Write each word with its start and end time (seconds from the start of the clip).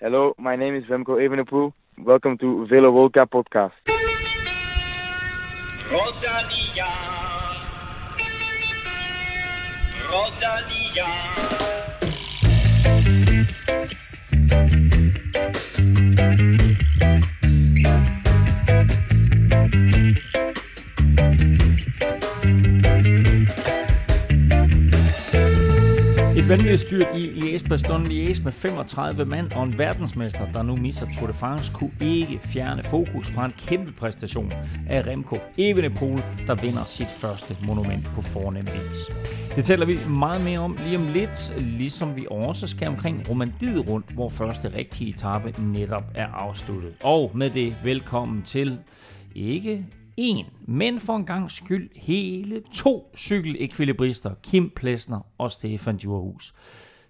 Hello, 0.00 0.32
my 0.38 0.54
name 0.54 0.76
is 0.76 0.84
Remco 0.84 1.18
Evenepoel. 1.18 1.72
Welcome 1.98 2.38
to 2.38 2.68
Velo 2.68 2.92
Volca 2.92 3.26
podcast. 3.26 3.72
Rodalia. 5.90 6.86
Rodalia. 10.06 11.08
Vanvittigt 26.48 26.80
styrt 26.80 27.08
i 27.14 27.20
Liège 27.20 27.68
Bastogne 27.68 28.06
Liège 28.06 28.44
med 28.44 28.52
35 28.52 29.24
mand 29.24 29.52
og 29.52 29.62
en 29.62 29.78
verdensmester, 29.78 30.52
der 30.52 30.62
nu 30.62 30.76
misser 30.76 31.06
Tour 31.18 31.26
de 31.26 31.32
France, 31.32 31.72
kunne 31.72 31.90
ikke 32.00 32.38
fjerne 32.42 32.82
fokus 32.82 33.30
fra 33.30 33.44
en 33.44 33.52
kæmpe 33.68 33.92
præstation 33.92 34.52
af 34.86 35.06
Remco 35.06 35.38
Evenepoel, 35.58 36.22
der 36.46 36.54
vinder 36.54 36.84
sit 36.84 37.06
første 37.06 37.56
monument 37.66 38.04
på 38.04 38.22
fornem 38.22 38.66
vis. 38.66 39.10
Det 39.56 39.64
taler 39.64 39.86
vi 39.86 39.98
meget 40.08 40.44
mere 40.44 40.58
om 40.58 40.78
lige 40.84 40.98
om 40.98 41.08
lidt, 41.12 41.54
ligesom 41.58 42.16
vi 42.16 42.26
også 42.30 42.66
skal 42.66 42.88
omkring 42.88 43.30
Romandiet 43.30 43.88
rundt, 43.88 44.10
hvor 44.10 44.28
første 44.28 44.72
rigtige 44.76 45.10
etape 45.10 45.54
netop 45.62 46.04
er 46.14 46.26
afsluttet. 46.26 46.92
Og 47.02 47.30
med 47.34 47.50
det 47.50 47.76
velkommen 47.84 48.42
til 48.42 48.78
ikke 49.34 49.86
en, 50.18 50.46
men 50.66 50.98
for 50.98 51.16
en 51.16 51.24
gang 51.24 51.50
skyld 51.50 51.90
hele 51.96 52.62
to 52.74 53.12
cykelekvilibrister, 53.16 54.34
Kim 54.42 54.70
Plesner 54.76 55.26
og 55.38 55.50
Stefan 55.50 55.96
Djurhus. 55.96 56.54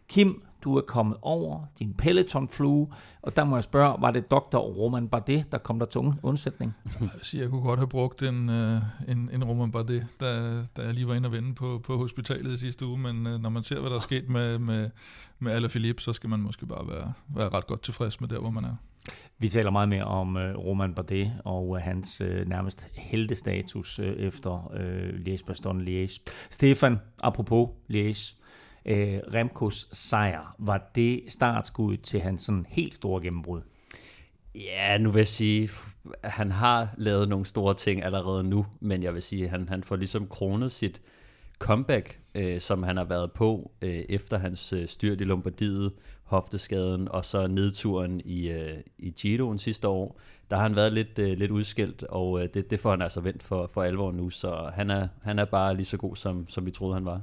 Kim, 0.08 0.42
du 0.64 0.76
er 0.76 0.80
kommet 0.80 1.16
over 1.22 1.64
din 1.78 1.94
Peloton-flue, 1.94 2.88
og 3.22 3.36
der 3.36 3.44
må 3.44 3.56
jeg 3.56 3.64
spørge, 3.64 3.96
var 4.00 4.10
det 4.10 4.30
dr. 4.30 4.56
Roman 4.56 5.08
Bardet, 5.08 5.52
der 5.52 5.58
kom 5.58 5.78
der 5.78 5.86
til 5.86 6.00
undsætning? 6.22 6.74
Jeg, 7.00 7.08
siger, 7.22 7.42
jeg 7.42 7.50
kunne 7.50 7.62
godt 7.62 7.80
have 7.80 7.88
brugt 7.88 8.22
en, 8.22 8.50
øh, 8.50 8.80
en, 9.08 9.30
en 9.32 9.44
Roman 9.44 9.70
Bardet, 9.70 10.06
da, 10.20 10.62
da 10.76 10.82
jeg 10.82 10.94
lige 10.94 11.08
var 11.08 11.14
inde 11.14 11.26
og 11.26 11.32
vende 11.32 11.54
på, 11.54 11.80
på 11.84 11.96
hospitalet 11.96 12.52
i 12.52 12.56
sidste 12.56 12.86
uge, 12.86 12.98
men 12.98 13.26
øh, 13.26 13.40
når 13.40 13.50
man 13.50 13.62
ser, 13.62 13.80
hvad 13.80 13.90
der 13.90 13.96
er 13.96 14.00
sket 14.00 14.28
med, 14.28 14.58
med, 14.58 14.90
med 15.38 15.52
Alaphilippe, 15.52 16.02
så 16.02 16.12
skal 16.12 16.30
man 16.30 16.40
måske 16.40 16.66
bare 16.66 16.88
være, 16.88 17.12
være 17.28 17.48
ret 17.48 17.66
godt 17.66 17.82
tilfreds 17.82 18.20
med 18.20 18.28
der, 18.28 18.38
hvor 18.38 18.50
man 18.50 18.64
er. 18.64 18.74
Vi 19.38 19.48
taler 19.48 19.70
meget 19.70 19.88
mere 19.88 20.04
om 20.04 20.36
øh, 20.36 20.56
Roman 20.56 20.94
Bardet 20.94 21.32
og 21.44 21.76
øh, 21.76 21.82
hans 21.82 22.20
øh, 22.20 22.48
nærmest 22.48 22.88
heldestatus 22.96 23.98
øh, 23.98 24.16
efter 24.16 24.72
øh, 24.74 25.08
Liège 25.08 25.44
Baston 25.46 25.88
Liège. 25.88 26.20
Stefan, 26.50 26.98
apropos 27.22 27.68
Liège, 27.90 28.36
øh, 28.86 29.18
Remkos 29.34 29.88
sejr, 29.92 30.54
var 30.58 30.90
det 30.94 31.22
startskud 31.28 31.96
til 31.96 32.20
hans 32.20 32.42
sådan 32.42 32.66
helt 32.68 32.94
store 32.94 33.22
gennembrud? 33.22 33.60
Ja, 34.54 34.98
nu 34.98 35.10
vil 35.10 35.20
jeg 35.20 35.26
sige, 35.26 35.70
at 36.22 36.30
han 36.30 36.50
har 36.50 36.94
lavet 36.96 37.28
nogle 37.28 37.46
store 37.46 37.74
ting 37.74 38.02
allerede 38.04 38.44
nu, 38.44 38.66
men 38.80 39.02
jeg 39.02 39.14
vil 39.14 39.22
sige, 39.22 39.44
at 39.44 39.50
han, 39.50 39.68
han 39.68 39.84
får 39.84 39.96
ligesom 39.96 40.26
kronet 40.26 40.72
sit 40.72 41.00
comeback, 41.58 42.18
øh, 42.38 42.60
som 42.60 42.82
han 42.82 42.96
har 42.96 43.04
været 43.04 43.32
på 43.32 43.70
øh, 43.82 44.00
efter 44.08 44.38
hans 44.38 44.72
øh, 44.72 44.88
styrt 44.88 45.20
i 45.20 45.24
Lombardiet, 45.24 45.92
hofteskaden 46.24 47.08
og 47.08 47.24
så 47.24 47.46
nedturen 47.46 48.20
i, 48.24 48.50
øh, 48.50 48.78
i 48.98 49.10
Giroen 49.10 49.58
sidste 49.58 49.88
år. 49.88 50.20
Der 50.50 50.56
har 50.56 50.62
han 50.62 50.76
været 50.76 50.92
lidt, 50.92 51.18
øh, 51.18 51.38
lidt 51.38 51.50
udskilt, 51.50 52.02
og 52.02 52.42
øh, 52.42 52.48
det, 52.54 52.70
det 52.70 52.80
får 52.80 52.90
han 52.90 53.02
altså 53.02 53.20
vendt 53.20 53.42
for, 53.42 53.70
for 53.74 53.82
alvor 53.82 54.12
nu, 54.12 54.30
så 54.30 54.70
han 54.74 54.90
er, 54.90 55.08
han 55.22 55.38
er 55.38 55.44
bare 55.44 55.76
lige 55.76 55.86
så 55.86 55.96
god, 55.96 56.16
som, 56.16 56.46
som 56.48 56.66
vi 56.66 56.70
troede, 56.70 56.94
han 56.94 57.04
var. 57.04 57.20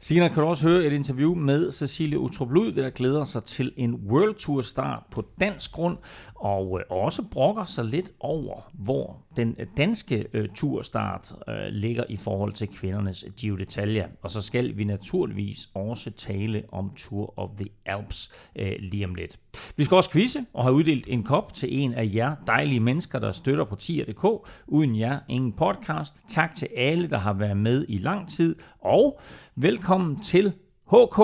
Senere 0.00 0.28
kan 0.28 0.42
du 0.42 0.48
også 0.48 0.68
høre 0.68 0.84
et 0.84 0.92
interview 0.92 1.34
med 1.34 1.70
Cecilie 1.70 2.18
Utrup 2.18 2.50
Lud, 2.50 2.72
der 2.72 2.90
glæder 2.90 3.24
sig 3.24 3.44
til 3.44 3.72
en 3.76 3.94
World 3.94 4.34
Tour 4.34 4.60
start 4.60 5.02
på 5.10 5.24
dansk 5.40 5.72
grund, 5.72 5.98
Øh, 6.44 6.50
og 6.50 6.84
også 6.90 7.22
brokker 7.22 7.64
sig 7.64 7.84
lidt 7.84 8.12
over, 8.20 8.70
hvor 8.72 9.22
den 9.36 9.56
øh, 9.58 9.66
danske 9.76 10.26
øh, 10.32 10.48
turstart 10.54 11.32
øh, 11.48 11.54
ligger 11.70 12.04
i 12.08 12.16
forhold 12.16 12.52
til 12.52 12.68
kvindernes 12.68 13.24
øh, 13.24 13.32
Giro 13.32 13.56
d'Italia. 13.56 14.08
Og 14.22 14.30
så 14.30 14.42
skal 14.42 14.76
vi 14.76 14.84
naturligvis 14.84 15.68
også 15.74 16.10
tale 16.10 16.64
om 16.72 16.92
Tour 16.96 17.34
of 17.36 17.50
the 17.50 17.66
Alps 17.86 18.32
øh, 18.56 18.72
lige 18.78 19.04
om 19.04 19.14
lidt. 19.14 19.40
Vi 19.76 19.84
skal 19.84 19.96
også 19.96 20.10
quizze 20.10 20.46
og 20.52 20.62
have 20.62 20.74
uddelt 20.74 21.08
en 21.08 21.22
kop 21.22 21.54
til 21.54 21.78
en 21.78 21.94
af 21.94 22.10
jer 22.14 22.34
dejlige 22.46 22.80
mennesker, 22.80 23.18
der 23.18 23.32
støtter 23.32 23.64
på 23.64 23.76
tier.dk. 23.76 24.48
Uden 24.66 24.98
jer, 24.98 25.18
ingen 25.28 25.52
podcast. 25.52 26.24
Tak 26.28 26.54
til 26.54 26.68
alle, 26.76 27.10
der 27.10 27.18
har 27.18 27.32
været 27.32 27.56
med 27.56 27.86
i 27.88 27.98
lang 27.98 28.28
tid, 28.28 28.56
og 28.80 29.20
velkommen 29.56 30.20
til 30.20 30.52
HK. 30.90 31.20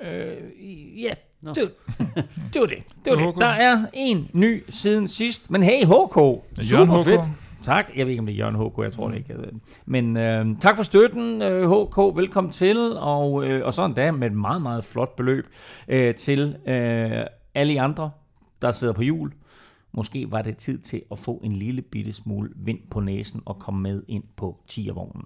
Øh, 0.00 1.02
ja, 1.02 1.12
Nå. 1.44 1.52
det, 1.52 1.70
det 2.52 2.60
var 2.60 2.66
det. 2.66 2.78
det, 3.04 3.12
var 3.12 3.30
det. 3.30 3.40
Der 3.40 3.46
er 3.46 3.86
en 3.92 4.30
ny 4.32 4.62
siden 4.68 5.08
sidst, 5.08 5.50
men 5.50 5.62
hey 5.62 5.84
HK, 5.84 6.16
Jørgen 6.16 6.42
super 6.58 6.98
HK. 6.98 7.04
fedt. 7.04 7.20
Tak. 7.62 7.86
Jeg 7.96 8.06
ved 8.06 8.10
ikke, 8.10 8.20
om 8.20 8.26
det 8.26 8.32
er 8.32 8.36
Jørgen 8.36 8.56
HK, 8.70 8.78
jeg 8.78 8.92
tror 8.92 9.08
det 9.08 9.16
ikke. 9.16 9.34
Men 9.86 10.16
øh, 10.16 10.46
tak 10.60 10.76
for 10.76 10.82
støtten, 10.82 11.42
øh, 11.42 11.70
HK. 11.70 12.16
Velkommen 12.16 12.52
til. 12.52 12.96
Og, 12.96 13.46
øh, 13.48 13.66
og 13.66 13.74
så 13.74 13.84
endda 13.84 14.12
med 14.12 14.26
et 14.26 14.36
meget, 14.36 14.62
meget 14.62 14.84
flot 14.84 15.16
beløb 15.16 15.46
øh, 15.88 16.14
til 16.14 16.56
øh, 16.66 17.24
alle 17.54 17.80
andre, 17.80 18.10
der 18.62 18.70
sidder 18.70 18.94
på 18.94 19.02
jul. 19.02 19.32
Måske 19.92 20.26
var 20.30 20.42
det 20.42 20.56
tid 20.56 20.78
til 20.78 21.02
at 21.12 21.18
få 21.18 21.40
en 21.44 21.52
lille 21.52 21.82
bitte 21.82 22.12
smule 22.12 22.50
vind 22.56 22.78
på 22.90 23.00
næsen 23.00 23.42
og 23.44 23.58
komme 23.58 23.82
med 23.82 24.02
ind 24.08 24.24
på 24.36 24.58
tiervognen. 24.68 25.24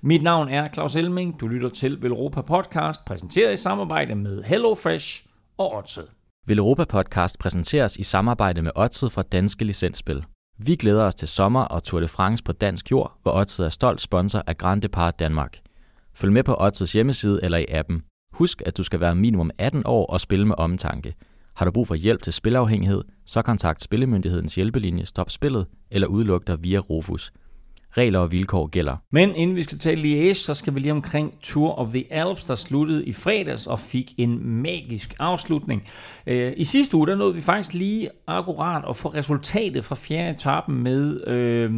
Mit 0.00 0.22
navn 0.22 0.48
er 0.48 0.68
Claus 0.68 0.96
Elming. 0.96 1.40
Du 1.40 1.46
lytter 1.48 1.68
til 1.68 2.02
Velropa 2.02 2.40
Podcast, 2.40 3.04
præsenteret 3.04 3.52
i 3.52 3.56
samarbejde 3.56 4.14
med 4.14 4.42
HelloFresh 4.42 5.24
og 5.60 5.76
Odset. 5.76 6.08
Europa 6.48 6.84
Podcast 6.84 7.38
præsenteres 7.38 7.96
i 7.96 8.02
samarbejde 8.02 8.62
med 8.62 8.70
Odset 8.74 9.12
fra 9.12 9.22
Danske 9.22 9.64
Licensspil. 9.64 10.24
Vi 10.58 10.76
glæder 10.76 11.04
os 11.04 11.14
til 11.14 11.28
sommer 11.28 11.60
og 11.60 11.84
Tour 11.84 12.00
de 12.00 12.08
France 12.08 12.44
på 12.44 12.52
dansk 12.52 12.90
jord, 12.90 13.18
hvor 13.22 13.32
Odset 13.32 13.66
er 13.66 13.70
stolt 13.70 14.00
sponsor 14.00 14.42
af 14.46 14.56
Grand 14.56 14.82
Depart 14.82 15.18
Danmark. 15.18 15.58
Følg 16.14 16.32
med 16.32 16.44
på 16.44 16.56
Odsets 16.58 16.92
hjemmeside 16.92 17.40
eller 17.42 17.58
i 17.58 17.66
appen. 17.68 18.02
Husk, 18.32 18.62
at 18.66 18.76
du 18.76 18.82
skal 18.82 19.00
være 19.00 19.14
minimum 19.14 19.50
18 19.58 19.82
år 19.84 20.06
og 20.06 20.20
spille 20.20 20.46
med 20.46 20.54
omtanke. 20.58 21.14
Har 21.56 21.64
du 21.64 21.70
brug 21.70 21.86
for 21.86 21.94
hjælp 21.94 22.22
til 22.22 22.32
spilafhængighed, 22.32 23.02
så 23.26 23.42
kontakt 23.42 23.82
Spillemyndighedens 23.82 24.54
hjælpelinje 24.54 25.04
Stop 25.04 25.30
Spillet 25.30 25.66
eller 25.90 26.08
udluk 26.08 26.46
dig 26.46 26.62
via 26.62 26.78
Rufus. 26.78 27.32
Regler 27.96 28.18
og 28.18 28.32
vilkår 28.32 28.66
gælder. 28.66 28.96
Men 29.12 29.34
inden 29.34 29.56
vi 29.56 29.62
skal 29.62 29.78
tale 29.78 30.02
Liège, 30.02 30.34
så 30.34 30.54
skal 30.54 30.74
vi 30.74 30.80
lige 30.80 30.92
omkring 30.92 31.34
Tour 31.42 31.78
of 31.78 31.88
the 31.92 32.12
Alps, 32.12 32.44
der 32.44 32.54
sluttede 32.54 33.04
i 33.04 33.12
fredags 33.12 33.66
og 33.66 33.80
fik 33.80 34.14
en 34.18 34.46
magisk 34.46 35.14
afslutning. 35.18 35.82
Øh, 36.26 36.52
I 36.56 36.64
sidste 36.64 36.96
uge, 36.96 37.06
der 37.06 37.14
nåede 37.14 37.34
vi 37.34 37.40
faktisk 37.40 37.74
lige 37.74 38.08
akkurat 38.26 38.84
at 38.88 38.96
få 38.96 39.08
resultatet 39.08 39.84
fra 39.84 39.94
fjerde 39.94 40.30
etappen 40.30 40.82
med, 40.82 41.26
øh, 41.26 41.70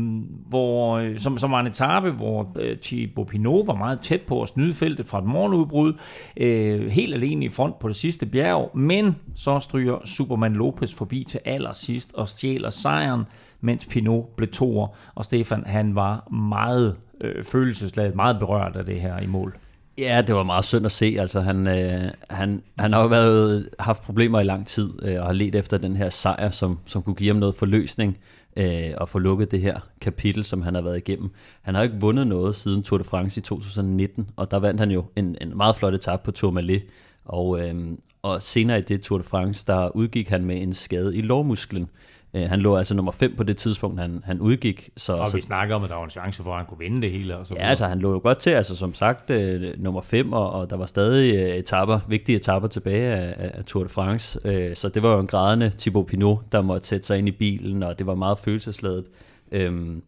hvor, 0.49 0.97
øh, 0.97 1.19
som, 1.19 1.39
som 1.39 1.51
var 1.51 1.61
en 1.61 1.67
etape, 1.67 2.11
hvor 2.11 2.53
øh, 2.61 2.77
Thibaut 2.77 3.27
Pinot 3.27 3.67
var 3.67 3.75
meget 3.75 4.01
tæt 4.01 4.21
på 4.21 4.43
at 4.43 4.49
snyde 4.49 4.75
feltet 4.75 5.07
fra 5.07 5.19
et 5.19 5.25
morgenudbrud, 5.25 5.93
øh, 6.37 6.87
helt 6.87 7.15
alene 7.15 7.45
i 7.45 7.49
front 7.49 7.79
på 7.79 7.89
det 7.89 7.97
sidste 7.97 8.27
bjerg, 8.27 8.71
men 8.75 9.17
så 9.35 9.59
stryger 9.59 9.99
Superman 10.05 10.53
Lopez 10.53 10.95
forbi 10.95 11.25
til 11.25 11.41
allersidst 11.45 12.15
og 12.15 12.29
stjæler 12.29 12.71
sejren 12.71 13.25
mens 13.63 13.87
Pinot 13.87 14.37
blev 14.37 14.49
toer, 14.49 14.97
og 15.15 15.25
Stefan 15.25 15.65
han 15.67 15.95
var 15.95 16.33
meget 16.33 16.97
øh, 17.21 17.45
følelsesladet, 17.45 18.15
meget 18.15 18.39
berørt 18.39 18.77
af 18.77 18.85
det 18.85 19.01
her 19.01 19.21
i 19.21 19.27
mål. 19.27 19.57
Ja, 19.99 20.23
det 20.27 20.35
var 20.35 20.43
meget 20.43 20.65
synd 20.65 20.87
at 20.87 20.93
se. 20.93 21.17
Altså, 21.19 21.41
han, 21.41 21.67
øh, 21.67 22.11
han, 22.31 22.63
han 22.79 22.93
har 22.93 23.03
jo 23.03 23.07
været, 23.07 23.69
haft 23.79 24.03
problemer 24.03 24.41
i 24.41 24.45
lang 24.45 24.67
tid, 24.67 24.91
øh, 25.03 25.17
og 25.19 25.27
har 25.27 25.33
let 25.33 25.55
efter 25.55 25.79
den 25.79 25.97
her 25.97 26.11
sejr, 26.11 26.51
som, 26.51 26.79
som 26.87 27.03
kunne 27.03 27.15
give 27.15 27.29
ham 27.29 27.37
noget 27.37 27.55
forløsning, 27.55 28.19
øh, 28.57 28.91
og 28.97 29.09
få 29.09 29.19
lukket 29.19 29.51
det 29.51 29.61
her 29.61 29.81
kapitel, 30.01 30.45
som 30.45 30.63
han 30.63 30.75
har 30.75 30.83
været 30.83 30.97
igennem. 30.97 31.31
Han 31.63 31.75
har 31.75 31.83
ikke 31.83 32.01
vundet 32.01 32.27
noget 32.27 32.57
siden 32.57 32.83
Tour 32.83 32.99
de 32.99 33.05
France 33.05 33.39
i 33.39 33.43
2019, 33.43 34.31
og 34.37 34.51
der 34.51 34.57
vandt 34.59 34.81
han 34.81 34.91
jo 34.91 35.05
en, 35.17 35.37
en 35.41 35.57
meget 35.57 35.77
flot 35.77 35.95
etape 35.95 36.23
på 36.25 36.31
Tourmalet, 36.31 36.83
og, 37.25 37.61
øh, 37.61 37.75
og 38.23 38.43
senere 38.43 38.79
i 38.79 38.83
det 38.83 39.03
Tour 39.03 39.19
de 39.19 39.25
France, 39.25 39.65
der 39.67 39.97
udgik 39.97 40.29
han 40.29 40.45
med 40.45 40.63
en 40.63 40.73
skade 40.73 41.17
i 41.17 41.23
lårmusklen. 41.23 41.89
Øh, 42.35 42.43
han 42.49 42.61
lå 42.61 42.77
altså 42.77 42.95
nummer 42.95 43.13
5 43.13 43.37
på 43.37 43.43
det 43.43 43.57
tidspunkt, 43.57 44.01
han, 44.01 44.23
han 44.25 44.41
udgik. 44.41 44.91
Så, 44.97 45.13
Og 45.13 45.29
så, 45.29 45.37
vi 45.37 45.41
snakker 45.41 45.75
om, 45.75 45.85
at 45.85 45.91
der 45.91 45.97
var 45.97 46.05
en 46.05 46.11
chance 46.11 46.43
for, 46.43 46.51
at 46.51 46.57
han 46.57 46.67
kunne 46.67 46.79
vinde 46.79 47.03
det 47.03 47.11
hele. 47.11 47.37
Og 47.37 47.47
så 47.47 47.55
Ja, 47.55 47.61
altså 47.61 47.87
han 47.87 47.99
lå 47.99 48.13
jo 48.13 48.21
godt 48.23 48.39
til, 48.39 48.51
altså 48.51 48.77
som 48.77 48.95
sagt 48.95 49.31
øh, 49.31 49.71
nummer 49.79 50.01
5, 50.01 50.33
og, 50.33 50.53
og 50.53 50.71
der 50.71 50.77
var 50.77 50.87
stadig 50.87 51.35
øh, 51.35 51.57
etapper, 51.57 51.99
vigtige 52.09 52.37
etapper 52.37 52.69
tilbage 52.69 53.15
af, 53.15 53.51
af 53.55 53.65
Tour 53.65 53.83
de 53.83 53.89
France, 53.89 54.41
øh, 54.45 54.77
så 54.77 54.89
det 54.89 55.03
var 55.03 55.13
jo 55.13 55.21
en 55.21 55.27
grædende 55.27 55.73
Thibaut 55.79 56.07
Pinot, 56.07 56.39
der 56.53 56.63
måtte 56.63 56.87
sætte 56.87 57.07
sig 57.07 57.19
ind 57.19 57.29
i 57.29 57.33
bilen, 57.33 57.83
og 57.83 57.99
det 57.99 58.07
var 58.07 58.15
meget 58.15 58.39
følelsesladet. 58.39 59.05
Øhm, 59.53 60.03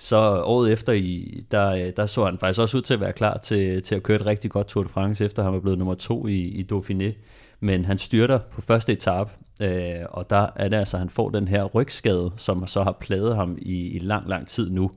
så 0.00 0.42
året 0.42 0.72
efter, 0.72 0.92
i, 0.92 1.40
der, 1.50 1.70
øh, 1.70 1.92
der 1.96 2.06
så 2.06 2.24
han 2.24 2.38
faktisk 2.38 2.60
også 2.60 2.76
ud 2.76 2.82
til 2.82 2.94
at 2.94 3.00
være 3.00 3.12
klar 3.12 3.38
til, 3.38 3.82
til 3.82 3.94
at 3.94 4.02
køre 4.02 4.16
et 4.16 4.26
rigtig 4.26 4.50
godt 4.50 4.66
Tour 4.66 4.82
de 4.82 4.88
France, 4.88 5.24
efter 5.24 5.42
han 5.42 5.52
var 5.52 5.60
blevet 5.60 5.78
nummer 5.78 5.94
to 5.94 6.26
i, 6.26 6.38
i 6.38 6.66
Dauphiné. 6.72 7.12
Men 7.60 7.84
han 7.84 7.98
styrter 7.98 8.38
på 8.38 8.60
første 8.60 8.92
etape, 8.92 9.30
Øh, 9.60 10.04
og 10.10 10.30
der 10.30 10.46
er 10.56 10.68
det 10.68 10.76
altså, 10.76 10.96
at 10.96 10.98
han 10.98 11.08
får 11.08 11.30
den 11.30 11.48
her 11.48 11.64
rygskade, 11.64 12.32
som 12.36 12.66
så 12.66 12.82
har 12.82 12.96
plaget 13.00 13.36
ham 13.36 13.58
i, 13.60 13.96
i 13.96 13.98
lang, 13.98 14.28
lang 14.28 14.46
tid 14.46 14.70
nu. 14.70 14.90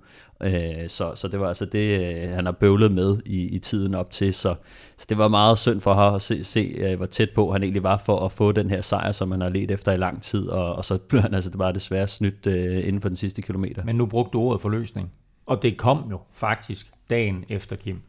Øh, 0.44 0.88
så, 0.88 1.12
så 1.16 1.28
det 1.28 1.40
var 1.40 1.48
altså 1.48 1.66
det, 1.66 2.00
øh, 2.00 2.30
han 2.30 2.46
har 2.46 2.52
bøvlet 2.52 2.92
med 2.92 3.18
i, 3.26 3.48
i 3.48 3.60
tiden 3.60 3.96
op 3.96 4.12
til. 4.12 4.34
Så, 4.34 4.56
så 4.98 5.06
det 5.10 5.18
var 5.18 5.28
meget 5.28 5.58
synd 5.58 5.82
for 5.82 5.94
ham 5.94 6.16
at 6.16 6.22
se, 6.22 6.44
se, 6.44 6.76
øh, 6.78 6.98
hvor 6.98 7.06
tæt 7.06 7.30
på 7.36 7.52
han 7.52 7.64
egentlig 7.64 7.84
var 7.84 7.98
for 7.98 8.26
at 8.26 8.32
få 8.32 8.52
den 8.52 8.70
her 8.70 8.82
sejr, 8.82 9.12
som 9.12 9.32
han 9.32 9.42
har 9.42 9.50
let 9.50 9.72
efter 9.72 9.92
i 9.92 9.98
lang 9.98 10.22
tid. 10.22 10.48
Og, 10.48 10.76
og 10.76 10.86
så 10.86 10.98
blev 10.98 11.22
han 11.22 11.34
altså 11.34 11.50
det 11.50 11.60
bare 11.60 11.74
desværre 11.74 12.08
snydt 12.08 12.48
øh, 12.48 12.88
inden 12.88 13.02
for 13.02 13.10
den 13.10 13.16
sidste 13.16 13.42
kilometer. 13.42 13.84
Men 13.86 13.96
nu 13.96 14.06
brugte 14.06 14.32
du 14.34 14.40
ordet 14.40 14.62
forløsning. 14.62 15.12
Og 15.46 15.64
det 15.64 15.78
kom 15.78 16.08
jo 16.12 16.20
faktisk 16.34 16.92
dagen 17.10 17.46
efter 17.50 17.76
Kim. 17.76 18.02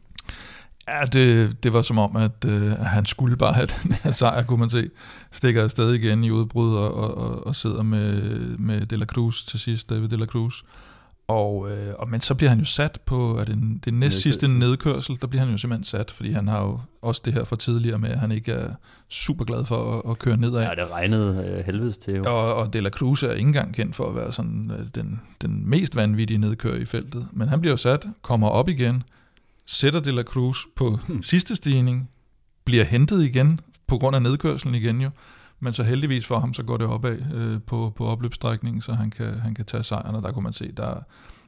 Ja, 0.87 1.05
det, 1.05 1.63
det 1.63 1.73
var 1.73 1.81
som 1.81 1.97
om, 1.97 2.15
at 2.15 2.45
øh, 2.45 2.71
han 2.71 3.05
skulle 3.05 3.37
bare 3.37 3.53
have 3.53 3.67
den 3.83 3.91
her 3.91 4.11
sejr, 4.11 4.43
kunne 4.43 4.59
man 4.59 4.69
se. 4.69 4.89
Stikker 5.31 5.63
afsted 5.63 5.93
igen 5.93 6.23
i 6.23 6.31
udbrud 6.31 6.75
og, 6.75 6.93
og, 6.93 7.17
og, 7.17 7.47
og 7.47 7.55
sidder 7.55 7.83
med, 7.83 8.21
med 8.57 8.85
De 8.85 8.97
La 8.97 9.05
Cruz 9.05 9.43
til 9.43 9.59
sidst, 9.59 9.89
David 9.89 10.07
De 10.07 10.17
La 10.17 10.25
Cruz. 10.25 10.63
Og, 11.27 11.71
øh, 11.71 11.93
og, 11.99 12.09
men 12.09 12.21
så 12.21 12.35
bliver 12.35 12.49
han 12.49 12.59
jo 12.59 12.65
sat 12.65 12.99
på, 13.05 13.35
at 13.35 13.47
det, 13.47 13.79
det 13.85 13.93
næst 13.93 14.21
sidste 14.21 14.47
nedkørsel, 14.47 15.17
der 15.21 15.27
bliver 15.27 15.43
han 15.43 15.51
jo 15.51 15.57
simpelthen 15.57 15.83
sat, 15.83 16.11
fordi 16.11 16.31
han 16.31 16.47
har 16.47 16.61
jo 16.61 16.79
også 17.01 17.21
det 17.25 17.33
her 17.33 17.43
for 17.43 17.55
tidligere 17.55 17.99
med, 17.99 18.09
at 18.09 18.19
han 18.19 18.31
ikke 18.31 18.51
er 18.51 18.73
super 19.09 19.45
glad 19.45 19.65
for 19.65 19.97
at, 19.97 20.11
at 20.11 20.19
køre 20.19 20.37
nedad. 20.37 20.61
Ja, 20.61 20.69
det 20.69 20.91
regnede 20.91 21.55
øh, 21.57 21.65
helvedes 21.65 21.97
til 21.97 22.15
jo. 22.15 22.23
Og, 22.25 22.55
og 22.55 22.73
De 22.73 22.81
La 22.81 22.89
Cruz 22.89 23.23
er 23.23 23.31
ikke 23.31 23.47
engang 23.47 23.75
kendt 23.75 23.95
for 23.95 24.09
at 24.09 24.15
være 24.15 24.31
sådan 24.31 24.71
øh, 24.79 24.85
den, 24.95 25.21
den 25.41 25.69
mest 25.69 25.95
vanvittige 25.95 26.37
nedkører 26.37 26.75
i 26.75 26.85
feltet. 26.85 27.27
Men 27.31 27.49
han 27.49 27.61
bliver 27.61 27.73
jo 27.73 27.77
sat, 27.77 28.07
kommer 28.21 28.47
op 28.49 28.69
igen, 28.69 29.03
sætter 29.65 29.99
De 29.99 30.11
La 30.11 30.23
Cruz 30.23 30.57
på 30.75 30.99
hmm. 31.07 31.21
sidste 31.21 31.55
stigning, 31.55 32.09
bliver 32.65 32.83
hentet 32.83 33.23
igen 33.23 33.59
på 33.87 33.97
grund 33.97 34.15
af 34.15 34.21
nedkørselen 34.21 34.75
igen 34.75 35.01
jo, 35.01 35.09
men 35.59 35.73
så 35.73 35.83
heldigvis 35.83 36.25
for 36.25 36.39
ham, 36.39 36.53
så 36.53 36.63
går 36.63 36.77
det 36.77 36.87
opad 36.87 37.17
øh, 37.33 37.61
på, 37.67 37.93
på 37.95 38.05
opløbsstrækningen, 38.05 38.81
så 38.81 38.93
han 38.93 39.09
kan, 39.09 39.39
han 39.39 39.55
kan 39.55 39.65
tage 39.65 39.83
sejren, 39.83 40.15
og 40.15 40.23
der 40.23 40.31
kunne 40.31 40.43
man 40.43 40.53
se, 40.53 40.71
der, 40.71 41.03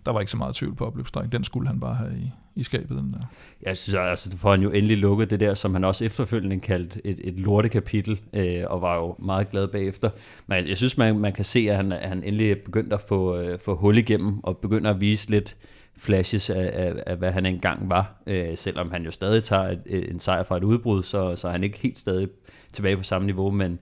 der 0.05 0.11
var 0.11 0.19
ikke 0.19 0.31
så 0.31 0.37
meget 0.37 0.55
tvivl 0.55 0.75
på 0.75 0.85
opløbsstrækningen. 0.85 1.37
Den 1.37 1.43
skulle 1.43 1.67
han 1.67 1.79
bare 1.79 1.95
have 1.95 2.17
i, 2.17 2.31
i 2.55 2.63
skabet. 2.63 2.97
Den 2.97 3.11
der. 3.11 3.19
Jeg 3.61 3.77
synes, 3.77 3.95
altså, 3.95 4.29
det 4.29 4.39
får 4.39 4.51
han 4.51 4.61
jo 4.61 4.69
endelig 4.69 4.97
lukket 4.97 5.29
det 5.29 5.39
der, 5.39 5.53
som 5.53 5.73
han 5.73 5.83
også 5.83 6.05
efterfølgende 6.05 6.59
kaldte 6.59 7.07
et, 7.07 7.19
et 7.23 7.39
lortekapitel, 7.39 8.21
øh, 8.33 8.63
og 8.67 8.81
var 8.81 8.95
jo 8.95 9.15
meget 9.19 9.49
glad 9.49 9.67
bagefter. 9.67 10.09
Men 10.47 10.67
jeg 10.67 10.77
synes, 10.77 10.97
man, 10.97 11.19
man 11.19 11.33
kan 11.33 11.45
se, 11.45 11.59
at 11.69 11.75
han, 11.75 11.91
han 11.91 12.23
endelig 12.23 12.57
begyndte 12.57 12.93
at 12.93 13.01
få, 13.01 13.37
øh, 13.37 13.59
få 13.59 13.75
hul 13.75 13.97
igennem, 13.97 14.43
og 14.43 14.57
begynder 14.57 14.89
at 14.89 15.01
vise 15.01 15.29
lidt, 15.29 15.57
flashes 15.97 16.49
af, 16.49 16.69
af, 16.73 16.93
af 17.07 17.17
hvad 17.17 17.31
han 17.31 17.45
engang 17.45 17.89
var. 17.89 18.21
Øh, 18.27 18.57
selvom 18.57 18.91
han 18.91 19.03
jo 19.03 19.11
stadig 19.11 19.43
tager 19.43 19.69
et, 19.69 19.81
et, 19.85 20.11
en 20.11 20.19
sejr 20.19 20.43
fra 20.43 20.57
et 20.57 20.63
udbrud, 20.63 21.03
så, 21.03 21.35
så 21.35 21.47
er 21.47 21.51
han 21.51 21.63
ikke 21.63 21.77
helt 21.77 21.99
stadig 21.99 22.27
tilbage 22.73 22.97
på 22.97 23.03
samme 23.03 23.25
niveau, 23.25 23.51
men 23.51 23.79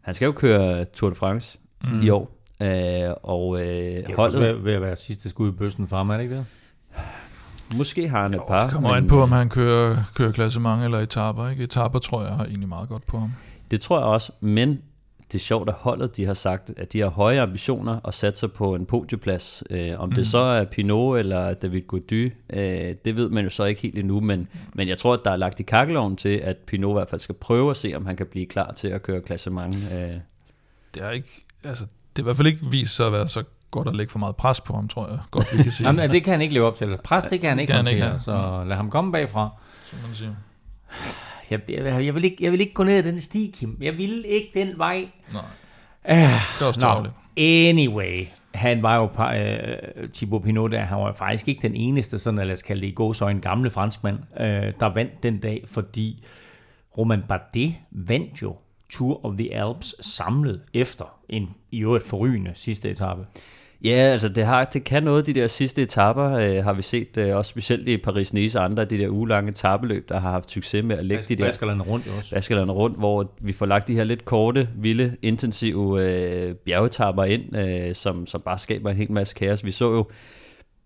han 0.00 0.14
skal 0.14 0.26
jo 0.26 0.32
køre 0.32 0.84
Tour 0.84 1.10
de 1.10 1.16
France 1.16 1.58
mm. 1.84 2.00
i 2.00 2.10
år. 2.10 2.36
Øh, 2.62 3.14
og 3.22 3.60
øh, 3.60 3.66
det 3.66 4.08
er 4.08 4.16
holdet, 4.16 4.36
også 4.36 4.52
ved, 4.52 4.72
at 4.72 4.82
være 4.82 4.96
sidste 4.96 5.28
skud 5.28 5.48
i 5.48 5.52
bøssen 5.52 5.88
for 5.88 5.96
ham, 5.96 6.10
er 6.10 6.14
det 6.14 6.22
ikke 6.22 6.34
det? 6.34 6.46
Måske 7.76 8.08
har 8.08 8.22
han 8.22 8.34
et 8.34 8.40
par. 8.48 8.62
Det 8.62 8.72
kommer 8.72 8.88
men, 8.88 8.96
an 8.96 9.08
på, 9.08 9.22
om 9.22 9.32
han 9.32 9.48
kører, 9.48 10.04
kører 10.14 10.32
klassement 10.32 10.84
eller 10.84 10.98
etaper. 10.98 11.48
Ikke? 11.48 11.64
Etaper 11.64 11.98
tror 11.98 12.22
jeg 12.22 12.32
har 12.32 12.44
egentlig 12.44 12.68
meget 12.68 12.88
godt 12.88 13.06
på 13.06 13.18
ham. 13.18 13.32
Det 13.70 13.80
tror 13.80 13.98
jeg 13.98 14.06
også, 14.06 14.32
men 14.40 14.78
det 15.32 15.38
er 15.38 15.42
sjovt, 15.42 15.68
at 15.68 15.74
holdet 15.78 16.16
de 16.16 16.24
har 16.24 16.34
sagt, 16.34 16.72
at 16.76 16.92
de 16.92 17.00
har 17.00 17.08
høje 17.08 17.40
ambitioner 17.40 17.96
og 17.96 18.14
satser 18.14 18.46
på 18.46 18.74
en 18.74 18.86
podieplads. 18.86 19.62
Øh, 19.70 19.90
om 19.98 20.08
mm. 20.08 20.14
det 20.14 20.26
så 20.26 20.38
er 20.38 20.64
Pinot 20.64 21.18
eller 21.18 21.54
David 21.54 21.82
Gody, 21.82 22.32
øh, 22.52 22.94
det 23.04 23.16
ved 23.16 23.28
man 23.28 23.44
jo 23.44 23.50
så 23.50 23.64
ikke 23.64 23.80
helt 23.80 23.98
endnu, 23.98 24.20
men, 24.20 24.48
men 24.74 24.88
jeg 24.88 24.98
tror, 24.98 25.14
at 25.14 25.20
der 25.24 25.30
er 25.30 25.36
lagt 25.36 25.60
i 25.60 25.62
kakkeloven 25.62 26.16
til, 26.16 26.36
at 26.36 26.56
Pinot 26.56 26.90
i 26.90 26.92
hvert 26.92 27.08
fald 27.08 27.20
skal 27.20 27.34
prøve 27.34 27.70
at 27.70 27.76
se, 27.76 27.92
om 27.96 28.06
han 28.06 28.16
kan 28.16 28.26
blive 28.26 28.46
klar 28.46 28.72
til 28.72 28.88
at 28.88 29.02
køre 29.02 29.20
klassement. 29.20 29.74
Øh. 29.74 30.14
Det 30.94 31.02
er 31.02 31.10
ikke, 31.10 31.44
altså, 31.64 31.84
det 32.16 32.22
er 32.22 32.22
i 32.22 32.24
hvert 32.24 32.36
fald 32.36 32.46
ikke 32.46 32.66
vist 32.70 32.96
sig 32.96 33.06
at 33.06 33.12
være 33.12 33.28
så 33.28 33.42
godt 33.70 33.88
at 33.88 33.96
lægge 33.96 34.12
for 34.12 34.18
meget 34.18 34.36
pres 34.36 34.60
på 34.60 34.74
ham, 34.74 34.88
tror 34.88 35.08
jeg 35.08 35.18
godt, 35.30 35.46
vi 35.52 35.62
kan 35.62 35.72
sige. 35.72 35.86
Jamen, 35.88 36.10
det 36.10 36.24
kan 36.24 36.32
han 36.32 36.40
ikke 36.40 36.54
leve 36.54 36.66
op 36.66 36.74
til. 36.74 36.96
Pres, 37.04 37.24
det 37.24 37.40
kan 37.40 37.48
han 37.48 37.58
ikke 37.58 37.78
ikke 37.90 38.12
så 38.18 38.64
lad 38.66 38.76
ham 38.76 38.90
komme 38.90 39.12
bagfra. 39.12 39.50
Som 39.84 39.98
man 40.06 40.14
siger. 40.14 40.30
Jeg, 41.50 41.60
jeg, 41.68 42.04
jeg, 42.06 42.14
vil 42.14 42.24
ikke, 42.24 42.36
jeg 42.40 42.52
vil 42.52 42.60
ikke 42.60 42.74
gå 42.74 42.84
ned 42.84 42.98
ad 42.98 43.02
den 43.02 43.20
sti, 43.20 43.54
Kim. 43.58 43.78
Jeg 43.80 43.98
vil 43.98 44.24
ikke 44.28 44.50
den 44.54 44.78
vej. 44.78 45.08
Nej. 45.32 45.42
Uh, 46.04 46.16
det 46.58 46.62
er 46.62 46.66
også 46.66 46.80
no. 46.80 47.10
Anyway, 47.36 48.26
han 48.54 48.82
var 48.82 48.96
jo, 48.96 49.04
uh, 49.04 50.08
Thibaut 50.14 50.42
Pinot 50.42 50.70
der, 50.70 50.82
han 50.82 50.98
var 50.98 51.12
faktisk 51.12 51.48
ikke 51.48 51.62
den 51.62 51.74
eneste, 51.74 52.18
sådan, 52.18 52.46
lad 52.46 52.52
os 52.52 52.62
kalde 52.62 52.82
det 52.82 52.88
i 52.88 52.94
går, 52.94 53.12
så 53.12 53.28
en 53.28 53.40
gamle 53.40 53.70
franskmand, 53.70 54.18
uh, 54.40 54.46
der 54.80 54.94
vandt 54.94 55.22
den 55.22 55.38
dag, 55.38 55.64
fordi 55.66 56.24
Roman 56.98 57.22
Bardet 57.28 57.74
vandt 57.90 58.42
jo 58.42 58.56
Tour 58.90 59.24
of 59.24 59.34
the 59.38 59.54
Alps 59.54 59.94
samlet 60.00 60.60
efter 60.74 61.18
en 61.28 61.50
i 61.70 61.82
øvrigt 61.82 62.06
forrygende 62.06 62.50
sidste 62.54 62.90
etape. 62.90 63.26
Ja, 63.84 63.90
altså 63.90 64.28
det, 64.28 64.44
har, 64.44 64.64
det 64.64 64.84
kan 64.84 65.02
noget, 65.02 65.26
de 65.26 65.34
der 65.34 65.46
sidste 65.46 65.82
etapper, 65.82 66.32
øh, 66.32 66.64
har 66.64 66.72
vi 66.72 66.82
set, 66.82 67.16
øh, 67.16 67.36
også 67.36 67.48
specielt 67.48 67.88
i 67.88 67.96
Paris-Nice 67.96 68.58
og 68.58 68.64
andre 68.64 68.84
de 68.84 68.98
der 68.98 69.08
ugelange 69.08 69.52
tabeløb, 69.52 70.08
der 70.08 70.20
har 70.20 70.30
haft 70.30 70.50
succes 70.50 70.84
med 70.84 70.98
at 70.98 71.04
lægge 71.04 71.24
de 71.28 71.36
der... 71.36 71.44
Baskerland 71.44 71.82
rundt 71.82 72.06
også. 72.18 72.34
Baskerland 72.34 72.70
rundt, 72.70 72.98
hvor 72.98 73.32
vi 73.40 73.52
får 73.52 73.66
lagt 73.66 73.88
de 73.88 73.94
her 73.94 74.04
lidt 74.04 74.24
korte, 74.24 74.68
vilde, 74.76 75.16
intensive 75.22 76.02
øh, 76.02 76.54
bjergetapper 76.54 77.24
ind, 77.24 77.56
øh, 77.56 77.94
som, 77.94 78.26
som 78.26 78.40
bare 78.40 78.58
skaber 78.58 78.90
en 78.90 78.96
hel 78.96 79.12
masse 79.12 79.34
kaos. 79.34 79.64
Vi 79.64 79.70
så 79.70 79.92
jo 79.92 80.06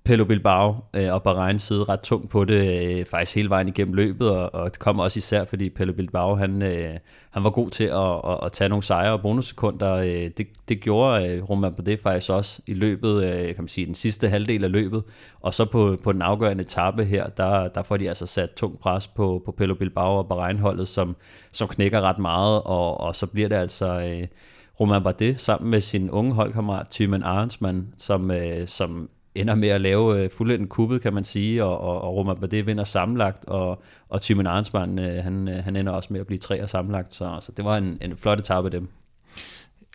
Pelo 0.04 0.24
Bilbao 0.24 0.76
øh, 0.96 1.14
og 1.14 1.22
Bahrein 1.22 1.58
sidde 1.58 1.84
ret 1.84 2.00
tungt 2.00 2.30
på 2.30 2.44
det 2.44 2.98
øh, 2.98 3.06
faktisk 3.06 3.34
hele 3.34 3.50
vejen 3.50 3.68
igennem 3.68 3.94
løbet, 3.94 4.30
og, 4.30 4.54
og 4.54 4.70
det 4.70 4.78
kom 4.78 4.98
også 4.98 5.18
især, 5.18 5.44
fordi 5.44 5.70
Pelo 5.70 5.92
Bilbao 5.92 6.34
han, 6.34 6.62
øh, 6.62 6.98
han 7.30 7.44
var 7.44 7.50
god 7.50 7.70
til 7.70 7.84
at, 7.84 8.30
at, 8.32 8.38
at 8.44 8.52
tage 8.52 8.68
nogle 8.68 8.82
sejre 8.82 9.12
og 9.12 9.22
bonussekunder. 9.22 9.92
Øh, 9.92 10.30
det, 10.36 10.46
det 10.68 10.80
gjorde 10.80 11.28
øh, 11.28 11.50
Roman 11.50 11.74
på 11.74 11.82
det 11.82 12.00
faktisk 12.00 12.30
også 12.30 12.62
i 12.66 12.74
løbet, 12.74 13.24
øh, 13.24 13.46
kan 13.46 13.54
man 13.58 13.68
sige, 13.68 13.86
den 13.86 13.94
sidste 13.94 14.28
halvdel 14.28 14.64
af 14.64 14.72
løbet, 14.72 15.02
og 15.40 15.54
så 15.54 15.64
på, 15.64 15.96
på 16.04 16.12
den 16.12 16.22
afgørende 16.22 16.62
etape 16.62 17.04
her, 17.04 17.26
der, 17.26 17.68
der 17.68 17.82
får 17.82 17.96
de 17.96 18.08
altså 18.08 18.26
sat 18.26 18.50
tung 18.50 18.78
pres 18.78 19.08
på, 19.08 19.42
på 19.44 19.52
Pelo 19.52 19.74
Bilbao 19.74 20.16
og 20.18 20.28
Bahrein-holdet, 20.28 20.88
som, 20.88 21.16
som 21.52 21.68
knækker 21.68 22.00
ret 22.00 22.18
meget, 22.18 22.62
og, 22.62 23.00
og 23.00 23.16
så 23.16 23.26
bliver 23.26 23.48
det 23.48 23.56
altså... 23.56 24.00
Øh, 24.00 24.26
Roman 24.80 25.02
Bardet 25.02 25.40
sammen 25.40 25.70
med 25.70 25.80
sin 25.80 26.10
unge 26.10 26.32
holdkammerat 26.32 26.86
Thymen 26.90 27.22
Arnsmann, 27.22 27.94
som, 27.96 28.30
øh, 28.30 28.66
som 28.66 29.08
ender 29.34 29.54
med 29.54 29.68
at 29.68 29.80
lave 29.80 30.22
øh, 30.22 30.30
fuldendt 30.30 30.68
kuppet, 30.68 31.02
kan 31.02 31.14
man 31.14 31.24
sige, 31.24 31.64
og, 31.64 31.80
og, 31.80 32.00
og 32.00 32.16
Roman 32.16 32.36
Bardet 32.36 32.66
vinder 32.66 32.84
sammenlagt, 32.84 33.44
og, 33.44 33.82
og 34.08 34.22
Timon 34.22 34.46
Arnsmann, 34.46 34.98
øh, 34.98 35.24
han, 35.24 35.48
øh, 35.48 35.64
han 35.64 35.76
ender 35.76 35.92
også 35.92 36.12
med 36.12 36.20
at 36.20 36.26
blive 36.26 36.38
tre 36.38 36.62
og 36.62 36.68
sammenlagt, 36.68 37.12
så, 37.12 37.38
så 37.40 37.52
det 37.56 37.64
var 37.64 37.76
en, 37.76 37.98
en 38.00 38.16
flot 38.16 38.38
etape 38.40 38.66
af 38.66 38.70
dem. 38.70 38.88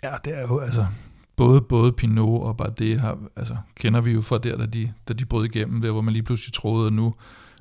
Ja, 0.02 0.12
det 0.24 0.38
er 0.38 0.40
jo 0.40 0.58
altså, 0.58 0.86
både, 1.36 1.60
både 1.60 1.92
Pinot 1.92 2.42
og 2.42 2.56
Bardet 2.56 3.00
har, 3.00 3.18
altså, 3.36 3.56
kender 3.76 4.00
vi 4.00 4.12
jo 4.12 4.20
fra 4.20 4.38
der, 4.38 4.56
da 4.56 4.66
de, 4.66 4.92
da 5.08 5.12
de 5.12 5.24
brød 5.24 5.44
igennem, 5.44 5.80
der 5.80 5.90
hvor 5.90 6.00
man 6.00 6.12
lige 6.12 6.22
pludselig 6.22 6.52
troede, 6.52 6.86
at 6.86 6.92
nu, 6.92 7.14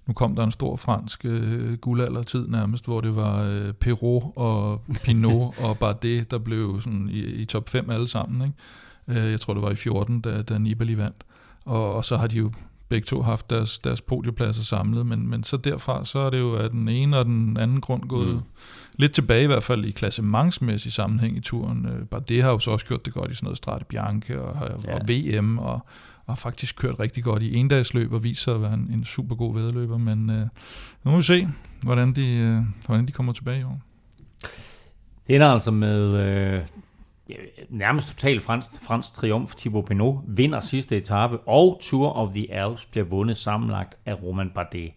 nu 0.08 0.14
kom 0.14 0.36
der 0.36 0.44
en 0.44 0.52
stor 0.52 0.76
fransk 0.76 1.26
øh, 1.26 1.78
guldaldertid 1.78 2.48
nærmest, 2.48 2.86
hvor 2.86 3.02
det 3.02 3.16
var 3.16 3.44
øh, 3.44 3.74
Perrault 3.74 4.26
og 4.36 4.82
Pinot 5.04 5.54
og 5.66 5.78
Bardet, 5.78 6.32
der 6.32 6.38
blev 6.38 6.82
sådan 6.82 7.10
i, 7.12 7.20
i 7.20 7.46
top 7.46 7.70
5 7.70 7.90
alle 7.90 8.08
sammen. 8.08 8.42
Ikke? 8.42 9.22
Øh, 9.22 9.32
jeg 9.32 9.42
tror, 9.42 9.54
det 9.54 9.64
var 9.64 9.72
i 9.72 9.76
14, 9.76 10.22
da, 10.22 10.42
da 10.42 10.58
Nibali 10.58 10.98
vandt 10.98 11.26
og, 11.66 11.94
og 11.94 12.06
så 12.06 12.18
har 12.18 12.28
de 12.28 12.38
jo 12.38 12.52
begge 12.90 13.06
to 13.06 13.22
haft 13.22 13.50
deres, 13.50 13.80
deres 13.80 14.02
podiepladser 14.02 14.64
samlet, 14.64 15.06
men, 15.06 15.30
men 15.30 15.44
så 15.44 15.58
derfra, 15.58 16.06
så 16.06 16.20
er 16.20 16.30
det 16.30 16.40
jo 16.40 16.56
af 16.56 16.70
den 16.70 16.88
ene 16.88 17.18
og 17.18 17.26
den 17.26 17.58
anden 17.58 17.82
grund 17.82 18.04
gået 18.04 18.36
mm. 18.36 18.42
lidt 18.98 19.12
tilbage 19.12 19.44
i 19.44 19.48
hvert 19.48 19.64
fald 19.64 19.86
i 19.86 19.92
klassementsmæssig 19.92 20.94
sammenhæng 20.94 21.38
i 21.38 21.40
turen. 21.40 21.86
Øh, 21.86 22.06
bare 22.06 22.22
det 22.28 22.44
har 22.44 22.50
jo 22.50 22.60
så 22.60 22.72
også 22.72 22.86
gjort 22.86 23.06
det 23.06 23.14
godt 23.14 23.32
i 23.32 23.34
sådan 23.34 23.46
noget 23.46 23.58
Strade 23.58 23.86
Bianche 23.90 24.42
og, 24.42 24.82
ja. 24.86 24.96
og 24.96 25.02
VM, 25.08 25.58
og, 25.58 25.74
og 26.26 26.34
har 26.34 26.36
faktisk 26.36 26.76
kørt 26.76 27.00
rigtig 27.00 27.24
godt 27.24 27.44
i 27.44 27.56
endagsløb 27.56 28.14
og 28.14 28.24
viser 28.24 28.44
sig 28.44 28.56
at 28.56 28.62
være 28.62 28.74
en, 28.74 28.90
en 28.94 29.06
super 29.06 29.36
god 29.36 29.54
vedløber, 29.54 29.98
men 29.98 30.30
øh, 30.30 30.48
nu 31.04 31.12
må 31.12 31.18
vi 31.18 31.24
se, 31.24 31.48
hvordan 31.82 32.14
de, 32.14 32.28
øh, 32.36 32.62
hvordan 32.86 33.08
de 33.08 33.12
kommer 33.12 33.34
tilbage 33.34 33.60
i 33.60 33.64
år. 33.64 33.82
Det 35.28 35.36
ender 35.36 35.48
altså 35.48 35.72
med 35.72 36.02
øh, 36.14 36.66
nærmest 37.70 38.08
total 38.08 38.40
fransk, 38.40 38.82
fransk 38.82 39.14
triumf. 39.14 39.56
Thibaut 39.56 39.86
Pinot 39.86 40.16
vinder 40.28 40.60
sidste 40.60 40.98
etape, 40.98 41.40
og 41.40 41.80
Tour 41.82 42.10
of 42.10 42.34
the 42.34 42.54
Alps 42.54 42.86
bliver 42.86 43.06
vundet 43.06 43.38
sammenlagt 43.38 43.98
af 44.06 44.24
Roman 44.24 44.52
Bardet. 44.56 44.92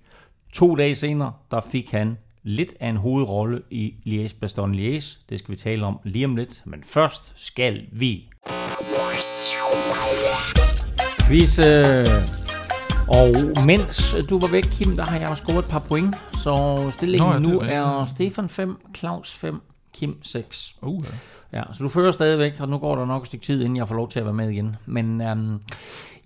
To 0.53 0.77
dage 0.77 0.95
senere, 0.95 1.33
der 1.51 1.61
fik 1.61 1.91
han 1.91 2.19
lidt 2.43 2.75
af 2.81 2.89
en 2.89 2.97
hovedrolle 2.97 3.63
i 3.71 3.95
Liège-Bastogne-Liège. 4.07 5.25
Det 5.29 5.39
skal 5.39 5.51
vi 5.53 5.57
tale 5.57 5.87
om 5.87 5.99
lige 6.05 6.25
om 6.25 6.37
lidt, 6.37 6.63
men 6.65 6.83
først 6.85 7.47
skal 7.47 7.87
vi... 7.93 8.29
Vise... 11.29 12.05
Og 13.09 13.63
mens 13.67 14.17
du 14.31 14.39
var 14.39 14.47
væk, 14.49 14.63
Kim, 14.63 14.97
der 14.97 15.03
har 15.03 15.19
jeg 15.19 15.29
også 15.29 15.43
scoret 15.43 15.59
et 15.59 15.71
par 15.71 15.79
point. 15.79 16.15
Så 16.33 16.87
stillingen 16.91 17.29
Nå, 17.29 17.33
ja, 17.33 17.39
nu 17.39 17.61
er 17.61 18.05
Stefan 18.05 18.49
5, 18.49 18.77
Claus 18.97 19.33
5, 19.33 19.61
Kim 19.93 20.23
6. 20.23 20.77
Uh, 20.83 21.01
ja. 21.05 21.59
Ja, 21.59 21.63
så 21.73 21.83
du 21.83 21.89
fører 21.89 22.11
stadigvæk, 22.11 22.61
og 22.61 22.69
nu 22.69 22.79
går 22.79 22.97
der 22.97 23.05
nok 23.05 23.23
et 23.23 23.27
stykke 23.27 23.45
tid, 23.45 23.63
inden 23.63 23.77
jeg 23.77 23.89
får 23.89 23.95
lov 23.95 24.09
til 24.09 24.19
at 24.19 24.25
være 24.25 24.35
med 24.35 24.51
igen. 24.51 24.77
Men 24.87 25.21
øhm, 25.21 25.61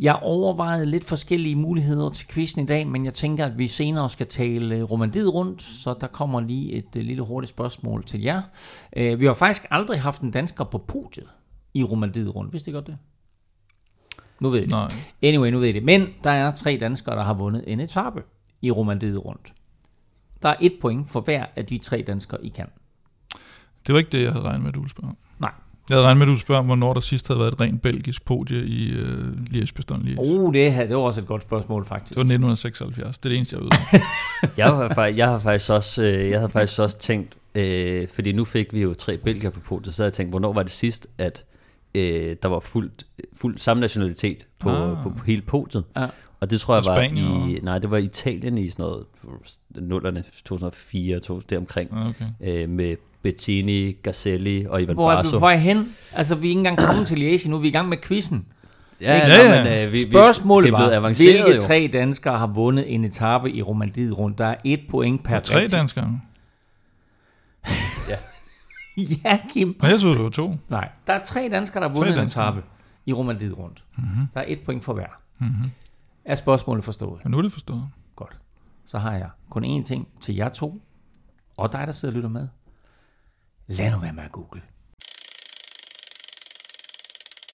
jeg 0.01 0.19
overvejede 0.23 0.87
lidt 0.87 1.05
forskellige 1.05 1.57
muligheder 1.57 2.11
til 2.11 2.29
quizzen 2.29 2.63
i 2.63 2.67
dag, 2.67 2.87
men 2.87 3.05
jeg 3.05 3.15
tænker, 3.15 3.47
at 3.47 3.59
vi 3.59 3.69
senere 3.69 4.11
skal 4.11 4.27
tale 4.27 4.83
romandiet 4.83 5.35
rundt, 5.35 5.63
så 5.63 5.95
der 6.01 6.07
kommer 6.07 6.41
lige 6.41 6.73
et 6.73 6.97
uh, 6.97 7.03
lille 7.03 7.23
hurtigt 7.23 7.51
spørgsmål 7.51 8.05
til 8.05 8.23
jer. 8.23 8.43
Uh, 8.97 9.21
vi 9.21 9.27
har 9.27 9.35
faktisk 9.35 9.67
aldrig 9.71 10.01
haft 10.01 10.23
en 10.23 10.31
dansker 10.31 10.65
på 10.65 10.79
podiet 10.79 11.29
i 11.75 11.85
romandiet 11.85 12.35
rundt. 12.35 12.53
Vidste 12.53 12.71
I 12.71 12.75
godt 12.75 12.87
det? 12.87 12.99
Nu 14.41 14.51
ved 14.51 14.59
I 14.59 14.63
det. 14.63 14.71
Nej. 14.71 14.89
Anyway, 15.23 15.51
nu 15.51 15.59
ved 15.59 15.69
I 15.69 15.73
det. 15.73 15.83
Men 15.83 16.09
der 16.25 16.31
er 16.31 16.51
tre 16.51 16.79
danskere, 16.81 17.17
der 17.17 17.23
har 17.23 17.35
vundet 17.35 17.65
en 17.67 17.81
etape 17.81 18.23
i 18.63 18.71
romandiet 18.71 19.25
rundt. 19.25 19.53
Der 20.43 20.49
er 20.49 20.57
et 20.61 20.73
point 20.81 21.09
for 21.09 21.21
hver 21.21 21.47
af 21.57 21.67
de 21.67 21.79
tre 21.79 22.05
danskere, 22.07 22.45
I 22.45 22.49
kan. 22.49 22.67
Det 23.87 23.93
var 23.93 23.99
ikke 23.99 24.11
det, 24.13 24.23
jeg 24.23 24.33
havde 24.33 24.45
regnet 24.45 24.61
med, 24.63 24.69
at 24.69 24.75
du 24.75 24.81
ville 24.81 24.91
spørge 24.91 25.09
om. 25.09 25.17
Nej. 25.41 25.51
Jeg 25.89 25.95
havde 25.97 26.07
regnet 26.07 26.19
med, 26.19 26.25
at 26.25 26.27
du 26.27 26.33
ville 26.33 26.41
spørge 26.43 26.59
om, 26.59 26.67
hvornår 26.67 26.95
der 26.95 27.01
sidst 27.01 27.29
havde 27.29 27.41
været 27.41 27.53
et 27.53 27.61
rent 27.61 27.83
belgisk 27.83 28.25
podie 28.25 28.67
i 28.67 29.01
uh, 29.03 29.29
Liège-Bastogne-Liège. 29.51 30.19
Oh, 30.19 30.55
det, 30.55 30.73
her, 30.75 30.87
det 30.87 30.97
var 30.97 31.03
også 31.03 31.21
et 31.21 31.27
godt 31.27 31.43
spørgsmål, 31.43 31.85
faktisk. 31.85 32.11
Det 32.11 32.17
var 32.17 32.21
1976. 32.35 33.19
Det 33.19 33.25
er 33.25 33.29
det 33.31 33.37
eneste, 33.37 33.57
jeg 33.57 33.65
ved. 33.65 34.01
Jeg 34.57 34.67
har, 34.67 34.95
faktisk, 34.95 35.19
jeg 35.19 35.29
har 35.29 35.39
faktisk 35.39 35.71
også, 35.71 36.03
øh, 36.03 36.31
jeg 36.31 36.39
havde 36.39 36.51
faktisk 36.53 36.81
også 36.81 36.99
tænkt, 36.99 37.37
øh, 37.55 38.09
fordi 38.15 38.33
nu 38.33 38.45
fik 38.45 38.73
vi 38.75 38.83
jo 38.83 38.95
tre 38.95 39.17
belgier 39.19 39.51
på 39.51 39.61
podiet, 39.61 39.95
så 39.95 40.03
havde 40.03 40.09
jeg 40.09 40.13
tænkt, 40.13 40.33
hvornår 40.33 40.53
var 40.53 40.63
det 40.63 40.73
sidst, 40.73 41.07
at 41.19 41.45
øh, 41.95 42.37
der 42.43 42.49
var 42.49 42.61
fuldt, 42.61 43.07
fuld 43.37 43.59
samme 43.59 43.81
nationalitet 43.81 44.47
på, 44.59 44.71
Ah. 44.71 44.97
på, 45.03 45.09
på 45.11 45.25
hele 45.25 45.43
podiet. 45.43 45.85
Ja. 45.97 46.07
Og 46.41 46.51
det 46.51 46.61
tror 46.61 46.75
jeg 46.75 46.89
Og 46.89 46.95
var 46.97 47.03
Spanien 47.05 47.51
i, 47.51 47.59
nej, 47.63 47.79
det 47.79 47.91
var 47.91 47.97
i 47.97 48.05
Italien 48.05 48.59
i 48.59 48.69
sådan 48.69 48.83
noget, 48.83 49.05
nullerne, 49.75 50.25
2004, 50.45 51.19
2000, 51.21 51.49
deromkring, 51.51 51.91
Ah, 51.93 52.09
Okay. 52.09 52.25
øh, 52.41 52.69
med 52.69 52.97
Bettini, 53.31 53.93
Gazelli 54.03 54.67
og 54.69 54.83
Ivan 54.83 54.95
Hvor 54.95 55.13
er, 55.13 55.17
Barso. 55.17 55.39
hvor 55.39 55.51
er 55.51 55.57
hen? 55.57 55.95
Altså, 56.13 56.35
vi 56.35 56.47
er 56.47 56.49
ikke 56.49 56.59
engang 56.59 56.79
kommet 56.79 57.07
til 57.07 57.17
Liège 57.37 57.51
nu. 57.51 57.59
Vi 57.59 57.67
er 57.67 57.71
i 57.71 57.73
gang 57.73 57.89
med 57.89 57.99
quizzen. 58.05 58.47
Ja, 59.01 59.17
Ja, 59.17 59.27
ja, 59.29 59.57
ja. 59.57 59.65
Men, 59.65 59.87
øh, 59.87 59.93
vi, 59.93 60.01
Spørgsmålet 60.01 60.65
vi, 60.65 60.67
det 60.71 60.75
er 60.75 60.79
blevet 60.79 60.93
var, 60.93 60.99
avanceret 60.99 61.33
hvilke 61.43 61.55
jo. 61.55 61.61
tre 61.61 61.91
danskere 61.93 62.39
har 62.39 62.47
vundet 62.47 62.95
en 62.95 63.05
etape 63.05 63.53
i 63.53 63.63
romandiet 63.63 64.19
rundt? 64.19 64.39
Der 64.39 64.47
er 64.47 64.55
et 64.65 64.81
point 64.91 65.25
per 65.25 65.39
tre 65.39 65.55
rigtig- 65.61 65.79
danskere. 65.79 66.21
Ja, 69.25 69.39
Kim. 69.53 69.77
Og 69.83 69.89
jeg 69.91 69.99
synes, 69.99 70.17
det 70.17 70.25
var 70.25 70.31
to. 70.31 70.57
Nej, 70.69 70.89
der 71.07 71.13
er 71.13 71.23
tre 71.25 71.49
danskere, 71.53 71.83
der 71.83 71.89
har 71.89 71.97
vundet 71.97 72.19
en 72.19 72.27
etape 72.27 72.63
i 73.07 73.13
romandiet 73.13 73.59
rundt. 73.59 73.85
Mm-hmm. 73.97 74.27
Der 74.35 74.41
er 74.41 74.45
et 74.49 74.61
point 74.65 74.85
for 74.85 74.93
hver. 74.93 75.07
Mm-hmm. 75.39 75.71
Er 76.25 76.35
spørgsmålet 76.35 76.85
forstået? 76.85 77.25
Men 77.25 77.31
nu 77.31 77.39
er 77.39 77.43
det 77.43 77.53
forstået. 77.53 77.89
Godt. 78.17 78.37
Så 78.87 78.99
har 78.99 79.13
jeg 79.13 79.29
kun 79.51 79.65
én 79.65 79.85
ting 79.85 80.09
til 80.21 80.35
jer 80.35 80.49
to, 80.49 80.83
og 81.57 81.73
dig, 81.73 81.83
der 81.87 81.93
sidder 81.93 82.13
og 82.13 82.17
lytter 82.17 82.29
med. 82.31 82.49
Lad 83.67 83.91
nu 83.91 83.99
være 83.99 84.13
med 84.13 84.23
at 84.23 84.33
google. 84.33 84.63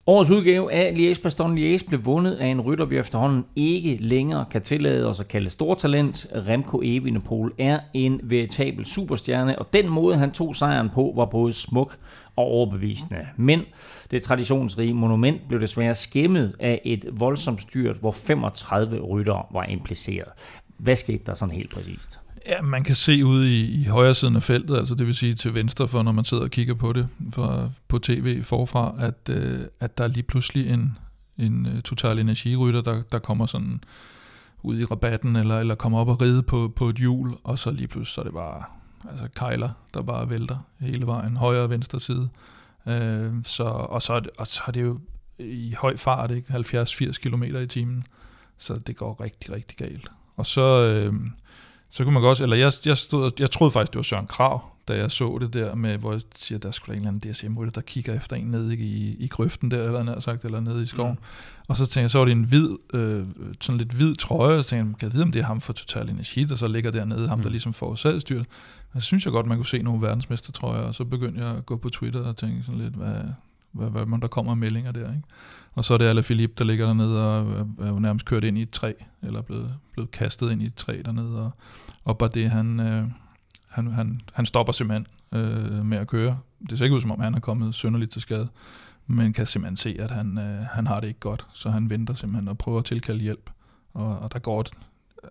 Årets 0.07 0.31
udgave 0.31 0.73
af 0.73 0.93
Liège 0.93 1.23
Baston 1.23 1.59
Liège 1.59 1.89
blev 1.89 2.05
vundet 2.05 2.35
af 2.35 2.47
en 2.47 2.61
rytter, 2.61 2.85
vi 2.85 2.99
efterhånden 2.99 3.45
ikke 3.57 3.97
længere 4.01 4.45
kan 4.51 4.63
tillade 4.63 5.09
os 5.09 5.21
at 5.21 5.29
kalde 5.29 5.51
stortalent. 5.51 6.27
Remco 6.49 6.81
Evenepoel 6.85 7.53
er 7.59 7.81
en 7.95 8.21
veritabel 8.23 8.85
superstjerne, 8.85 9.59
og 9.59 9.73
den 9.73 9.89
måde, 9.89 10.17
han 10.17 10.33
tog 10.33 10.57
sejren 10.57 10.91
på, 10.91 11.13
var 11.17 11.25
både 11.25 11.53
smuk 11.53 11.99
og 12.37 12.45
overbevisende. 12.45 13.27
Men 13.37 13.63
det 14.11 14.23
traditionsrige 14.23 14.95
monument 14.95 15.41
blev 15.49 15.61
desværre 15.61 15.95
skæmmet 15.95 16.57
af 16.61 16.81
et 16.85 17.05
voldsomt 17.13 17.61
styrt, 17.61 17.97
hvor 17.97 18.13
35 18.13 19.01
ryttere 19.01 19.43
var 19.53 19.65
impliceret. 19.65 20.29
Hvad 20.79 20.97
skete 20.97 21.25
der 21.27 21.35
sådan 21.35 21.55
helt 21.55 21.71
præcist? 21.75 22.21
Ja, 22.47 22.63
man 22.63 22.85
kan 22.85 22.95
se 22.95 23.25
ud 23.25 23.45
i, 23.45 23.83
i 23.83 23.85
højre 23.85 24.15
siden 24.15 24.37
af 24.37 24.43
feltet, 24.43 24.77
altså 24.77 24.95
det 24.95 25.07
vil 25.07 25.15
sige 25.15 25.35
til 25.35 25.55
venstre 25.55 25.89
for, 25.89 26.03
når 26.03 26.13
man 26.13 26.25
sidder 26.25 26.43
og 26.43 26.51
kigger 26.51 26.75
på 26.75 26.93
det 26.93 27.09
for, 27.33 27.73
på 27.89 27.99
tv 27.99 28.43
forfra, 28.43 28.95
at, 28.99 29.29
øh, 29.29 29.61
at 29.81 29.99
der 29.99 30.05
er 30.05 30.09
lige 30.09 30.23
pludselig 30.23 30.71
en, 30.71 30.99
en 31.39 31.67
øh, 31.67 31.83
total 31.83 32.19
energirytter, 32.19 32.81
der, 32.81 33.03
der 33.13 33.19
kommer 33.19 33.47
sådan 33.47 33.85
ud 34.63 34.81
i 34.81 34.85
rabatten, 34.85 35.37
eller, 35.37 35.61
eller 35.61 35.75
kommer 35.75 35.99
op 35.99 36.09
og 36.09 36.23
ride 36.23 36.43
på, 36.43 36.73
på 36.77 36.89
et 36.89 36.97
hjul, 36.97 37.35
og 37.45 37.59
så 37.59 37.71
lige 37.71 37.89
pludselig 37.89 38.15
så 38.15 38.21
er 38.21 38.25
det 38.25 38.33
bare 38.33 38.63
altså 39.11 39.29
kejler, 39.37 39.71
der 39.95 40.03
bare 40.03 40.31
vælter 40.31 40.59
hele 40.81 41.07
vejen, 41.07 41.37
højre 41.37 41.63
og 41.63 41.71
venstre 41.71 42.01
side. 42.01 42.29
Øh, 42.87 43.33
så, 43.45 43.65
og, 43.65 44.03
så 44.03 44.13
er 44.13 44.21
det, 44.21 44.31
og 44.39 44.47
så 44.47 44.63
er 44.67 44.73
det 44.73 44.83
jo 44.83 45.01
i 45.39 45.75
høj 45.79 45.97
fart, 45.97 46.31
ikke? 46.31 46.55
70-80 46.55 47.13
km 47.13 47.43
i 47.43 47.67
timen, 47.67 48.05
så 48.59 48.75
det 48.75 48.97
går 48.97 49.21
rigtig, 49.21 49.53
rigtig 49.53 49.79
galt. 49.79 50.11
Og 50.37 50.47
så... 50.47 50.83
Øh, 50.83 51.15
så 51.93 52.05
kunne 52.05 52.13
man 52.15 52.23
godt, 52.23 52.41
eller 52.41 52.57
jeg, 52.57 52.73
jeg, 52.85 52.97
stod, 52.97 53.31
jeg 53.39 53.51
troede 53.51 53.71
faktisk, 53.71 53.93
det 53.93 53.97
var 53.97 54.03
Søren 54.03 54.27
Krav, 54.27 54.61
da 54.89 54.97
jeg 54.97 55.11
så 55.11 55.39
det 55.41 55.53
der 55.53 55.75
med, 55.75 55.99
hvor 55.99 56.13
jeg 56.13 56.21
siger, 56.35 56.59
der 56.59 56.71
skulle 56.71 56.97
en 56.97 57.03
eller 57.03 57.09
anden 57.09 57.33
DSM-rytter, 57.33 57.73
der 57.73 57.81
kigger 57.81 58.15
efter 58.15 58.37
en 58.37 58.47
nede 58.47 58.77
i, 58.77 59.17
i 59.19 59.27
grøften 59.27 59.71
der, 59.71 59.85
eller 59.85 60.03
nær 60.03 60.21
sagt, 60.21 60.45
eller 60.45 60.61
nede 60.61 60.83
i 60.83 60.87
skoven. 60.87 61.13
Mm. 61.13 61.63
Og 61.69 61.77
så 61.77 61.87
tænkte 61.87 62.01
jeg, 62.01 62.11
så 62.11 62.19
var 62.19 62.25
det 62.25 62.33
en 62.33 62.45
hvid, 62.45 62.69
øh, 62.95 63.27
sådan 63.61 63.79
lidt 63.79 63.93
hvid 63.93 64.15
trøje, 64.15 64.59
og 64.59 64.65
så 64.65 64.71
tænkte 64.71 64.91
jeg, 64.91 64.99
kan 64.99 65.07
jeg 65.07 65.13
vide, 65.13 65.23
om 65.23 65.33
det 65.33 65.41
er 65.41 65.45
ham 65.45 65.61
fra 65.61 65.73
Total 65.73 66.09
Energi, 66.09 66.45
der 66.45 66.55
så 66.55 66.69
ligger 66.69 66.91
dernede, 66.91 67.29
ham 67.29 67.43
der 67.43 67.51
ligesom 67.51 67.73
får 67.73 68.19
styret. 68.19 68.47
Og 68.93 69.01
så 69.03 69.07
synes 69.07 69.25
jeg 69.25 69.33
godt, 69.33 69.47
man 69.47 69.57
kunne 69.57 69.67
se 69.67 69.83
nogle 69.83 70.03
verdensmestertrøjer, 70.03 70.83
og 70.83 70.95
så 70.95 71.05
begyndte 71.05 71.45
jeg 71.45 71.57
at 71.57 71.67
gå 71.67 71.77
på 71.77 71.89
Twitter 71.89 72.25
og 72.25 72.37
tænke 72.37 72.63
sådan 72.63 72.81
lidt, 72.81 72.95
hvad, 72.95 73.15
hvad, 73.73 73.91
hvad, 73.91 74.07
hvad 74.07 74.19
der 74.19 74.29
kommer 74.29 74.55
meldinger 74.55 74.93
der, 74.93 75.09
ikke? 75.09 75.23
Og 75.75 75.85
så 75.85 75.95
er 75.95 75.99
det 75.99 76.05
Alain 76.05 76.25
Philippe, 76.25 76.55
der 76.59 76.65
ligger 76.65 76.87
dernede 76.87 77.39
og 77.39 77.67
er 77.81 77.89
jo 77.89 77.99
nærmest 77.99 78.27
kørt 78.27 78.45
ind 78.45 78.59
i 78.59 78.63
et 78.63 78.71
træ, 78.71 78.93
eller 79.23 79.43
blevet, 79.43 79.75
blevet 79.93 80.11
kastet 80.11 80.51
ind 80.51 80.63
i 80.63 80.67
et 80.67 80.75
træ 80.75 81.03
dernede, 81.05 81.43
og, 81.43 81.51
og 82.05 82.19
bare 82.19 82.31
det, 82.35 82.51
han, 82.51 82.81
øh, 82.81 83.05
han, 83.69 83.93
han, 83.93 84.21
han 84.33 84.47
stopper 84.47 84.73
simpelthen 84.73 85.07
øh, 85.33 85.85
med 85.85 85.99
at 85.99 86.07
køre. 86.07 86.39
Det 86.71 86.79
ser 86.79 86.85
ikke 86.85 86.97
ud, 86.97 87.01
som 87.01 87.11
om 87.11 87.21
han 87.21 87.35
er 87.35 87.41
kommet 87.41 87.75
sønderligt 87.75 88.13
til 88.13 88.23
skade, 88.23 88.49
men 89.07 89.33
kan 89.33 89.47
simpelthen 89.47 89.77
se, 89.77 89.97
at 89.99 90.11
han, 90.11 90.39
øh, 90.39 90.67
han 90.73 90.87
har 90.87 91.01
det 91.01 91.09
ikke 91.09 91.21
godt, 91.21 91.47
så 91.53 91.71
han 91.71 91.91
venter 91.91 92.15
simpelthen 92.15 92.49
og 92.49 92.59
prøver 92.59 92.79
at 92.79 92.85
tilkalde 92.85 93.21
hjælp. 93.21 93.51
Og, 93.95 94.19
og 94.19 94.33
der 94.33 94.39
går 94.39 94.61
et, 94.61 94.71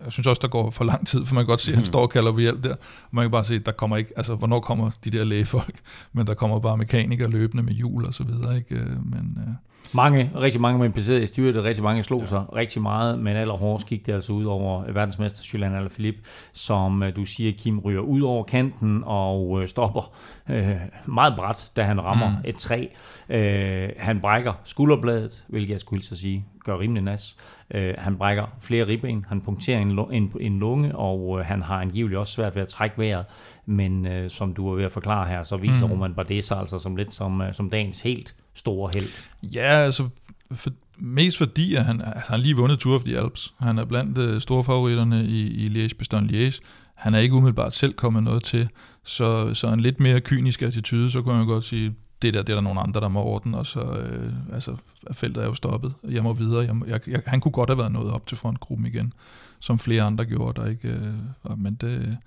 jeg 0.03 0.11
synes 0.11 0.27
også, 0.27 0.39
der 0.41 0.47
går 0.47 0.71
for 0.71 0.83
lang 0.83 1.07
tid, 1.07 1.25
for 1.25 1.35
man 1.35 1.43
kan 1.43 1.47
godt 1.47 1.61
se, 1.61 1.71
at 1.71 1.77
han 1.77 1.85
står 1.85 2.01
og 2.01 2.09
kalder 2.09 2.31
på 2.31 2.39
hjælp 2.39 2.63
der. 2.63 2.73
Og 2.73 3.09
man 3.11 3.23
kan 3.23 3.31
bare 3.31 3.45
se, 3.45 3.55
at 3.55 3.65
der 3.65 3.71
kommer 3.71 3.97
ikke, 3.97 4.13
altså 4.15 4.35
hvornår 4.35 4.59
kommer 4.59 4.91
de 5.03 5.09
der 5.11 5.23
lægefolk, 5.23 5.79
men 6.13 6.27
der 6.27 6.33
kommer 6.33 6.59
bare 6.59 6.77
mekanikere 6.77 7.29
løbende 7.29 7.63
med 7.63 7.73
hjul 7.73 8.05
og 8.05 8.13
så 8.13 8.23
videre, 8.23 8.57
ikke? 8.57 8.75
Øh, 8.75 9.05
Men, 9.05 9.37
øh, 9.37 9.53
Mange, 9.93 10.31
rigtig 10.35 10.61
mange 10.61 10.79
var 10.79 10.85
impliceret 10.85 11.21
i 11.21 11.25
styret, 11.25 11.63
rigtig 11.63 11.83
mange 11.83 12.03
slog 12.03 12.19
ja. 12.19 12.25
sig 12.25 12.45
rigtig 12.55 12.81
meget, 12.81 13.19
men 13.19 13.35
allerhårdest 13.35 13.87
gik 13.87 14.05
det 14.05 14.13
altså 14.13 14.33
ud 14.33 14.45
over 14.45 14.91
verdensmester 14.91 15.49
Julian 15.53 15.75
Alaphilippe, 15.75 16.19
som 16.53 17.03
øh, 17.03 17.15
du 17.15 17.25
siger, 17.25 17.51
Kim 17.51 17.79
ryger 17.79 18.01
ud 18.01 18.21
over 18.21 18.43
kanten 18.43 19.03
og 19.05 19.61
øh, 19.61 19.67
stopper 19.67 20.13
øh, 20.49 20.75
meget 21.07 21.33
bræt, 21.37 21.71
da 21.75 21.83
han 21.83 22.03
rammer 22.03 22.29
mm. 22.29 22.35
et 22.45 22.55
træ. 22.55 22.85
Øh, 23.29 23.89
han 23.97 24.21
brækker 24.21 24.53
skulderbladet, 24.63 25.43
hvilket 25.47 25.71
jeg 25.71 25.79
skulle 25.79 26.03
så 26.03 26.15
sige, 26.15 26.45
gør 26.65 26.79
rimelig 26.79 27.03
nas. 27.03 27.37
Øh, 27.73 27.93
han 27.97 28.17
brækker 28.17 28.45
flere 28.59 28.87
ribben, 28.87 29.25
han 29.29 29.41
punkterer 29.41 29.79
en, 29.79 29.99
en, 30.11 30.31
en 30.39 30.59
lunge, 30.59 30.95
og 30.95 31.39
øh, 31.39 31.45
han 31.45 31.61
har 31.61 31.81
angiveligt 31.81 32.19
også 32.19 32.33
svært 32.33 32.55
ved 32.55 32.61
at 32.61 32.67
trække 32.67 32.97
vejret. 32.97 33.25
Men 33.65 34.07
øh, 34.07 34.29
som 34.29 34.53
du 34.53 34.67
er 34.67 34.75
ved 34.75 34.83
at 34.83 34.91
forklare 34.91 35.27
her, 35.27 35.43
så 35.43 35.57
viser 35.57 35.85
mm. 35.85 35.91
Roman 35.91 36.13
Bardet 36.13 36.43
sig 36.43 36.59
altså 36.59 36.79
som 36.79 36.95
lidt 36.95 37.13
som, 37.13 37.41
øh, 37.41 37.53
som 37.53 37.69
dagens 37.69 38.01
helt 38.01 38.35
store 38.53 38.91
held. 38.93 39.09
Ja, 39.55 39.67
altså 39.67 40.09
for, 40.51 40.69
mest 40.97 41.37
fordi, 41.37 41.75
at 41.75 41.85
han, 41.85 42.01
altså, 42.01 42.13
han 42.13 42.23
har 42.27 42.37
lige 42.37 42.55
vundet 42.55 42.79
Tour 42.79 42.95
of 42.95 43.03
the 43.03 43.17
Alps. 43.17 43.53
Han 43.59 43.77
er 43.79 43.85
blandt 43.85 44.17
uh, 44.17 44.39
store 44.39 44.63
favoritterne 44.63 45.25
i, 45.25 45.47
i 45.47 45.67
Liège, 45.67 45.97
Bastogne 45.97 46.27
Liège. 46.27 46.59
Han 46.95 47.13
er 47.13 47.19
ikke 47.19 47.35
umiddelbart 47.35 47.73
selv 47.73 47.93
kommet 47.93 48.23
noget 48.23 48.43
til, 48.43 48.69
så, 49.03 49.53
så 49.53 49.67
en 49.67 49.79
lidt 49.79 49.99
mere 49.99 50.21
kynisk 50.21 50.61
attitude, 50.61 51.11
så 51.11 51.21
kunne 51.21 51.37
man 51.37 51.47
godt 51.47 51.63
sige, 51.63 51.95
det 52.21 52.33
der, 52.33 52.41
det 52.43 52.49
er 52.49 52.55
der 52.55 52.61
nogle 52.61 52.81
andre, 52.81 53.01
der 53.01 53.07
må 53.07 53.23
ordne, 53.23 53.57
og 53.57 53.65
så 53.65 53.79
øh, 53.79 54.33
altså, 54.53 54.75
feltet 55.11 55.43
er 55.43 55.47
jo 55.47 55.53
stoppet. 55.53 55.93
Jeg 56.09 56.23
må 56.23 56.33
videre. 56.33 56.65
Jeg, 56.65 56.75
må, 56.75 56.85
jeg, 56.85 57.09
jeg, 57.09 57.21
han 57.27 57.39
kunne 57.39 57.51
godt 57.51 57.69
have 57.69 57.77
været 57.77 57.91
nået 57.91 58.11
op 58.11 58.27
til 58.27 58.37
frontgruppen 58.37 58.87
igen, 58.87 59.13
som 59.59 59.79
flere 59.79 60.03
andre 60.03 60.25
gjorde, 60.25 60.61
der 60.61 60.67
ikke... 60.67 60.87
Øh, 60.87 61.57
men 61.57 61.73
det, 61.73 62.17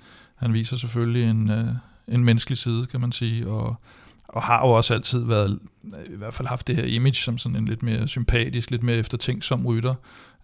han 0.44 0.52
viser 0.52 0.76
selvfølgelig 0.76 1.30
en, 1.30 1.50
øh, 1.50 1.66
en 2.08 2.24
menneskelig 2.24 2.58
side, 2.58 2.86
kan 2.86 3.00
man 3.00 3.12
sige, 3.12 3.48
og, 3.48 3.76
og 4.28 4.42
har 4.42 4.66
jo 4.66 4.72
også 4.72 4.94
altid 4.94 5.24
været, 5.24 5.58
øh, 5.84 6.14
i 6.14 6.16
hvert 6.16 6.34
fald 6.34 6.48
haft 6.48 6.66
det 6.66 6.76
her 6.76 6.84
image 6.84 7.14
som 7.14 7.38
sådan 7.38 7.56
en 7.56 7.64
lidt 7.64 7.82
mere 7.82 8.08
sympatisk, 8.08 8.70
lidt 8.70 8.82
mere 8.82 8.96
eftertænksom 8.96 9.66
rytter, 9.66 9.94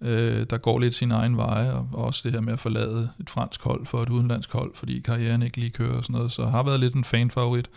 øh, 0.00 0.46
der 0.50 0.58
går 0.58 0.78
lidt 0.78 0.94
sin 0.94 1.10
egen 1.10 1.36
veje, 1.36 1.72
og, 1.72 1.88
og 1.92 2.04
også 2.04 2.20
det 2.24 2.32
her 2.32 2.40
med 2.40 2.52
at 2.52 2.58
forlade 2.58 3.10
et 3.20 3.30
fransk 3.30 3.62
hold 3.62 3.86
for 3.86 4.02
et 4.02 4.08
udenlandsk 4.08 4.52
hold, 4.52 4.74
fordi 4.74 5.00
karrieren 5.00 5.42
ikke 5.42 5.56
lige 5.56 5.70
kører 5.70 5.96
og 5.96 6.02
sådan 6.02 6.14
noget, 6.14 6.30
så 6.30 6.46
har 6.46 6.62
været 6.62 6.80
lidt 6.80 6.94
en 6.94 7.04
fanfavorit, 7.04 7.70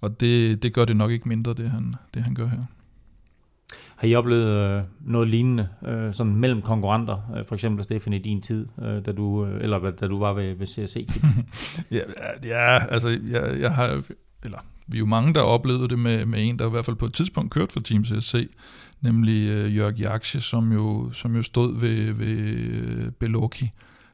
og 0.00 0.20
det, 0.20 0.62
det 0.62 0.72
gør 0.72 0.84
det 0.84 0.96
nok 0.96 1.10
ikke 1.10 1.28
mindre, 1.28 1.54
det 1.54 1.70
han, 1.70 1.94
det 2.14 2.22
han 2.22 2.34
gør 2.34 2.46
her. 2.46 2.62
Har 4.00 4.08
I 4.08 4.14
oplevet 4.14 4.48
øh, 4.48 4.82
noget 5.00 5.28
lignende, 5.28 5.68
øh, 5.86 6.14
sådan 6.14 6.34
mellem 6.34 6.62
konkurrenter, 6.62 7.32
øh, 7.36 7.44
for 7.44 7.54
eksempel 7.54 7.84
Stefan 7.84 8.12
i 8.12 8.18
din 8.18 8.42
tid, 8.42 8.66
øh, 8.82 9.04
da 9.06 9.12
du, 9.12 9.46
øh, 9.46 9.62
eller 9.64 9.90
da 9.90 10.06
du 10.06 10.18
var 10.18 10.32
ved, 10.32 10.54
ved 10.54 10.66
CSC? 10.66 11.08
ja, 11.90 12.00
ja, 12.44 12.86
altså 12.86 13.08
jeg, 13.08 13.60
jeg 13.60 13.74
har, 13.74 14.02
eller 14.44 14.58
vi 14.86 14.96
er 14.96 14.98
jo 14.98 15.06
mange, 15.06 15.34
der 15.34 15.40
oplevede 15.40 15.88
det 15.88 15.98
med, 15.98 16.26
med 16.26 16.48
en, 16.48 16.58
der 16.58 16.66
i 16.66 16.70
hvert 16.70 16.84
fald 16.84 16.96
på 16.96 17.06
et 17.06 17.12
tidspunkt 17.12 17.52
kørte 17.52 17.72
for 17.72 17.80
Team 17.80 18.04
CSC, 18.04 18.48
nemlig 19.00 19.48
øh, 19.48 19.76
Jørg 19.76 19.94
Jaksje, 19.94 20.40
som 20.40 20.72
jo, 20.72 21.12
som 21.12 21.36
jo 21.36 21.42
stod 21.42 21.80
ved, 21.80 22.12
ved 22.12 22.38
øh, 22.38 23.10
Beloki, 23.10 23.70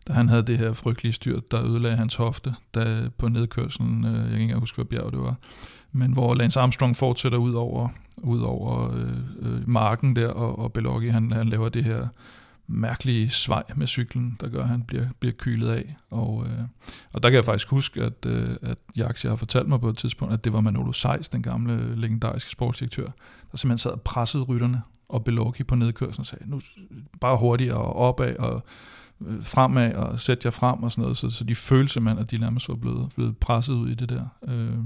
da 0.08 0.12
han 0.12 0.28
havde 0.28 0.42
det 0.42 0.58
her 0.58 0.72
frygtelige 0.72 1.12
styrt, 1.12 1.50
der 1.50 1.64
ødelagde 1.64 1.96
hans 1.96 2.14
hofte 2.14 2.54
da, 2.74 3.08
på 3.18 3.28
nedkørselen. 3.28 4.04
Øh, 4.04 4.14
jeg 4.14 4.22
kan 4.22 4.32
ikke 4.32 4.42
engang 4.42 4.60
huske, 4.60 4.76
hvad 4.76 4.84
bjerg 4.84 5.12
det 5.12 5.20
var. 5.20 5.36
Men 5.96 6.12
hvor 6.12 6.34
Lance 6.34 6.60
Armstrong 6.60 6.96
fortsætter 6.96 7.38
ud 7.38 7.54
over, 7.54 7.88
ud 8.16 8.40
over 8.40 8.94
øh, 8.94 9.16
øh, 9.38 9.68
marken 9.68 10.16
der, 10.16 10.28
og, 10.28 10.58
og 10.58 10.72
Belocchi, 10.72 11.08
han, 11.08 11.32
han 11.32 11.48
laver 11.48 11.68
det 11.68 11.84
her 11.84 12.08
mærkelige 12.66 13.30
svej 13.30 13.62
med 13.76 13.86
cyklen, 13.86 14.36
der 14.40 14.48
gør, 14.48 14.62
at 14.62 14.68
han 14.68 14.82
bliver, 14.82 15.06
bliver 15.20 15.32
kylet 15.38 15.68
af. 15.68 15.96
Og, 16.10 16.46
øh, 16.46 16.58
og 17.12 17.22
der 17.22 17.30
kan 17.30 17.36
jeg 17.36 17.44
faktisk 17.44 17.68
huske, 17.68 18.02
at, 18.02 18.26
øh, 18.26 18.48
at 18.62 18.78
Jaxi 18.96 19.28
har 19.28 19.36
fortalt 19.36 19.68
mig 19.68 19.80
på 19.80 19.88
et 19.88 19.96
tidspunkt, 19.96 20.34
at 20.34 20.44
det 20.44 20.52
var 20.52 20.60
Manolo 20.60 20.92
Seis, 20.92 21.28
den 21.28 21.42
gamle 21.42 22.00
legendariske 22.00 22.50
sportsdirektør, 22.50 23.06
der 23.50 23.56
simpelthen 23.56 23.78
sad 23.78 23.90
og 23.90 24.00
pressede 24.00 24.42
rytterne 24.42 24.82
og 25.08 25.24
Belocchi 25.24 25.64
på 25.64 25.74
nedkørslen 25.74 26.22
og 26.22 26.26
sagde, 26.26 26.50
nu 26.50 26.60
bare 27.20 27.36
hurtigere 27.36 27.76
og 27.76 27.96
opad 27.96 28.36
og 28.36 28.64
øh, 29.26 29.44
fremad 29.44 29.94
og 29.94 30.20
sætte 30.20 30.46
jer 30.46 30.50
frem 30.50 30.82
og 30.82 30.92
sådan 30.92 31.02
noget, 31.02 31.16
så, 31.16 31.30
så 31.30 31.44
de 31.44 31.54
følte 31.54 31.92
simpelthen, 31.92 32.22
at 32.24 32.30
de 32.30 32.38
nærmest 32.38 32.68
var 32.68 32.74
blevet, 32.74 33.12
blevet 33.14 33.36
presset 33.36 33.74
ud 33.74 33.88
i 33.88 33.94
det 33.94 34.08
der. 34.08 34.24
Øh, 34.48 34.78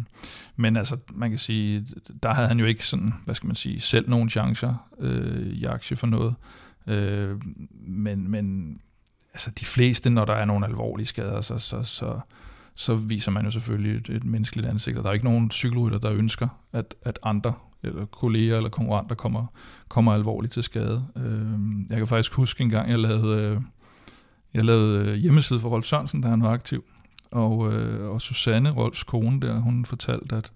men 0.57 0.77
altså, 0.77 0.97
man 1.13 1.31
kan 1.31 1.39
sige, 1.39 1.87
der 2.23 2.35
havde 2.35 2.49
han 2.49 2.61
jo 2.61 2.67
ikke 2.67 2.87
sådan, 2.87 3.15
hvad 3.25 3.35
skal 3.35 3.47
man 3.47 3.57
sige, 3.57 3.81
selv 3.81 4.11
nogen 4.11 4.31
chancer, 4.31 4.75
øh, 5.01 5.63
Jaxi 5.63 5.95
for 5.95 6.07
noget. 6.07 6.35
Øh, 6.87 7.41
men, 7.87 8.31
men 8.31 8.77
altså 9.33 9.51
de 9.51 9.65
fleste, 9.65 10.11
når 10.11 10.25
der 10.25 10.35
er 10.35 10.45
nogle 10.45 10.67
alvorlige 10.67 11.07
skader, 11.07 11.41
så, 11.41 11.59
så, 11.59 11.83
så, 11.83 12.21
så 12.75 12.95
viser 12.95 13.31
man 13.31 13.45
jo 13.45 13.51
selvfølgelig 13.51 13.97
et, 13.97 14.17
et 14.17 14.25
menneskeligt 14.25 14.69
ansigt, 14.69 14.99
og 14.99 15.05
der 15.05 15.11
er 15.11 15.15
ikke 15.15 15.25
nogen 15.25 15.51
cykelrytter, 15.51 15.99
der 15.99 16.13
ønsker, 16.13 16.49
at, 16.73 16.95
at 17.03 17.19
andre 17.23 17.53
eller 17.83 18.05
kolleger 18.05 18.57
eller 18.57 18.71
konkurrenter 18.71 19.15
kommer, 19.15 19.47
kommer 19.89 20.13
alvorligt 20.13 20.53
til 20.53 20.63
skade. 20.63 21.07
Øh, 21.17 21.59
jeg 21.91 21.99
kan 21.99 22.07
faktisk 22.07 22.33
huske 22.33 22.63
en 22.63 22.71
gang, 22.71 22.91
jeg 22.91 22.99
lavede, 22.99 23.43
øh, 23.43 23.61
jeg 24.55 24.65
lavede 24.65 25.11
øh, 25.11 25.15
hjemmeside 25.15 25.61
for 25.61 25.69
Rolf 25.69 25.87
Sørensen, 25.87 26.21
da 26.21 26.29
han 26.29 26.43
var 26.43 26.51
aktiv, 26.51 26.85
og, 27.31 27.73
øh, 27.73 28.11
og 28.11 28.21
Susanne, 28.21 28.71
Rolfs 28.71 29.03
kone 29.03 29.41
der, 29.41 29.59
hun 29.59 29.85
fortalte, 29.85 30.37
at, 30.37 30.53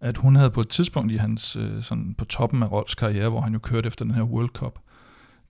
at 0.00 0.16
hun 0.16 0.36
havde 0.36 0.50
på 0.50 0.60
et 0.60 0.68
tidspunkt 0.68 1.12
i 1.12 1.16
hans, 1.16 1.56
øh, 1.56 1.82
sådan 1.82 2.14
på 2.18 2.24
toppen 2.24 2.62
af 2.62 2.72
Rolfs 2.72 2.94
karriere, 2.94 3.28
hvor 3.28 3.40
han 3.40 3.52
jo 3.52 3.58
kørte 3.58 3.86
efter 3.86 4.04
den 4.04 4.14
her 4.14 4.22
World 4.22 4.48
Cup, 4.48 4.78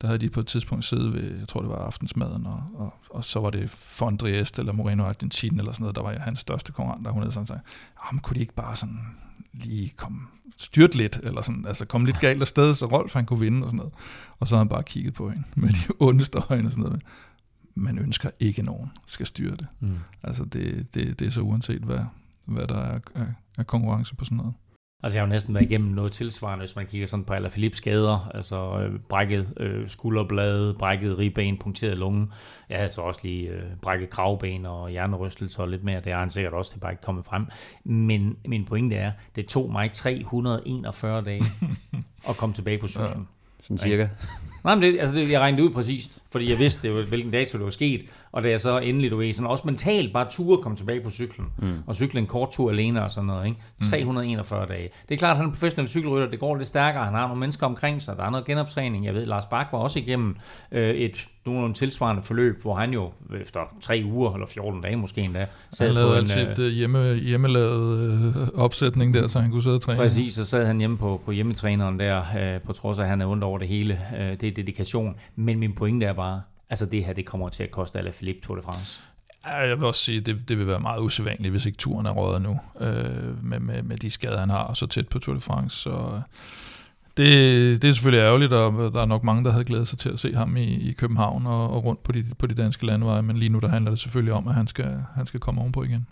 der 0.00 0.06
havde 0.06 0.18
de 0.18 0.30
på 0.30 0.40
et 0.40 0.46
tidspunkt 0.46 0.84
siddet 0.84 1.12
ved, 1.12 1.38
jeg 1.38 1.48
tror 1.48 1.60
det 1.60 1.70
var 1.70 1.76
aftensmaden, 1.76 2.46
og, 2.46 2.62
og, 2.74 2.94
og 3.10 3.24
så 3.24 3.40
var 3.40 3.50
det 3.50 3.70
Fondriest 3.70 4.58
eller 4.58 4.72
Moreno 4.72 5.04
Argentin 5.04 5.58
eller 5.58 5.72
sådan 5.72 5.82
noget, 5.82 5.96
der 5.96 6.02
var 6.02 6.18
hans 6.18 6.40
største 6.40 6.72
konkurrent, 6.72 7.06
og 7.06 7.12
hun 7.12 7.22
havde 7.22 7.32
sådan 7.32 7.46
sagt, 7.46 7.60
men 8.12 8.20
kunne 8.20 8.34
de 8.34 8.40
ikke 8.40 8.54
bare 8.54 8.76
sådan 8.76 8.98
lige 9.52 9.92
komme 9.96 10.20
styrt 10.56 10.94
lidt, 10.94 11.20
eller 11.22 11.42
sådan, 11.42 11.66
altså 11.66 11.84
komme 11.84 12.06
lidt 12.06 12.20
galt 12.20 12.40
afsted, 12.40 12.74
så 12.74 12.86
Rolf 12.86 13.12
han 13.12 13.26
kunne 13.26 13.40
vinde 13.40 13.62
og 13.62 13.68
sådan 13.68 13.76
noget. 13.76 13.92
Og 14.38 14.48
så 14.48 14.54
havde 14.54 14.60
han 14.60 14.68
bare 14.68 14.82
kigget 14.82 15.14
på 15.14 15.30
hende 15.30 15.44
med 15.54 15.68
de 15.68 15.94
ondeste 16.08 16.38
øjne 16.38 16.68
og 16.68 16.72
sådan 16.72 16.84
noget. 16.84 17.02
Man 17.74 17.98
ønsker 17.98 18.30
ikke 18.40 18.62
nogen 18.62 18.90
skal 19.06 19.26
styre 19.26 19.56
det. 19.56 19.66
Mm. 19.80 19.98
Altså 20.22 20.44
det, 20.44 20.94
det, 20.94 21.20
det 21.20 21.26
er 21.26 21.30
så 21.30 21.40
uanset, 21.40 21.82
hvad, 21.82 22.00
hvad 22.46 22.66
der 22.66 22.80
er 22.80 23.00
af 23.58 23.66
konkurrence 23.66 24.14
på 24.14 24.24
sådan 24.24 24.36
noget. 24.36 24.54
Altså 25.04 25.18
jeg 25.18 25.22
har 25.22 25.26
jo 25.26 25.32
næsten 25.32 25.54
været 25.54 25.64
igennem 25.64 25.90
noget 25.90 26.12
tilsvarende, 26.12 26.62
hvis 26.62 26.76
man 26.76 26.86
kigger 26.86 27.06
sådan 27.06 27.24
på 27.24 27.32
Alaphilippe 27.32 27.76
skader, 27.76 28.30
altså 28.34 28.78
øh, 28.80 29.00
brækket 29.08 29.48
øh, 29.56 29.88
skulderblade, 29.88 30.74
brækket 30.74 31.18
ribben, 31.18 31.58
punkteret 31.58 31.98
lunge. 31.98 32.28
Jeg 32.68 32.78
havde 32.78 32.90
så 32.90 33.00
også 33.00 33.20
lige 33.22 33.48
øh, 33.48 33.62
brækket 33.82 34.10
kravben 34.10 34.66
og 34.66 34.90
hjernerystelse 34.90 35.60
og 35.60 35.68
lidt 35.68 35.84
mere. 35.84 36.00
Det 36.00 36.12
har 36.12 36.20
han 36.20 36.30
sikkert 36.30 36.52
også, 36.52 36.70
det 36.70 36.76
er 36.76 36.80
bare 36.80 36.92
ikke 36.92 37.02
kommet 37.02 37.24
frem. 37.24 37.46
Men 37.84 38.36
min 38.46 38.64
pointe 38.64 38.96
er, 38.96 39.12
det 39.36 39.46
tog 39.46 39.72
mig 39.72 39.92
341 39.92 41.22
dage 41.22 41.44
at 42.28 42.36
komme 42.36 42.54
tilbage 42.54 42.78
på 42.78 42.88
cyklen. 42.88 43.08
Ja. 43.08 43.62
Sådan 43.62 43.78
cirka. 43.78 44.08
Nej, 44.64 44.75
men 44.75 44.83
det, 44.83 45.00
altså 45.00 45.14
det, 45.14 45.30
jeg 45.30 45.40
regnede 45.40 45.64
ud 45.64 45.71
præcist, 45.71 46.23
fordi 46.30 46.50
jeg 46.50 46.59
vidste, 46.59 46.90
hvilken 46.90 47.30
dato 47.30 47.59
det 47.59 47.64
var 47.64 47.71
sket, 47.71 48.04
og 48.34 48.42
da 48.42 48.50
jeg 48.50 48.60
så 48.60 48.78
endelig, 48.78 49.10
du 49.10 49.16
ved, 49.16 49.32
sådan 49.32 49.50
også 49.50 49.62
mentalt 49.66 50.12
bare 50.12 50.26
ture 50.30 50.62
komme 50.62 50.76
tilbage 50.76 51.00
på 51.00 51.10
cyklen, 51.10 51.48
mm. 51.58 51.72
og 51.86 51.94
cykle 51.94 52.20
en 52.20 52.26
kort 52.26 52.50
tur 52.52 52.70
alene 52.70 53.04
og 53.04 53.10
sådan 53.10 53.26
noget, 53.26 53.46
ikke? 53.46 53.58
341 53.82 54.62
mm. 54.62 54.68
dage. 54.68 54.88
Det 55.08 55.14
er 55.14 55.18
klart, 55.18 55.30
at 55.30 55.36
han 55.36 55.44
er 55.44 55.48
en 55.48 55.52
professionel 55.52 55.88
cykelrytter, 55.88 56.30
det 56.30 56.40
går 56.40 56.56
lidt 56.56 56.68
stærkere, 56.68 57.04
han 57.04 57.14
har 57.14 57.26
nogle 57.26 57.40
mennesker 57.40 57.66
omkring 57.66 58.02
sig, 58.02 58.16
der 58.16 58.24
er 58.24 58.30
noget 58.30 58.46
genoptræning, 58.46 59.06
jeg 59.06 59.14
ved, 59.14 59.26
Lars 59.26 59.46
Bak 59.46 59.68
var 59.72 59.78
også 59.78 59.98
igennem 59.98 60.36
øh, 60.72 60.90
et 60.90 61.28
nogle 61.46 61.74
tilsvarende 61.74 62.22
forløb, 62.22 62.62
hvor 62.62 62.74
han 62.74 62.92
jo 62.92 63.12
efter 63.40 63.60
tre 63.80 64.02
uger, 64.04 64.32
eller 64.34 64.46
14 64.46 64.80
dage 64.80 64.96
måske 64.96 65.20
endda, 65.20 65.46
sad 65.70 65.86
han 65.86 65.94
lavede 65.94 66.16
altid 66.16 66.48
et 66.48 66.58
øh, 66.58 66.72
hjemme, 66.72 67.14
hjemmelavet 67.14 67.98
øh, 67.98 68.48
opsætning 68.54 69.14
der, 69.14 69.26
så 69.28 69.40
han 69.40 69.50
kunne 69.50 69.62
sidde 69.62 69.74
og 69.74 69.80
træne. 69.80 69.98
Præcis, 69.98 70.34
så 70.34 70.44
sad 70.44 70.66
han 70.66 70.78
hjemme 70.78 70.98
på, 70.98 71.20
på 71.24 71.32
hjemmetræneren 71.32 71.98
der, 71.98 72.22
øh, 72.38 72.60
på 72.60 72.72
trods 72.72 72.98
af, 72.98 73.02
at 73.02 73.08
han 73.08 73.20
er 73.20 73.26
ondt 73.26 73.44
over 73.44 73.58
det 73.58 73.68
hele. 73.68 74.00
Øh, 74.18 74.30
det 74.40 74.42
er 74.42 74.52
dedikation. 74.52 75.14
Men 75.36 75.58
min 75.58 75.72
pointe 75.72 76.06
er 76.06 76.12
bare, 76.12 76.40
altså 76.74 76.86
det 76.86 77.04
her, 77.04 77.12
det 77.12 77.26
kommer 77.26 77.48
til 77.48 77.62
at 77.62 77.70
koste 77.70 77.98
alle 77.98 78.12
Philippe 78.12 78.40
Tour 78.40 78.56
de 78.56 78.62
France. 78.62 79.02
Jeg 79.46 79.78
vil 79.78 79.86
også 79.86 80.00
sige, 80.00 80.18
at 80.18 80.26
det, 80.26 80.48
det 80.48 80.58
vil 80.58 80.66
være 80.66 80.80
meget 80.80 81.00
usædvanligt, 81.00 81.50
hvis 81.50 81.66
ikke 81.66 81.78
turen 81.78 82.06
er 82.06 82.10
rådet 82.10 82.42
nu, 82.42 82.60
øh, 82.80 83.44
med, 83.44 83.60
med, 83.60 83.82
med 83.82 83.96
de 83.96 84.10
skader, 84.10 84.38
han 84.38 84.50
har, 84.50 84.74
så 84.74 84.86
tæt 84.86 85.08
på 85.08 85.18
Tour 85.18 85.34
de 85.34 85.40
France. 85.40 85.76
Så 85.76 86.20
det, 87.16 87.82
det 87.82 87.88
er 87.88 87.92
selvfølgelig 87.92 88.24
ærgerligt, 88.24 88.52
og 88.52 88.92
der 88.92 89.00
er 89.00 89.06
nok 89.06 89.24
mange, 89.24 89.44
der 89.44 89.52
havde 89.52 89.64
glædet 89.64 89.88
sig 89.88 89.98
til 89.98 90.08
at 90.08 90.20
se 90.20 90.34
ham 90.34 90.56
i, 90.56 90.88
i 90.88 90.92
København 90.92 91.46
og, 91.46 91.70
og 91.70 91.84
rundt 91.84 92.02
på 92.02 92.12
de, 92.12 92.24
på 92.38 92.46
de 92.46 92.54
danske 92.54 92.87
landeveje, 92.87 93.22
men 93.22 93.37
lige 93.37 93.48
nu 93.48 93.58
der 93.58 93.68
handler 93.68 93.90
det 93.90 94.00
selvfølgelig 94.00 94.32
om, 94.34 94.48
at 94.48 94.54
han 94.54 94.66
skal, 94.66 95.04
han 95.14 95.26
skal 95.26 95.40
komme 95.40 95.60
ovenpå 95.60 95.82
igen. 95.82 96.06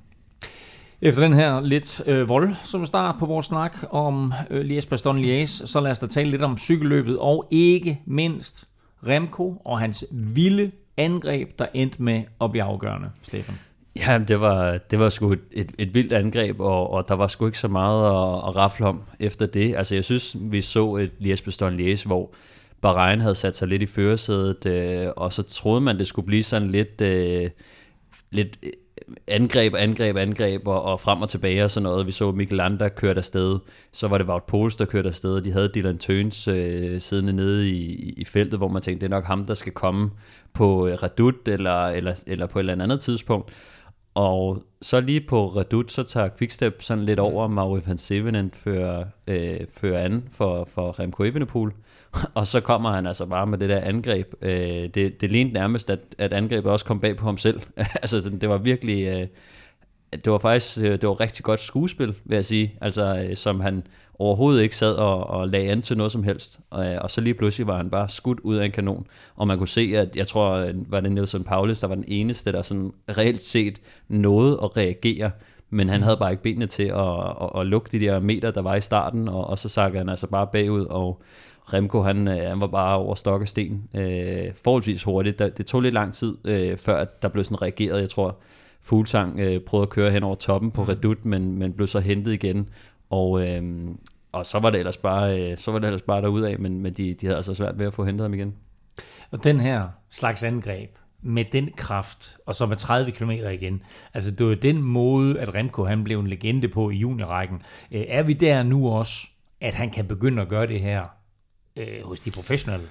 Efter 1.01 1.23
den 1.23 1.33
her 1.33 1.61
lidt 1.61 2.03
øh, 2.07 2.29
vold 2.29 2.55
som 2.65 2.87
start 2.87 3.15
på 3.19 3.27
vores 3.27 3.47
snak 3.47 3.77
om 3.91 4.33
øh, 4.51 4.61
Lies 4.65 4.87
Baston 4.87 5.19
Lies, 5.19 5.63
så 5.65 5.81
lad 5.81 5.91
os 5.91 5.99
da 5.99 6.07
tale 6.07 6.31
lidt 6.31 6.43
om 6.43 6.59
cykelløbet, 6.59 7.19
og 7.19 7.49
ikke 7.51 8.01
mindst 8.07 8.69
Remco 9.07 9.63
og 9.65 9.79
hans 9.79 10.05
vilde 10.11 10.71
angreb, 10.97 11.59
der 11.59 11.67
endte 11.75 12.03
med 12.03 12.23
at 12.41 12.51
blive 12.51 12.63
afgørende, 12.63 13.11
Stefan. 13.23 13.55
Ja, 13.97 14.19
det 14.29 14.41
var, 14.41 14.79
det 14.91 14.99
var 14.99 15.09
sgu 15.09 15.33
et, 15.33 15.41
et, 15.53 15.73
et 15.79 15.95
vildt 15.95 16.13
angreb, 16.13 16.61
og, 16.61 16.91
og 16.93 17.09
der 17.09 17.15
var 17.15 17.27
sgu 17.27 17.47
ikke 17.47 17.59
så 17.59 17.69
meget 17.69 18.07
at, 18.07 18.49
at 18.49 18.57
rafle 18.57 18.87
om 18.87 19.03
efter 19.21 19.47
det. 19.47 19.77
Altså 19.77 19.95
jeg 19.95 20.05
synes, 20.05 20.37
vi 20.41 20.63
så 20.63 20.95
et 20.95 21.13
Lies 21.19 21.43
Bastogne 21.43 21.77
Lies, 21.77 22.03
hvor 22.03 22.31
Bahrain 22.81 23.21
havde 23.21 23.35
sat 23.35 23.57
sig 23.57 23.69
lidt 23.69 23.83
i 23.83 23.87
førersædet, 23.87 24.67
øh, 24.67 25.07
og 25.17 25.33
så 25.33 25.43
troede 25.43 25.81
man, 25.81 25.99
det 25.99 26.07
skulle 26.07 26.27
blive 26.27 26.43
sådan 26.43 26.71
lidt, 26.71 27.01
øh, 27.01 27.51
lidt 28.31 28.59
angreb, 29.29 29.75
angreb, 29.75 30.17
angreb 30.17 30.69
og, 30.69 30.83
og 30.83 31.01
frem 31.01 31.23
og 31.23 31.29
tilbage 31.29 31.65
og 31.65 31.71
sådan 31.71 31.83
noget. 31.83 32.07
Vi 32.07 32.13
så 32.13 32.33
Mikkel 32.33 32.57
Landa 32.57 32.89
kørte 32.89 33.19
afsted, 33.19 33.59
så 33.93 34.09
var 34.09 34.19
det 34.19 34.27
Wout 34.27 34.45
Poels, 34.45 34.77
der 34.77 34.85
kørte 34.85 35.09
afsted, 35.09 35.41
de 35.41 35.53
havde 35.53 35.69
Dylan 35.75 35.99
Tøns 35.99 36.49
øh, 36.49 37.01
siddende 37.01 37.33
nede 37.33 37.71
i, 37.71 38.11
i 38.17 38.25
feltet, 38.25 38.59
hvor 38.59 38.69
man 38.69 38.83
tænkte, 38.83 39.07
det 39.07 39.13
er 39.13 39.17
nok 39.17 39.25
ham, 39.25 39.45
der 39.45 39.55
skal 39.55 39.73
komme 39.73 40.11
på 40.53 40.87
øh, 40.87 40.95
Redut 40.95 41.49
eller, 41.49 41.87
eller, 41.87 42.23
eller 42.27 42.47
på 42.47 42.59
et 42.59 42.71
eller 42.71 42.85
andet 42.85 43.01
tidspunkt. 43.01 43.79
Og 44.15 44.63
så 44.83 45.01
lige 45.01 45.21
på 45.21 45.47
Redut, 45.47 45.93
så 45.93 46.03
tager 46.03 46.29
Quickstep 46.39 46.83
sådan 46.83 47.05
lidt 47.05 47.19
over, 47.19 47.49
Mauri 47.49 47.81
van 47.87 47.99
Sevenen 47.99 48.51
fører, 48.51 49.05
øh, 49.27 49.61
fører 49.75 49.99
an 49.99 50.25
for, 50.31 50.69
for 50.75 51.01
Remco 51.01 51.23
Evenepoel. 51.23 51.73
og 52.35 52.47
så 52.47 52.61
kommer 52.61 52.93
han 52.93 53.07
altså 53.07 53.27
bare 53.27 53.47
med 53.47 53.59
det 53.59 53.69
der 53.69 53.81
angreb. 53.81 54.35
Øh, 54.43 54.89
det, 54.95 55.21
det 55.21 55.33
lignede 55.33 55.55
nærmest, 55.55 55.91
at, 55.91 56.01
at 56.19 56.33
angrebet 56.33 56.73
også 56.73 56.85
kom 56.85 57.01
bag 57.01 57.17
på 57.17 57.25
ham 57.25 57.39
selv. 57.39 57.61
altså, 58.03 58.31
det 58.41 58.49
var 58.49 58.59
virkelig... 58.59 59.07
Øh, 59.07 59.27
det 60.25 60.33
var 60.33 60.39
faktisk 60.39 60.79
øh, 60.79 60.91
det 60.91 61.09
var 61.09 61.21
rigtig 61.21 61.45
godt 61.45 61.61
skuespil, 61.61 62.15
vil 62.25 62.35
jeg 62.35 62.45
sige. 62.45 62.75
Altså, 62.81 63.27
øh, 63.29 63.37
som 63.37 63.61
han 63.61 63.83
overhovedet 64.19 64.63
ikke 64.63 64.77
sad 64.77 64.95
og, 64.95 65.27
og 65.27 65.49
lagde 65.49 65.71
an 65.71 65.83
til 65.83 65.97
noget 65.97 66.13
som 66.13 66.23
helst. 66.23 66.61
Og, 66.71 66.87
øh, 66.87 66.99
og 67.01 67.11
så 67.11 67.21
lige 67.21 67.35
pludselig 67.35 67.67
var 67.67 67.77
han 67.77 67.91
bare 67.91 68.09
skudt 68.09 68.41
ud 68.41 68.57
af 68.57 68.65
en 68.65 68.71
kanon. 68.71 69.07
Og 69.37 69.47
man 69.47 69.59
kunne 69.59 69.69
se, 69.69 69.93
at 69.97 70.17
jeg 70.17 70.27
tror, 70.27 70.51
øh, 70.51 70.93
var 70.93 71.01
det 71.01 71.13
Nelson 71.13 71.45
Paulus, 71.45 71.81
der 71.81 71.87
var 71.87 71.95
den 71.95 72.05
eneste, 72.09 72.53
der 72.53 72.63
sådan 72.63 72.93
reelt 73.19 73.43
set 73.43 73.81
nåede 74.09 74.61
at 74.63 74.77
reagere 74.77 75.31
men 75.75 75.89
han 75.89 76.03
havde 76.03 76.17
bare 76.17 76.31
ikke 76.31 76.43
benene 76.43 76.67
til 76.67 76.83
at, 76.83 77.19
at, 77.43 77.61
at 77.61 77.67
lukke 77.67 77.89
de 77.93 78.05
der 78.05 78.21
meter, 78.21 78.51
der 78.51 78.63
var 78.63 78.75
i 78.75 78.81
starten, 78.81 79.29
og, 79.29 79.47
og 79.47 79.59
så 79.59 79.69
sakkede 79.69 79.99
han 79.99 80.09
altså 80.09 80.27
bare 80.27 80.47
bagud, 80.53 80.85
og 80.85 81.23
Remco, 81.65 82.03
han, 82.03 82.29
øh, 82.29 82.49
han 82.49 82.61
var 82.61 82.67
bare 82.67 82.97
over 82.97 83.15
stok 83.15 83.41
og 83.41 83.49
sten 83.49 83.89
øh, 83.95 84.55
forholdsvis 84.65 85.03
hurtigt. 85.03 85.39
Det, 85.39 85.59
det 85.59 85.67
tog 85.67 85.81
lidt 85.81 85.95
lang 85.95 86.13
tid, 86.15 86.37
øh, 86.45 86.77
før 86.77 86.97
at 86.97 87.23
der 87.23 87.29
blev 87.29 87.45
sådan 87.45 87.63
reageret. 87.63 88.01
Jeg 88.01 88.11
tror, 88.11 88.39
Fuglsang 88.83 89.41
øh, 89.41 89.61
prøvede 89.61 89.83
at 89.83 89.91
køre 89.91 90.11
hen 90.11 90.23
over 90.23 90.35
toppen 90.35 90.71
på 90.71 90.83
Redut, 90.83 91.25
men, 91.25 91.59
men 91.59 91.73
blev 91.73 91.87
så 91.87 92.01
hentet 92.01 92.33
igen. 92.33 92.69
Og, 93.11 93.49
øh, 93.49 93.63
og 94.33 94.47
så 94.47 94.59
var 94.59 94.71
det 94.71 94.79
ellers 94.79 94.97
bare, 94.97 95.51
øh, 95.51 95.59
så 95.59 95.73
var 95.73 95.79
det 95.79 95.87
ellers 95.87 96.03
bare 96.03 96.23
derudad, 96.23 96.59
men, 96.59 96.81
men 96.81 96.93
de, 96.93 97.15
de 97.15 97.27
havde 97.27 97.37
altså 97.37 97.55
svært 97.55 97.79
ved 97.79 97.87
at 97.87 97.95
få 97.95 98.05
hentet 98.05 98.25
ham 98.25 98.35
igen. 98.35 98.55
Og 99.31 99.45
den 99.45 99.61
her 99.61 99.89
slags 100.11 100.43
angreb, 100.43 100.91
med 101.25 101.45
den 101.45 101.71
kraft, 101.77 102.37
og 102.47 102.55
så 102.55 102.67
med 102.67 102.77
30 102.77 103.13
km 103.13 103.31
igen. 103.31 103.83
Altså, 104.15 104.31
det 104.31 104.47
var 104.47 104.55
den 104.55 104.83
måde, 104.83 105.41
at 105.41 105.55
Remco 105.55 105.85
han 105.85 106.05
blev 106.05 106.21
en 106.21 106.27
legende 106.27 106.69
på 106.69 106.91
i 106.91 106.97
juniorrækken. 106.97 107.63
Øh, 107.93 108.05
er 108.09 108.23
vi 108.23 108.33
der 108.33 108.63
nu 108.63 108.91
også, 108.91 109.29
at 109.61 109.75
han 109.75 109.91
kan 109.91 110.07
begynde 110.07 110.43
at 110.43 110.49
gøre 110.49 110.67
det 110.67 110.81
her 110.81 111.22
øh, 111.77 112.05
hos 112.05 112.21
de 112.21 112.31
professionelle? 112.31 112.87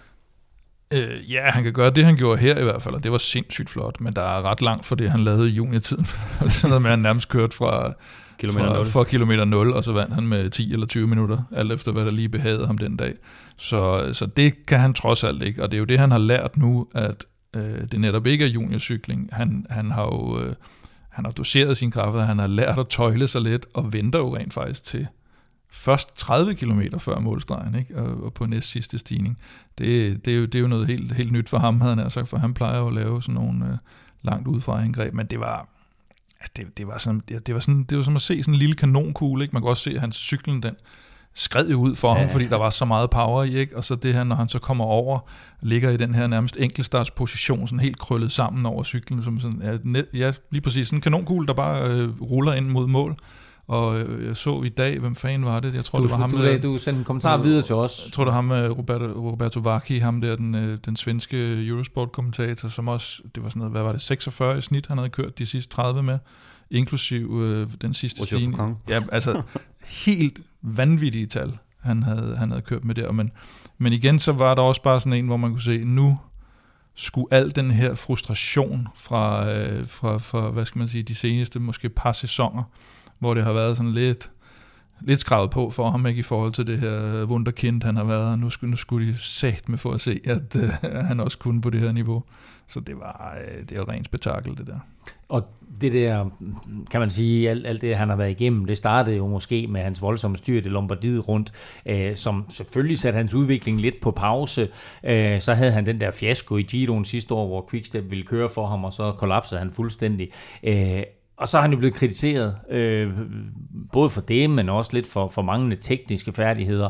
Øh, 0.94 1.32
ja, 1.32 1.50
han 1.50 1.64
kan 1.64 1.74
gøre 1.74 1.90
det, 1.90 2.06
han 2.06 2.16
gjorde 2.16 2.38
her 2.38 2.60
i 2.60 2.64
hvert 2.64 2.82
fald, 2.82 2.96
og 2.96 3.04
det 3.04 3.12
var 3.12 3.18
sindssygt 3.18 3.70
flot, 3.70 4.02
men 4.02 4.14
der 4.14 4.22
er 4.22 4.42
ret 4.42 4.62
langt 4.62 4.86
for 4.86 4.96
det, 4.96 5.12
han 5.12 5.24
lavede 5.24 5.50
i 5.50 5.54
juniortiden. 5.54 6.06
Sådan 6.50 6.70
noget 6.70 6.82
med, 6.82 6.90
at 6.90 6.98
han 6.98 7.00
nærmest 7.00 7.30
kørte 7.30 7.56
fra 7.56 7.94
kilometer 8.40 8.68
fra, 8.68 8.76
0. 8.76 8.86
fra 8.86 9.04
kilometer 9.04 9.46
0, 9.46 9.74
og 9.74 9.84
så 9.84 9.92
vandt 9.92 10.14
han 10.14 10.28
med 10.28 10.50
10 10.50 10.74
eller 10.74 10.86
20 10.86 11.08
minutter, 11.08 11.44
alt 11.52 11.72
efter 11.72 11.92
hvad 11.92 12.06
der 12.06 12.12
lige 12.12 12.30
behagede 12.30 12.68
ham 12.68 12.78
den 12.78 12.98
dag. 12.98 13.14
Så, 13.58 14.10
så 14.14 14.26
det 14.26 14.66
kan 14.66 14.80
han 14.80 14.94
trods 14.94 15.24
alt 15.24 15.44
ikke, 15.44 15.64
og 15.64 15.72
det 15.72 15.78
er 15.78 15.80
jo 15.80 15.86
det, 15.86 16.00
han 16.00 16.12
har 16.12 16.18
lært 16.18 16.58
nu, 16.58 16.88
at 16.96 17.26
øh, 17.56 17.82
det 17.92 18.00
netop 18.00 18.28
ikke 18.28 18.46
er 18.46 18.50
juniorcykling. 18.50 19.30
Han, 19.32 19.66
han 19.70 19.92
har 19.92 20.04
jo 20.04 20.40
øh, 20.40 20.56
han 21.10 21.26
har 21.26 21.32
doseret 21.32 21.78
sine 21.78 21.92
kræfter, 21.92 22.22
han 22.22 22.40
har 22.40 22.48
lært 22.48 22.80
at 22.80 22.88
tøjle 22.88 23.28
sig 23.28 23.42
lidt, 23.42 23.66
og 23.74 23.94
venter 23.94 24.20
jo 24.20 24.36
rent 24.36 24.54
faktisk 24.54 24.84
til 24.84 25.08
først 25.72 26.18
30 26.18 26.56
km 26.56 26.82
før 26.98 27.20
målstregen, 27.20 27.76
ikke? 27.76 27.98
Og, 27.98 28.24
og 28.24 28.34
på 28.34 28.46
næst 28.46 28.70
sidste 28.70 29.00
stigning. 29.00 29.38
Det, 29.78 30.26
det, 30.26 30.34
er 30.34 30.38
jo, 30.38 30.46
det 30.46 30.56
er 30.56 30.60
jo 30.60 30.68
noget 30.68 30.88
helt, 30.88 31.14
helt 31.14 31.32
nyt 31.32 31.50
for 31.50 31.58
ham, 31.58 31.82
havde 31.82 31.96
han 31.96 32.10
sagt, 32.10 32.28
for 32.28 32.38
han 32.38 32.54
plejer 32.54 32.80
jo 32.80 32.88
at 32.88 32.94
lave 32.94 33.22
sådan 33.22 33.36
nogle 33.36 33.66
øh, 33.66 33.78
langt 34.22 34.48
udefra 34.48 34.84
indgreb, 34.84 35.14
men 35.14 35.26
det 35.26 35.40
var, 35.40 35.68
altså 36.40 36.52
det, 36.56 36.78
det, 36.78 36.88
var 36.88 36.98
sådan, 36.98 37.22
det, 37.30 37.48
det, 37.48 37.56
var 37.56 37.62
sådan, 37.62 37.84
det 37.84 37.98
var 37.98 38.04
som 38.04 38.16
at 38.16 38.22
se 38.22 38.44
sådan 38.44 38.54
en 38.54 38.60
lille 38.60 38.76
kanonkugle, 38.76 39.44
ikke? 39.44 39.54
Man 39.54 39.62
kan 39.62 39.70
også 39.70 39.84
se, 39.84 39.92
at 39.92 40.02
hans 40.02 40.16
cyklen, 40.16 40.64
den 40.64 40.76
skred 41.34 41.70
jo 41.70 41.78
ud 41.80 41.96
for 41.96 42.14
ja. 42.14 42.20
ham, 42.20 42.30
fordi 42.30 42.48
der 42.48 42.56
var 42.56 42.70
så 42.70 42.86
meget 42.86 43.10
power 43.10 43.44
i, 43.44 43.56
ikke? 43.58 43.78
Og 43.78 43.84
så 43.84 43.96
det 43.96 44.14
her, 44.14 44.24
når 44.24 44.36
han 44.36 44.50
så 44.50 44.60
kommer 44.60 44.86
over, 44.86 45.20
ligger 45.62 45.90
i 45.90 45.98
den 45.98 46.16
her 46.16 46.28
nærmest 46.28 46.58
enkeltstartsposition, 46.60 47.68
sådan 47.68 47.80
helt 47.80 48.00
krøllet 48.00 48.32
sammen 48.32 48.66
over 48.66 48.84
cyklen, 48.84 49.24
som 49.24 49.40
sådan, 49.40 49.62
ja, 49.64 49.78
net, 49.84 50.06
ja 50.14 50.32
lige 50.50 50.62
præcis, 50.62 50.88
sådan 50.88 50.98
en 50.98 51.02
kanonkugle, 51.02 51.48
der 51.48 51.54
bare 51.54 51.90
øh, 51.90 52.22
ruller 52.22 52.54
ind 52.54 52.68
mod 52.68 52.88
mål. 52.88 53.16
Og 53.72 54.00
øh, 54.00 54.28
jeg 54.28 54.38
så 54.38 54.62
i 54.62 54.70
dag, 54.70 55.00
hvem 55.00 55.16
fanden 55.16 55.46
var 55.46 55.60
det? 55.60 55.74
Jeg 55.74 55.86
tror, 55.86 56.00
du, 56.00 56.04
det 56.04 56.12
var 56.12 56.18
ham. 56.18 56.32
Du, 56.32 56.38
der, 56.38 56.60
du 56.60 56.78
sendte 56.78 57.00
en 57.00 57.06
kommentar 57.06 57.38
uh, 57.38 57.44
videre 57.44 57.62
til 57.62 57.76
os. 57.76 58.02
Jeg 58.06 58.14
tror, 58.14 58.24
det 58.24 58.34
var 58.34 58.42
ham, 58.42 58.52
øh, 58.52 58.78
Roberto, 58.78 59.06
Roberto 59.06 59.60
Vacchi, 59.60 59.98
ham 59.98 60.22
der, 60.22 60.36
den, 60.36 60.56
øh, 60.56 60.78
den 60.86 60.96
svenske 60.96 61.68
Eurosport-kommentator, 61.68 62.68
som 62.68 62.88
også, 62.88 63.22
det 63.36 63.44
var 63.44 63.50
sådan 63.50 63.60
noget, 63.60 63.72
hvad 63.72 63.82
var 63.82 63.92
det, 63.92 64.02
46 64.02 64.58
i 64.58 64.62
snit, 64.62 64.88
han 64.88 64.98
havde 64.98 65.10
kørt 65.10 65.40
de 65.40 65.46
sidste 65.46 65.76
30 65.76 66.04
med, 66.04 66.20
inklusiv 66.72 67.42
øh, 67.42 67.68
den 67.82 67.94
sidste 67.94 68.24
stigning. 68.24 68.78
Ja, 68.90 69.02
altså 69.12 69.42
helt 69.86 70.40
vanvittige 70.62 71.26
tal, 71.26 71.58
han 71.80 72.04
havde, 72.04 72.36
han 72.38 72.50
havde 72.50 72.62
kørt 72.62 72.84
med 72.84 72.96
der. 72.96 73.12
Men, 73.12 73.32
men 73.78 73.94
igen, 73.94 74.20
så 74.20 74.32
var 74.32 74.56
der 74.56 74.62
også 74.62 74.82
bare 74.82 75.00
sådan 75.00 75.14
en, 75.14 75.26
hvor 75.26 75.38
man 75.38 75.52
kunne 75.52 75.62
se, 75.62 75.84
nu 75.84 76.18
skulle 76.96 77.28
al 77.32 77.56
den 77.56 77.72
her 77.72 77.96
frustration 77.96 78.88
fra, 78.96 79.52
øh, 79.52 79.88
fra, 79.88 80.18
fra, 80.18 80.50
hvad 80.50 80.66
skal 80.66 80.80
man 80.80 80.88
sige, 80.88 81.04
de 81.04 81.16
seneste 81.16 81.60
måske 81.60 81.90
par 81.90 82.12
sæsoner, 82.12 82.64
hvor 83.22 83.34
det 83.34 83.44
har 83.44 83.54
været 83.54 83.78
sådan 83.78 83.92
lidt, 83.92 84.32
lidt 85.02 85.20
skravet 85.20 85.52
på 85.52 85.70
for 85.70 85.90
ham, 85.90 86.06
ikke 86.06 86.20
i 86.20 86.24
forhold 86.24 86.52
til 86.52 86.68
det 86.68 86.80
her 86.80 87.26
wunderkind, 87.26 87.84
han 87.84 87.96
har 87.96 88.04
været, 88.04 88.40
nu 88.40 88.50
skulle, 88.50 88.72
nu 88.72 88.78
skulle 88.78 89.08
de 89.08 89.18
sat 89.18 89.70
med 89.70 89.78
for 89.78 89.92
at 89.92 90.02
se, 90.02 90.20
at 90.24 90.56
øh, 90.56 90.92
han 91.08 91.20
også 91.20 91.38
kunne 91.38 91.62
på 91.62 91.70
det 91.70 91.80
her 91.80 91.92
niveau. 91.92 92.24
Så 92.68 92.80
det 92.80 92.96
var, 92.96 93.38
øh, 93.42 93.70
det 93.70 93.78
var 93.78 93.90
rent 93.90 94.06
spektakel, 94.06 94.58
det 94.58 94.68
der. 94.68 94.80
Og 95.30 95.44
det 95.82 95.94
der, 95.94 96.30
kan 96.92 97.00
man 97.00 97.10
sige, 97.10 97.50
alt, 97.50 97.68
alt 97.68 97.82
det, 97.82 97.96
han 97.96 98.10
har 98.10 98.16
været 98.16 98.32
igennem, 98.32 98.66
det 98.66 98.78
startede 98.78 99.16
jo 99.16 99.28
måske 99.28 99.68
med 99.68 99.82
hans 99.82 100.02
voldsomme 100.02 100.38
styr 100.38 100.58
i 100.58 100.62
Lombardiet 100.62 101.28
rundt, 101.28 101.52
øh, 101.86 102.16
som 102.16 102.46
selvfølgelig 102.50 103.00
satte 103.00 103.18
hans 103.18 103.34
udvikling 103.34 103.82
lidt 103.82 104.02
på 104.02 104.12
pause. 104.12 104.70
Øh, 105.04 105.42
så 105.42 105.54
havde 105.54 105.72
han 105.72 105.86
den 105.86 106.02
der 106.02 106.12
fiasko 106.12 106.58
i 106.58 106.62
Giroen 106.62 107.06
sidste 107.06 107.34
år, 107.34 107.48
hvor 107.48 107.68
Quickstep 107.72 108.10
ville 108.10 108.26
køre 108.26 108.50
for 108.50 108.68
ham, 108.68 108.86
og 108.86 108.94
så 108.94 109.12
kollapsede 109.12 109.60
han 109.60 109.72
fuldstændig. 109.72 110.30
Øh, 110.64 111.04
og 111.42 111.48
så 111.48 111.58
er 111.58 111.62
han 111.62 111.72
jo 111.72 111.78
blevet 111.78 111.94
kritiseret, 111.94 112.56
øh, 112.70 113.10
både 113.94 114.10
for 114.10 114.22
det, 114.22 114.50
men 114.50 114.70
også 114.70 114.94
lidt 114.94 115.08
for, 115.08 115.28
for 115.28 115.42
manglende 115.42 115.76
tekniske 115.76 116.34
færdigheder. 116.34 116.90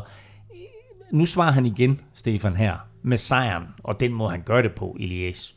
Nu 1.12 1.26
svarer 1.26 1.50
han 1.50 1.66
igen, 1.66 2.00
Stefan, 2.14 2.56
her 2.56 2.76
med 3.02 3.16
sejren, 3.16 3.64
og 3.78 4.00
den 4.00 4.12
må 4.12 4.28
han 4.28 4.42
gøre 4.42 4.62
det 4.62 4.72
på 4.74 4.96
i 5.00 5.30
Liège. 5.30 5.54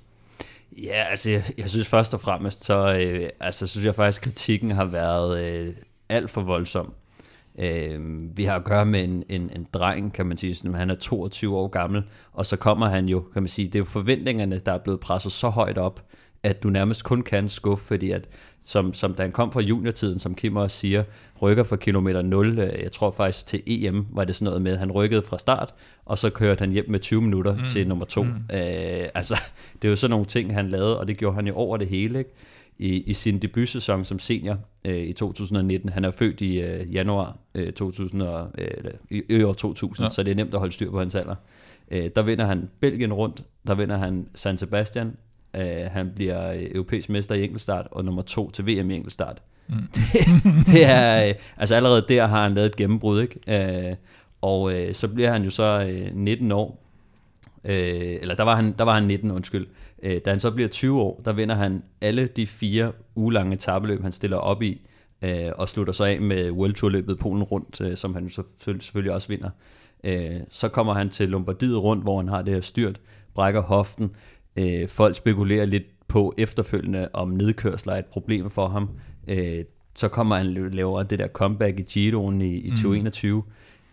Ja, 0.72 1.04
altså 1.10 1.32
jeg, 1.32 1.44
jeg 1.58 1.70
synes 1.70 1.88
først 1.88 2.14
og 2.14 2.22
fremmest, 2.22 2.64
så 2.64 2.98
øh, 2.98 3.30
altså, 3.40 3.68
synes 3.68 3.86
jeg 3.86 3.96
faktisk, 3.96 4.22
at 4.22 4.24
kritikken 4.24 4.72
har 4.72 4.86
været 4.86 5.56
øh, 5.56 5.74
alt 6.10 6.30
for 6.30 6.42
voldsom. 6.42 6.94
Øh, 7.60 8.00
vi 8.38 8.44
har 8.44 8.56
at 8.56 8.64
gøre 8.64 8.86
med 8.86 9.04
en, 9.04 9.24
en, 9.30 9.50
en 9.56 9.68
dreng, 9.74 10.14
kan 10.14 10.26
man 10.26 10.38
sige, 10.38 10.56
som 10.56 10.74
han 10.74 10.90
er 10.90 10.96
22 10.96 11.58
år 11.58 11.68
gammel, 11.68 12.04
og 12.34 12.46
så 12.46 12.58
kommer 12.58 12.88
han 12.88 13.06
jo, 13.06 13.20
kan 13.34 13.42
man 13.42 13.50
sige, 13.50 13.66
det 13.66 13.76
er 13.76 13.80
jo 13.80 13.86
forventningerne, 13.86 14.60
der 14.60 14.72
er 14.72 14.80
blevet 14.84 15.00
presset 15.00 15.32
så 15.32 15.50
højt 15.50 15.78
op, 15.78 16.02
at 16.46 16.64
du 16.64 16.70
nærmest 16.70 17.04
kun 17.04 17.22
kan 17.22 17.50
skuffe, 17.50 17.86
fordi 17.86 18.12
at, 18.12 18.28
som, 18.62 18.94
som 18.94 19.14
da 19.14 19.24
han 19.24 19.32
kom 19.32 19.52
fra 19.52 19.62
juniortiden, 19.62 20.20
som 20.20 20.36
Kim 20.36 20.56
også 20.56 20.78
siger, 20.78 21.04
rykker 21.42 21.64
fra 21.64 21.76
kilometer 21.76 22.22
0, 22.22 22.60
øh, 22.60 22.84
jeg 22.84 22.92
tror 22.92 23.12
faktisk 23.12 23.46
til 23.46 23.64
EM 23.68 24.06
var 24.12 24.24
det 24.24 24.36
sådan 24.36 24.46
noget 24.46 24.62
med, 24.62 24.72
at 24.72 24.80
han 24.80 24.92
rykkede 24.92 25.22
fra 25.22 25.38
start, 25.38 25.74
og 26.06 26.18
så 26.18 26.30
kørte 26.30 26.60
han 26.60 26.72
hjem 26.72 26.86
med 26.90 27.00
20 27.00 27.22
minutter 27.22 27.54
mm. 27.54 27.62
til 27.74 27.88
nummer 27.88 28.06
2. 28.06 28.24
Mm. 28.24 28.30
Øh, 28.30 29.10
altså, 29.16 29.42
det 29.82 29.88
er 29.88 29.90
jo 29.90 29.96
sådan 29.96 30.10
nogle 30.10 30.26
ting, 30.26 30.54
han 30.54 30.70
lavede, 30.70 31.00
og 31.00 31.08
det 31.08 31.18
gjorde 31.18 31.36
han 31.36 31.48
jo 31.48 31.56
over 31.56 31.78
det 31.78 31.88
hele, 31.88 32.20
ikke? 32.20 32.32
I, 32.78 32.88
i 32.88 33.14
sin 33.14 33.40
debutsæson 33.40 34.04
som 34.04 34.20
senior 34.20 34.58
øh, 34.86 34.98
i 34.98 35.14
2019. 35.14 35.90
Han 35.90 36.06
er 36.06 36.12
født 36.12 36.42
i 36.42 36.62
øh, 36.62 36.94
januar 36.94 37.38
øh, 37.56 37.74
2000 37.74 38.22
og, 38.22 38.50
øh, 38.58 39.22
i 39.30 39.44
år 39.44 39.54
2000, 39.54 40.06
ja. 40.06 40.10
så 40.10 40.24
det 40.24 40.32
er 40.32 40.36
nemt 40.36 40.54
at 40.54 40.60
holde 40.60 40.74
styr 40.74 40.92
på 40.92 41.00
hans 41.00 41.16
alder. 41.16 41.36
Øh, 41.92 42.10
der 42.16 42.22
vinder 42.22 42.46
han 42.46 42.70
Belgien 42.80 43.14
rundt, 43.14 43.44
der 43.68 43.76
vinder 43.76 43.98
han 43.98 44.28
San 44.34 44.58
Sebastian, 44.58 45.18
Uh, 45.58 45.92
han 45.92 46.12
bliver 46.16 46.54
europæisk 46.72 47.10
mester 47.10 47.36
i 47.36 47.44
enkeltstart, 47.44 47.88
og 47.92 48.06
nummer 48.06 48.22
to 48.22 48.52
til 48.52 48.66
VM 48.66 48.92
i 48.92 48.96
enkeltstart. 48.96 49.44
Mm. 49.68 49.76
det, 49.96 50.06
det 50.68 50.86
er, 50.86 51.30
uh, 51.30 51.36
altså 51.58 51.76
allerede 51.76 52.06
der 52.10 52.26
har 52.26 52.44
han 52.44 52.54
lavet 52.54 52.70
et 52.70 52.76
gennembrud, 52.76 53.22
ikke? 53.22 53.90
Uh, 53.92 53.98
og 54.42 54.62
uh, 54.62 54.92
så 54.92 55.08
bliver 55.08 55.32
han 55.32 55.44
jo 55.44 55.50
så 55.50 55.98
uh, 56.12 56.18
19 56.18 56.52
år, 56.52 56.84
uh, 57.64 57.72
eller 57.72 58.36
der 58.36 58.44
var, 58.44 58.56
han, 58.56 58.72
der 58.78 58.84
var 58.84 58.94
han 58.94 59.04
19, 59.04 59.32
undskyld. 59.32 59.68
Uh, 60.06 60.12
da 60.26 60.30
han 60.30 60.40
så 60.40 60.52
bliver 60.52 60.70
20 60.70 61.02
år, 61.02 61.22
der 61.26 61.34
vinder 61.34 61.56
han 61.56 61.84
alle 62.02 62.28
de 62.28 62.48
fire 62.48 62.92
ugelange 63.16 63.56
tabeløb, 63.56 64.02
han 64.02 64.12
stiller 64.12 64.38
op 64.38 64.62
i, 64.62 64.82
uh, 65.24 65.30
og 65.56 65.70
slutter 65.70 65.94
så 65.94 66.04
af 66.04 66.22
med 66.22 66.52
World 66.52 66.74
Tour 66.74 66.90
løbet 66.90 67.20
Polen 67.20 67.44
rundt, 67.44 67.82
uh, 67.82 67.96
som 67.96 68.16
han 68.16 68.30
selvfølgelig 68.80 69.14
også 69.14 69.28
vinder. 69.28 69.50
Uh, 70.08 70.42
så 70.50 70.70
kommer 70.70 70.94
han 70.94 71.10
til 71.10 71.30
Lombardiet 71.30 71.84
rundt, 71.84 72.04
hvor 72.04 72.18
han 72.18 72.28
har 72.28 72.42
det 72.42 72.54
her 72.54 72.62
styrt, 72.62 73.00
brækker 73.36 73.62
hoften, 73.62 74.12
Øh, 74.56 74.88
folk 74.88 75.16
spekulerer 75.16 75.66
lidt 75.66 76.08
på 76.08 76.34
efterfølgende, 76.38 77.10
om 77.14 77.30
nedkørsler 77.30 77.94
er 77.94 78.00
et 78.00 78.06
problem 78.06 78.50
for 78.50 78.68
ham. 78.68 78.90
Øh, 79.28 79.64
så 79.96 80.08
kommer 80.08 80.36
han 80.36 80.54
laver 80.54 81.04
det 81.04 81.20
der 81.20 81.28
comeback 81.28 81.80
i 81.80 81.84
Giroen 81.84 82.42
i, 82.42 82.56
i 82.56 82.70
2021, 82.70 83.44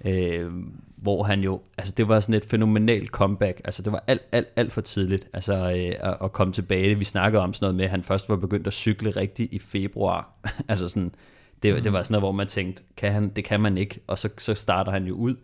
mm. 0.05 0.11
øh, 0.11 0.53
hvor 0.97 1.23
han 1.23 1.41
jo, 1.41 1.61
altså 1.79 1.95
det 1.97 2.09
var 2.09 2.21
sådan 2.21 2.35
et 2.35 2.45
fænomenalt 2.45 3.11
comeback, 3.11 3.61
altså 3.65 3.83
det 3.83 3.93
var 3.93 4.05
alt, 4.07 4.23
alt, 4.33 4.49
alt 4.57 4.73
for 4.73 4.81
tidligt, 4.81 5.29
altså 5.33 5.55
øh, 5.55 6.11
at, 6.11 6.17
at 6.25 6.33
komme 6.33 6.53
tilbage. 6.53 6.99
Vi 6.99 7.05
snakkede 7.05 7.43
om 7.43 7.53
sådan 7.53 7.65
noget 7.65 7.77
med, 7.77 7.85
at 7.85 7.91
han 7.91 8.03
først 8.03 8.29
var 8.29 8.37
begyndt 8.37 8.67
at 8.67 8.73
cykle 8.73 9.11
rigtigt 9.11 9.53
i 9.53 9.59
februar, 9.59 10.41
altså 10.69 10.89
sådan, 10.89 11.15
det, 11.63 11.75
mm. 11.75 11.83
det 11.83 11.93
var 11.93 12.03
sådan 12.03 12.13
noget, 12.13 12.23
hvor 12.23 12.33
man 12.33 12.47
tænkte, 12.47 12.83
kan 12.97 13.13
han, 13.13 13.29
det 13.29 13.45
kan 13.45 13.61
man 13.61 13.79
ikke, 13.79 14.01
og 14.07 14.19
så, 14.19 14.29
så 14.39 14.55
starter 14.55 14.93
han 14.93 15.05
jo 15.05 15.15
ud, 15.15 15.35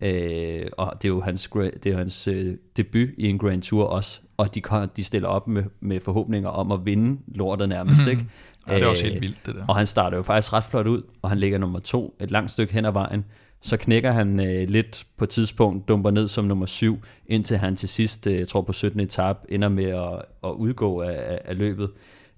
øh, 0.00 0.66
og 0.76 0.92
det 1.02 1.08
er 1.08 1.12
jo 1.12 1.20
hans, 1.20 1.50
det 1.54 1.86
er 1.86 1.90
jo 1.90 1.96
hans 1.96 2.28
øh, 2.28 2.56
debut 2.76 3.08
i 3.18 3.28
en 3.28 3.38
Grand 3.38 3.62
Tour 3.62 3.84
også, 3.84 4.20
og 4.42 4.54
de, 4.54 4.88
de 4.96 5.04
stiller 5.04 5.28
op 5.28 5.48
med, 5.48 5.64
med 5.80 6.00
forhåbninger 6.00 6.48
om 6.48 6.72
at 6.72 6.80
vinde 6.84 7.20
lortet 7.26 7.68
nærmest, 7.68 8.02
mm. 8.04 8.10
ikke? 8.10 8.26
Ja, 8.68 8.74
det 8.74 8.82
er 8.82 8.86
også 8.86 9.06
helt 9.06 9.20
vildt, 9.20 9.46
det 9.46 9.54
der. 9.54 9.64
Og 9.68 9.76
han 9.76 9.86
starter 9.86 10.16
jo 10.16 10.22
faktisk 10.22 10.52
ret 10.52 10.64
flot 10.64 10.86
ud, 10.86 11.02
og 11.22 11.28
han 11.28 11.38
ligger 11.38 11.58
nummer 11.58 11.78
to 11.78 12.16
et 12.20 12.30
langt 12.30 12.50
stykke 12.50 12.72
hen 12.72 12.84
ad 12.84 12.92
vejen. 12.92 13.24
Så 13.60 13.76
knækker 13.76 14.12
han 14.12 14.40
øh, 14.40 14.68
lidt 14.68 15.06
på 15.16 15.24
et 15.24 15.30
tidspunkt, 15.30 15.88
dumper 15.88 16.10
ned 16.10 16.28
som 16.28 16.44
nummer 16.44 16.66
syv, 16.66 16.98
indtil 17.26 17.56
han 17.56 17.76
til 17.76 17.88
sidst, 17.88 18.26
øh, 18.26 18.38
jeg 18.38 18.48
tror 18.48 18.60
på 18.60 18.72
17. 18.72 19.00
etap, 19.00 19.44
ender 19.48 19.68
med 19.68 19.84
at, 19.84 20.22
at 20.44 20.50
udgå 20.50 21.00
af, 21.00 21.38
af 21.44 21.58
løbet. 21.58 21.90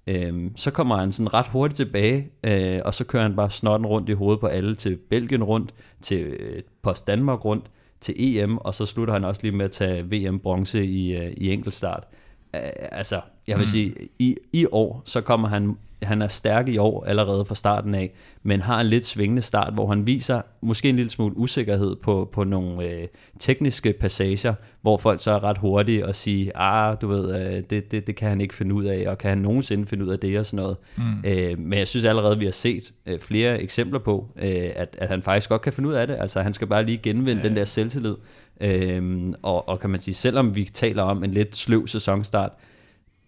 Øhm, 0.06 0.56
så 0.56 0.70
kommer 0.70 0.96
han 0.96 1.12
sådan 1.12 1.34
ret 1.34 1.46
hurtigt 1.46 1.76
tilbage, 1.76 2.30
øh, 2.44 2.80
og 2.84 2.94
så 2.94 3.04
kører 3.04 3.22
han 3.22 3.36
bare 3.36 3.50
snotten 3.50 3.86
rundt 3.86 4.08
i 4.08 4.12
hovedet 4.12 4.40
på 4.40 4.46
alle 4.46 4.74
til 4.74 4.96
Belgien 5.10 5.44
rundt, 5.44 5.74
til 6.02 6.22
øh, 6.22 6.62
Post 6.82 7.06
Danmark 7.06 7.44
rundt, 7.44 7.70
til 8.04 8.14
EM, 8.18 8.58
og 8.58 8.74
så 8.74 8.86
slutter 8.86 9.14
han 9.14 9.24
også 9.24 9.42
lige 9.42 9.56
med 9.56 9.64
at 9.64 9.70
tage 9.70 10.04
VM 10.04 10.40
bronze 10.40 10.84
i, 10.84 11.16
øh, 11.16 11.32
i 11.36 11.52
enkeltstart. 11.52 12.04
Altså, 12.52 13.20
jeg 13.46 13.56
vil 13.56 13.62
mm. 13.62 13.66
sige, 13.66 13.94
i, 14.18 14.36
i 14.52 14.66
år, 14.72 15.02
så 15.04 15.20
kommer 15.20 15.48
han 15.48 15.76
han 16.04 16.22
er 16.22 16.28
stærk 16.28 16.68
i 16.68 16.78
år 16.78 17.04
allerede 17.04 17.44
fra 17.44 17.54
starten 17.54 17.94
af, 17.94 18.12
men 18.42 18.60
har 18.60 18.80
en 18.80 18.86
lidt 18.86 19.06
svingende 19.06 19.42
start, 19.42 19.74
hvor 19.74 19.86
han 19.86 20.06
viser 20.06 20.40
måske 20.60 20.88
en 20.88 20.96
lille 20.96 21.10
smule 21.10 21.36
usikkerhed 21.36 21.96
på, 21.96 22.30
på 22.32 22.44
nogle 22.44 22.92
øh, 22.92 23.08
tekniske 23.38 23.92
passager, 23.92 24.54
hvor 24.82 24.96
folk 24.96 25.22
så 25.22 25.30
er 25.30 25.44
ret 25.44 25.58
hurtige 25.58 26.06
og 26.06 26.14
siger, 26.14 26.50
ah, 26.54 26.96
du 27.00 27.08
ved, 27.08 27.56
øh, 27.56 27.62
det, 27.70 27.90
det, 27.90 28.06
det 28.06 28.16
kan 28.16 28.28
han 28.28 28.40
ikke 28.40 28.54
finde 28.54 28.74
ud 28.74 28.84
af, 28.84 29.04
og 29.08 29.18
kan 29.18 29.28
han 29.28 29.38
nogensinde 29.38 29.86
finde 29.86 30.04
ud 30.04 30.10
af 30.10 30.18
det 30.18 30.38
og 30.38 30.46
sådan 30.46 30.62
noget. 30.62 30.76
Mm. 30.96 31.02
Øh, 31.24 31.58
men 31.58 31.78
jeg 31.78 31.88
synes 31.88 32.04
allerede, 32.04 32.38
vi 32.38 32.44
har 32.44 32.52
set 32.52 32.92
øh, 33.06 33.18
flere 33.18 33.62
eksempler 33.62 33.98
på, 33.98 34.28
øh, 34.36 34.70
at, 34.76 34.96
at 34.98 35.08
han 35.08 35.22
faktisk 35.22 35.48
godt 35.48 35.62
kan 35.62 35.72
finde 35.72 35.88
ud 35.88 35.94
af 35.94 36.06
det. 36.06 36.16
Altså, 36.20 36.42
han 36.42 36.52
skal 36.52 36.66
bare 36.66 36.86
lige 36.86 36.98
genvinde 36.98 37.42
ja. 37.42 37.48
den 37.48 37.56
der 37.56 37.64
selvtillid. 37.64 38.14
Øh, 38.60 39.32
og, 39.42 39.68
og 39.68 39.80
kan 39.80 39.90
man 39.90 40.00
sige, 40.00 40.14
selvom 40.14 40.54
vi 40.54 40.64
taler 40.64 41.02
om 41.02 41.24
en 41.24 41.30
lidt 41.30 41.56
sløv 41.56 41.86
sæsonstart, 41.86 42.52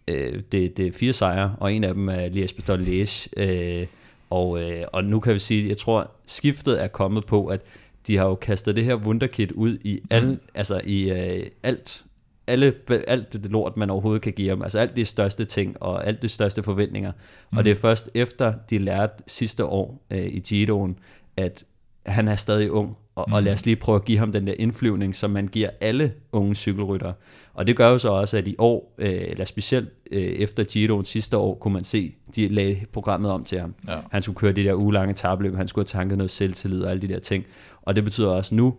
øh, 0.08 0.42
det, 0.52 0.76
det 0.76 0.86
er 0.86 0.92
fire 0.92 1.12
sejre, 1.12 1.56
og 1.60 1.72
en 1.72 1.84
af 1.84 1.94
dem 1.94 2.08
er 2.08 2.28
Liège 2.28 2.56
Bastogne 2.56 2.84
Liège. 2.84 3.28
Øh, 3.36 3.86
og, 4.30 4.62
øh, 4.62 4.84
og 4.92 5.04
nu 5.04 5.20
kan 5.20 5.34
vi 5.34 5.38
sige, 5.38 5.68
jeg 5.68 5.76
tror, 5.76 6.10
skiftet 6.26 6.82
er 6.82 6.88
kommet 6.88 7.26
på, 7.26 7.46
at 7.46 7.60
de 8.06 8.16
har 8.16 8.24
jo 8.24 8.34
kastet 8.34 8.76
det 8.76 8.84
her 8.84 8.96
wunderkit 8.96 9.52
ud 9.52 9.78
i, 9.84 9.98
al, 10.10 10.26
mm. 10.26 10.40
altså 10.54 10.80
i 10.84 11.10
øh, 11.10 11.46
alt, 11.62 12.04
alle, 12.46 12.74
alt 12.88 13.32
det 13.32 13.46
lort, 13.50 13.76
man 13.76 13.90
overhovedet 13.90 14.22
kan 14.22 14.32
give 14.32 14.50
dem. 14.50 14.62
Altså 14.62 14.78
alt 14.78 14.96
de 14.96 15.04
største 15.04 15.44
ting, 15.44 15.82
og 15.82 16.06
alt 16.06 16.22
de 16.22 16.28
største 16.28 16.62
forventninger. 16.62 17.12
Mm. 17.52 17.58
Og 17.58 17.64
det 17.64 17.70
er 17.70 17.76
først 17.76 18.10
efter, 18.14 18.54
de 18.70 18.78
lærte 18.78 19.22
sidste 19.26 19.64
år 19.64 20.06
øh, 20.10 20.26
i 20.26 20.40
Giroen, 20.40 20.98
at 21.36 21.64
han 22.06 22.28
er 22.28 22.36
stadig 22.36 22.70
ung, 22.70 22.96
og, 23.16 23.24
mm. 23.28 23.32
og 23.32 23.42
lad 23.42 23.52
os 23.52 23.66
lige 23.66 23.76
prøve 23.76 23.96
at 23.96 24.04
give 24.04 24.18
ham 24.18 24.32
den 24.32 24.46
der 24.46 24.54
indflyvning, 24.58 25.16
som 25.16 25.30
man 25.30 25.48
giver 25.48 25.70
alle 25.80 26.12
unge 26.32 26.54
cykelryttere. 26.54 27.14
Og 27.54 27.66
det 27.66 27.76
gør 27.76 27.90
jo 27.90 27.98
så 27.98 28.08
også, 28.08 28.36
at 28.36 28.48
i 28.48 28.54
år, 28.58 28.94
øh, 28.98 29.08
eller 29.12 29.44
specielt 29.44 29.88
øh, 30.12 30.22
efter 30.22 30.64
Giroen 30.64 31.04
sidste 31.04 31.36
år, 31.36 31.54
kunne 31.54 31.74
man 31.74 31.84
se, 31.84 32.14
de 32.36 32.48
lagde 32.48 32.80
programmet 32.92 33.30
om 33.30 33.44
til 33.44 33.60
ham. 33.60 33.74
Ja. 33.88 33.94
Han 34.10 34.22
skulle 34.22 34.36
køre 34.36 34.52
de 34.52 34.64
der 34.64 34.74
ugelange 34.74 35.14
tabløb, 35.14 35.56
han 35.56 35.68
skulle 35.68 35.88
have 35.92 36.00
tanket 36.00 36.18
noget 36.18 36.30
selvtillid 36.30 36.82
og 36.82 36.90
alle 36.90 37.02
de 37.02 37.08
der 37.08 37.18
ting. 37.18 37.44
Og 37.82 37.96
det 37.96 38.04
betyder 38.04 38.28
også 38.28 38.54
nu, 38.54 38.74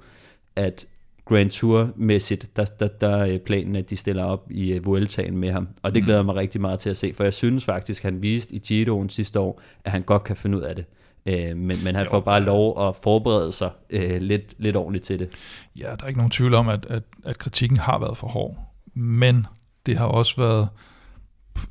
at 0.56 0.86
Grand 1.26 1.50
Tour-mæssigt, 1.50 2.56
der, 2.56 2.65
der, 2.65 2.88
der 2.88 3.15
er 3.15 3.38
planen, 3.38 3.76
at 3.76 3.89
de 3.89 3.95
stiller 3.95 4.23
op 4.23 4.52
i 4.52 4.78
uh, 4.78 4.86
Vueltaen 4.86 5.38
med 5.38 5.52
ham. 5.52 5.67
Og 5.84 5.93
det 5.95 6.02
mm. 6.02 6.06
glæder 6.06 6.23
mig 6.23 6.36
rigtig 6.36 6.62
meget 6.62 6.80
til 6.80 6.89
at 6.89 6.97
se, 6.97 7.13
for 7.13 7.23
jeg 7.23 7.34
synes 7.34 7.65
faktisk, 7.65 8.06
at 8.06 8.12
han 8.12 8.21
viste 8.21 8.56
i 8.56 8.60
Giroen 8.60 9.10
sidste 9.10 9.39
år, 9.39 9.62
at 9.86 9.91
han 9.91 10.02
godt 10.02 10.23
kan 10.23 10.36
finde 10.36 10.58
ud 10.58 10.63
af 10.63 10.76
det. 10.76 10.86
Øh, 11.27 11.57
men, 11.57 11.75
men 11.83 11.95
han 11.95 12.05
jo, 12.05 12.09
får 12.09 12.19
bare 12.19 12.39
lov 12.39 12.87
at 12.87 12.95
forberede 12.95 13.51
sig 13.51 13.69
øh, 13.89 14.21
lidt, 14.21 14.53
lidt 14.57 14.75
ordentligt 14.75 15.05
til 15.05 15.19
det. 15.19 15.29
Ja, 15.75 15.83
der 15.83 16.03
er 16.03 16.07
ikke 16.07 16.19
nogen 16.19 16.31
tvivl 16.31 16.53
om, 16.53 16.69
at, 16.69 16.85
at, 16.85 17.03
at 17.25 17.37
kritikken 17.37 17.77
har 17.77 17.99
været 17.99 18.17
for 18.17 18.27
hård. 18.27 18.57
Men 18.93 19.47
det 19.85 19.97
har 19.97 20.05
også 20.05 20.35
været, 20.37 20.69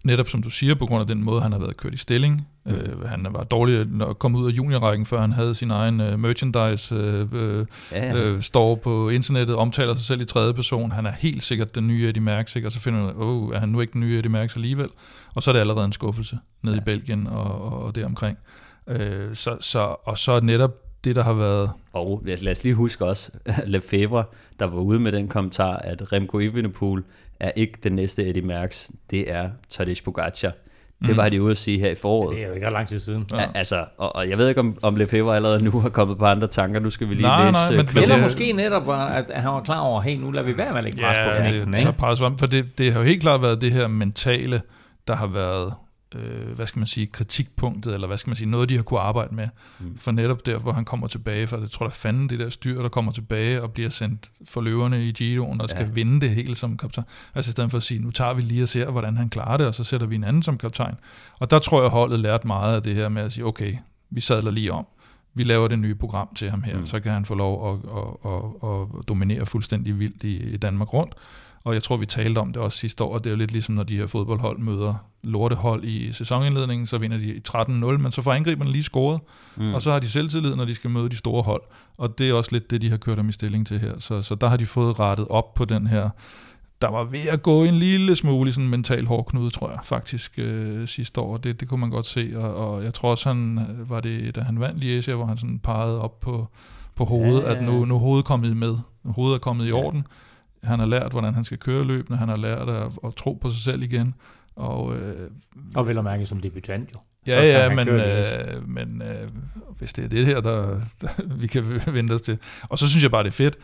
netop 0.04 0.28
som 0.28 0.42
du 0.42 0.50
siger, 0.50 0.74
på 0.74 0.86
grund 0.86 1.00
af 1.00 1.06
den 1.06 1.22
måde, 1.22 1.42
han 1.42 1.52
har 1.52 1.58
været 1.58 1.76
kørt 1.76 1.94
i 1.94 1.96
stilling. 1.96 2.48
Mm. 2.66 2.74
Øh, 2.74 3.08
han 3.08 3.26
var 3.30 3.44
dårlig 3.44 3.86
at 4.02 4.18
komme 4.18 4.38
ud 4.38 4.52
af 4.52 4.56
juniorrækken, 4.56 5.06
før 5.06 5.20
han 5.20 5.32
havde 5.32 5.54
sin 5.54 5.70
egen 5.70 6.00
uh, 6.00 6.20
merchandise 6.20 6.94
uh, 6.94 7.32
uh, 7.32 7.66
ja, 7.92 8.16
ja. 8.16 8.32
Uh, 8.32 8.40
store 8.40 8.76
på 8.76 9.08
internettet, 9.08 9.56
omtaler 9.56 9.94
sig 9.94 10.04
selv 10.04 10.20
i 10.20 10.24
tredje 10.24 10.54
person. 10.54 10.92
Han 10.92 11.06
er 11.06 11.10
helt 11.10 11.42
sikkert 11.42 11.74
den 11.74 11.86
nye 11.86 12.08
Eddie 12.08 12.22
Merckx, 12.22 12.56
og 12.56 12.72
så 12.72 12.80
finder 12.80 13.04
man, 13.04 13.14
oh, 13.16 13.54
er 13.54 13.58
han 13.58 13.68
nu 13.68 13.80
ikke 13.80 13.92
den 13.92 14.00
nye 14.00 14.18
Eddie 14.18 14.30
Merckx 14.30 14.56
alligevel? 14.56 14.88
Og 15.34 15.42
så 15.42 15.50
er 15.50 15.52
det 15.52 15.60
allerede 15.60 15.84
en 15.84 15.92
skuffelse 15.92 16.38
nede 16.62 16.76
ja. 16.76 16.80
i 16.80 16.84
Belgien 16.84 17.26
og, 17.26 17.62
og, 17.62 17.82
og 17.82 17.94
det 17.94 18.04
omkring. 18.04 18.38
Øh, 18.86 19.34
så, 19.34 19.56
så, 19.60 19.96
og 20.04 20.18
så 20.18 20.40
netop 20.40 20.70
det, 21.04 21.16
der 21.16 21.24
har 21.24 21.32
været... 21.32 21.70
Og 21.92 22.22
lad 22.24 22.52
os 22.52 22.64
lige 22.64 22.74
huske 22.74 23.04
også, 23.04 23.30
Lefebvre, 23.66 24.24
der 24.58 24.64
var 24.64 24.78
ude 24.78 25.00
med 25.00 25.12
den 25.12 25.28
kommentar, 25.28 25.76
at 25.76 26.12
Remco 26.12 26.38
Evenepoel 26.38 27.04
er 27.40 27.50
ikke 27.56 27.78
den 27.82 27.92
næste 27.92 28.28
Eddie 28.28 28.42
Merckx, 28.42 28.90
det 29.10 29.32
er 29.32 29.50
Tadej 29.68 29.94
Pogacar. 30.04 30.52
Det 31.00 31.10
mm. 31.10 31.16
var 31.16 31.28
de 31.28 31.42
ude 31.42 31.50
at 31.50 31.56
sige 31.56 31.78
her 31.78 31.90
i 31.90 31.94
foråret. 31.94 32.34
Ja, 32.34 32.36
det 32.36 32.44
er 32.44 32.48
jo 32.48 32.54
ikke 32.54 32.70
lang 32.70 32.88
tid 32.88 32.98
siden. 32.98 33.26
Ja. 33.32 33.44
Altså, 33.54 33.84
og, 33.98 34.16
og 34.16 34.28
jeg 34.28 34.38
ved 34.38 34.48
ikke, 34.48 34.60
om, 34.60 34.78
om 34.82 34.96
Lefebvre 34.96 35.36
allerede 35.36 35.64
nu 35.64 35.80
har 35.80 35.88
kommet 35.88 36.18
på 36.18 36.24
andre 36.24 36.46
tanker. 36.46 36.80
Nu 36.80 36.90
skal 36.90 37.08
vi 37.08 37.14
lige 37.14 37.26
nej, 37.26 37.44
læse... 37.44 37.52
Nej, 37.52 37.70
men, 37.70 38.02
Eller 38.02 38.14
det, 38.14 38.22
måske 38.22 38.52
netop, 38.52 38.90
at 38.90 39.30
han 39.34 39.52
var 39.52 39.62
klar 39.62 39.80
over, 39.80 40.00
hey, 40.00 40.16
nu 40.16 40.30
lader 40.30 40.46
vi 40.46 40.58
være 40.58 40.70
med 40.70 40.78
at 40.78 40.84
lægge 40.84 41.00
pres 41.02 41.16
ja, 41.18 41.30
på 41.30 41.36
knækken. 41.36 41.72
Det, 41.72 41.80
så 41.80 41.92
pres, 41.92 42.18
for 42.38 42.46
det, 42.46 42.78
det 42.78 42.92
har 42.92 43.00
jo 43.00 43.06
helt 43.06 43.20
klart 43.20 43.42
været 43.42 43.60
det 43.60 43.72
her 43.72 43.88
mentale, 43.88 44.62
der 45.08 45.16
har 45.16 45.26
været 45.26 45.72
øh, 46.14 46.54
hvad 46.54 46.66
skal 46.66 46.80
man 46.80 46.86
sige, 46.86 47.06
kritikpunktet, 47.06 47.94
eller 47.94 48.06
hvad 48.06 48.16
skal 48.16 48.30
man 48.30 48.36
sige, 48.36 48.50
noget, 48.50 48.68
de 48.68 48.76
har 48.76 48.82
kunne 48.82 49.00
arbejde 49.00 49.34
med. 49.34 49.48
Mm. 49.78 49.98
For 49.98 50.10
netop 50.10 50.46
der, 50.46 50.58
hvor 50.58 50.72
han 50.72 50.84
kommer 50.84 51.06
tilbage, 51.06 51.46
for 51.46 51.58
jeg 51.58 51.70
tror, 51.70 51.86
der 51.86 51.92
fanden 51.92 52.28
det 52.28 52.38
der 52.38 52.50
styr, 52.50 52.82
der 52.82 52.88
kommer 52.88 53.12
tilbage 53.12 53.62
og 53.62 53.72
bliver 53.72 53.88
sendt 53.88 54.30
for 54.48 54.60
løverne 54.60 55.08
i 55.08 55.12
Giroen, 55.12 55.60
og 55.60 55.70
skal 55.70 55.84
ja. 55.84 55.90
vinde 55.92 56.20
det 56.20 56.30
hele 56.30 56.54
som 56.54 56.76
kaptajn. 56.76 57.06
Altså 57.34 57.50
i 57.50 57.52
stedet 57.52 57.70
for 57.70 57.78
at 57.78 57.82
sige, 57.84 58.00
nu 58.00 58.10
tager 58.10 58.34
vi 58.34 58.42
lige 58.42 58.62
og 58.62 58.68
ser, 58.68 58.90
hvordan 58.90 59.16
han 59.16 59.28
klarer 59.28 59.56
det, 59.56 59.66
og 59.66 59.74
så 59.74 59.84
sætter 59.84 60.06
vi 60.06 60.14
en 60.14 60.24
anden 60.24 60.42
som 60.42 60.58
kaptajn. 60.58 60.94
Og 61.38 61.50
der 61.50 61.58
tror 61.58 61.82
jeg, 61.82 61.90
holdet 61.90 62.20
lært 62.20 62.44
meget 62.44 62.74
af 62.74 62.82
det 62.82 62.94
her 62.94 63.08
med 63.08 63.22
at 63.22 63.32
sige, 63.32 63.44
okay, 63.44 63.76
vi 64.10 64.20
sadler 64.20 64.50
lige 64.50 64.72
om. 64.72 64.86
Vi 65.34 65.42
laver 65.42 65.68
det 65.68 65.78
nye 65.78 65.94
program 65.94 66.34
til 66.34 66.50
ham 66.50 66.62
her, 66.62 66.78
mm. 66.78 66.86
så 66.86 67.00
kan 67.00 67.12
han 67.12 67.24
få 67.24 67.34
lov 67.34 67.72
at, 67.72 67.78
at, 67.96 68.32
at, 68.32 68.70
at 68.70 69.08
dominere 69.08 69.46
fuldstændig 69.46 69.98
vildt 69.98 70.24
i, 70.24 70.36
i 70.36 70.56
Danmark 70.56 70.92
rundt. 70.94 71.14
Og 71.66 71.74
jeg 71.74 71.82
tror, 71.82 71.96
vi 71.96 72.06
talte 72.06 72.38
om 72.38 72.52
det 72.52 72.62
også 72.62 72.78
sidste 72.78 73.04
år, 73.04 73.14
og 73.14 73.24
det 73.24 73.30
er 73.30 73.34
jo 73.34 73.38
lidt 73.38 73.52
ligesom, 73.52 73.74
når 73.74 73.82
de 73.82 73.96
her 73.96 74.06
fodboldhold 74.06 74.58
møder 74.58 74.94
lortehold 75.22 75.84
i 75.84 76.12
sæsonindledningen, 76.12 76.86
så 76.86 76.98
vinder 76.98 77.18
de 77.18 77.40
13-0, 77.48 77.72
men 77.72 78.12
så 78.12 78.22
får 78.22 78.32
angriberne 78.32 78.72
lige 78.72 78.82
scoret, 78.82 79.20
mm. 79.56 79.74
og 79.74 79.82
så 79.82 79.92
har 79.92 79.98
de 79.98 80.08
selvtillid, 80.08 80.54
når 80.54 80.64
de 80.64 80.74
skal 80.74 80.90
møde 80.90 81.08
de 81.08 81.16
store 81.16 81.42
hold. 81.42 81.62
Og 81.96 82.18
det 82.18 82.28
er 82.28 82.34
også 82.34 82.52
lidt 82.52 82.70
det, 82.70 82.82
de 82.82 82.90
har 82.90 82.96
kørt 82.96 83.18
dem 83.18 83.28
i 83.28 83.32
stilling 83.32 83.66
til 83.66 83.78
her. 83.78 83.92
Så, 83.98 84.22
så 84.22 84.34
der 84.34 84.48
har 84.48 84.56
de 84.56 84.66
fået 84.66 85.00
rettet 85.00 85.28
op 85.28 85.54
på 85.54 85.64
den 85.64 85.86
her, 85.86 86.10
der 86.82 86.88
var 86.88 87.04
ved 87.04 87.26
at 87.30 87.42
gå 87.42 87.64
en 87.64 87.74
lille 87.74 88.16
smule 88.16 88.52
sådan 88.52 88.68
mental 88.68 89.06
hårdknude, 89.06 89.50
tror 89.50 89.70
jeg, 89.70 89.78
faktisk 89.82 90.38
øh, 90.38 90.88
sidste 90.88 91.20
år. 91.20 91.36
Det, 91.36 91.60
det 91.60 91.68
kunne 91.68 91.80
man 91.80 91.90
godt 91.90 92.06
se, 92.06 92.32
og, 92.36 92.54
og 92.54 92.84
jeg 92.84 92.94
tror 92.94 93.10
også, 93.10 93.28
han, 93.28 93.66
var 93.88 94.00
det, 94.00 94.34
da 94.34 94.40
han 94.40 94.60
vandt 94.60 94.84
Liège, 94.84 95.14
hvor 95.14 95.26
han 95.26 95.36
sådan 95.36 95.58
pegede 95.58 96.00
op 96.00 96.20
på, 96.20 96.48
på 96.94 97.04
hovedet, 97.04 97.42
ja, 97.42 97.48
ja, 97.48 97.52
ja. 97.52 97.58
at 97.58 97.64
nu, 97.64 97.84
nu 97.84 97.98
hovedet 97.98 98.24
kommet 98.24 98.56
med. 98.56 98.76
Hovedet 99.04 99.34
er 99.34 99.38
kommet 99.38 99.64
i 99.64 99.68
ja. 99.68 99.74
orden 99.74 100.06
han 100.66 100.78
har 100.78 100.86
lært, 100.86 101.12
hvordan 101.12 101.34
han 101.34 101.44
skal 101.44 101.58
køre 101.58 101.84
løbende, 101.84 102.18
han 102.18 102.28
har 102.28 102.36
lært 102.36 102.68
at, 102.68 102.92
at 103.04 103.14
tro 103.14 103.32
på 103.32 103.50
sig 103.50 103.62
selv 103.62 103.82
igen. 103.82 104.14
Og, 104.56 104.96
øh, 104.96 105.30
og 105.76 105.88
vel 105.88 105.98
at 105.98 106.04
mærke 106.04 106.24
som 106.24 106.40
debutant 106.40 106.90
jo. 106.94 107.00
Ja, 107.26 107.42
ja, 107.42 107.74
men, 107.74 107.88
øh, 107.88 108.68
men 108.68 109.02
øh, 109.02 109.28
hvis 109.78 109.92
det 109.92 110.04
er 110.04 110.08
det 110.08 110.26
her, 110.26 110.40
der, 110.40 110.80
der 111.00 111.08
vi 111.42 111.46
kan 111.46 111.80
vente 111.86 112.12
os 112.12 112.22
til. 112.22 112.38
Og 112.62 112.78
så 112.78 112.88
synes 112.88 113.02
jeg 113.02 113.10
bare, 113.10 113.22
det 113.22 113.28
er 113.28 113.32
fedt, 113.32 113.56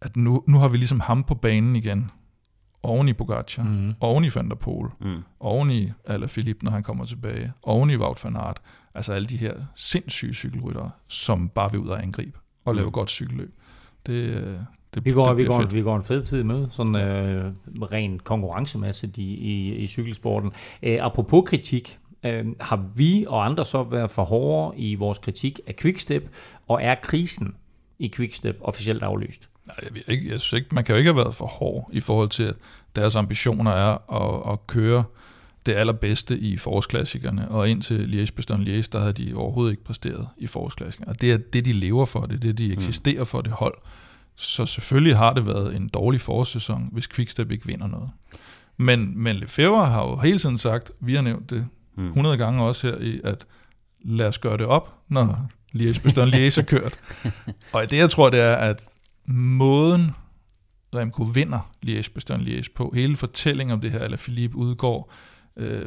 at 0.00 0.16
nu, 0.16 0.44
nu 0.46 0.58
har 0.58 0.68
vi 0.68 0.76
ligesom 0.76 1.00
ham 1.00 1.24
på 1.24 1.34
banen 1.34 1.76
igen. 1.76 2.10
Oven 2.82 3.08
i 3.08 3.12
Pogacar, 3.12 3.62
mm. 3.62 3.94
oven 4.00 4.24
i 4.24 4.30
Van 4.34 4.48
der 4.48 4.54
Poel, 4.54 4.90
mm. 5.00 5.22
oven 5.40 5.70
i 5.70 5.92
Alaphilippe, 6.04 6.64
når 6.64 6.72
han 6.72 6.82
kommer 6.82 7.04
tilbage, 7.04 7.52
oven 7.62 7.90
i 7.90 7.96
Wout 7.96 8.24
van 8.24 8.36
Aert. 8.36 8.60
Altså 8.94 9.12
alle 9.12 9.28
de 9.28 9.36
her 9.36 9.54
sindssyge 9.74 10.34
cykelryttere, 10.34 10.90
som 11.08 11.48
bare 11.48 11.70
vil 11.70 11.80
ud 11.80 11.88
og 11.88 12.02
angribe 12.02 12.38
og 12.64 12.74
lave 12.74 12.86
mm. 12.86 12.92
godt 12.92 13.10
cykelløb. 13.10 13.54
Det, 14.06 14.12
øh, 14.12 14.58
det, 14.94 15.04
vi, 15.04 15.12
går, 15.12 15.34
vi, 15.34 15.44
går, 15.44 15.64
vi 15.64 15.82
går 15.82 15.96
en 15.96 16.02
fed 16.02 16.24
tid 16.24 16.42
med, 16.42 16.66
sådan 16.70 16.94
øh, 16.94 17.52
rent 17.92 18.24
konkurrencemæssigt 18.24 19.18
i, 19.18 19.34
i, 19.34 19.74
i 19.74 19.86
cykelsporten. 19.86 20.50
Øh, 20.82 20.98
apropos 21.00 21.42
kritik, 21.46 21.98
øh, 22.24 22.46
har 22.60 22.84
vi 22.94 23.24
og 23.28 23.44
andre 23.44 23.64
så 23.64 23.82
været 23.82 24.10
for 24.10 24.24
hårde 24.24 24.78
i 24.78 24.94
vores 24.94 25.18
kritik 25.18 25.60
af 25.66 25.76
Quickstep, 25.76 26.28
og 26.68 26.82
er 26.82 26.94
krisen 27.02 27.54
i 27.98 28.12
Quickstep 28.16 28.58
officielt 28.60 29.02
aflyst? 29.02 29.50
Nej, 29.66 29.76
jeg, 29.82 30.08
ikke, 30.08 30.30
jeg 30.30 30.40
synes 30.40 30.62
ikke, 30.62 30.74
man 30.74 30.84
kan 30.84 30.94
jo 30.94 30.98
ikke 30.98 31.08
have 31.08 31.24
været 31.24 31.34
for 31.34 31.46
hård 31.46 31.90
i 31.92 32.00
forhold 32.00 32.28
til, 32.28 32.42
at 32.42 32.54
deres 32.96 33.16
ambitioner 33.16 33.70
er 33.70 34.12
at, 34.22 34.52
at 34.52 34.66
køre 34.66 35.04
det 35.66 35.72
allerbedste 35.72 36.38
i 36.38 36.56
forårsklassikerne, 36.56 37.48
og 37.48 37.68
indtil 37.68 37.94
Liège-Bastogne-Liège, 37.94 38.88
der 38.92 38.98
havde 38.98 39.12
de 39.12 39.34
overhovedet 39.34 39.72
ikke 39.72 39.84
præsteret 39.84 40.28
i 40.38 40.46
forårsklassikerne. 40.46 41.12
Og 41.12 41.20
det 41.20 41.32
er 41.32 41.36
det, 41.36 41.64
de 41.64 41.72
lever 41.72 42.04
for, 42.04 42.20
det 42.20 42.34
er 42.34 42.40
det, 42.40 42.58
de 42.58 42.66
mm. 42.66 42.72
eksisterer 42.72 43.24
for, 43.24 43.40
det 43.40 43.52
hold. 43.52 43.74
Så 44.40 44.66
selvfølgelig 44.66 45.16
har 45.16 45.32
det 45.32 45.46
været 45.46 45.76
en 45.76 45.88
dårlig 45.88 46.20
forårssæson, 46.20 46.88
hvis 46.92 47.08
Quickstep 47.08 47.50
ikke 47.50 47.66
vinder 47.66 47.86
noget. 47.86 48.10
Men, 48.76 49.22
men 49.22 49.36
Lefebvre 49.36 49.86
har 49.86 50.02
jo 50.02 50.16
hele 50.16 50.38
tiden 50.38 50.58
sagt, 50.58 50.92
vi 51.00 51.14
har 51.14 51.22
nævnt 51.22 51.50
det 51.50 51.68
100 51.98 52.36
mm. 52.36 52.38
gange 52.38 52.62
også 52.62 52.86
her, 52.86 52.98
i, 52.98 53.20
at 53.24 53.46
lad 54.04 54.26
os 54.26 54.38
gøre 54.38 54.58
det 54.58 54.66
op, 54.66 54.94
når 55.08 55.48
Liège 55.74 56.02
Bastogne 56.02 56.32
Liège 56.32 56.60
er 56.60 56.64
kørt. 56.66 56.98
Og 57.74 57.90
det 57.90 57.96
jeg 57.96 58.10
tror, 58.10 58.30
det 58.30 58.40
er, 58.40 58.54
at 58.54 58.88
måden 59.26 60.10
Remco 60.94 61.22
vinder 61.22 61.70
Liège 61.86 62.12
Bastogne 62.14 62.44
Liège 62.44 62.72
på, 62.74 62.92
hele 62.94 63.16
fortællingen 63.16 63.72
om 63.72 63.80
det 63.80 63.90
her, 63.90 64.00
eller 64.00 64.16
Philippe 64.16 64.56
udgår, 64.56 65.12
øh, 65.56 65.86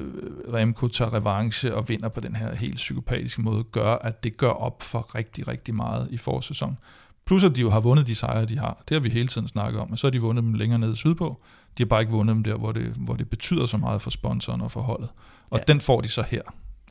Remco 0.54 0.88
tager 0.88 1.14
revanche 1.14 1.76
og 1.76 1.90
vinder 1.90 2.10
på 2.10 2.20
den 2.20 2.36
her 2.36 2.56
helt 2.56 2.76
psykopatiske 2.76 3.42
måde, 3.42 3.64
gør, 3.64 3.96
at 3.96 4.24
det 4.24 4.38
gør 4.38 4.50
op 4.50 4.82
for 4.82 5.16
rigtig, 5.16 5.48
rigtig 5.48 5.76
meget 5.76 6.08
i 6.12 6.18
forsæson. 6.18 6.78
Plus 7.26 7.44
at 7.44 7.56
de 7.56 7.62
jo 7.62 7.70
har 7.70 7.80
vundet 7.80 8.08
de 8.08 8.16
sejre, 8.16 8.46
de 8.46 8.58
har. 8.58 8.84
Det 8.90 8.96
har 8.96 9.02
vi 9.02 9.10
hele 9.10 9.28
tiden 9.28 9.48
snakket 9.48 9.82
om. 9.82 9.92
Og 9.92 9.98
så 9.98 10.08
har 10.08 10.12
de 10.12 10.22
vundet 10.22 10.44
dem 10.44 10.54
længere 10.54 10.80
nede 10.80 10.96
sydpå. 10.96 11.42
De 11.78 11.84
har 11.84 11.88
bare 11.88 12.02
ikke 12.02 12.14
vundet 12.14 12.36
dem 12.36 12.44
der, 12.44 12.56
hvor 12.56 12.72
det, 12.72 12.94
hvor 12.98 13.16
det 13.16 13.30
betyder 13.30 13.66
så 13.66 13.78
meget 13.78 14.02
for 14.02 14.10
sponsoren 14.10 14.62
og 14.62 14.72
for 14.72 14.82
holdet. 14.82 15.10
Og 15.50 15.60
ja. 15.60 15.74
den 15.74 15.82
får 15.82 16.02
de 16.02 16.08
så 16.08 16.22
her 16.22 16.42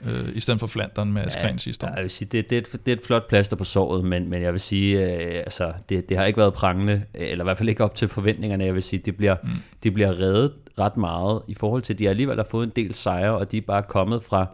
øh, 0.07 0.29
i 0.35 0.41
stedet 0.41 0.61
for 0.61 0.67
Flandern 0.67 1.13
med 1.13 1.23
Askren 1.23 1.51
ja, 1.51 1.57
sidste 1.57 1.87
år. 1.87 1.91
Jeg 1.95 2.03
vil 2.03 2.11
sige, 2.11 2.29
det, 2.33 2.51
det, 2.51 2.57
er 2.57 2.61
et, 2.61 2.87
det 2.87 2.93
er 2.93 2.97
et 2.97 3.03
flot 3.07 3.29
plaster 3.29 3.57
på 3.57 3.65
såret, 3.65 4.05
men, 4.05 4.29
men 4.31 4.43
jeg 4.43 4.53
vil 4.53 4.61
sige, 4.61 5.15
øh, 5.15 5.37
altså, 5.37 5.73
det, 5.89 6.09
det 6.09 6.17
har 6.17 6.25
ikke 6.25 6.39
været 6.39 6.55
prangende, 6.55 7.03
eller 7.15 7.45
i 7.45 7.47
hvert 7.47 7.59
fald 7.59 7.69
ikke 7.69 7.85
op 7.85 7.95
til 7.95 8.09
forventningerne. 8.09 8.65
Jeg 8.65 8.75
vil 8.75 8.83
sige, 8.83 9.03
det 9.05 9.17
bliver, 9.17 9.37
mm. 9.43 9.51
de 9.83 9.91
bliver 9.91 10.21
reddet 10.21 10.53
ret 10.79 10.97
meget 10.97 11.43
i 11.49 11.55
forhold 11.55 11.83
til, 11.83 11.93
at 11.93 11.99
de 11.99 12.09
alligevel 12.09 12.37
har 12.37 12.47
fået 12.51 12.67
en 12.67 12.73
del 12.77 12.95
sejre, 12.95 13.33
og 13.39 13.53
de 13.53 13.57
er 13.57 13.63
bare 13.67 13.83
kommet 13.83 14.23
fra 14.23 14.47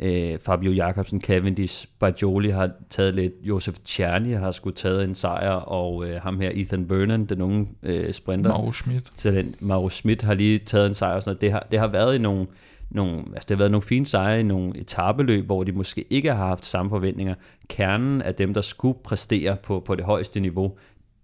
Øh, 0.00 0.38
Fabio 0.38 0.72
Jacobsen, 0.72 1.20
Cavendish, 1.20 1.88
Bajoli 1.98 2.50
har 2.50 2.70
taget 2.90 3.14
lidt, 3.14 3.32
Josef 3.42 3.76
Czerny 3.88 4.36
har 4.36 4.50
skulle 4.50 4.76
taget 4.76 5.04
en 5.04 5.14
sejr, 5.14 5.50
og 5.50 6.08
øh, 6.08 6.20
ham 6.22 6.40
her 6.40 6.50
Ethan 6.54 6.90
Vernon, 6.90 7.24
den 7.24 7.42
unge 7.42 7.66
øh, 7.82 8.12
sprinter. 8.12 8.50
Mauro 8.50 8.72
Schmidt. 8.72 9.10
den, 9.22 9.54
Mauro 9.60 9.88
Schmidt 9.88 10.22
har 10.22 10.34
lige 10.34 10.58
taget 10.58 10.86
en 10.86 10.94
sejr, 10.94 11.14
og 11.14 11.22
sådan 11.22 11.30
noget. 11.30 11.40
Det, 11.40 11.52
har, 11.52 11.66
det 11.70 11.78
har 11.78 11.86
været 11.86 12.14
i 12.14 12.18
nogle, 12.18 12.46
nogle, 12.90 13.18
altså 13.18 13.46
det 13.48 13.50
har 13.50 13.58
været 13.58 13.70
nogle 13.70 13.82
fine 13.82 14.06
sejre 14.06 14.40
i 14.40 14.42
nogle 14.42 14.78
etabeløb, 14.78 15.46
hvor 15.46 15.64
de 15.64 15.72
måske 15.72 16.04
ikke 16.10 16.32
har 16.32 16.46
haft 16.46 16.66
samme 16.66 16.90
forventninger. 16.90 17.34
Kernen 17.68 18.22
af 18.22 18.34
dem, 18.34 18.54
der 18.54 18.60
skulle 18.60 18.98
præstere 19.04 19.56
på, 19.62 19.80
på 19.80 19.94
det 19.94 20.04
højeste 20.04 20.40
niveau, 20.40 20.72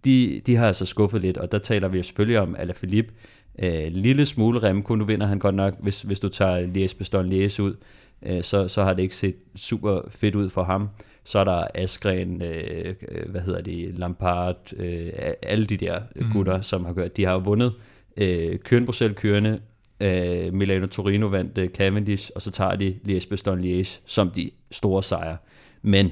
de, 0.04 0.40
de 0.46 0.56
har 0.56 0.66
altså 0.66 0.86
skuffet 0.86 1.20
lidt, 1.20 1.36
og 1.36 1.52
der 1.52 1.58
taler 1.58 1.88
vi 1.88 1.96
jo 1.96 2.02
selvfølgelig 2.02 2.40
om 2.40 2.54
Alaphilippe, 2.58 3.14
øh, 3.58 3.86
lille 3.90 4.26
smule 4.26 4.58
Remco, 4.62 4.94
nu 4.94 5.04
vinder 5.04 5.26
han 5.26 5.38
godt 5.38 5.54
nok, 5.54 5.74
hvis, 5.80 6.02
hvis 6.02 6.20
du 6.20 6.28
tager 6.28 6.60
Lies 6.60 6.94
Bastogne 6.94 7.28
Lies 7.28 7.60
ud, 7.60 7.74
øh, 8.22 8.42
så, 8.42 8.68
så 8.68 8.82
har 8.82 8.92
det 8.92 9.02
ikke 9.02 9.16
set 9.16 9.36
super 9.56 10.00
fedt 10.08 10.34
ud 10.34 10.50
for 10.50 10.62
ham. 10.62 10.88
Så 11.24 11.38
er 11.38 11.44
der 11.44 11.66
Askren, 11.74 12.42
øh, 12.42 12.94
hvad 13.26 13.40
hedder 13.40 13.60
det, 13.60 13.98
Lampard, 13.98 14.72
øh, 14.76 15.12
alle 15.42 15.66
de 15.66 15.76
der 15.76 16.00
mm. 16.16 16.26
gutter, 16.32 16.60
som 16.60 16.84
har 16.84 16.92
gjort, 16.92 17.16
de 17.16 17.24
har 17.24 17.38
vundet 17.38 17.72
øh, 18.16 18.58
Køren 18.58 18.84
Bruxelles 18.84 19.18
kørende, 19.20 19.60
øh, 20.00 20.54
Milano 20.54 20.86
Torino 20.86 21.26
vandt 21.26 21.58
øh, 21.58 21.68
Cavendish, 21.68 22.30
og 22.34 22.42
så 22.42 22.50
tager 22.50 22.76
de 22.76 22.96
Liège 23.08 23.28
Bastogne 23.28 23.62
Liège 23.62 24.00
som 24.06 24.30
de 24.30 24.50
store 24.70 25.02
sejre. 25.02 25.36
Men 25.82 26.10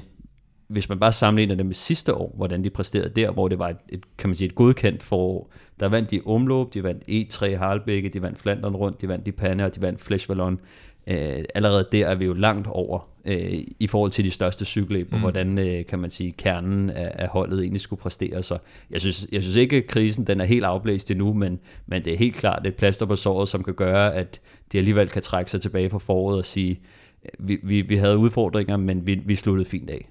hvis 0.67 0.89
man 0.89 0.99
bare 0.99 1.13
sammenligner 1.13 1.55
det 1.55 1.65
med 1.65 1.75
sidste 1.75 2.13
år, 2.13 2.33
hvordan 2.37 2.63
de 2.63 2.69
præsterede 2.69 3.09
der, 3.09 3.31
hvor 3.31 3.47
det 3.47 3.59
var 3.59 3.69
et, 3.69 3.77
et 3.89 4.03
kan 4.17 4.29
man 4.29 4.35
sige, 4.35 4.45
et 4.45 4.55
godkendt 4.55 5.03
forår, 5.03 5.51
der 5.79 5.89
vandt 5.89 6.11
de 6.11 6.21
omløb, 6.25 6.73
de 6.73 6.83
vandt 6.83 7.03
E3 7.09 7.57
Harlebække, 7.57 8.09
de 8.09 8.21
vandt 8.21 8.39
Flandern 8.39 8.75
rundt, 8.75 9.01
de 9.01 9.07
vandt 9.07 9.25
de 9.25 9.31
Panne, 9.31 9.65
og 9.65 9.75
de 9.75 9.81
vandt 9.81 9.99
Flesh 9.99 10.29
Vallon. 10.29 10.59
Øh, 11.09 11.43
allerede 11.55 11.87
der 11.91 12.07
er 12.07 12.15
vi 12.15 12.25
jo 12.25 12.33
langt 12.33 12.67
over 12.67 13.09
øh, 13.25 13.63
i 13.79 13.87
forhold 13.87 14.11
til 14.11 14.25
de 14.25 14.31
største 14.31 14.65
cykelløb, 14.65 15.11
mm. 15.11 15.19
hvordan 15.19 15.57
øh, 15.57 15.85
kan 15.85 15.99
man 15.99 16.09
sige, 16.09 16.31
kernen 16.31 16.89
af, 16.89 17.11
af 17.13 17.27
holdet 17.27 17.59
egentlig 17.59 17.81
skulle 17.81 18.01
præstere. 18.01 18.43
Så 18.43 18.57
jeg 18.91 19.01
synes, 19.01 19.27
jeg 19.31 19.43
synes 19.43 19.55
ikke, 19.55 19.75
at 19.75 19.87
krisen 19.87 20.27
den 20.27 20.41
er 20.41 20.45
helt 20.45 20.65
afblæst 20.65 21.11
endnu, 21.11 21.33
men, 21.33 21.59
men 21.87 22.05
det 22.05 22.13
er 22.13 22.17
helt 22.17 22.35
klart 22.35 22.67
et 22.67 22.75
plaster 22.75 23.05
på 23.05 23.15
såret, 23.15 23.49
som 23.49 23.63
kan 23.63 23.73
gøre, 23.73 24.15
at 24.15 24.41
de 24.71 24.77
alligevel 24.77 25.09
kan 25.09 25.21
trække 25.21 25.51
sig 25.51 25.61
tilbage 25.61 25.89
fra 25.89 25.97
foråret 25.97 26.37
og 26.37 26.45
sige, 26.45 26.79
vi, 27.39 27.59
vi, 27.63 27.81
vi 27.81 27.95
havde 27.95 28.17
udfordringer, 28.17 28.77
men 28.77 29.07
vi, 29.07 29.21
vi 29.25 29.35
sluttede 29.35 29.69
fint 29.69 29.89
af. 29.89 30.09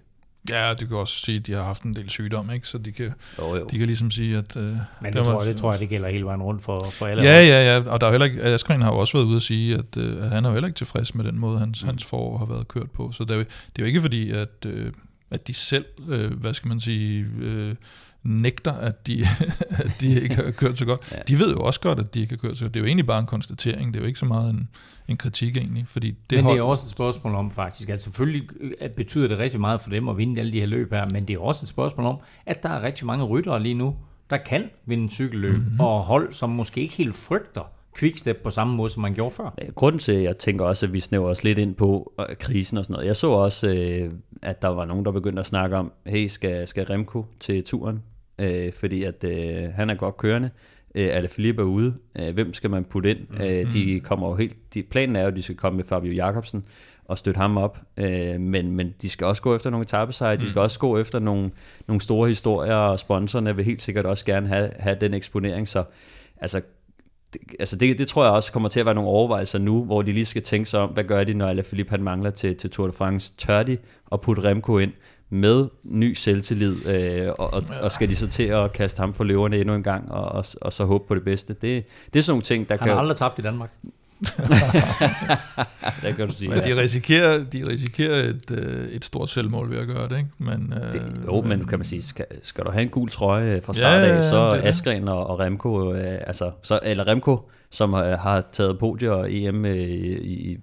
Ja, 0.50 0.74
du 0.74 0.86
kan 0.86 0.96
også 0.96 1.20
sige, 1.20 1.38
at 1.38 1.46
de 1.46 1.52
har 1.52 1.62
haft 1.62 1.82
en 1.82 1.94
del 1.94 2.10
sygdom, 2.10 2.50
ikke? 2.50 2.68
så 2.68 2.78
de 2.78 2.92
kan, 2.92 3.12
jo, 3.38 3.56
jo. 3.56 3.66
de 3.70 3.78
kan 3.78 3.86
ligesom 3.86 4.10
sige, 4.10 4.38
at... 4.38 4.56
Uh, 4.56 4.62
Men 4.62 4.78
det, 5.12 5.24
tror 5.24 5.42
jeg, 5.42 5.48
det 5.48 5.56
tror 5.56 5.72
jeg, 5.72 5.80
det 5.80 5.88
gælder 5.88 6.08
hele 6.08 6.24
vejen 6.24 6.42
rundt 6.42 6.62
for, 6.62 6.86
for 6.92 7.06
alle. 7.06 7.22
Ja, 7.22 7.42
ja, 7.42 7.74
ja, 7.74 7.90
og 7.90 8.00
der 8.00 8.06
er 8.06 8.10
heller 8.10 8.26
ikke, 8.26 8.42
Askren 8.42 8.82
har 8.82 8.92
jo 8.92 8.98
også 8.98 9.18
været 9.18 9.26
ude 9.26 9.36
at 9.36 9.42
sige, 9.42 9.74
at, 9.74 9.96
uh, 9.96 10.24
at 10.24 10.30
han 10.30 10.44
er 10.44 10.48
jo 10.48 10.52
heller 10.52 10.68
ikke 10.68 10.78
tilfreds 10.78 11.14
med 11.14 11.24
den 11.24 11.38
måde, 11.38 11.58
hans, 11.58 11.82
mm. 11.82 11.88
hans 11.88 12.04
forår 12.04 12.38
har 12.38 12.46
været 12.46 12.68
kørt 12.68 12.90
på. 12.90 13.12
Så 13.12 13.24
det 13.24 13.30
er 13.30 13.34
jo, 13.34 13.40
det 13.40 13.48
er 13.78 13.82
jo 13.82 13.84
ikke 13.84 14.00
fordi, 14.00 14.30
at, 14.30 14.66
uh, 14.66 14.86
at 15.30 15.46
de 15.46 15.54
selv, 15.54 15.84
uh, 15.98 16.32
hvad 16.32 16.54
skal 16.54 16.68
man 16.68 16.80
sige... 16.80 17.26
Uh, 17.42 17.74
nægter, 18.22 18.72
at 18.72 19.06
de, 19.06 19.26
at 19.70 19.96
de 20.00 20.20
ikke 20.22 20.34
har 20.34 20.50
kørt 20.50 20.78
så 20.78 20.84
godt. 20.84 21.12
ja. 21.12 21.16
De 21.28 21.38
ved 21.38 21.52
jo 21.52 21.60
også 21.60 21.80
godt, 21.80 21.98
at 21.98 22.14
de 22.14 22.20
ikke 22.20 22.32
har 22.32 22.48
kørt 22.48 22.58
så 22.58 22.64
godt. 22.64 22.74
Det 22.74 22.80
er 22.80 22.82
jo 22.82 22.86
egentlig 22.86 23.06
bare 23.06 23.20
en 23.20 23.26
konstatering. 23.26 23.94
Det 23.94 24.00
er 24.00 24.02
jo 24.02 24.06
ikke 24.06 24.18
så 24.18 24.26
meget 24.26 24.50
en, 24.50 24.68
en 25.08 25.16
kritik 25.16 25.56
egentlig. 25.56 25.86
Fordi 25.88 26.10
det 26.30 26.44
men 26.44 26.52
det 26.52 26.58
er 26.58 26.62
også 26.62 26.86
et 26.86 26.90
spørgsmål 26.90 27.34
om 27.34 27.50
faktisk, 27.50 27.88
at 27.88 28.02
selvfølgelig 28.02 28.48
at 28.80 28.92
betyder 28.92 29.28
det 29.28 29.38
rigtig 29.38 29.60
meget 29.60 29.80
for 29.80 29.90
dem 29.90 30.08
at 30.08 30.16
vinde 30.16 30.40
alle 30.40 30.52
de 30.52 30.60
her 30.60 30.66
løb 30.66 30.92
her, 30.92 31.08
men 31.10 31.28
det 31.28 31.34
er 31.34 31.40
også 31.40 31.64
et 31.64 31.68
spørgsmål 31.68 32.06
om, 32.06 32.18
at 32.46 32.62
der 32.62 32.68
er 32.68 32.82
rigtig 32.82 33.06
mange 33.06 33.24
ryttere 33.24 33.62
lige 33.62 33.74
nu, 33.74 33.96
der 34.30 34.36
kan 34.36 34.70
vinde 34.86 35.10
cykelløb, 35.10 35.54
mm-hmm. 35.54 35.80
og 35.80 36.00
hold, 36.00 36.32
som 36.32 36.50
måske 36.50 36.80
ikke 36.80 36.94
helt 36.94 37.14
frygter 37.14 37.77
quickstep 37.98 38.36
på 38.42 38.50
samme 38.50 38.76
måde, 38.76 38.90
som 38.90 39.02
man 39.02 39.14
gjorde 39.14 39.34
før. 39.34 39.54
Grunden 39.74 39.98
til, 39.98 40.12
at 40.12 40.22
jeg 40.22 40.38
tænker 40.38 40.64
også, 40.64 40.86
at 40.86 40.92
vi 40.92 41.00
snæver 41.00 41.28
os 41.28 41.44
lidt 41.44 41.58
ind 41.58 41.74
på 41.74 42.12
øh, 42.20 42.36
krisen 42.36 42.78
og 42.78 42.84
sådan 42.84 42.94
noget. 42.94 43.06
Jeg 43.06 43.16
så 43.16 43.30
også, 43.30 43.68
øh, 43.68 44.12
at 44.42 44.62
der 44.62 44.68
var 44.68 44.84
nogen, 44.84 45.04
der 45.04 45.12
begyndte 45.12 45.40
at 45.40 45.46
snakke 45.46 45.76
om, 45.76 45.92
hey, 46.06 46.26
skal, 46.26 46.66
skal 46.66 46.84
Remco 46.84 47.26
til 47.40 47.64
turen? 47.64 48.02
øh, 48.38 48.72
fordi 48.72 49.04
at 49.04 49.24
øh, 49.24 49.72
han 49.74 49.90
er 49.90 49.94
godt 49.94 50.16
kørende. 50.16 50.50
Øh, 50.94 51.08
Alaphilippe 51.12 51.62
er 51.62 51.66
ude. 51.66 51.94
Øh, 52.18 52.34
hvem 52.34 52.54
skal 52.54 52.70
man 52.70 52.84
putte 52.84 53.10
ind? 53.10 53.18
Mm. 53.30 53.44
Øh, 53.44 53.72
de 53.72 54.00
kommer 54.00 54.28
jo 54.28 54.34
helt, 54.34 54.74
de, 54.74 54.82
planen 54.82 55.16
er 55.16 55.20
jo, 55.20 55.26
at 55.26 55.36
de 55.36 55.42
skal 55.42 55.56
komme 55.56 55.76
med 55.76 55.84
Fabio 55.84 56.12
Jacobsen 56.12 56.64
og 57.04 57.18
støtte 57.18 57.38
ham 57.38 57.56
op. 57.56 57.78
Øh, 57.96 58.40
men, 58.40 58.70
men 58.70 58.94
de 59.02 59.08
skal 59.08 59.26
også 59.26 59.42
gå 59.42 59.56
efter 59.56 59.70
nogle 59.70 59.82
etappesejre. 59.82 60.34
Mm. 60.34 60.40
De 60.40 60.48
skal 60.48 60.62
også 60.62 60.78
gå 60.78 60.98
efter 60.98 61.18
nogle, 61.18 61.50
nogle 61.86 62.00
store 62.00 62.28
historier, 62.28 62.74
og 62.74 62.98
sponsorerne 62.98 63.56
vil 63.56 63.64
helt 63.64 63.82
sikkert 63.82 64.06
også 64.06 64.24
gerne 64.24 64.48
have, 64.48 64.70
have 64.78 64.96
den 65.00 65.14
eksponering. 65.14 65.68
Så 65.68 65.84
altså, 66.36 66.60
det, 67.32 67.40
altså 67.60 67.76
det, 67.76 67.98
det 67.98 68.08
tror 68.08 68.24
jeg 68.24 68.32
også 68.32 68.52
kommer 68.52 68.68
til 68.68 68.80
at 68.80 68.86
være 68.86 68.94
nogle 68.94 69.10
overvejelser 69.10 69.58
nu, 69.58 69.84
hvor 69.84 70.02
de 70.02 70.12
lige 70.12 70.26
skal 70.26 70.42
tænke 70.42 70.70
sig 70.70 70.80
om, 70.80 70.90
hvad 70.90 71.04
gør 71.04 71.24
de, 71.24 71.34
når 71.34 71.46
Alaphilippe 71.46 71.90
han 71.90 72.02
mangler 72.02 72.30
til, 72.30 72.56
til 72.56 72.70
Tour 72.70 72.86
de 72.86 72.92
France? 72.92 73.32
Tør 73.38 73.62
de 73.62 73.78
at 74.12 74.20
putte 74.20 74.44
Remco 74.44 74.78
ind? 74.78 74.92
med 75.30 75.68
ny 75.84 76.14
selvtillid, 76.14 76.86
øh, 76.86 77.32
og, 77.38 77.52
og, 77.52 77.62
og 77.80 77.92
skal 77.92 78.08
de 78.08 78.16
så 78.16 78.26
til 78.26 78.42
at 78.42 78.72
kaste 78.72 79.00
ham 79.00 79.14
for 79.14 79.24
løverne 79.24 79.58
endnu 79.58 79.74
en 79.74 79.82
gang, 79.82 80.12
og, 80.12 80.24
og, 80.24 80.44
og 80.60 80.72
så 80.72 80.84
håbe 80.84 81.04
på 81.08 81.14
det 81.14 81.24
bedste. 81.24 81.52
Det, 81.54 81.84
det 82.12 82.18
er 82.18 82.22
sådan 82.22 82.32
nogle 82.32 82.42
ting, 82.42 82.68
der 82.68 82.74
Han 82.74 82.78
kan... 82.78 82.88
Han 82.88 82.96
har 82.96 83.00
aldrig 83.00 83.16
tabt 83.16 83.38
i 83.38 83.42
Danmark. 83.42 83.72
det 86.02 86.16
kan 86.16 86.26
du 86.26 86.32
sige. 86.32 86.48
Men 86.48 86.62
de 86.62 86.80
risikerer, 86.82 87.44
de 87.44 87.68
risikerer 87.68 88.14
et, 88.14 88.50
øh, 88.50 88.88
et 88.88 89.04
stort 89.04 89.30
selvmål 89.30 89.70
ved 89.70 89.78
at 89.78 89.86
gøre 89.86 90.08
det, 90.08 90.16
ikke? 90.16 90.30
Men, 90.38 90.74
øh, 90.76 90.92
det, 90.92 91.02
jo, 91.26 91.40
men 91.40 91.66
kan 91.66 91.78
man 91.78 91.86
sige, 91.86 92.02
skal, 92.02 92.26
skal 92.42 92.64
du 92.64 92.70
have 92.70 92.82
en 92.82 92.88
gul 92.88 93.10
trøje 93.10 93.60
fra 93.60 93.74
start 93.74 94.00
af, 94.00 94.16
ja, 94.16 94.28
så 94.30 94.60
Askren 94.62 95.08
og, 95.08 95.26
og 95.26 95.38
Remco, 95.38 95.92
øh, 95.92 96.18
altså, 96.26 96.50
så, 96.62 96.80
eller 96.82 97.06
Remco, 97.06 97.50
som 97.70 97.94
øh, 97.94 98.18
har 98.18 98.44
taget 98.52 98.78
podier 98.78 99.10
og 99.10 99.32
EM 99.32 99.64
øh, 99.64 99.76
i, 99.76 100.52
i 100.52 100.58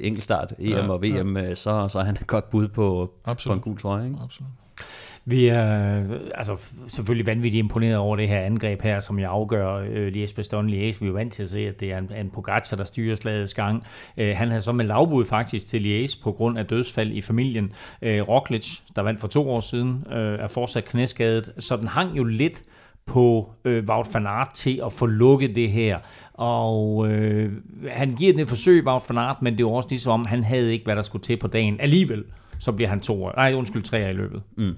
enkeltstart, 0.00 0.52
EM 0.58 0.70
ja, 0.70 0.90
og 0.90 1.02
VM, 1.02 1.36
ja. 1.36 1.54
så, 1.54 1.88
så 1.88 1.98
er 1.98 2.04
han 2.04 2.14
et 2.14 2.26
godt 2.26 2.50
bud 2.50 2.68
på, 2.68 3.12
på 3.46 3.52
en 3.52 3.60
gul 3.60 3.78
trøje. 3.78 4.04
Ikke? 4.04 4.16
Absolut. 4.22 4.50
Vi 5.28 5.46
er 5.46 6.04
altså, 6.34 6.70
selvfølgelig 6.88 7.26
vanvittigt 7.26 7.58
imponeret 7.58 7.96
over 7.96 8.16
det 8.16 8.28
her 8.28 8.40
angreb 8.40 8.82
her, 8.82 9.00
som 9.00 9.18
jeg 9.18 9.30
afgør 9.30 9.74
øh, 9.74 10.06
Lies 10.06 10.32
Bastogne 10.32 10.70
Lies. 10.70 11.00
Vi 11.00 11.06
er 11.06 11.08
jo 11.08 11.14
vant 11.14 11.32
til 11.32 11.42
at 11.42 11.48
se, 11.48 11.58
at 11.58 11.80
det 11.80 11.92
er 11.92 11.98
en, 11.98 12.10
en 12.20 12.30
Pogacar, 12.30 12.76
der 12.76 12.84
styrer 12.84 13.14
slagets 13.14 13.54
gang. 13.54 13.84
Øh, 14.16 14.36
han 14.36 14.48
havde 14.48 14.62
så 14.62 14.72
med 14.72 14.84
lavbud 14.84 15.24
faktisk 15.24 15.66
til 15.66 15.80
Lies 15.80 16.16
på 16.16 16.32
grund 16.32 16.58
af 16.58 16.66
dødsfald 16.66 17.12
i 17.12 17.20
familien. 17.20 17.72
Øh, 18.02 18.28
Roglic, 18.28 18.78
der 18.96 19.02
vandt 19.02 19.20
for 19.20 19.28
to 19.28 19.50
år 19.50 19.60
siden, 19.60 20.04
øh, 20.12 20.38
er 20.38 20.46
fortsat 20.46 20.84
knæskadet, 20.84 21.52
så 21.58 21.76
den 21.76 21.88
hang 21.88 22.16
jo 22.16 22.24
lidt 22.24 22.62
på 23.06 23.52
øh, 23.64 23.84
Wout 23.88 24.06
van 24.14 24.26
Aert 24.26 24.50
til 24.54 24.80
at 24.86 24.92
få 24.92 25.06
lukket 25.06 25.54
det 25.54 25.70
her. 25.70 25.98
Og 26.32 27.08
øh, 27.08 27.52
han 27.88 28.12
giver 28.12 28.32
den 28.32 28.40
et 28.40 28.48
forsøg, 28.48 28.86
Wout 28.86 29.02
van 29.08 29.18
Aert, 29.18 29.42
men 29.42 29.58
det 29.58 29.66
var 29.66 29.72
også 29.72 29.88
ligesom 29.90 30.12
om, 30.12 30.26
han 30.26 30.44
havde 30.44 30.72
ikke, 30.72 30.84
hvad 30.84 30.96
der 30.96 31.02
skulle 31.02 31.22
til 31.22 31.36
på 31.36 31.46
dagen. 31.46 31.80
Alligevel, 31.80 32.24
så 32.58 32.72
bliver 32.72 32.88
han 32.88 33.00
to 33.00 33.24
år. 33.24 33.32
Nej, 33.36 33.54
undskyld, 33.54 33.82
tre 33.82 34.10
i 34.10 34.12
løbet. 34.12 34.42
Mm. 34.56 34.74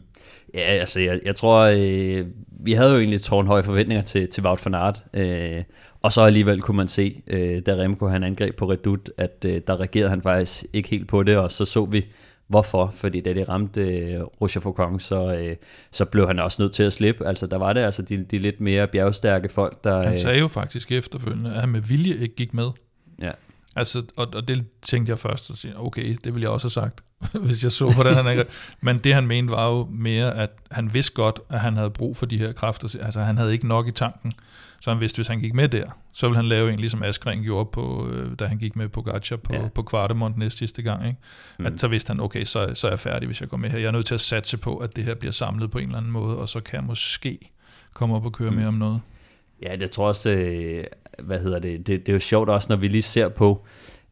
Ja, 0.55 0.61
altså, 0.61 1.01
jeg, 1.01 1.21
jeg 1.25 1.37
tror, 1.37 1.59
øh, 1.59 2.27
vi 2.61 2.73
havde 2.73 2.93
jo 2.93 2.99
egentlig 2.99 3.21
tårnhøje 3.21 3.63
forventninger 3.63 4.03
til, 4.03 4.29
til 4.29 4.45
Wout 4.45 4.65
van 4.65 4.75
Aert, 4.75 5.03
øh, 5.15 5.63
og 6.03 6.13
så 6.13 6.23
alligevel 6.23 6.61
kunne 6.61 6.77
man 6.77 6.89
se, 6.89 7.23
øh, 7.27 7.63
da 7.67 7.75
Remco 7.75 8.07
han 8.07 8.25
angreb 8.25 8.57
på 8.57 8.71
Redut, 8.71 9.11
at 9.17 9.45
øh, 9.47 9.61
der 9.67 9.81
reagerede 9.81 10.11
han 10.11 10.23
faktisk 10.23 10.65
ikke 10.73 10.89
helt 10.89 11.09
på 11.09 11.23
det, 11.23 11.37
og 11.37 11.51
så 11.53 11.65
så 11.65 11.85
vi, 11.85 12.07
hvorfor, 12.49 12.93
fordi 12.97 13.21
da 13.21 13.33
det 13.33 13.49
ramte 13.49 13.81
øh, 13.81 14.21
Roger 14.23 14.61
Faucon, 14.61 15.01
så, 15.01 15.35
øh, 15.35 15.57
så 15.91 16.05
blev 16.05 16.27
han 16.27 16.39
også 16.39 16.63
nødt 16.63 16.73
til 16.73 16.83
at 16.83 16.93
slippe, 16.93 17.27
altså 17.27 17.47
der 17.47 17.57
var 17.57 17.73
det 17.73 17.81
altså 17.81 18.03
de, 18.03 18.25
de 18.25 18.39
lidt 18.39 18.61
mere 18.61 18.87
bjergstærke 18.87 19.49
folk, 19.49 19.85
der... 19.85 20.03
Han 20.03 20.19
sagde 20.19 20.39
jo 20.39 20.49
faktisk 20.49 20.93
efterfølgende, 20.93 21.55
at 21.55 21.61
han 21.61 21.69
med 21.69 21.81
vilje 21.81 22.17
ikke 22.17 22.35
gik 22.35 22.55
med. 22.55 22.71
Ja. 23.23 23.33
Altså, 23.77 24.03
og, 24.17 24.27
og 24.35 24.49
det 24.49 24.65
tænkte 24.83 25.11
jeg 25.11 25.19
først, 25.19 25.51
at 25.51 25.57
sige, 25.57 25.79
okay, 25.79 26.17
det 26.25 26.35
ville 26.35 26.43
jeg 26.43 26.51
også 26.51 26.65
have 26.65 26.71
sagt, 26.71 27.05
hvis 27.47 27.65
jeg 27.65 27.73
så, 27.73 27.91
hvordan 27.91 28.15
han 28.15 28.27
angreb. 28.27 28.49
Men 28.81 28.99
det 28.99 29.15
han 29.15 29.27
mente 29.27 29.51
var 29.51 29.69
jo 29.69 29.89
mere, 29.91 30.35
at 30.35 30.51
han 30.71 30.95
vidste 30.95 31.13
godt, 31.13 31.41
at 31.49 31.61
han 31.61 31.77
havde 31.77 31.91
brug 31.91 32.17
for 32.17 32.27
de 32.27 32.39
her 32.39 32.53
kræfter. 32.53 32.99
Altså, 33.03 33.21
han 33.21 33.37
havde 33.37 33.53
ikke 33.53 33.69
nok 33.69 33.89
i 33.89 33.91
tanken. 33.91 34.33
Så 34.81 34.91
han 34.91 35.01
vidste, 35.01 35.17
hvis 35.17 35.29
han 35.29 35.41
gik 35.41 35.55
med 35.55 35.69
der, 35.69 35.85
så 36.13 36.27
ville 36.27 36.37
han 36.37 36.47
lave 36.49 36.73
en, 36.73 36.81
ligesom 36.81 37.03
Askren 37.03 37.43
gjorde, 37.43 37.71
på, 37.73 38.09
øh, 38.09 38.39
da 38.39 38.47
han 38.47 38.59
gik 38.59 38.77
med 38.77 38.89
på 38.89 39.03
Gacha 39.03 39.37
på, 39.37 39.55
ja. 39.55 39.69
på 39.69 39.83
Kvartemont 39.83 40.39
næste 40.39 40.59
sidste 40.59 40.83
gang. 40.83 41.07
Ikke? 41.07 41.19
Mm. 41.59 41.67
At 41.67 41.81
så 41.81 41.89
vidste 41.89 42.11
han, 42.11 42.21
okay, 42.21 42.45
så, 42.45 42.71
så 42.75 42.87
er 42.87 42.91
jeg 42.91 43.01
færdig, 43.01 43.27
hvis 43.27 43.41
jeg 43.41 43.49
går 43.49 43.57
med 43.57 43.71
her. 43.71 43.79
Jeg 43.79 43.87
er 43.87 43.93
nødt 43.93 44.07
til 44.07 44.15
at 44.15 44.21
satse 44.21 44.57
på, 44.57 44.77
at 44.77 44.97
det 44.97 45.05
her 45.05 45.15
bliver 45.15 45.33
samlet 45.33 45.71
på 45.71 45.79
en 45.79 45.85
eller 45.85 45.99
anden 45.99 46.13
måde, 46.13 46.39
og 46.39 46.49
så 46.49 46.61
kan 46.61 46.77
jeg 46.77 46.85
måske 46.85 47.39
komme 47.95 48.17
op 48.17 48.25
og 48.25 48.33
køre 48.33 48.51
mm. 48.51 48.57
mere 48.57 48.67
om 48.67 48.75
noget. 48.75 49.01
Ja, 49.63 49.77
det 49.77 49.91
tror 49.91 50.09
også, 50.09 50.31
øh, 50.31 50.85
hvad 51.19 51.41
hedder 51.41 51.59
det, 51.59 51.87
det, 51.87 52.07
det 52.07 52.09
er 52.09 52.13
jo 52.13 52.21
sjovt 52.21 52.49
også, 52.49 52.67
når 52.71 52.77
vi 52.77 52.89
lige 52.89 53.03
ser 53.03 53.29
på 53.29 53.67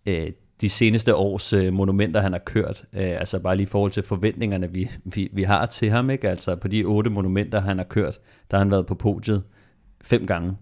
øh, 0.06 0.30
de 0.60 0.68
seneste 0.68 1.14
års 1.14 1.52
øh, 1.52 1.72
monumenter, 1.72 2.20
han 2.20 2.32
har 2.32 2.38
kørt. 2.38 2.84
Øh, 2.92 3.02
altså 3.02 3.38
bare 3.38 3.56
lige 3.56 3.64
i 3.64 3.68
forhold 3.68 3.92
til 3.92 4.02
forventningerne, 4.02 4.72
vi, 4.72 4.90
vi, 5.04 5.28
vi 5.32 5.42
har 5.42 5.66
til 5.66 5.90
ham. 5.90 6.10
Ikke? 6.10 6.30
Altså 6.30 6.56
på 6.56 6.68
de 6.68 6.84
otte 6.84 7.10
monumenter, 7.10 7.60
han 7.60 7.78
har 7.78 7.84
kørt, 7.84 8.18
der 8.50 8.56
har 8.56 8.64
han 8.64 8.70
været 8.70 8.86
på 8.86 8.94
podiet 8.94 9.42
fem 10.02 10.26
gange. 10.26 10.56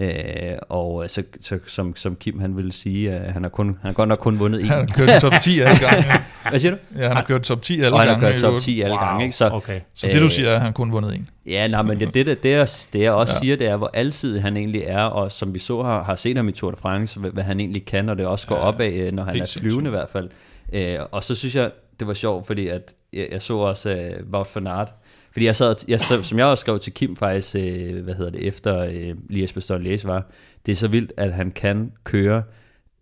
Øh, 0.00 0.56
og 0.68 1.10
så, 1.10 1.22
så 1.40 1.58
som, 1.66 1.96
som 1.96 2.16
Kim 2.16 2.40
han 2.40 2.56
ville 2.56 2.72
sige, 2.72 3.12
at 3.12 3.32
han 3.32 3.44
har, 3.44 3.48
kun, 3.50 3.66
han 3.66 3.76
har 3.82 3.92
godt 3.92 4.08
nok 4.08 4.18
kun 4.18 4.38
vundet 4.38 4.60
en. 4.60 4.68
Han 4.68 4.78
har 4.78 4.86
kørt 4.86 5.20
top 5.20 5.32
10 5.42 5.60
alle 5.60 5.78
gange. 5.78 6.04
Hvad 6.50 6.58
siger 6.58 6.72
du? 6.72 6.78
Ja, 6.96 7.08
han 7.08 7.16
har 7.16 7.24
kørt 7.24 7.42
top 7.42 7.62
10 7.62 7.74
alle 7.80 7.92
og 7.92 7.98
gange. 7.98 8.14
han 8.14 8.22
har 8.22 8.30
kørt 8.30 8.40
top 8.40 8.60
10 8.60 8.80
alle 8.80 8.94
wow. 8.94 9.04
gange. 9.04 9.24
Ikke? 9.24 9.36
Så, 9.36 9.50
okay. 9.52 9.80
så 9.94 10.06
det 10.06 10.22
du 10.22 10.28
siger 10.28 10.48
er, 10.50 10.54
at 10.54 10.60
han 10.60 10.72
kun 10.72 10.92
vundet 10.92 11.14
en? 11.14 11.28
Ja, 11.46 11.68
nej, 11.68 11.82
men 11.82 12.00
det, 12.00 12.14
det, 12.14 12.26
det, 12.26 12.42
det, 12.42 12.88
det 12.92 13.00
jeg 13.00 13.12
også 13.12 13.34
ja. 13.34 13.38
siger, 13.38 13.56
det 13.56 13.66
er, 13.66 13.76
hvor 13.76 13.90
altid 13.94 14.38
han 14.38 14.56
egentlig 14.56 14.82
er, 14.86 15.02
og 15.02 15.32
som 15.32 15.54
vi 15.54 15.58
så 15.58 15.82
har, 15.82 16.02
har 16.02 16.16
set 16.16 16.36
ham 16.36 16.48
i 16.48 16.52
Tour 16.52 16.70
de 16.70 16.76
France, 16.76 17.20
hvad, 17.20 17.30
hvad 17.30 17.44
han 17.44 17.60
egentlig 17.60 17.86
kan, 17.86 18.08
og 18.08 18.18
det 18.18 18.26
også 18.26 18.46
går 18.46 18.56
ja, 18.56 18.62
opad, 18.62 19.12
når 19.12 19.24
han 19.24 19.36
er 19.36 19.56
flyvende 19.58 19.88
i 19.88 19.90
hvert 19.90 20.10
fald. 20.10 20.28
Øh, 20.72 20.98
og 21.12 21.24
så 21.24 21.34
synes 21.34 21.56
jeg, 21.56 21.70
det 22.00 22.08
var 22.08 22.14
sjovt, 22.14 22.46
fordi 22.46 22.68
at 22.68 22.94
jeg, 23.12 23.28
jeg 23.32 23.42
så 23.42 23.56
også 23.56 24.12
uh, 24.20 24.32
Wout 24.32 24.48
van 24.54 24.66
Aert, 24.66 24.94
fordi 25.32 25.46
jeg 25.46 25.56
sad, 25.56 25.74
jeg, 25.88 26.00
som 26.00 26.38
jeg 26.38 26.46
også 26.46 26.60
skrev 26.60 26.78
til 26.78 26.92
Kim 26.92 27.16
faktisk, 27.16 27.56
øh, 27.56 28.04
hvad 28.04 28.14
hedder 28.14 28.30
det, 28.30 28.46
efter 28.46 28.84
øh, 28.84 29.14
Lies 29.28 29.52
Bastogne 29.52 29.84
Læs 29.84 30.06
var, 30.06 30.30
det 30.66 30.72
er 30.72 30.76
så 30.76 30.88
vildt, 30.88 31.12
at 31.16 31.32
han 31.32 31.50
kan 31.50 31.92
køre 32.04 32.42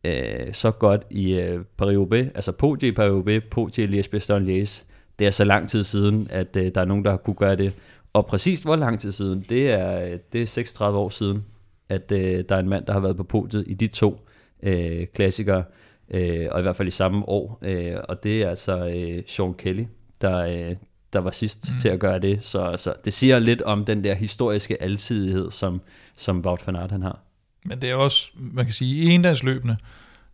øh, 0.04 0.52
så 0.52 0.70
godt 0.70 1.06
i 1.10 1.38
øh, 1.40 1.60
Paris-Roubaix, 1.82 2.30
altså 2.34 2.52
podie 2.52 2.88
i 2.88 2.92
Paris-Roubaix, 2.92 3.78
i 3.78 3.86
Lies 3.86 4.08
Bastogne 4.08 4.46
Læs. 4.46 4.86
Det 5.18 5.26
er 5.26 5.30
så 5.30 5.44
lang 5.44 5.68
tid 5.68 5.84
siden, 5.84 6.28
at 6.30 6.56
øh, 6.56 6.74
der 6.74 6.80
er 6.80 6.84
nogen, 6.84 7.04
der 7.04 7.10
har 7.10 7.16
kunne 7.16 7.36
gøre 7.36 7.56
det. 7.56 7.72
Og 8.12 8.26
præcis 8.26 8.60
hvor 8.60 8.76
lang 8.76 9.00
tid 9.00 9.12
siden, 9.12 9.44
det 9.48 9.70
er, 9.70 10.02
øh, 10.02 10.18
det 10.32 10.42
er 10.42 10.46
36 10.46 10.98
år 10.98 11.08
siden, 11.08 11.44
at 11.88 12.12
øh, 12.12 12.44
der 12.48 12.56
er 12.56 12.60
en 12.60 12.68
mand, 12.68 12.86
der 12.86 12.92
har 12.92 13.00
været 13.00 13.16
på 13.16 13.24
podiet 13.24 13.64
i 13.66 13.74
de 13.74 13.86
to 13.86 14.20
øh, 14.62 15.06
klassikere, 15.14 15.64
øh, 16.10 16.46
og 16.50 16.58
i 16.58 16.62
hvert 16.62 16.76
fald 16.76 16.88
i 16.88 16.90
samme 16.90 17.28
år. 17.28 17.58
Øh, 17.62 17.96
og 18.08 18.22
det 18.22 18.42
er 18.42 18.50
altså 18.50 18.86
øh, 18.86 19.22
Sean 19.26 19.54
Kelly, 19.54 19.84
der, 20.20 20.38
øh, 20.38 20.76
der 21.12 21.18
var 21.18 21.30
sidst 21.30 21.72
mm. 21.72 21.78
til 21.78 21.88
at 21.88 22.00
gøre 22.00 22.18
det. 22.18 22.44
Så, 22.44 22.74
så 22.78 22.94
det 23.04 23.12
siger 23.12 23.38
lidt 23.38 23.62
om 23.62 23.84
den 23.84 24.04
der 24.04 24.14
historiske 24.14 24.82
alsidighed, 24.82 25.50
som, 25.50 25.80
som 26.16 26.38
Wout 26.46 26.66
van 26.66 26.76
Aert 26.76 26.90
han 26.90 27.02
har. 27.02 27.18
Men 27.64 27.82
det 27.82 27.90
er 27.90 27.94
også, 27.94 28.30
man 28.34 28.64
kan 28.64 28.74
sige, 28.74 28.94
i 28.94 29.10
endagsløbende, 29.10 29.76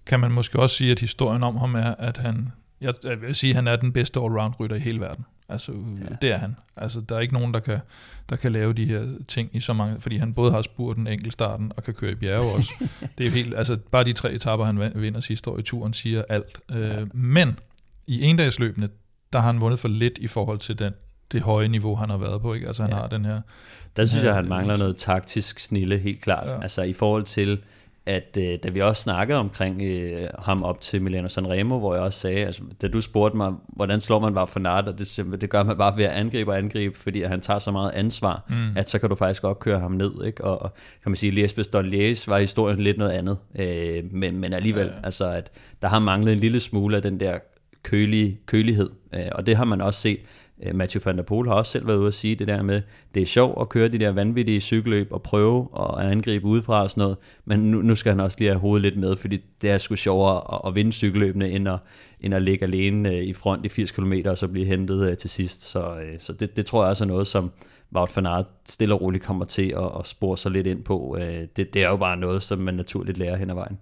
kan 0.06 0.20
man 0.20 0.32
måske 0.32 0.58
også 0.58 0.76
sige, 0.76 0.90
at 0.90 1.00
historien 1.00 1.42
om 1.42 1.56
ham 1.56 1.74
er, 1.74 1.94
at 1.98 2.16
han, 2.16 2.52
jeg, 2.80 2.94
jeg 3.04 3.20
vil 3.20 3.34
sige, 3.34 3.50
at 3.50 3.56
han 3.56 3.66
er 3.66 3.76
den 3.76 3.92
bedste 3.92 4.20
allround 4.20 4.54
rytter 4.60 4.76
i 4.76 4.80
hele 4.80 5.00
verden. 5.00 5.24
Altså, 5.48 5.72
ja. 5.72 6.16
det 6.22 6.30
er 6.30 6.38
han. 6.38 6.56
Altså, 6.76 7.00
der 7.00 7.16
er 7.16 7.20
ikke 7.20 7.34
nogen, 7.34 7.54
der 7.54 7.60
kan, 7.60 7.78
der 8.28 8.36
kan 8.36 8.52
lave 8.52 8.72
de 8.72 8.84
her 8.84 9.06
ting 9.28 9.50
i 9.52 9.60
så 9.60 9.72
mange, 9.72 10.00
fordi 10.00 10.16
han 10.16 10.34
både 10.34 10.52
har 10.52 10.62
spurgt 10.62 10.96
den 10.96 11.06
enkelte 11.06 11.30
starten 11.30 11.72
og 11.76 11.84
kan 11.84 11.94
køre 11.94 12.12
i 12.12 12.14
bjerge 12.14 12.56
også. 12.56 12.88
det 13.18 13.26
er 13.26 13.30
helt, 13.30 13.54
altså, 13.54 13.76
bare 13.76 14.04
de 14.04 14.12
tre 14.12 14.32
etapper, 14.32 14.66
han 14.66 14.92
vinder 14.94 15.20
sidste 15.20 15.50
år 15.50 15.58
i 15.58 15.62
turen, 15.62 15.92
siger 15.92 16.22
alt. 16.28 16.60
Øh, 16.70 16.82
ja. 16.82 17.04
Men 17.14 17.58
i 18.06 18.22
endagsløbene, 18.22 18.88
der 19.32 19.38
har 19.38 19.52
han 19.52 19.60
vundet 19.60 19.78
for 19.78 19.88
lidt 19.88 20.18
i 20.18 20.26
forhold 20.26 20.58
til 20.58 20.78
den 20.78 20.92
det 21.32 21.42
høje 21.42 21.68
niveau, 21.68 21.94
han 21.94 22.10
har 22.10 22.16
været 22.16 22.42
på. 22.42 22.54
Ikke? 22.54 22.66
Altså 22.66 22.82
han 22.82 22.90
ja. 22.90 22.96
har 22.96 23.06
den 23.06 23.24
her... 23.24 23.40
Der 23.96 24.06
synes 24.06 24.22
her, 24.22 24.28
jeg, 24.28 24.36
han 24.36 24.48
mangler 24.48 24.76
noget 24.76 24.96
taktisk 24.96 25.60
snille, 25.60 25.98
helt 25.98 26.22
klart. 26.22 26.48
Ja. 26.48 26.62
Altså 26.62 26.82
i 26.82 26.92
forhold 26.92 27.24
til, 27.24 27.58
at 28.06 28.38
øh, 28.40 28.58
da 28.62 28.68
vi 28.68 28.80
også 28.80 29.02
snakkede 29.02 29.38
omkring 29.38 29.82
øh, 29.82 30.26
ham 30.38 30.62
op 30.62 30.80
til 30.80 31.02
Milano 31.02 31.28
Sanremo, 31.28 31.78
hvor 31.78 31.94
jeg 31.94 32.02
også 32.02 32.18
sagde, 32.18 32.46
altså, 32.46 32.62
da 32.82 32.88
du 32.88 33.00
spurgte 33.00 33.36
mig, 33.36 33.52
hvordan 33.68 34.00
slår 34.00 34.18
man 34.18 34.34
bare 34.34 34.46
for 34.46 34.60
nat, 34.60 34.88
og 34.88 34.98
det, 34.98 35.40
det 35.40 35.50
gør 35.50 35.62
man 35.62 35.76
bare 35.76 35.96
ved 35.96 36.04
at 36.04 36.10
angribe 36.10 36.50
og 36.50 36.58
angribe, 36.58 36.98
fordi 36.98 37.22
han 37.22 37.40
tager 37.40 37.58
så 37.58 37.70
meget 37.70 37.90
ansvar, 37.90 38.44
mm. 38.48 38.76
at 38.76 38.90
så 38.90 38.98
kan 38.98 39.08
du 39.08 39.14
faktisk 39.14 39.42
godt 39.42 39.58
køre 39.58 39.80
ham 39.80 39.92
ned. 39.92 40.24
Ikke? 40.24 40.44
Og, 40.44 40.62
og 40.62 40.72
kan 41.02 41.10
man 41.10 41.16
sige, 41.16 41.32
Lies 41.32 41.68
Don 41.72 41.86
Lies 41.86 42.28
var 42.28 42.38
historien 42.38 42.78
lidt 42.78 42.98
noget 42.98 43.12
andet, 43.12 43.38
øh, 43.58 44.04
men, 44.12 44.38
men 44.38 44.52
alligevel, 44.52 44.86
ja, 44.86 44.92
ja. 44.92 44.98
altså 45.04 45.24
at 45.26 45.50
der 45.82 45.88
har 45.88 45.98
manglet 45.98 46.32
en 46.32 46.38
lille 46.38 46.60
smule 46.60 46.96
af 46.96 47.02
den 47.02 47.20
der 47.20 47.38
kølige, 47.82 48.40
kølighed, 48.46 48.90
øh, 49.14 49.20
og 49.32 49.46
det 49.46 49.56
har 49.56 49.64
man 49.64 49.80
også 49.80 50.00
set 50.00 50.18
øh, 50.62 50.74
Mathieu 50.74 51.02
van 51.04 51.16
der 51.16 51.22
Poel 51.22 51.48
har 51.48 51.54
også 51.54 51.72
selv 51.72 51.86
været 51.86 51.98
ude 51.98 52.06
at 52.06 52.14
sige 52.14 52.34
det 52.34 52.48
der 52.48 52.62
med, 52.62 52.82
det 53.14 53.22
er 53.22 53.26
sjovt 53.26 53.60
at 53.60 53.68
køre 53.68 53.88
de 53.88 53.98
der 53.98 54.10
vanvittige 54.10 54.60
cykelløb 54.60 55.08
og 55.10 55.22
prøve 55.22 55.68
at 55.80 56.06
angribe 56.06 56.44
udefra 56.44 56.82
og 56.82 56.90
sådan 56.90 57.02
noget, 57.02 57.16
men 57.44 57.60
nu, 57.60 57.82
nu 57.82 57.94
skal 57.94 58.12
han 58.12 58.20
også 58.20 58.36
lige 58.38 58.50
have 58.50 58.60
hovedet 58.60 58.82
lidt 58.82 58.96
med, 58.96 59.16
fordi 59.16 59.44
det 59.62 59.70
er 59.70 59.78
sgu 59.78 59.96
sjovere 59.96 60.54
at, 60.54 60.60
at 60.66 60.74
vinde 60.74 60.92
cykelløbene, 60.92 61.50
end 61.50 61.68
at, 61.68 61.78
end 62.20 62.34
at 62.34 62.42
ligge 62.42 62.64
alene 62.64 63.08
øh, 63.08 63.22
i 63.22 63.32
front 63.32 63.66
i 63.66 63.68
80 63.68 63.92
km 63.92 64.12
og 64.26 64.38
så 64.38 64.48
blive 64.48 64.66
hentet 64.66 65.18
til 65.18 65.30
sidst. 65.30 65.62
Så, 65.62 65.96
så 66.18 66.32
det, 66.32 66.56
det 66.56 66.66
tror 66.66 66.82
jeg 66.82 66.90
også 66.90 67.04
er 67.04 67.08
noget, 67.08 67.26
som 67.26 67.50
Wout 67.96 68.16
van 68.16 68.26
Aert 68.26 68.46
stille 68.68 68.94
og 68.94 69.00
roligt 69.00 69.24
kommer 69.24 69.44
til 69.44 69.74
at, 69.76 69.90
at 69.98 70.06
spore 70.06 70.38
sig 70.38 70.50
lidt 70.50 70.66
ind 70.66 70.84
på. 70.84 71.18
Det, 71.56 71.74
det 71.74 71.84
er 71.84 71.88
jo 71.88 71.96
bare 71.96 72.16
noget, 72.16 72.42
som 72.42 72.58
man 72.58 72.74
naturligt 72.74 73.18
lærer 73.18 73.36
hen 73.36 73.50
ad 73.50 73.54
vejen. 73.54 73.78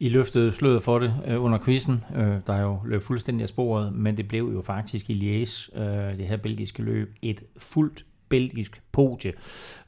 I 0.00 0.08
løftede 0.08 0.52
sløret 0.52 0.82
for 0.82 0.98
det 0.98 1.14
øh, 1.26 1.44
under 1.44 1.58
quizzen, 1.64 2.04
øh, 2.16 2.36
der 2.46 2.52
er 2.52 2.62
jo 2.62 2.78
løb 2.84 3.02
fuldstændig 3.02 3.42
af 3.42 3.48
sporet, 3.48 3.92
men 3.92 4.16
det 4.16 4.28
blev 4.28 4.50
jo 4.54 4.62
faktisk 4.62 5.10
i 5.10 5.12
Liège, 5.12 5.80
øh, 5.80 6.16
det 6.16 6.26
her 6.26 6.36
belgiske 6.36 6.82
løb, 6.82 7.16
et 7.22 7.42
fuldt 7.58 8.04
belgisk 8.28 8.82
podie, 8.92 9.32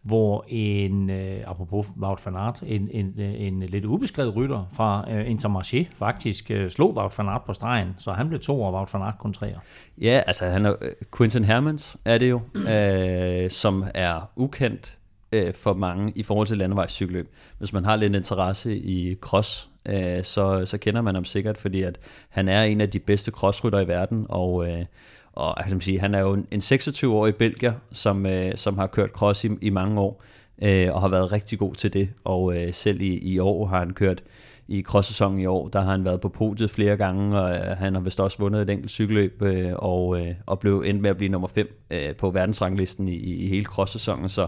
hvor 0.02 0.44
en, 0.48 1.10
øh, 1.10 1.40
apropos 1.46 1.86
Wout 2.02 2.26
van 2.26 2.36
Aert, 2.36 2.62
en, 2.66 2.88
en, 2.90 3.20
en 3.20 3.60
lidt 3.60 3.84
ubeskrevet 3.84 4.36
rytter 4.36 4.62
fra 4.76 5.04
øh, 5.10 5.26
Intermarché 5.26 5.84
faktisk 5.94 6.50
øh, 6.50 6.70
slog 6.70 6.96
Wout 6.96 7.18
van 7.18 7.28
Aert 7.28 7.42
på 7.46 7.52
stregen, 7.52 7.88
så 7.96 8.12
han 8.12 8.28
blev 8.28 8.40
to 8.40 8.62
og 8.62 8.74
Wout 8.74 8.94
van 8.94 9.02
Aert 9.02 9.18
kun 9.18 9.32
treer. 9.32 9.58
Ja, 9.98 10.22
altså 10.26 10.46
han 10.46 10.66
er, 10.66 10.74
øh, 10.82 10.92
Quinton 11.16 11.44
Hermans 11.44 11.96
er 12.04 12.18
det 12.18 12.30
jo, 12.30 12.40
øh, 12.68 13.50
som 13.50 13.84
er 13.94 14.30
ukendt 14.36 14.98
øh, 15.32 15.54
for 15.54 15.72
mange 15.72 16.12
i 16.16 16.22
forhold 16.22 16.46
til 16.46 16.58
landevejscykelløb. 16.58 17.26
Hvis 17.58 17.72
man 17.72 17.84
har 17.84 17.96
lidt 17.96 18.14
interesse 18.14 18.76
i 18.76 19.14
cross, 19.14 19.69
øh, 19.88 20.24
så, 20.24 20.62
så 20.64 20.78
kender 20.78 21.00
man 21.00 21.14
ham 21.14 21.24
sikkert, 21.24 21.58
fordi 21.58 21.82
at 21.82 21.98
han 22.28 22.48
er 22.48 22.62
en 22.62 22.80
af 22.80 22.90
de 22.90 22.98
bedste 22.98 23.30
crossrytter 23.30 23.80
i 23.80 23.88
verden, 23.88 24.26
og, 24.28 24.68
øh, 24.68 24.84
og 25.32 25.62
altså, 25.62 25.80
sige, 25.80 26.00
han 26.00 26.14
er 26.14 26.20
jo 26.20 26.32
en 26.50 26.60
26-årig 26.60 27.36
belgier, 27.36 27.72
som, 27.92 28.26
øh, 28.26 28.56
som 28.56 28.78
har 28.78 28.86
kørt 28.86 29.10
cross 29.10 29.44
i, 29.44 29.50
i 29.60 29.70
mange 29.70 30.00
år, 30.00 30.22
øh, 30.62 30.94
og 30.94 31.00
har 31.00 31.08
været 31.08 31.32
rigtig 31.32 31.58
god 31.58 31.74
til 31.74 31.92
det, 31.92 32.08
og 32.24 32.56
øh, 32.56 32.72
selv 32.72 33.00
i, 33.00 33.18
i 33.18 33.38
år 33.38 33.66
har 33.66 33.78
han 33.78 33.92
kørt 33.92 34.22
i 34.68 34.82
crosssæsonen 34.82 35.40
i 35.40 35.46
år, 35.46 35.68
der 35.68 35.80
har 35.80 35.90
han 35.90 36.04
været 36.04 36.20
på 36.20 36.28
podiet 36.28 36.70
flere 36.70 36.96
gange, 36.96 37.40
og 37.40 37.50
øh, 37.50 37.76
han 37.76 37.94
har 37.94 38.00
vist 38.00 38.20
også 38.20 38.38
vundet 38.38 38.62
et 38.62 38.70
enkelt 38.70 38.90
cykelløb, 38.90 39.42
øh, 39.42 39.72
og, 39.76 40.20
øh, 40.20 40.34
og 40.46 40.58
blev 40.58 40.84
endt 40.86 41.00
med 41.00 41.10
at 41.10 41.16
blive 41.16 41.32
nummer 41.32 41.48
5 41.48 41.84
øh, 41.90 42.14
på 42.16 42.30
verdensranglisten 42.30 43.08
i, 43.08 43.14
i 43.14 43.48
hele 43.48 43.64
crosssæsonen, 43.64 44.28
så 44.28 44.46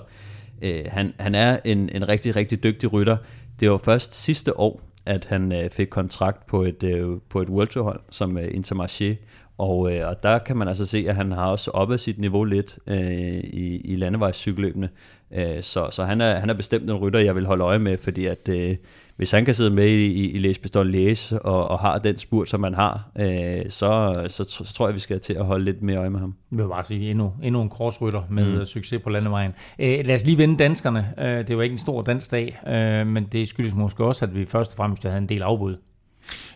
øh, 0.63 0.85
han, 0.89 1.15
han 1.19 1.35
er 1.35 1.59
en, 1.65 1.89
en 1.95 2.09
rigtig, 2.09 2.37
rigtig 2.37 2.63
dygtig 2.63 2.93
rytter. 2.93 3.17
Det 3.61 3.71
var 3.71 3.79
først 3.79 4.15
sidste 4.15 4.59
år, 4.59 4.81
at 5.07 5.25
han 5.25 5.53
øh, 5.53 5.71
fik 5.71 5.89
kontrakt 5.89 6.47
på 6.47 6.63
et, 6.63 6.83
øh, 6.83 7.21
på 7.29 7.43
et 7.43 7.49
World 7.49 7.69
Tour 7.69 7.85
hold 7.85 8.01
som 8.11 8.39
øh, 8.39 8.45
Intermarché, 8.45 9.15
og, 9.59 9.95
øh, 9.95 10.09
og 10.09 10.23
der 10.23 10.39
kan 10.39 10.57
man 10.57 10.69
altså 10.69 10.87
se, 10.87 11.05
at 11.09 11.15
han 11.15 11.33
har 11.33 11.47
også 11.47 11.71
oppet 11.71 12.01
sit 12.01 12.19
niveau 12.19 12.45
lidt 12.45 12.79
øh, 12.87 12.99
i, 13.43 13.81
i 13.85 13.97
landevejscykelløbene. 13.97 14.89
Øh, 15.33 15.63
så 15.63 15.89
så 15.91 16.05
han, 16.05 16.21
er, 16.21 16.39
han 16.39 16.51
er 16.51 16.55
bestemt 16.55 16.91
en 16.91 16.97
rytter, 16.97 17.21
jeg 17.21 17.35
vil 17.35 17.47
holde 17.47 17.65
øje 17.65 17.79
med, 17.79 17.99
fordi 17.99 18.27
at, 18.27 18.49
øh, 18.49 18.77
hvis 19.17 19.31
han 19.31 19.45
kan 19.45 19.55
sidde 19.55 19.71
med 19.71 19.87
i, 19.87 20.07
i, 20.07 20.31
i 20.31 20.39
Læs 20.39 20.59
Pistol 20.59 20.91
Læs 20.91 21.33
og, 21.33 21.69
og 21.69 21.79
har 21.79 21.99
den 21.99 22.19
spurt, 22.19 22.51
som 22.51 22.61
man 22.61 22.75
har, 22.75 23.11
øh, 23.19 23.63
så, 23.69 24.13
så, 24.29 24.45
så, 24.45 24.75
tror 24.75 24.87
jeg, 24.87 24.95
vi 24.95 25.01
skal 25.01 25.21
til 25.21 25.35
at 25.35 25.45
holde 25.45 25.65
lidt 25.65 25.83
mere 25.83 25.97
øje 25.97 26.11
med 26.11 26.21
ham. 26.21 26.35
Jeg 26.53 26.59
vil 26.59 26.69
bare 26.69 26.85
sige, 26.85 27.11
endnu, 27.11 27.33
endnu 27.43 27.63
en 27.63 27.69
korsrytter 27.69 28.23
med 28.31 28.59
mm. 28.59 28.65
succes 28.65 29.01
på 29.01 29.11
landevejen. 29.11 29.53
Øh, 29.79 30.01
lad 30.05 30.15
os 30.15 30.27
lige 30.27 30.39
vende 30.39 30.57
danskerne. 30.57 31.15
Øh, 31.19 31.49
det 31.49 31.57
var 31.57 31.63
ikke 31.63 31.73
en 31.73 31.79
stor 31.79 32.03
dansk 32.03 32.31
dag, 32.31 32.59
øh, 32.69 33.07
men 33.07 33.25
det 33.25 33.49
skyldes 33.49 33.75
måske 33.75 34.05
også, 34.05 34.25
at 34.25 34.35
vi 34.35 34.45
først 34.45 34.73
og 34.73 34.77
fremmest 34.77 35.03
havde 35.03 35.19
en 35.19 35.29
del 35.29 35.43
afbud. 35.43 35.77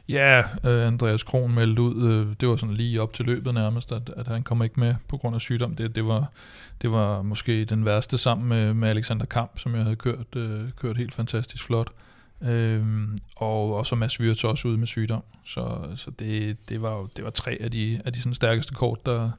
Ja, 0.09 0.38
øh, 0.64 0.86
Andreas 0.86 1.22
Kron 1.22 1.54
meldte 1.54 1.82
ud, 1.82 2.11
øh, 2.11 2.34
det 2.40 2.48
var 2.48 2.57
sådan 2.57 2.74
lige 2.74 3.02
op 3.02 3.12
til 3.12 3.24
løbet 3.24 3.54
nærmest, 3.54 3.92
at, 3.92 4.11
at 4.16 4.26
han 4.26 4.42
kom 4.42 4.62
ikke 4.62 4.80
med 4.80 4.94
på 5.09 5.16
grund 5.16 5.34
af 5.34 5.40
sygdom. 5.40 5.74
Det, 5.74 5.96
det, 5.96 6.07
var, 6.07 6.30
det 6.82 6.92
var 6.92 7.22
måske 7.22 7.64
den 7.64 7.84
værste 7.84 8.18
sammen 8.18 8.48
med, 8.48 8.74
med 8.74 8.88
Alexander 8.88 9.26
Kamp, 9.26 9.59
som 9.59 9.74
jeg 9.74 9.82
havde 9.82 9.96
kørt, 9.96 10.36
øh, 10.36 10.61
kørt 10.76 10.96
helt 10.96 11.14
fantastisk 11.14 11.64
flot. 11.64 11.88
Øhm, 12.42 13.18
og, 13.36 13.74
og 13.74 13.86
så 13.86 13.94
Mads 13.94 14.20
Wirtz 14.20 14.44
også 14.44 14.68
ude 14.68 14.78
med 14.78 14.86
sygdom. 14.86 15.22
Så, 15.44 15.78
så 15.94 16.11
det, 16.11 16.57
det, 16.68 16.82
var 16.82 16.92
jo, 16.92 17.09
det 17.16 17.24
var 17.24 17.30
tre 17.30 17.59
af 17.61 17.70
de, 17.70 18.00
af 18.04 18.12
de 18.12 18.18
sådan 18.18 18.34
stærkeste 18.34 18.74
kort, 18.74 19.07
der, 19.07 19.30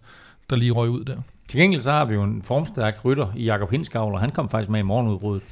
der 0.49 0.55
lige 0.55 0.71
røg 0.71 0.89
ud 0.89 1.03
der. 1.03 1.17
Til 1.47 1.59
gengæld 1.59 1.81
så 1.81 1.91
har 1.91 2.05
vi 2.05 2.13
jo 2.13 2.23
en 2.23 2.43
formstærk 2.43 3.05
rytter 3.05 3.27
i 3.35 3.43
Jakob 3.43 3.71
Hinskavl, 3.71 4.19
han 4.19 4.29
kom 4.29 4.49
faktisk 4.49 4.69
med 4.69 4.79
i 4.79 4.83
morgenudbruddet. 4.83 5.43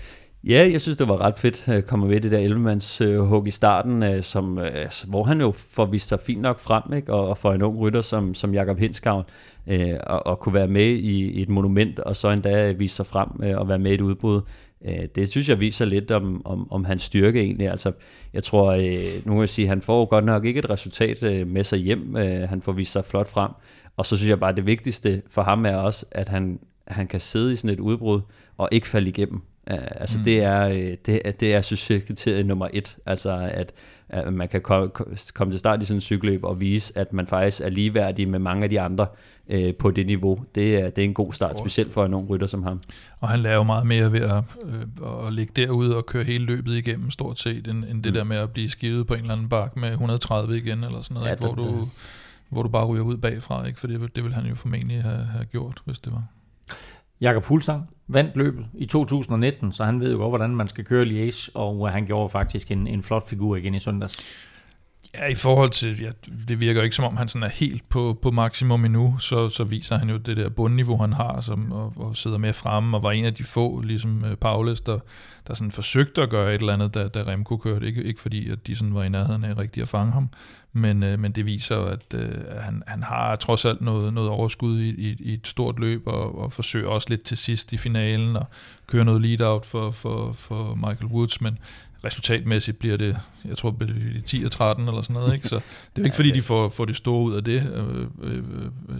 Ja, 0.48 0.70
jeg 0.72 0.82
synes, 0.82 0.98
det 0.98 1.08
var 1.08 1.22
ret 1.22 1.40
fedt 1.40 1.70
øh, 1.70 1.76
at 1.76 1.86
komme 1.86 2.08
med 2.08 2.22
det 2.22 2.32
der 2.32 2.40
11 2.40 3.20
hug 3.26 3.48
i 3.48 3.52
starten, 3.52 4.04
øh, 4.04 4.24
som, 4.24 4.58
øh, 4.58 4.86
hvor 5.08 5.24
han 5.24 5.42
jo 5.42 5.52
får 5.52 5.86
vist 5.86 6.08
sig 6.08 6.20
fint 6.20 6.42
nok 6.42 6.60
frem, 6.60 6.94
ikke? 6.94 7.14
Og, 7.14 7.38
for 7.38 7.54
en 7.54 7.62
ung 7.62 7.80
rytter 7.80 8.02
som, 8.02 8.34
som 8.34 8.54
Jakob 8.54 8.78
Hinskavn, 8.78 9.24
øh, 9.68 9.94
og, 10.04 10.28
og 10.28 10.40
kunne 10.40 10.54
være 10.54 10.68
med 10.68 10.86
i, 10.86 11.30
i 11.32 11.42
et 11.42 11.50
monument, 11.50 12.00
og 12.00 12.16
så 12.16 12.30
endda 12.30 12.72
vise 12.72 12.96
sig 12.96 13.06
frem 13.06 13.30
og 13.58 13.68
være 13.70 13.80
med 13.80 13.92
i 13.92 13.94
et 13.94 14.02
udbrud. 14.02 14.42
Det 15.16 15.30
synes 15.30 15.50
jeg 15.50 15.60
viser 15.60 15.86
lidt 15.86 16.12
om, 16.12 16.42
om, 16.46 16.72
om 16.72 16.86
hans 16.86 17.02
styrke 17.02 17.40
egentlig. 17.40 17.70
Altså, 17.70 17.92
jeg 18.34 18.44
tror, 18.44 18.72
øh, 18.72 19.26
nu 19.26 19.32
kan 19.32 19.40
jeg 19.40 19.50
sige, 19.50 19.68
han 19.68 19.82
får 19.82 20.06
godt 20.06 20.26
nok 20.26 20.46
ikke 20.46 20.60
et 20.60 20.70
resultat 20.70 21.24
øh, 21.24 21.48
med 21.48 21.64
sig 21.64 21.80
hjem. 21.80 22.18
Øh, 22.18 22.50
han 22.50 22.62
får 22.62 22.72
vist 22.72 22.92
sig 22.92 23.06
flot 23.06 23.28
frem. 23.28 23.52
Og 23.98 24.06
så 24.06 24.18
synes 24.18 24.30
jeg 24.30 24.40
bare, 24.40 24.50
at 24.50 24.58
det 24.58 24.66
vigtigste 24.66 25.22
for 25.30 25.42
ham 25.42 25.66
er 25.66 25.76
også, 25.76 26.06
at 26.12 26.30
han, 26.30 26.60
han 26.88 27.08
kan 27.08 27.20
sidde 27.20 27.54
i 27.54 27.56
sådan 27.56 27.70
et 27.70 27.80
udbrud 27.80 28.22
og 28.58 28.70
ikke 28.72 28.88
falde 28.88 29.10
igennem. 29.10 29.42
Uh, 29.72 29.78
altså 29.92 30.18
mm. 30.18 30.24
det 30.24 30.44
er, 30.44 30.68
øh, 30.68 30.98
det, 31.06 31.40
det 31.40 31.54
er 31.54 31.62
succeskriterie 31.62 32.44
nummer 32.44 32.68
et, 32.74 32.98
altså 33.06 33.50
at, 33.52 33.72
at 34.10 34.34
man 34.34 34.50
kan 34.50 34.62
komme, 34.62 34.90
komme 35.34 35.54
til 35.54 35.60
start 35.60 35.82
i 35.84 35.86
sådan 35.86 35.98
en 35.98 36.02
cykelløb 36.02 36.44
og 36.44 36.62
vise, 36.62 36.98
at 36.98 37.14
man 37.14 37.28
faktisk 37.28 37.62
er 37.62 37.70
ligeværdig 37.70 38.30
med 38.30 38.40
mange 38.40 38.64
af 38.64 38.70
de 38.70 38.82
andre 38.82 39.08
uh, 39.54 39.76
på 39.80 39.92
det 39.92 40.06
niveau. 40.06 40.40
Det 40.56 40.76
er, 40.78 40.90
det 40.90 41.02
er 41.02 41.06
en 41.06 41.14
god 41.14 41.34
start, 41.34 41.60
specielt 41.60 41.94
for 41.94 42.06
en 42.06 42.14
ung 42.14 42.30
rytter 42.30 42.48
som 42.48 42.64
ham. 42.64 42.82
Og 43.20 43.30
han 43.30 43.40
laver 43.40 43.64
meget 43.64 43.88
mere 43.88 44.12
ved 44.12 44.22
at, 44.22 44.44
øh, 44.66 45.28
at 45.28 45.34
ligge 45.34 45.54
derude 45.56 45.98
og 45.98 46.06
køre 46.06 46.24
hele 46.24 46.46
løbet 46.46 46.74
igennem 46.76 47.12
stort 47.12 47.40
set, 47.40 47.68
end, 47.68 47.86
end 47.86 48.04
det 48.04 48.12
mm. 48.12 48.18
der 48.18 48.24
med 48.24 48.38
at 48.38 48.50
blive 48.50 48.70
skivet 48.70 49.08
på 49.08 49.14
en 49.14 49.20
eller 49.20 49.34
anden 49.34 49.50
bak 49.50 49.78
med 49.78 49.92
130 49.92 50.58
igen, 50.58 50.84
eller 50.84 51.02
sådan 51.02 51.16
noget, 51.16 51.28
ja, 51.28 51.32
ikke, 51.32 51.46
hvor 51.46 51.54
du 51.54 51.88
hvor 52.50 52.64
du 52.64 52.70
bare 52.70 52.86
ryger 52.86 53.04
ud 53.04 53.18
bagfra, 53.18 53.66
ikke? 53.66 53.80
for 53.80 53.88
det, 53.88 54.16
det 54.16 54.24
ville 54.24 54.36
han 54.36 54.46
jo 54.46 54.56
formentlig 54.56 55.04
have, 55.04 55.26
have 55.26 55.46
gjort, 55.46 55.82
hvis 55.86 56.00
det 56.00 56.14
var. 56.14 56.24
Jakob 57.22 57.44
Fuglsang 57.44 57.90
vandt 58.08 58.38
løbet 58.38 58.66
i 58.74 58.86
2019, 58.86 59.72
så 59.72 59.84
han 59.84 60.00
ved 60.00 60.12
jo 60.12 60.18
godt, 60.18 60.32
hvordan 60.32 60.56
man 60.56 60.68
skal 60.68 60.86
køre 60.86 61.06
Liège, 61.06 61.50
og 61.54 61.88
øh, 61.88 61.94
han 61.94 62.06
gjorde 62.06 62.30
faktisk 62.30 62.72
en, 62.72 62.88
en 62.88 63.04
flot 63.04 63.30
figur 63.30 63.56
igen 63.56 63.76
i 63.76 63.80
søndags. 63.80 64.20
Ja, 65.14 65.26
i 65.26 65.36
forhold 65.36 65.70
til, 65.70 66.02
ja, 66.02 66.12
det 66.48 66.60
virker 66.60 66.84
ikke 66.84 66.96
som 66.96 67.06
om 67.06 67.18
han 67.18 67.28
sådan 67.28 67.44
er 67.44 67.50
helt 67.50 67.90
på, 67.90 68.18
på 68.22 68.32
maksimum 68.32 68.86
endnu, 68.86 69.18
så, 69.18 69.50
så 69.50 69.64
viser 69.64 69.98
han 69.98 70.10
jo 70.10 70.18
det 70.18 70.38
der 70.38 70.50
bundniveau, 70.50 70.98
han 70.98 71.14
har, 71.14 71.42
som, 71.42 71.72
og, 71.72 71.94
og 71.96 72.16
sidder 72.16 72.38
med 72.38 72.54
fremme, 72.54 72.98
og 72.98 73.04
var 73.04 73.12
en 73.12 73.26
af 73.26 73.34
de 73.34 73.44
få, 73.44 73.82
ligesom 73.82 74.26
øh, 74.26 74.36
Paulus, 74.36 74.82
der, 74.82 75.00
der 75.48 75.54
sådan 75.54 75.72
forsøgte 75.72 76.22
at 76.22 76.30
gøre 76.30 76.56
et 76.56 76.60
eller 76.60 76.74
andet, 76.74 76.94
da, 76.94 77.08
da 77.08 77.24
Remco 77.24 77.58
kørte. 77.58 77.88
Ikke, 77.88 78.04
ikke 78.04 78.20
fordi, 78.20 78.50
at 78.50 78.68
de 78.68 78.76
sådan 78.76 78.96
var 78.96 79.04
i 79.04 79.10
nærheden 79.10 79.44
af 79.44 79.58
rigtigt 79.58 79.82
at 79.84 79.90
fange 79.90 80.12
ham, 80.12 80.30
men, 80.76 81.04
uh, 81.04 81.20
men 81.20 81.32
det 81.32 81.46
viser 81.46 81.78
at 81.78 82.14
uh, 82.14 82.62
han, 82.62 82.84
han 82.88 83.04
har 83.04 83.36
trods 83.36 83.66
alt 83.66 83.82
noget, 83.82 84.14
noget 84.14 84.30
overskud 84.30 84.80
i, 84.80 84.90
i, 84.90 85.16
i 85.20 85.34
et 85.34 85.48
stort 85.48 85.80
løb, 85.80 86.08
og, 86.08 86.40
og 86.40 86.54
forsøger 86.54 86.90
også 86.90 87.10
lidt 87.10 87.22
til 87.22 87.38
sidst 87.38 87.74
i 87.74 87.78
finalen, 87.78 88.36
og 88.36 88.46
køre 88.88 89.06
noget 89.06 89.22
lead-out 89.22 89.66
for, 89.66 89.92
for, 89.92 90.34
for 90.34 90.76
Michael 90.76 91.06
Woods, 91.06 91.42
men 91.42 91.58
resultatmæssigt 92.04 92.80
bliver 92.80 92.98
det, 92.98 93.18
jeg 93.46 93.58
tror, 93.58 93.70
det 93.70 93.78
bliver 93.80 94.22
10 94.26 94.44
og 94.44 94.52
13 94.52 94.88
eller 94.88 95.02
sådan 95.02 95.14
noget. 95.14 95.34
Ikke? 95.34 95.48
Så 95.48 95.56
det 95.56 95.64
er 95.96 96.02
jo 96.02 96.04
ikke, 96.04 96.16
fordi 96.22 96.32
de 96.32 96.42
får, 96.42 96.70
får 96.70 96.86
det 96.86 96.96
store 96.96 97.24
ud 97.24 97.36
af 97.36 97.44
det, 97.44 97.74
øh, 97.74 98.08
øh, 98.32 98.44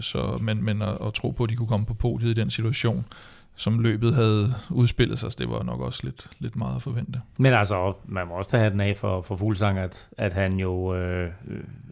så, 0.00 0.38
men, 0.40 0.64
men 0.64 0.82
at, 0.82 0.98
at 1.06 1.14
tro 1.14 1.30
på, 1.30 1.44
at 1.44 1.50
de 1.50 1.56
kunne 1.56 1.68
komme 1.68 1.86
på 1.86 1.94
podiet 1.94 2.30
i 2.30 2.40
den 2.40 2.50
situation, 2.50 3.04
som 3.58 3.78
løbet 3.78 4.14
havde 4.14 4.54
udspillet 4.70 5.18
sig, 5.18 5.30
så 5.32 5.36
det 5.40 5.50
var 5.50 5.62
nok 5.62 5.80
også 5.80 6.00
lidt, 6.04 6.26
lidt 6.38 6.56
meget 6.56 6.76
at 6.76 6.82
forvente. 6.82 7.20
Men 7.38 7.52
altså, 7.52 7.92
man 8.08 8.26
må 8.28 8.34
også 8.34 8.50
tage 8.50 8.70
den 8.70 8.80
af 8.80 8.96
for, 8.96 9.20
for 9.20 9.36
Fuglsang, 9.36 9.78
at, 9.78 10.08
at 10.18 10.32
han 10.32 10.52
jo 10.58 10.94
øh, 10.94 11.28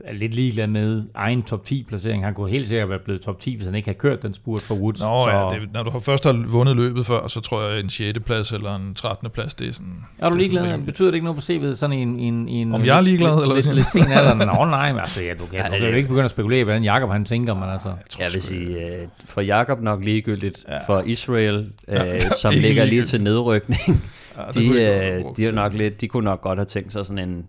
er 0.04 0.12
lidt 0.12 0.34
ligeglad 0.34 0.66
med 0.66 1.02
egen 1.14 1.42
top 1.42 1.64
10 1.64 1.82
placering. 1.88 2.24
Han 2.24 2.34
kunne 2.34 2.50
helt 2.50 2.66
sikkert 2.66 2.88
være 2.88 2.98
blevet 2.98 3.20
top 3.20 3.40
10, 3.40 3.54
hvis 3.54 3.66
han 3.66 3.74
ikke 3.74 3.88
havde 3.88 3.98
kørt 3.98 4.22
den 4.22 4.34
spurt 4.34 4.60
for 4.60 4.74
Woods. 4.74 5.02
Nå 5.02 5.18
så... 5.18 5.30
ja, 5.30 5.60
det, 5.60 5.72
når 5.74 5.82
du 5.82 5.90
har 5.90 5.98
først 5.98 6.24
har 6.24 6.44
vundet 6.48 6.76
løbet 6.76 7.06
før, 7.06 7.26
så 7.26 7.40
tror 7.40 7.62
jeg 7.62 7.80
en 7.80 7.88
6. 7.90 8.18
plads 8.26 8.52
eller 8.52 8.76
en 8.76 8.94
13. 8.94 9.30
plads, 9.30 9.54
det 9.54 9.68
er 9.68 9.72
sådan... 9.72 10.04
Er 10.22 10.28
du 10.30 10.36
ligeglad? 10.36 10.64
sådan 10.64 10.84
Betyder 10.84 11.08
det 11.10 11.14
ikke 11.14 11.24
noget 11.24 11.36
på 11.36 11.52
CV'et? 11.68 11.74
Sådan 11.74 11.96
en, 11.98 12.18
en, 12.20 12.48
en 12.48 12.74
Om 12.74 12.84
jeg 12.84 12.96
er 12.96 13.00
lidt- 13.00 13.10
ligeglad, 13.10 13.30
lidt, 13.32 13.42
eller 13.42 13.54
lidt, 13.54 13.64
siger 13.64 13.74
lidt 13.74 13.88
sen 13.90 14.12
alder. 14.12 14.34
Nå 14.58 14.64
nej, 14.64 14.92
men 14.92 15.00
altså, 15.00 15.24
ja, 15.24 15.34
du 15.34 15.46
kan, 15.46 15.58
Ja, 15.58 15.64
du 15.64 15.70
kan 15.70 15.80
det- 15.82 15.90
jo 15.90 15.96
ikke 15.96 16.08
begynde 16.08 16.24
at 16.24 16.30
spekulere, 16.30 16.64
hvordan 16.64 16.84
Jakob 16.84 17.10
han 17.10 17.24
tænker, 17.24 17.54
men 17.54 17.64
altså... 17.68 17.88
Jeg 17.88 17.96
tror 18.08 18.22
Jeg 18.24 18.30
vil 18.34 18.42
sige, 18.42 18.86
øh, 18.86 19.08
for 19.24 19.40
Jakob 19.40 19.80
nok 19.80 20.04
ligegyldigt, 20.04 20.64
Ja. 20.68 20.78
for 20.86 21.00
Israel, 21.06 21.53
øh, 21.88 22.20
som 22.42 22.54
ligger 22.54 22.84
lige 22.84 23.04
til 23.04 23.22
nedrykning, 23.22 24.02
ja, 24.36 24.42
de, 24.60 24.66
øh, 24.66 25.24
de, 25.36 25.46
er 25.46 25.52
nok 25.52 25.72
lidt, 25.72 26.00
de 26.00 26.08
kunne 26.08 26.24
nok 26.24 26.40
godt 26.40 26.58
have 26.58 26.66
tænkt 26.66 26.92
sig 26.92 27.06
sådan 27.06 27.28
en 27.28 27.46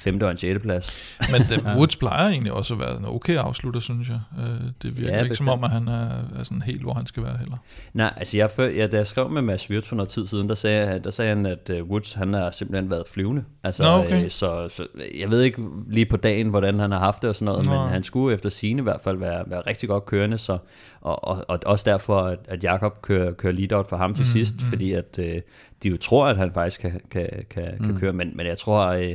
femte 0.00 0.24
og 0.24 0.30
en 0.30 0.36
sjette 0.36 0.60
plads. 0.60 0.92
Men 1.32 1.40
det, 1.48 1.76
Woods 1.76 1.96
plejer 1.96 2.28
egentlig 2.28 2.52
også 2.52 2.74
at 2.74 2.80
være 2.80 2.96
en 2.96 3.04
okay 3.04 3.36
afslutter, 3.36 3.80
synes 3.80 4.08
jeg. 4.08 4.20
Øh, 4.38 4.44
Det 4.82 4.96
virker 4.96 5.16
Ja, 5.16 5.22
ikke 5.22 5.34
som 5.36 5.44
bestemt. 5.44 5.48
om, 5.48 5.64
at 5.64 5.70
han 5.70 5.88
er, 5.88 6.08
er 6.38 6.42
sådan 6.42 6.62
helt, 6.62 6.82
hvor 6.82 6.94
han 6.94 7.06
skal 7.06 7.22
være 7.22 7.36
heller. 7.38 7.56
Nej, 7.94 8.14
altså 8.16 8.36
jeg, 8.36 8.50
før, 8.50 8.68
ja, 8.68 8.86
da 8.86 8.96
jeg 8.96 9.06
skrev 9.06 9.30
med 9.30 9.42
Mads 9.42 9.70
Wirtz 9.70 9.88
for 9.88 9.96
noget 9.96 10.08
tid 10.08 10.26
siden, 10.26 10.48
der 10.48 10.54
sagde, 10.54 11.00
der 11.04 11.10
sagde 11.10 11.28
han, 11.28 11.46
at 11.46 11.70
uh, 11.80 11.88
Woods 11.90 12.12
han 12.12 12.34
har 12.34 12.50
simpelthen 12.50 12.90
været 12.90 13.04
flyvende. 13.12 13.44
Altså, 13.64 13.82
Nå, 13.82 14.04
okay. 14.04 14.24
øh, 14.24 14.30
så, 14.30 14.68
så, 14.68 14.86
jeg 15.18 15.30
ved 15.30 15.42
ikke 15.42 15.62
lige 15.88 16.06
på 16.06 16.16
dagen, 16.16 16.48
hvordan 16.48 16.78
han 16.78 16.90
har 16.92 16.98
haft 16.98 17.22
det 17.22 17.28
og 17.30 17.34
sådan 17.36 17.44
noget, 17.52 17.66
Nå. 17.66 17.72
men 17.72 17.88
han 17.88 18.02
skulle 18.02 18.34
efter 18.34 18.48
sine 18.50 18.80
i 18.80 18.82
hvert 18.82 19.00
fald 19.04 19.18
være, 19.18 19.44
være 19.46 19.60
rigtig 19.66 19.88
godt 19.88 20.06
kørende, 20.06 20.38
så, 20.38 20.58
og, 21.00 21.24
og, 21.24 21.44
og 21.48 21.58
også 21.66 21.90
derfor, 21.90 22.20
at, 22.20 22.38
at 22.48 22.64
Jakob 22.64 23.02
kører, 23.02 23.32
kører 23.32 23.52
lead-out 23.52 23.88
for 23.88 23.96
ham 23.96 24.14
til 24.14 24.22
Mm, 24.22 24.26
sidst, 24.32 24.54
mm. 24.54 24.66
fordi 24.66 24.92
at 24.92 25.18
øh, 25.18 25.40
de 25.82 25.88
jo 25.88 25.96
tror, 25.96 26.26
at 26.26 26.36
han 26.36 26.52
faktisk 26.52 26.80
kan, 26.80 27.00
kan, 27.10 27.28
kan, 27.50 27.64
kan 27.80 27.90
Mm. 27.90 27.98
køre, 28.00 28.12
men, 28.12 28.32
men 28.36 28.46
jeg 28.46 28.58
tror, 28.58 28.86
øh, 28.86 29.14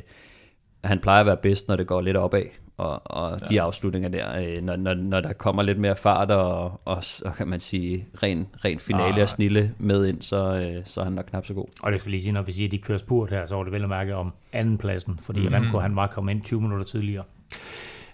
han 0.86 0.99
plejer 0.99 1.19
at 1.19 1.25
være 1.25 1.38
bedst, 1.38 1.67
når 1.67 1.75
det 1.75 1.88
går 1.88 2.01
lidt 2.01 2.17
opad, 2.17 2.43
og, 2.77 3.01
og 3.05 3.39
ja. 3.41 3.45
de 3.45 3.61
afslutninger 3.61 4.09
der, 4.09 4.39
øh, 4.39 4.63
når, 4.63 4.75
når, 4.75 4.93
når 4.93 5.21
der 5.21 5.33
kommer 5.33 5.63
lidt 5.63 5.77
mere 5.77 5.95
fart 5.95 6.31
og, 6.31 6.81
og, 6.86 7.03
og 7.25 7.36
kan 7.38 7.47
man 7.47 7.59
sige, 7.59 8.05
ren, 8.23 8.47
ren 8.65 8.79
finale 8.79 9.15
Ah. 9.15 9.21
og 9.21 9.29
snille 9.29 9.71
med 9.77 10.05
ind, 10.05 10.21
så, 10.21 10.45
øh, 10.45 10.81
så 10.86 10.99
er 10.99 11.03
han 11.03 11.13
nok 11.13 11.25
knap 11.25 11.45
så 11.45 11.53
god. 11.53 11.65
Og 11.83 11.91
det 11.91 11.99
skal 11.99 12.11
lige 12.11 12.21
sige, 12.23 12.33
når 12.33 12.41
vi 12.41 12.51
siger, 12.51 12.67
at 12.67 12.71
de 12.71 12.77
kører 12.77 12.97
spurt 12.97 13.29
her, 13.29 13.45
så 13.45 13.55
var 13.55 13.63
det 13.63 13.73
vel 13.73 13.83
at 13.83 13.89
mærke 13.89 14.15
om 14.15 14.33
anden 14.53 14.77
pladsen, 14.77 15.19
fordi 15.21 15.39
mm-hmm. 15.39 15.55
Remco 15.55 15.79
han 15.79 15.95
var 15.95 16.07
kommet 16.07 16.33
ind 16.33 16.41
20 16.41 16.61
minutter 16.61 16.86
tidligere. 16.86 17.23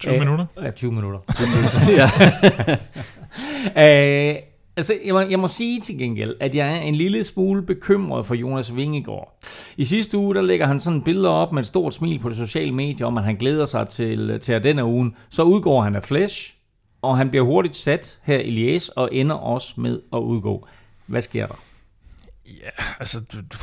20 0.00 0.12
Øh, 0.14 0.18
minutter? 0.20 0.46
Ja, 0.62 0.70
20 0.70 0.92
minutter. 0.92 1.18
ja. 2.00 2.08
Øh, 4.32 4.36
altså, 4.76 4.94
jeg 5.04 5.14
må, 5.14 5.20
jeg 5.20 5.40
må 5.40 5.48
sige 5.48 5.80
til 5.80 5.98
gengæld, 5.98 6.36
at 6.40 6.54
jeg 6.54 6.76
er 6.76 6.80
en 6.80 6.94
lille 6.94 7.24
smule 7.24 7.62
bekymret 7.62 8.26
for 8.26 8.34
Jonas 8.34 8.76
Vingegaard. 8.76 9.38
I 9.76 9.84
sidste 9.84 10.18
uge, 10.18 10.34
der 10.34 10.42
lægger 10.42 10.66
han 10.66 10.80
sådan 10.80 11.02
billeder 11.02 11.30
op 11.30 11.52
med 11.52 11.60
et 11.60 11.66
stort 11.66 11.94
smil 11.94 12.18
på 12.18 12.28
de 12.28 12.34
sociale 12.36 12.72
medier, 12.72 13.06
om 13.06 13.18
at 13.18 13.24
han 13.24 13.36
glæder 13.36 13.66
sig 13.66 13.88
til, 13.88 14.40
til 14.40 14.52
at 14.52 14.64
denne 14.64 14.84
ugen. 14.84 15.16
Så 15.30 15.42
udgår 15.42 15.82
han 15.82 15.96
af 15.96 16.04
Flash, 16.04 16.54
og 17.02 17.16
han 17.16 17.30
bliver 17.30 17.44
hurtigt 17.44 17.76
sat 17.76 18.18
her 18.22 18.38
i 18.38 18.76
Liège, 18.76 18.88
og 18.96 19.08
ender 19.12 19.36
også 19.36 19.74
med 19.76 20.00
at 20.12 20.18
udgå. 20.18 20.66
Hvad 21.06 21.20
sker 21.20 21.46
der? 21.46 21.54
Ja, 22.46 22.84
altså, 22.98 23.20
du, 23.20 23.36
du, 23.36 23.58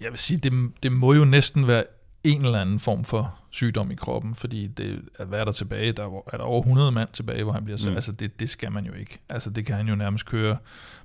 jeg 0.00 0.10
vil 0.10 0.18
sige, 0.18 0.36
det, 0.36 0.52
det 0.82 0.92
må 0.92 1.12
jo 1.12 1.24
næsten 1.24 1.66
være 1.66 1.84
en 2.26 2.44
eller 2.44 2.60
anden 2.60 2.78
form 2.78 3.04
for 3.04 3.34
sygdom 3.50 3.90
i 3.90 3.94
kroppen, 3.94 4.34
fordi 4.34 4.66
det, 4.66 5.02
at 5.18 5.30
være 5.30 5.44
der 5.44 5.52
tilbage, 5.52 5.92
der 5.92 6.02
er, 6.02 6.22
er 6.32 6.36
der 6.36 6.44
over 6.44 6.60
100 6.60 6.92
mand 6.92 7.08
tilbage, 7.12 7.42
hvor 7.42 7.52
han 7.52 7.64
bliver 7.64 7.78
sat. 7.78 7.92
Mm. 7.92 7.96
Altså, 7.96 8.12
det, 8.12 8.40
det 8.40 8.48
skal 8.48 8.72
man 8.72 8.84
jo 8.84 8.92
ikke. 8.92 9.18
Altså, 9.28 9.50
det 9.50 9.66
kan 9.66 9.74
han 9.74 9.88
jo 9.88 9.94
nærmest 9.94 10.26
køre 10.26 10.56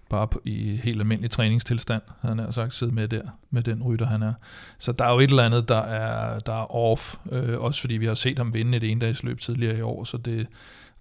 bare 0.09 0.27
på, 0.27 0.41
i 0.45 0.79
helt 0.83 0.99
almindelig 0.99 1.31
træningstilstand, 1.31 2.01
han 2.21 2.37
nær 2.37 2.51
sagt, 2.51 2.73
sidde 2.73 2.91
med 2.91 3.07
der, 3.07 3.21
med 3.49 3.63
den 3.63 3.83
rytter, 3.83 4.05
han 4.05 4.21
er. 4.21 4.33
Så 4.77 4.91
der 4.91 5.05
er 5.05 5.11
jo 5.11 5.19
et 5.19 5.29
eller 5.29 5.43
andet, 5.43 5.67
der 5.67 5.81
er, 5.81 6.39
der 6.39 6.53
er 6.53 6.75
off, 6.75 7.15
øh, 7.31 7.59
også 7.59 7.81
fordi 7.81 7.97
vi 7.97 8.05
har 8.05 8.15
set 8.15 8.37
ham 8.37 8.53
vinde 8.53 8.77
et 8.77 8.83
endagsløb 8.83 9.39
tidligere 9.39 9.77
i 9.77 9.81
år, 9.81 10.03
så 10.03 10.17
det, 10.17 10.47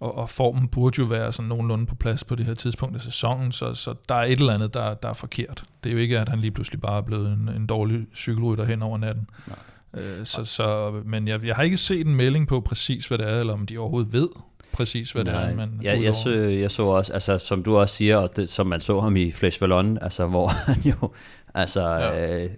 og, 0.00 0.18
og 0.18 0.28
formen 0.28 0.68
burde 0.68 0.96
jo 0.98 1.04
være 1.04 1.32
sådan 1.32 1.48
nogenlunde 1.48 1.86
på 1.86 1.94
plads 1.94 2.24
på 2.24 2.34
det 2.34 2.46
her 2.46 2.54
tidspunkt 2.54 2.94
af 2.94 3.00
sæsonen, 3.00 3.52
så, 3.52 3.74
så 3.74 3.94
der 4.08 4.14
er 4.14 4.24
et 4.24 4.40
eller 4.40 4.54
andet, 4.54 4.74
der, 4.74 4.94
der 4.94 5.08
er 5.08 5.14
forkert. 5.14 5.64
Det 5.84 5.90
er 5.90 5.94
jo 5.94 6.00
ikke, 6.00 6.18
at 6.18 6.28
han 6.28 6.38
lige 6.38 6.50
pludselig 6.50 6.80
bare 6.80 6.96
er 6.98 7.02
blevet 7.02 7.32
en, 7.32 7.48
en 7.56 7.66
dårlig 7.66 8.06
cykelrytter 8.14 8.64
hen 8.64 8.82
over 8.82 8.98
natten. 8.98 9.30
Nej. 9.48 9.56
Øh, 9.96 10.02
så, 10.24 10.44
så, 10.44 10.92
men 11.04 11.28
jeg, 11.28 11.44
jeg 11.46 11.56
har 11.56 11.62
ikke 11.62 11.76
set 11.76 12.06
en 12.06 12.14
melding 12.14 12.48
på 12.48 12.60
præcis, 12.60 13.06
hvad 13.08 13.18
det 13.18 13.28
er, 13.30 13.40
eller 13.40 13.52
om 13.52 13.66
de 13.66 13.78
overhovedet 13.78 14.12
ved 14.12 14.28
præcis, 14.72 15.12
hvad 15.12 15.24
det 15.24 15.34
er, 15.34 15.54
man 15.54 15.70
jeg, 15.82 16.02
jeg, 16.02 16.10
udover- 16.10 16.22
så, 16.22 16.30
jeg 16.30 16.70
så 16.70 16.82
også, 16.82 17.12
altså 17.12 17.38
som 17.38 17.62
du 17.62 17.76
også 17.76 17.94
siger, 17.96 18.16
og 18.16 18.36
det, 18.36 18.48
som 18.48 18.66
man 18.66 18.80
så 18.80 19.00
ham 19.00 19.16
i 19.16 19.30
Flash 19.30 19.60
Vallon, 19.62 19.98
altså 20.02 20.26
hvor 20.26 20.48
han 20.66 20.76
jo, 20.84 21.10
altså, 21.54 21.80
Ja. 21.88 22.16
ja. 22.26 22.44
øh, 22.44 22.50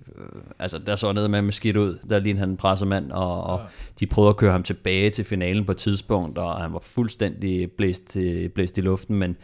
altså 0.59 0.79
der 0.79 0.97
så 0.97 1.13
ned 1.13 1.29
med 1.29 1.43
med 1.43 1.53
skidt 1.53 1.77
ud, 1.77 1.99
der 2.11 2.19
lignede 2.19 2.41
han 2.41 2.49
en 2.51 2.57
pressemand, 2.57 3.13
og, 3.13 3.45
og 3.45 3.59
Ja. 3.59 3.65
de 4.01 4.07
prøvede 4.07 4.29
at 4.31 4.37
køre 4.37 4.53
ham 4.53 4.63
tilbage 4.63 5.11
til 5.11 5.25
finalen 5.25 5.65
på 5.65 5.73
et 5.73 5.79
tidspunkt, 5.79 6.39
og 6.39 6.61
han 6.63 6.73
var 6.73 6.83
fuldstændig 6.83 7.71
blæst, 7.79 8.17
blæst 8.55 8.79
i 8.79 8.81
luften, 8.81 9.17
men 9.17 9.37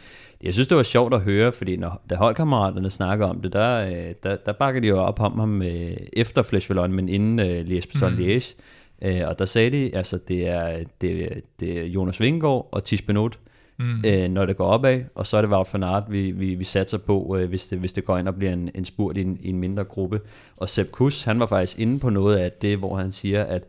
jeg 0.43 0.53
synes, 0.53 0.67
det 0.67 0.77
var 0.77 0.83
sjovt 0.83 1.13
at 1.13 1.21
høre, 1.21 1.51
fordi 1.51 1.75
når, 1.77 2.01
da 2.09 2.15
holdkammeraterne 2.15 2.89
snakker 2.89 3.25
om 3.25 3.41
det, 3.41 3.53
der, 3.53 3.85
øh, 3.85 4.13
der, 4.23 4.35
der 4.35 4.51
bakker 4.51 4.81
de 4.81 4.87
jo 4.87 4.97
op 4.97 5.19
om 5.19 5.39
ham 5.39 5.61
øh, 5.61 5.91
efter 6.13 6.43
Flash 6.43 6.69
Vallon, 6.69 6.93
men 6.93 7.09
inden 7.09 7.39
øh, 7.39 7.59
Liège 7.59 7.91
Bastogne 7.93 8.15
Mhm. 8.15 8.25
Liège, 8.25 8.55
Øh, 9.01 9.21
og 9.27 9.39
der 9.39 9.45
sagde 9.45 9.71
de, 9.71 9.95
altså 9.95 10.19
det 10.27 10.47
er, 10.47 10.77
det, 11.01 11.41
det 11.59 11.79
er 11.79 11.85
Jonas 11.85 12.19
Vingegaard 12.19 12.69
og 12.71 12.83
Tis 12.83 13.01
Benot, 13.01 13.39
Mm. 13.81 14.03
øh, 14.05 14.29
når 14.29 14.45
det 14.45 14.57
går 14.57 14.65
opad, 14.65 15.01
og 15.15 15.27
så 15.27 15.37
er 15.37 15.41
det 15.41 15.51
Wout 15.51 15.67
van 15.73 15.83
Aert, 15.83 16.03
vi, 16.09 16.31
vi, 16.31 16.55
vi 16.55 16.63
satser 16.63 16.97
på, 16.97 17.37
øh, 17.39 17.49
hvis, 17.49 17.67
det, 17.67 17.79
hvis 17.79 17.93
det 17.93 18.05
går 18.05 18.17
ind 18.17 18.27
og 18.27 18.35
bliver 18.35 18.53
en, 18.53 18.69
en 18.75 18.85
spurt 18.85 19.17
i 19.17 19.21
en, 19.21 19.37
i 19.41 19.49
en 19.49 19.57
mindre 19.59 19.83
gruppe. 19.83 20.21
Og 20.57 20.69
Sepp 20.69 20.91
Kuss, 20.91 21.23
han 21.23 21.39
var 21.39 21.45
faktisk 21.45 21.79
inde 21.79 21.99
på 21.99 22.09
noget 22.09 22.37
af 22.37 22.51
det, 22.51 22.77
hvor 22.77 22.95
han 22.97 23.11
siger, 23.11 23.43
at 23.43 23.63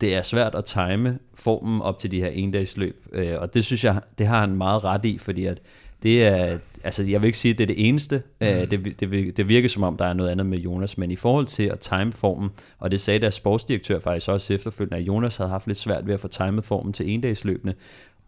det 0.00 0.14
er 0.14 0.22
svært 0.22 0.54
at 0.54 0.64
time 0.64 1.18
formen 1.34 1.82
op 1.82 1.98
til 1.98 2.10
de 2.10 2.20
her 2.20 2.28
endagsløb, 2.28 3.06
øh, 3.12 3.32
og 3.38 3.54
det 3.54 3.64
synes 3.64 3.84
jeg, 3.84 4.00
det 4.18 4.26
har 4.26 4.40
han 4.40 4.56
meget 4.56 4.84
ret 4.84 5.04
i, 5.04 5.18
fordi 5.18 5.44
at 5.44 5.60
det 6.04 6.24
er, 6.24 6.58
altså 6.84 7.02
jeg 7.02 7.22
vil 7.22 7.26
ikke 7.26 7.38
sige, 7.38 7.52
at 7.52 7.58
det 7.58 7.64
er 7.64 7.74
det 7.74 7.88
eneste, 7.88 8.22
mm. 8.40 8.46
det, 8.46 9.00
det, 9.00 9.36
det 9.36 9.48
virker 9.48 9.68
som 9.68 9.82
om, 9.82 9.96
der 9.96 10.04
er 10.04 10.12
noget 10.12 10.30
andet 10.30 10.46
med 10.46 10.58
Jonas, 10.58 10.98
men 10.98 11.10
i 11.10 11.16
forhold 11.16 11.46
til 11.46 11.62
at 11.62 11.80
time 11.80 12.12
formen, 12.12 12.50
og 12.78 12.90
det 12.90 13.00
sagde 13.00 13.20
deres 13.20 13.34
sportsdirektør 13.34 13.98
faktisk 13.98 14.28
også 14.28 14.54
efterfølgende, 14.54 14.96
at 14.96 15.02
Jonas 15.02 15.36
havde 15.36 15.50
haft 15.50 15.66
lidt 15.66 15.78
svært 15.78 16.06
ved 16.06 16.14
at 16.14 16.20
få 16.20 16.28
timet 16.28 16.64
formen 16.64 16.92
til 16.92 17.10
endagsløbene, 17.10 17.74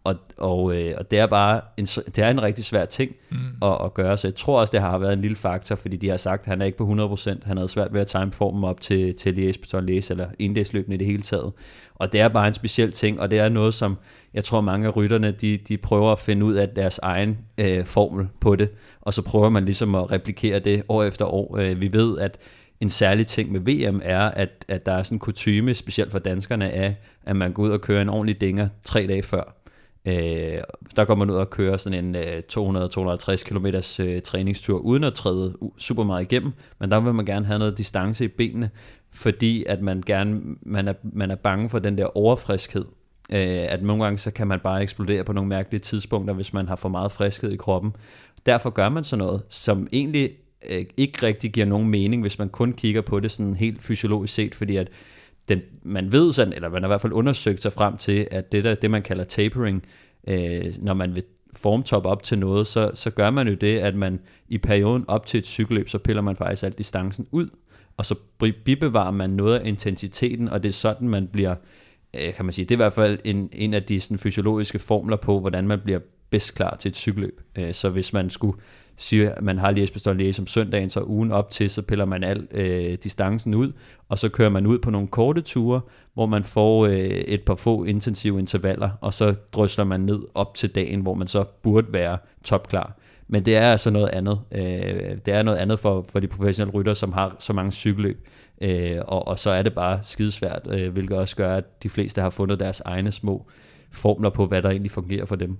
og, 0.07 0.15
og, 0.37 0.75
øh, 0.75 0.93
og 0.97 1.11
det 1.11 1.19
er 1.19 1.25
bare 1.25 1.61
en, 1.77 1.85
det 1.85 2.17
er 2.17 2.29
en 2.29 2.41
rigtig 2.41 2.65
svær 2.65 2.85
ting 2.85 3.11
Mm. 3.29 3.37
at, 3.61 3.77
at 3.85 3.93
gøre, 3.93 4.17
så 4.17 4.27
jeg 4.27 4.35
tror 4.35 4.59
også, 4.59 4.71
det 4.71 4.81
har 4.81 4.97
været 4.97 5.13
en 5.13 5.21
lille 5.21 5.35
faktor, 5.35 5.75
fordi 5.75 5.95
de 5.95 6.09
har 6.09 6.17
sagt, 6.17 6.41
at 6.41 6.47
han 6.47 6.61
er 6.61 6.65
ikke 6.65 6.77
på 6.77 7.15
100%, 7.15 7.37
han 7.45 7.57
havde 7.57 7.67
svært 7.69 7.93
ved 7.93 8.01
at 8.01 8.07
time 8.07 8.31
formen 8.31 8.63
op 8.63 8.81
til, 8.81 9.15
til 9.15 9.33
Liège 9.33 9.59
Bastogne 9.61 9.91
Liège, 9.91 10.07
eller 10.11 10.27
endagsløbene 10.39 10.95
i 10.95 10.97
det 10.97 11.07
hele 11.07 11.21
taget. 11.21 11.51
Og 11.95 12.13
det 12.13 12.21
er 12.21 12.27
bare 12.27 12.47
en 12.47 12.53
speciel 12.53 12.91
ting, 12.91 13.19
og 13.19 13.31
det 13.31 13.39
er 13.39 13.49
noget, 13.49 13.73
som 13.73 13.97
jeg 14.33 14.43
tror 14.43 14.61
mange 14.61 14.87
af 14.87 14.95
rytterne, 14.95 15.31
de, 15.31 15.57
de 15.57 15.77
prøver 15.77 16.11
at 16.11 16.19
finde 16.19 16.45
ud 16.45 16.53
af 16.53 16.69
deres 16.69 16.99
egen 17.03 17.37
øh, 17.57 17.85
formel 17.85 18.27
på 18.41 18.55
det, 18.55 18.69
og 19.01 19.13
så 19.13 19.21
prøver 19.21 19.49
man 19.49 19.65
ligesom 19.65 19.95
at 19.95 20.11
replikere 20.11 20.59
det 20.59 20.83
år 20.89 21.03
efter 21.03 21.25
år. 21.25 21.57
Øh, 21.57 21.81
vi 21.81 21.93
ved, 21.93 22.17
at 22.19 22.37
en 22.79 22.89
særlig 22.89 23.27
ting 23.27 23.51
med 23.51 23.59
VM 23.59 24.01
er, 24.03 24.19
at, 24.19 24.65
at 24.67 24.85
der 24.85 24.91
er 24.91 25.03
sådan 25.03 25.15
en 25.15 25.19
kutyme, 25.19 25.73
specielt 25.73 26.11
for 26.11 26.19
danskerne, 26.19 26.69
af, 26.69 26.95
at 27.25 27.35
man 27.35 27.51
går 27.53 27.63
ud 27.63 27.69
og 27.69 27.81
kører 27.81 28.01
en 28.01 28.09
ordentlig 28.09 28.41
dinger 28.41 28.67
tre 28.85 29.07
dage 29.07 29.23
før. 29.23 29.56
Øh, 30.07 30.61
der 30.95 31.05
går 31.05 31.15
man 31.15 31.29
ud 31.29 31.35
og 31.35 31.49
kører 31.49 31.77
sådan 31.77 32.05
en 32.05 32.15
øh, 32.15 32.43
200-250 32.53 33.43
km 33.43 33.65
øh, 34.03 34.21
træningstur, 34.21 34.79
uden 34.79 35.03
at 35.03 35.13
træde 35.13 35.57
super 35.77 36.03
meget 36.03 36.21
igennem, 36.21 36.51
men 36.79 36.91
der 36.91 36.99
vil 36.99 37.13
man 37.13 37.25
gerne 37.25 37.45
have 37.45 37.59
noget 37.59 37.77
distance 37.77 38.25
i 38.25 38.27
benene, 38.27 38.69
fordi 39.13 39.63
at 39.63 39.81
man 39.81 40.03
gerne 40.05 40.41
man 40.61 40.87
er, 40.87 40.93
man 41.03 41.31
er 41.31 41.35
bange 41.35 41.69
for 41.69 41.79
den 41.79 41.97
der 41.97 42.17
overfriskhed. 42.17 42.85
Øh, 43.29 43.65
at 43.69 43.83
nogle 43.83 44.03
gange 44.03 44.17
så 44.17 44.31
kan 44.31 44.47
man 44.47 44.59
bare 44.59 44.81
eksplodere 44.81 45.23
på 45.23 45.33
nogle 45.33 45.49
mærkelige 45.49 45.79
tidspunkter, 45.79 46.33
hvis 46.33 46.53
man 46.53 46.67
har 46.67 46.75
for 46.75 46.89
meget 46.89 47.11
friskhed 47.11 47.51
i 47.51 47.57
kroppen. 47.57 47.95
Derfor 48.45 48.69
gør 48.69 48.89
man 48.89 49.03
sådan 49.03 49.25
noget, 49.25 49.41
som 49.49 49.87
egentlig 49.91 50.29
øh, 50.69 50.85
ikke 50.97 51.25
rigtig 51.25 51.51
giver 51.51 51.65
nogen 51.65 51.89
mening, 51.89 52.21
hvis 52.21 52.39
man 52.39 52.49
kun 52.49 52.73
kigger 52.73 53.01
på 53.01 53.19
det 53.19 53.31
sådan 53.31 53.53
helt 53.53 53.83
fysiologisk 53.83 54.33
set, 54.33 54.55
fordi 54.55 54.75
at 54.75 54.89
den, 55.49 55.61
man 55.83 56.11
ved 56.11 56.33
sådan, 56.33 56.53
eller 56.53 56.69
man 56.69 56.81
har 56.81 56.87
i 56.87 56.91
hvert 56.91 57.01
fald 57.01 57.13
undersøgt 57.13 57.61
sig 57.61 57.73
frem 57.73 57.97
til, 57.97 58.27
at 58.31 58.51
det 58.51 58.63
der, 58.63 58.75
det 58.75 58.91
man 58.91 59.03
kalder 59.03 59.23
tapering, 59.23 59.83
øh, 60.27 60.73
når 60.79 60.93
man 60.93 61.15
vil 61.15 61.23
formtop 61.55 62.05
op 62.05 62.23
til 62.23 62.39
noget, 62.39 62.67
så, 62.67 62.91
så 62.93 63.09
gør 63.09 63.29
man 63.29 63.47
jo 63.47 63.53
det, 63.53 63.79
at 63.79 63.95
man 63.95 64.19
i 64.49 64.57
perioden 64.57 65.05
op 65.07 65.25
til 65.25 65.37
et 65.37 65.47
cykelløb, 65.47 65.89
så 65.89 65.97
piller 65.97 66.21
man 66.21 66.35
faktisk 66.35 66.63
alt 66.63 66.77
distancen 66.77 67.27
ud, 67.31 67.47
og 67.97 68.05
så 68.05 68.15
bibevarer 68.65 69.11
man 69.11 69.29
noget 69.29 69.59
af 69.59 69.67
intensiteten, 69.67 70.49
og 70.49 70.63
det 70.63 70.69
er 70.69 70.73
sådan, 70.73 71.09
man 71.09 71.27
bliver, 71.27 71.55
øh, 72.13 72.33
kan 72.33 72.45
man 72.45 72.53
sige, 72.53 72.65
det 72.65 72.71
er 72.71 72.75
i 72.75 72.83
hvert 72.83 72.93
fald 72.93 73.19
en, 73.23 73.49
en 73.53 73.73
af 73.73 73.83
de 73.83 73.99
sådan, 73.99 74.17
fysiologiske 74.17 74.79
formler 74.79 75.17
på, 75.17 75.39
hvordan 75.39 75.67
man 75.67 75.79
bliver 75.79 75.99
bedst 76.29 76.55
klar 76.55 76.75
til 76.75 76.89
et 76.89 76.95
cykelløb. 76.95 77.41
Øh, 77.57 77.73
så 77.73 77.89
hvis 77.89 78.13
man 78.13 78.29
skulle 78.29 78.57
siger, 78.97 79.31
at 79.31 79.43
man 79.43 79.57
har 79.57 79.71
lige 79.71 79.87
Bastogne 79.93 80.23
Liège 80.23 80.39
om 80.39 80.47
søndagen, 80.47 80.89
så 80.89 81.03
ugen 81.03 81.31
op 81.31 81.49
til, 81.49 81.69
så 81.69 81.81
piller 81.81 82.05
man 82.05 82.23
al 82.23 82.47
øh, 82.51 82.97
distancen 83.03 83.53
ud, 83.53 83.71
og 84.09 84.17
så 84.17 84.29
kører 84.29 84.49
man 84.49 84.65
ud 84.65 84.79
på 84.79 84.89
nogle 84.89 85.07
korte 85.07 85.41
ture, 85.41 85.81
hvor 86.13 86.25
man 86.25 86.43
får 86.43 86.85
øh, 86.85 86.95
et 87.03 87.41
par 87.41 87.55
få 87.55 87.83
intensive 87.83 88.39
intervaller, 88.39 88.89
og 89.01 89.13
så 89.13 89.35
drysler 89.51 89.83
man 89.83 89.99
ned 89.99 90.19
op 90.33 90.55
til 90.55 90.75
dagen, 90.75 91.01
hvor 91.01 91.13
man 91.13 91.27
så 91.27 91.43
burde 91.63 91.93
være 91.93 92.17
topklar. 92.43 92.97
Men 93.27 93.45
det 93.45 93.55
er 93.55 93.71
altså 93.71 93.89
noget 93.89 94.07
andet. 94.07 94.39
Øh, 94.51 95.17
det 95.25 95.33
er 95.33 95.43
noget 95.43 95.57
andet 95.57 95.79
for, 95.79 96.05
for 96.09 96.19
de 96.19 96.27
professionelle 96.27 96.73
rytter, 96.73 96.93
som 96.93 97.11
har 97.11 97.35
så 97.39 97.53
mange 97.53 97.71
cykelløb. 97.71 98.27
Øh, 98.61 98.97
og, 99.07 99.27
og 99.27 99.39
så 99.39 99.49
er 99.49 99.61
det 99.61 99.73
bare 99.73 99.99
skidesvært, 100.01 100.67
øh, 100.71 100.93
hvilket 100.93 101.17
også 101.17 101.35
gør, 101.35 101.55
at 101.55 101.83
de 101.83 101.89
fleste 101.89 102.21
har 102.21 102.29
fundet 102.29 102.59
deres 102.59 102.81
egne 102.85 103.11
små 103.11 103.47
formler 103.91 104.29
på, 104.29 104.45
hvad 104.45 104.61
der 104.61 104.69
egentlig 104.69 104.91
fungerer 104.91 105.25
for 105.25 105.35
dem. 105.35 105.57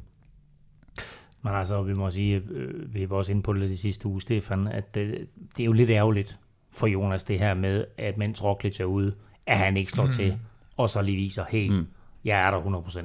Men 1.47 1.55
altså, 1.55 1.81
vi 1.81 1.93
må 1.93 2.09
sige, 2.09 2.41
øh, 2.51 2.93
vi 2.93 3.09
var 3.09 3.17
også 3.17 3.31
inde 3.31 3.41
på 3.41 3.53
det 3.53 3.61
de 3.61 3.77
sidste 3.77 4.07
uge, 4.07 4.21
Stefan, 4.21 4.67
at 4.67 4.95
det, 4.95 5.29
det 5.57 5.63
er 5.63 5.65
jo 5.65 5.71
lidt 5.71 5.89
ærgerligt 5.89 6.39
for 6.77 6.87
Jonas, 6.87 7.23
det 7.23 7.39
her 7.39 7.55
med, 7.55 7.85
at 7.97 8.17
mens 8.17 8.43
Roglic 8.43 8.79
er 8.79 8.85
ude, 8.85 9.13
at 9.47 9.57
han 9.57 9.77
ikke 9.77 9.91
slår 9.91 10.05
mm. 10.05 10.11
til, 10.11 10.39
og 10.77 10.89
så 10.89 11.01
lige 11.01 11.17
viser, 11.17 11.43
hey, 11.49 11.69
mm. 11.69 11.87
jeg 12.25 12.47
er 12.47 12.51
der 12.51 12.59
100%. 12.59 12.99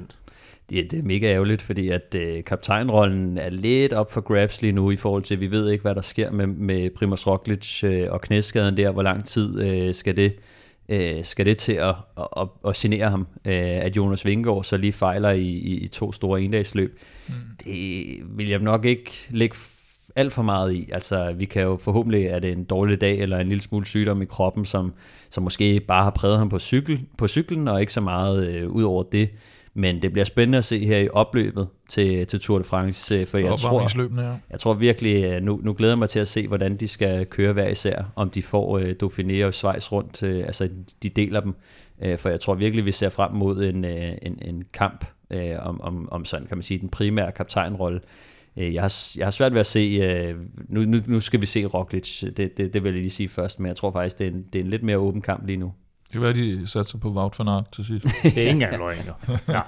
Det, 0.69 0.91
det 0.91 0.99
er 0.99 1.03
mega 1.03 1.33
ærgerligt, 1.33 1.61
fordi 1.61 1.89
at 1.89 2.15
øh, 2.15 2.43
kaptajnrollen 2.43 3.37
er 3.37 3.49
lidt 3.49 3.93
op 3.93 4.11
for 4.11 4.21
grabs 4.21 4.61
lige 4.61 4.71
nu 4.71 4.91
i 4.91 4.97
forhold 4.97 5.23
til, 5.23 5.33
at 5.33 5.39
vi 5.39 5.51
ved 5.51 5.69
ikke, 5.69 5.81
hvad 5.81 5.95
der 5.95 6.01
sker 6.01 6.31
med, 6.31 6.47
med 6.47 6.89
Primoz 6.89 7.27
Roglic 7.27 7.83
øh, 7.83 8.11
og 8.11 8.21
knæskaden 8.21 8.77
der. 8.77 8.91
Hvor 8.91 9.03
lang 9.03 9.25
tid 9.25 9.61
øh, 9.61 9.93
skal 9.93 10.17
det 10.17 10.35
øh, 10.89 11.23
skal 11.23 11.45
det 11.45 11.57
til 11.57 11.73
at, 11.73 11.95
at, 12.37 12.47
at 12.67 12.75
genere 12.75 13.09
ham, 13.09 13.27
øh, 13.45 13.53
at 13.55 13.97
Jonas 13.97 14.25
Vingegaard 14.25 14.63
så 14.63 14.77
lige 14.77 14.93
fejler 14.93 15.29
i, 15.29 15.47
i, 15.47 15.87
to 15.87 16.11
store 16.11 16.41
endagsløb. 16.41 16.99
Mm. 17.27 17.33
Det 17.65 18.05
vil 18.37 18.49
jeg 18.49 18.59
nok 18.59 18.85
ikke 18.85 19.11
lægge 19.29 19.55
alt 20.15 20.33
for 20.33 20.43
meget 20.43 20.73
i. 20.73 20.89
Altså, 20.91 21.33
vi 21.33 21.45
kan 21.45 21.61
jo 21.61 21.77
forhåbentlig, 21.77 22.29
at 22.29 22.41
det 22.41 22.49
er 22.49 22.55
en 22.55 22.63
dårlig 22.63 23.01
dag 23.01 23.19
eller 23.19 23.37
en 23.37 23.47
lille 23.47 23.63
smule 23.63 23.85
sygdom 23.85 24.21
i 24.21 24.25
kroppen, 24.25 24.65
som, 24.65 24.93
som 25.29 25.43
måske 25.43 25.79
bare 25.79 26.03
har 26.03 26.11
præget 26.11 26.37
ham 26.37 26.49
på, 26.49 26.59
cykel, 26.59 27.05
på 27.17 27.27
cyklen, 27.27 27.67
og 27.67 27.81
ikke 27.81 27.93
så 27.93 28.01
meget 28.01 28.47
øh, 28.47 28.69
ud 28.69 28.83
over 28.83 29.03
det. 29.03 29.29
Men 29.75 30.01
det 30.01 30.11
bliver 30.11 30.25
spændende 30.25 30.57
at 30.57 30.65
se 30.65 30.85
her 30.85 30.97
i 30.97 31.09
opløbet 31.09 31.67
til, 31.89 32.27
til 32.27 32.39
Tour 32.39 32.57
de 32.57 32.63
France, 32.63 33.15
øh, 33.15 33.27
for 33.27 33.37
jeg 33.37 33.59
tror, 33.59 34.21
ja. 34.21 34.33
jeg 34.49 34.59
tror 34.59 34.73
virkelig, 34.73 35.23
øh, 35.23 35.41
nu, 35.41 35.59
nu 35.63 35.73
glæder 35.73 35.93
jeg 35.93 35.99
mig 35.99 36.09
til 36.09 36.19
at 36.19 36.27
se, 36.27 36.47
hvordan 36.47 36.75
de 36.77 36.87
skal 36.87 37.25
køre 37.25 37.53
hver 37.53 37.67
især, 37.67 38.03
om 38.15 38.29
de 38.29 38.43
får 38.43 38.79
uh, 38.79 38.81
Dauphiné 39.03 39.43
og 39.45 39.53
Schweiz 39.53 39.91
rundt, 39.91 40.23
uh, 40.23 40.29
altså 40.29 40.69
de 41.03 41.09
deler 41.09 41.41
dem, 41.41 41.55
uh, 42.05 42.17
for 42.17 42.29
jeg 42.29 42.39
tror 42.39 42.53
virkelig, 42.53 42.85
vi 42.85 42.91
ser 42.91 43.09
frem 43.09 43.31
mod 43.31 43.63
en, 43.63 43.85
uh, 43.85 43.91
en, 44.21 44.39
en 44.41 44.63
kamp 44.73 45.05
uh, 45.33 45.67
om, 45.67 45.81
om, 45.81 46.09
om 46.11 46.25
sådan, 46.25 46.47
kan 46.47 46.57
man 46.57 46.63
sige, 46.63 46.79
den 46.79 46.89
primære 46.89 47.31
kaptajnrolle. 47.31 47.99
Uh, 48.55 48.73
jeg, 48.73 48.81
har, 48.81 48.93
jeg 49.17 49.25
har 49.25 49.31
svært 49.31 49.53
ved 49.53 49.59
at 49.59 49.65
se, 49.65 50.33
nu, 50.69 50.81
nu, 50.81 50.97
nu 51.07 51.19
skal 51.19 51.41
vi 51.41 51.45
se 51.45 51.65
Roglic, 51.65 52.19
det, 52.37 52.57
det, 52.57 52.73
det 52.73 52.83
vil 52.83 52.93
jeg 52.93 53.01
lige 53.01 53.09
sige 53.09 53.29
først, 53.29 53.59
men 53.59 53.67
jeg 53.67 53.75
tror 53.75 53.91
faktisk, 53.91 54.19
det 54.19 54.27
er 54.27 54.31
en, 54.31 54.43
det 54.53 54.59
er 54.59 54.63
en 54.63 54.69
lidt 54.69 54.83
mere 54.83 54.97
åben 54.97 55.21
kamp 55.21 55.45
lige 55.45 55.57
nu. 55.57 55.73
Det 56.13 56.21
kan 56.21 56.21
være, 56.21 56.33
de 56.33 56.67
satser 56.67 56.97
på 56.97 57.09
Wout 57.09 57.39
van 57.39 57.47
Aert 57.47 57.71
til 57.71 57.85
sidst. 57.85 58.05
det 58.23 58.37
er 58.37 58.41
ikke 58.41 58.51
engang 58.51 58.77
løgn, 58.77 58.97
ja. 59.47 59.61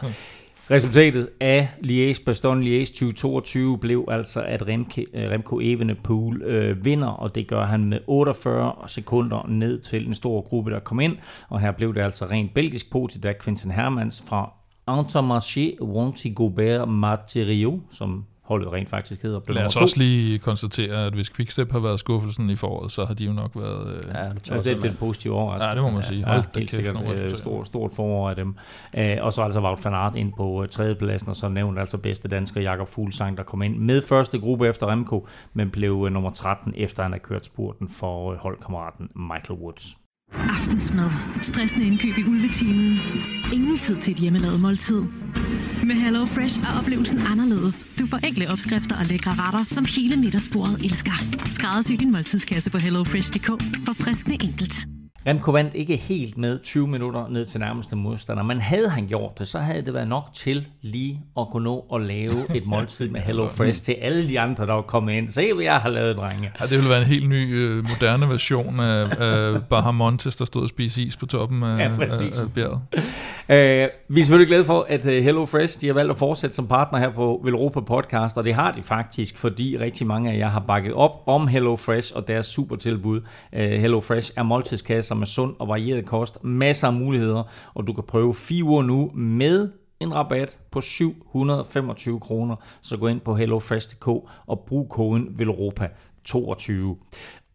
Resultatet 0.72 1.30
af 1.40 1.70
Liège-Bastogne 1.84 2.64
Liège 2.64 2.86
2022 2.86 3.78
blev 3.78 4.06
altså, 4.08 4.42
at 4.42 4.68
Remke, 4.68 5.06
øh, 5.14 5.30
Remco 5.32 5.60
Evenepoel 5.60 6.42
øh, 6.42 6.86
vinder, 6.86 7.08
og 7.08 7.36
det 7.36 7.48
gør 7.48 7.66
han 7.66 7.86
med 7.86 8.00
48 8.08 8.74
sekunder 8.88 9.48
ned 9.50 9.80
til 9.80 10.08
en 10.08 10.14
stor 10.14 10.42
gruppe, 10.42 10.72
der 10.72 10.80
kom 10.80 11.00
ind. 11.00 11.18
Og 11.50 11.60
her 11.60 11.72
blev 11.72 11.96
det 11.96 12.02
altså 12.02 12.26
rent 12.26 12.54
belgisk 12.54 12.92
på 12.92 13.08
til 13.12 13.36
Quinten 13.44 13.72
Hermans 13.72 14.24
fra 14.28 14.54
Intermarché 14.90 15.84
Wanty 15.84 16.28
Gobert 16.36 16.90
Martirio, 16.90 17.80
som 17.92 18.26
holdet 18.46 18.74
rent 18.74 18.90
faktisk 18.90 19.24
hedder. 19.24 19.40
Lad 19.48 19.66
os 19.66 19.76
også 19.76 19.98
lige 19.98 20.40
konstatere, 20.40 21.06
at 21.06 21.14
hvis 21.14 21.30
Quickstep 21.30 21.72
har 21.72 21.80
været 21.80 22.00
skuffelsen 22.00 22.50
i 22.50 22.56
foråret, 22.56 22.92
så 22.92 23.06
har 23.06 23.14
de 23.14 23.26
jo 23.26 23.34
nok 23.34 23.52
været... 23.56 23.98
Øh, 23.98 24.04
ja, 24.14 24.30
det, 24.30 24.44
tror, 24.44 24.56
det, 24.56 24.66
det 24.66 24.76
er 24.76 24.80
den 24.80 24.96
positive 24.96 25.34
overraskelse. 25.34 25.70
Ja, 25.70 25.76
det 25.76 25.84
må 25.84 25.90
man 25.90 26.04
sige. 26.04 26.26
Hold 26.26 26.44
ja, 26.56 26.60
helt 26.60 26.72
sikkert 26.72 27.20
øh, 27.20 27.36
stort, 27.36 27.68
stort 27.68 27.92
forår 27.96 28.30
af 28.30 28.36
dem. 28.36 28.56
Øh, 28.98 29.18
og 29.22 29.34
så 29.34 29.42
altså 29.42 29.62
Wout 29.62 29.86
van 29.86 29.94
Aert 29.94 30.16
ind 30.16 30.34
på 30.38 30.64
øh, 30.64 30.70
tredjepladsen, 30.70 31.30
og 31.30 31.36
så 31.36 31.50
nævnt 31.50 31.80
altså 31.80 31.98
bedste 31.98 32.28
dansker 32.28 32.62
Jakob 32.62 32.88
Fuglsang, 32.88 33.38
der 33.38 33.44
kom 33.44 33.62
ind 33.62 33.78
med 33.78 34.02
første 34.02 34.40
gruppe 34.40 34.68
efter 34.68 34.88
Remco, 34.88 35.28
men 35.54 35.70
blev 35.70 36.10
nummer 36.10 36.32
13 36.32 36.74
efter 36.78 37.04
han 37.04 37.12
har 37.12 37.20
kørt 37.20 37.46
spurten 37.46 37.90
for 37.90 38.36
holdkammeraten 38.36 39.10
Michael 39.16 39.60
Woods. 39.60 39.98
Aftensmad. 40.76 41.10
Stressende 41.42 41.88
indkøb 41.88 42.18
i 42.18 42.24
ulvetimen. 42.24 43.00
Ingen 43.54 43.78
tid 43.78 43.96
til 44.02 44.12
et 44.12 44.20
hjemmelavet 44.20 44.60
måltid. 44.60 45.02
Med 45.84 45.96
Hello 45.96 46.26
Fresh 46.26 46.60
er 46.60 46.80
oplevelsen 46.80 47.20
anderledes. 47.32 47.86
Du 48.00 48.08
får 48.08 48.18
enkle 48.28 48.50
opskrifter 48.50 48.96
og 48.96 49.06
lækre 49.06 49.32
retter, 49.32 49.64
som 49.68 49.86
hele 49.86 50.16
middagsbordet 50.16 50.86
elsker. 50.86 51.12
Skræddersy 51.52 51.92
din 51.92 52.12
måltidskasse 52.12 52.72
på 52.72 52.78
hellofresh.dk 52.78 53.48
for 53.86 53.94
friskende 53.94 54.38
enkelt. 54.44 54.95
Remco 55.28 55.52
vandt 55.52 55.74
ikke 55.74 55.96
helt 55.96 56.38
med 56.38 56.60
20 56.64 56.88
minutter 56.88 57.28
ned 57.28 57.46
til 57.46 57.60
nærmeste 57.60 57.96
modstander, 57.96 58.44
men 58.44 58.60
havde 58.60 58.90
han 58.90 59.08
gjort 59.08 59.40
det, 59.40 59.48
så 59.48 59.60
havde 59.60 59.82
det 59.82 59.94
været 59.94 60.08
nok 60.08 60.24
til 60.34 60.68
lige 60.82 61.22
at 61.40 61.48
kunne 61.52 61.64
nå 61.64 61.86
at 61.94 62.02
lave 62.02 62.56
et 62.56 62.66
måltid 62.74 63.10
med 63.10 63.22
Hello 63.22 63.48
Fresh 63.48 63.84
til 63.84 63.92
alle 64.02 64.30
de 64.30 64.40
andre, 64.40 64.66
der 64.66 64.74
var 64.74 64.82
kommet 64.82 65.14
ind. 65.14 65.30
Se, 65.30 65.54
hvad 65.54 65.64
jeg 65.64 65.78
har 65.78 65.90
lavet, 65.90 66.18
drenge. 66.18 66.52
Ja, 66.60 66.66
det 66.66 66.72
ville 66.72 66.90
være 66.90 67.02
en 67.02 67.08
helt 67.08 67.30
ny, 67.30 67.60
øh, 67.60 67.76
moderne 67.76 68.30
version 68.30 68.80
af, 68.80 69.10
af 69.20 69.64
Bahamontes, 69.70 70.36
der 70.36 70.46
stod 70.46 70.64
og 70.64 70.70
spiste 70.70 71.02
is 71.02 71.18
på 71.18 71.26
toppen 71.26 71.64
af, 71.64 71.78
ja, 71.78 71.84
af, 71.84 72.44
af 72.44 72.54
bjerget. 72.56 72.80
Uh, 73.50 73.56
vi 74.16 74.20
er 74.20 74.24
selvfølgelig 74.24 74.48
glade 74.48 74.64
for, 74.64 74.86
at 74.90 75.06
uh, 75.06 75.12
Hello 75.12 75.46
Fresh 75.46 75.82
de 75.82 75.88
har 75.88 75.94
valgt 75.94 76.12
at 76.12 76.18
fortsætte 76.18 76.56
som 76.56 76.68
partner 76.68 77.00
her 77.00 77.10
på 77.10 77.42
Velropa 77.44 77.80
Podcast, 77.80 78.38
og 78.38 78.44
det 78.44 78.54
har 78.54 78.72
de 78.72 78.84
faktisk, 78.84 79.38
fordi 79.38 79.78
rigtig 79.78 80.08
mange 80.08 80.32
af 80.32 80.38
jer 80.38 80.48
har 80.48 80.60
bakket 80.60 80.94
op 80.94 81.24
om 81.26 81.48
Hello 81.48 81.76
Fresh 81.76 82.16
og 82.16 82.28
deres 82.28 82.46
super 82.46 82.76
tilbud. 82.76 83.22
Uh, 83.54 83.60
Hello 83.60 84.00
Fresh 84.00 84.32
er 84.36 84.44
måltidskasser 84.44 85.15
med 85.16 85.28
sund 85.28 85.56
og 85.60 85.68
varieret 85.68 86.06
kost, 86.06 86.44
masser 86.44 86.88
af 86.88 86.94
muligheder, 86.94 87.44
og 87.74 87.88
du 87.88 87.94
kan 87.94 88.04
prøve 88.04 88.34
fire 88.34 88.64
uger 88.64 88.84
nu 88.84 89.12
med 89.14 89.70
en 90.00 90.14
rabat 90.14 90.58
på 90.72 90.82
725 90.82 92.20
kroner. 92.20 92.56
Så 92.82 92.98
gå 92.98 93.08
ind 93.08 93.20
på 93.20 93.36
hellofresh.dk 93.36 94.08
og 94.48 94.64
brug 94.68 94.90
koden 94.90 95.24
VELROPA22. 95.40 96.72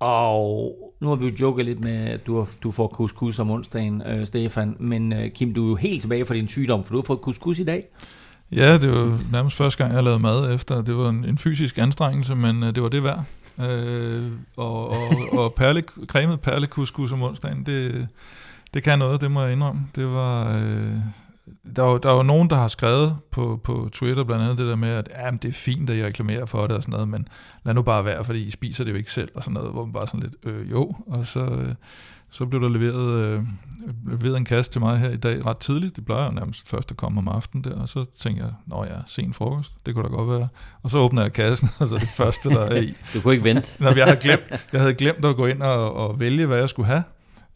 Og 0.01 0.75
nu 1.01 1.09
har 1.09 1.15
vi 1.15 1.27
jo 1.27 1.33
joket 1.41 1.65
lidt 1.65 1.85
med, 1.85 1.97
at 1.97 2.27
du, 2.27 2.47
du 2.63 2.71
får 2.71 2.89
couscous 2.89 3.39
om 3.39 3.51
onsdagen, 3.51 4.03
øh, 4.07 4.27
Stefan. 4.27 4.77
Men 4.79 5.13
øh, 5.13 5.31
Kim, 5.31 5.55
du 5.55 5.65
er 5.65 5.69
jo 5.69 5.75
helt 5.75 6.01
tilbage 6.01 6.27
fra 6.27 6.35
din 6.35 6.49
sygdom, 6.49 6.85
for 6.85 6.93
du 6.93 6.99
har 6.99 7.05
fået 7.05 7.19
couscous 7.19 7.59
i 7.59 7.65
dag. 7.65 7.85
Ja, 8.53 8.79
det 8.79 8.89
var 8.89 9.21
nærmest 9.33 9.57
første 9.57 9.85
gang, 9.85 9.95
jeg 9.95 10.05
lavede 10.05 10.21
mad 10.21 10.55
efter. 10.55 10.83
Det 10.83 10.97
var 10.97 11.09
en, 11.09 11.25
en 11.25 11.39
fysisk 11.39 11.79
anstrengelse, 11.79 12.35
men 12.35 12.63
øh, 12.63 12.75
det 12.75 12.83
var 12.83 12.89
det 12.89 13.05
værd. 13.05 13.25
Øh, 13.63 14.33
og 14.57 14.91
og, 14.91 14.99
og 15.33 15.55
perle, 15.57 15.83
cremet 16.07 16.41
perlekuskus 16.41 17.13
om 17.13 17.23
onsdagen, 17.23 17.67
det, 17.67 18.09
det 18.75 18.83
kan 18.83 18.99
noget, 18.99 19.21
det 19.21 19.31
må 19.31 19.43
jeg 19.43 19.53
indrømme. 19.53 19.81
Det 19.95 20.07
var... 20.07 20.57
Øh, 20.57 20.97
der 21.77 21.85
er, 21.85 21.91
jo, 21.91 21.99
der 21.99 22.11
er 22.11 22.17
jo 22.17 22.23
nogen, 22.23 22.51
der 22.51 22.57
har 22.57 22.69
skrevet 22.69 23.17
på, 23.31 23.61
på 23.65 23.89
Twitter 23.93 24.25
blandt 24.25 24.43
andet 24.45 24.59
det 24.59 24.67
der 24.67 24.77
med, 24.77 24.89
at 24.89 25.09
ja, 25.19 25.31
det 25.31 25.45
er 25.45 25.53
fint, 25.53 25.91
at 25.91 25.97
I 25.97 26.05
reklamerer 26.05 26.47
for 26.47 26.67
det 26.67 26.77
og 26.77 26.83
sådan 26.83 26.93
noget, 26.93 27.09
men 27.09 27.29
lad 27.65 27.75
nu 27.75 27.83
bare 27.83 28.05
være, 28.05 28.25
fordi 28.25 28.43
I 28.47 28.51
spiser 28.51 28.85
det 28.85 28.91
jo 28.91 28.97
ikke 28.97 29.13
selv 29.13 29.31
og 29.35 29.45
sådan 29.45 29.55
noget, 29.55 29.73
hvor 29.73 29.85
man 29.85 29.93
bare 29.93 30.07
sådan 30.07 30.21
lidt, 30.21 30.35
øh, 30.43 30.71
jo, 30.71 30.95
og 31.07 31.27
så, 31.27 31.45
øh, 31.45 31.75
så 32.31 32.47
blev 32.47 32.61
der 32.61 32.69
leveret, 32.69 33.25
øh, 33.25 33.43
leveret 34.07 34.37
en 34.37 34.45
kasse 34.45 34.71
til 34.71 34.81
mig 34.81 34.99
her 34.99 35.11
i 35.11 35.17
dag 35.17 35.47
ret 35.47 35.59
tidligt. 35.59 35.97
Det 35.97 36.05
plejer 36.05 36.25
jo 36.27 36.33
nærmest 36.33 36.69
først 36.69 36.91
at 36.91 36.97
komme 36.97 37.19
om 37.19 37.29
aftenen 37.29 37.65
der, 37.65 37.81
og 37.81 37.89
så 37.89 38.05
tænkte 38.19 38.45
jeg, 38.45 38.53
nå 38.67 38.85
ja, 38.85 38.97
sen 39.07 39.33
frokost, 39.33 39.73
det 39.87 39.95
kunne 39.95 40.09
da 40.09 40.09
godt 40.09 40.41
være. 40.41 40.49
Og 40.83 40.91
så 40.91 40.99
åbner 40.99 41.23
jeg 41.23 41.33
kassen, 41.33 41.69
og 41.81 41.87
så 41.87 41.95
er 41.95 41.99
det 41.99 42.09
første, 42.09 42.49
der 42.49 42.61
er 42.61 42.81
i. 42.81 42.95
du 43.15 43.21
kunne 43.21 43.35
ikke 43.35 43.45
vente. 43.45 43.83
Nå, 43.83 43.91
jeg, 43.91 44.05
havde 44.05 44.21
glemt, 44.21 44.69
jeg 44.73 44.81
havde 44.81 44.95
glemt 44.95 45.25
at 45.25 45.37
gå 45.37 45.47
ind 45.47 45.63
og, 45.63 45.95
og 45.95 46.21
vælge, 46.21 46.47
hvad 46.47 46.59
jeg 46.59 46.69
skulle 46.69 46.87
have 46.87 47.03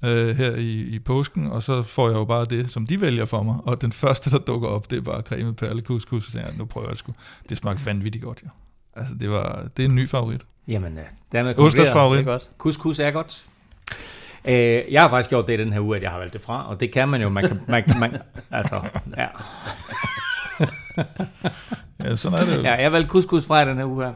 øh, 0.04 0.36
her 0.36 0.54
i, 0.54 0.80
i 0.80 0.98
påsken, 0.98 1.46
og 1.46 1.62
så 1.62 1.82
får 1.82 2.08
jeg 2.08 2.16
jo 2.16 2.24
bare 2.24 2.44
det, 2.44 2.70
som 2.70 2.86
de 2.86 3.00
vælger 3.00 3.24
for 3.24 3.42
mig. 3.42 3.56
Og 3.64 3.80
den 3.80 3.92
første, 3.92 4.30
der 4.30 4.38
dukker 4.38 4.68
op, 4.68 4.90
det 4.90 4.96
er 4.98 5.02
bare 5.02 5.22
cremet 5.22 5.56
perlekuskus, 5.56 6.24
så 6.24 6.38
jeg, 6.38 6.50
nu 6.58 6.64
prøver 6.64 6.88
jeg 6.88 6.98
sgu. 6.98 7.12
Det 7.48 7.56
smagte 7.56 7.86
vanvittigt 7.86 8.24
godt, 8.24 8.42
ja. 8.44 8.48
Altså, 8.96 9.14
det, 9.14 9.30
var, 9.30 9.68
det 9.76 9.84
er 9.84 9.88
en 9.88 9.94
ny 9.94 10.08
favorit. 10.08 10.40
Jamen, 10.68 10.98
øh, 10.98 11.04
dermed 11.32 11.54
favorit. 11.92 12.18
Det 12.18 12.26
er 12.26 12.32
godt. 12.32 12.50
Couscous 12.58 12.98
er 12.98 13.10
godt. 13.10 13.46
Øh, 14.48 14.92
jeg 14.92 15.00
har 15.02 15.08
faktisk 15.08 15.30
gjort 15.30 15.46
det 15.46 15.58
den 15.58 15.72
her 15.72 15.80
uge, 15.80 15.96
at 15.96 16.02
jeg 16.02 16.10
har 16.10 16.18
valgt 16.18 16.32
det 16.32 16.40
fra, 16.40 16.70
og 16.70 16.80
det 16.80 16.92
kan 16.92 17.08
man 17.08 17.22
jo, 17.22 17.30
man 17.30 17.48
kan, 17.48 17.60
man, 17.68 17.84
man, 18.00 18.16
altså, 18.50 18.80
ja. 19.16 19.26
ja, 22.04 22.16
sådan 22.16 22.38
er 22.38 22.44
det 22.44 22.56
jo. 22.56 22.62
Ja, 22.62 22.74
jeg 22.74 22.92
valgte 22.92 23.10
couscous 23.10 23.46
fra 23.46 23.64
den 23.64 23.76
her 23.76 23.84
uge 23.84 24.04
her. 24.04 24.12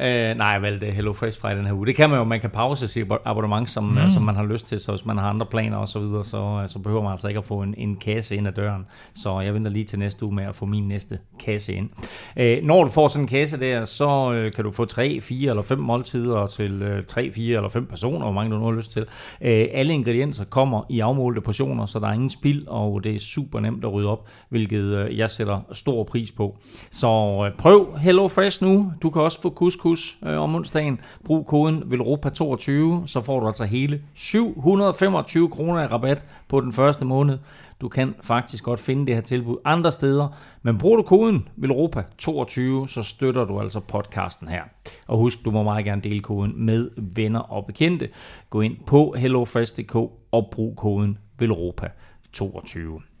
Øh, 0.00 0.36
nej, 0.36 0.46
jeg 0.46 0.62
valgte 0.62 0.86
Hello 0.86 1.12
Fresh 1.12 1.40
fra 1.40 1.54
den 1.54 1.66
her 1.66 1.72
uge. 1.72 1.86
Det 1.86 1.96
kan 1.96 2.10
man 2.10 2.18
jo, 2.18 2.24
man 2.24 2.40
kan 2.40 2.50
pause 2.50 2.88
sit 2.88 3.06
abonnement, 3.24 3.70
som, 3.70 3.84
mm. 3.84 4.10
som 4.10 4.22
man 4.22 4.36
har 4.36 4.44
lyst 4.44 4.66
til, 4.66 4.80
så 4.80 4.92
hvis 4.92 5.06
man 5.06 5.18
har 5.18 5.28
andre 5.30 5.46
planer 5.46 5.76
og 5.76 5.88
så 5.88 5.98
videre, 5.98 6.24
så, 6.24 6.64
så 6.66 6.78
behøver 6.78 7.02
man 7.02 7.12
altså 7.12 7.28
ikke 7.28 7.38
at 7.38 7.44
få 7.44 7.62
en, 7.62 7.74
en 7.78 7.96
kasse 7.96 8.36
ind 8.36 8.48
ad 8.48 8.52
døren. 8.52 8.86
Så 9.14 9.40
jeg 9.40 9.54
venter 9.54 9.70
lige 9.70 9.84
til 9.84 9.98
næste 9.98 10.26
uge 10.26 10.34
med 10.34 10.44
at 10.44 10.54
få 10.54 10.66
min 10.66 10.88
næste 10.88 11.18
kasse 11.40 11.74
ind. 11.74 11.90
Øh, 12.36 12.58
når 12.62 12.84
du 12.84 12.90
får 12.90 13.08
sådan 13.08 13.24
en 13.24 13.28
kasse 13.28 13.60
der, 13.60 13.84
så 13.84 14.32
øh, 14.32 14.52
kan 14.52 14.64
du 14.64 14.70
få 14.70 14.84
3, 14.84 15.20
4 15.20 15.50
eller 15.50 15.62
5 15.62 15.78
måltider 15.78 16.46
til 16.46 16.82
øh, 16.82 17.04
3, 17.04 17.30
4 17.30 17.56
eller 17.56 17.68
5 17.68 17.86
personer, 17.86 18.18
hvor 18.18 18.32
mange 18.32 18.54
du 18.54 18.58
nu 18.58 18.64
har 18.64 18.72
lyst 18.72 18.90
til. 18.90 19.02
Øh, 19.40 19.66
alle 19.72 19.94
ingredienser 19.94 20.44
kommer 20.44 20.82
i 20.90 21.00
afmålte 21.00 21.40
portioner, 21.40 21.86
så 21.86 21.98
der 21.98 22.08
er 22.08 22.12
ingen 22.12 22.30
spild, 22.30 22.66
og 22.66 23.04
det 23.04 23.14
er 23.14 23.18
super 23.18 23.60
nemt 23.60 23.84
at 23.84 23.92
rydde 23.92 24.08
op, 24.08 24.28
hvilket 24.48 24.82
øh, 24.82 25.18
jeg 25.18 25.30
sætter 25.30 25.60
stor 25.72 26.04
pris 26.04 26.32
på. 26.32 26.58
Så 26.90 27.08
øh, 27.46 27.56
prøv 27.56 27.96
Hello 27.98 28.28
Fresh 28.28 28.64
nu. 28.64 28.92
Du 29.02 29.10
kan 29.10 29.22
også 29.22 29.42
få 29.42 29.50
kusk 29.50 29.83
Husk 29.84 30.18
øh, 30.26 30.40
om 30.40 30.54
onsdagen, 30.54 31.00
brug 31.24 31.46
koden 31.46 31.82
VELROPA22, 31.82 33.06
så 33.06 33.22
får 33.24 33.40
du 33.40 33.46
altså 33.46 33.64
hele 33.64 34.02
725 34.14 35.48
kroner 35.48 35.82
i 35.82 35.86
rabat 35.86 36.24
på 36.48 36.60
den 36.60 36.72
første 36.72 37.04
måned. 37.04 37.38
Du 37.80 37.88
kan 37.88 38.14
faktisk 38.22 38.64
godt 38.64 38.80
finde 38.80 39.06
det 39.06 39.14
her 39.14 39.22
tilbud 39.22 39.56
andre 39.64 39.92
steder, 39.92 40.28
men 40.62 40.78
bruger 40.78 40.96
du 40.96 41.02
koden 41.02 41.48
VELROPA22, 41.58 42.86
så 42.86 43.02
støtter 43.02 43.44
du 43.44 43.60
altså 43.60 43.80
podcasten 43.80 44.48
her. 44.48 44.62
Og 45.06 45.18
husk, 45.18 45.44
du 45.44 45.50
må 45.50 45.62
meget 45.62 45.84
gerne 45.84 46.02
dele 46.02 46.20
koden 46.20 46.66
med 46.66 46.90
venner 47.16 47.40
og 47.40 47.66
bekendte. 47.66 48.08
Gå 48.50 48.60
ind 48.60 48.76
på 48.86 49.14
hellofresh.dk 49.18 49.94
og 50.32 50.48
brug 50.52 50.76
koden 50.76 51.18
VELROPA22. 51.42 53.13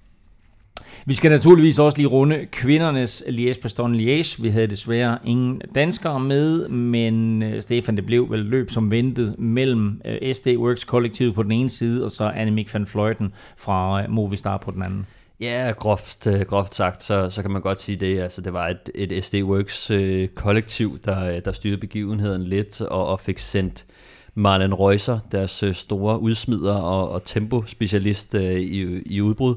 Vi 1.06 1.14
skal 1.14 1.30
naturligvis 1.30 1.78
også 1.78 1.98
lige 1.98 2.08
runde 2.08 2.46
kvindernes 2.52 3.24
Liège 3.26 3.60
paston 3.60 3.94
Liège. 3.94 4.42
Vi 4.42 4.48
havde 4.48 4.66
desværre 4.66 5.18
ingen 5.24 5.62
danskere 5.74 6.20
med, 6.20 6.68
men 6.68 7.42
øh, 7.42 7.62
Stefan, 7.62 7.96
det 7.96 8.06
blev 8.06 8.30
vel 8.30 8.38
løb 8.38 8.70
som 8.70 8.90
ventet 8.90 9.38
mellem 9.38 10.00
øh, 10.04 10.34
SD 10.34 10.46
Works 10.56 10.84
kollektivet 10.84 11.34
på 11.34 11.42
den 11.42 11.52
ene 11.52 11.70
side, 11.70 12.04
og 12.04 12.10
så 12.10 12.24
Annemiek 12.24 12.74
van 12.74 12.86
Fleuten 12.86 13.32
fra 13.56 14.02
øh, 14.02 14.10
Movistar 14.10 14.56
på 14.56 14.70
den 14.70 14.82
anden. 14.82 15.06
Ja, 15.40 15.72
groft, 15.76 16.26
groft 16.46 16.74
sagt, 16.74 17.02
så, 17.02 17.30
så 17.30 17.42
kan 17.42 17.50
man 17.50 17.62
godt 17.62 17.80
sige 17.80 17.96
det. 17.96 18.20
Altså, 18.20 18.40
det 18.40 18.52
var 18.52 18.68
et, 18.68 18.90
et 18.94 19.24
SD 19.24 19.34
Works 19.34 19.90
øh, 19.90 20.28
kollektiv, 20.28 20.98
der, 21.04 21.40
der 21.40 21.52
styrede 21.52 21.78
begivenheden 21.78 22.42
lidt 22.42 22.80
og, 22.80 23.06
og 23.06 23.20
fik 23.20 23.38
sendt 23.38 23.86
Marlen 24.34 24.74
Reusser, 24.74 25.18
deres 25.32 25.64
store 25.72 26.20
udsmider 26.20 26.74
og, 26.74 27.10
og 27.10 27.24
tempospecialist 27.24 28.34
øh, 28.34 28.52
i, 28.52 29.02
i 29.06 29.20
udbrud, 29.20 29.54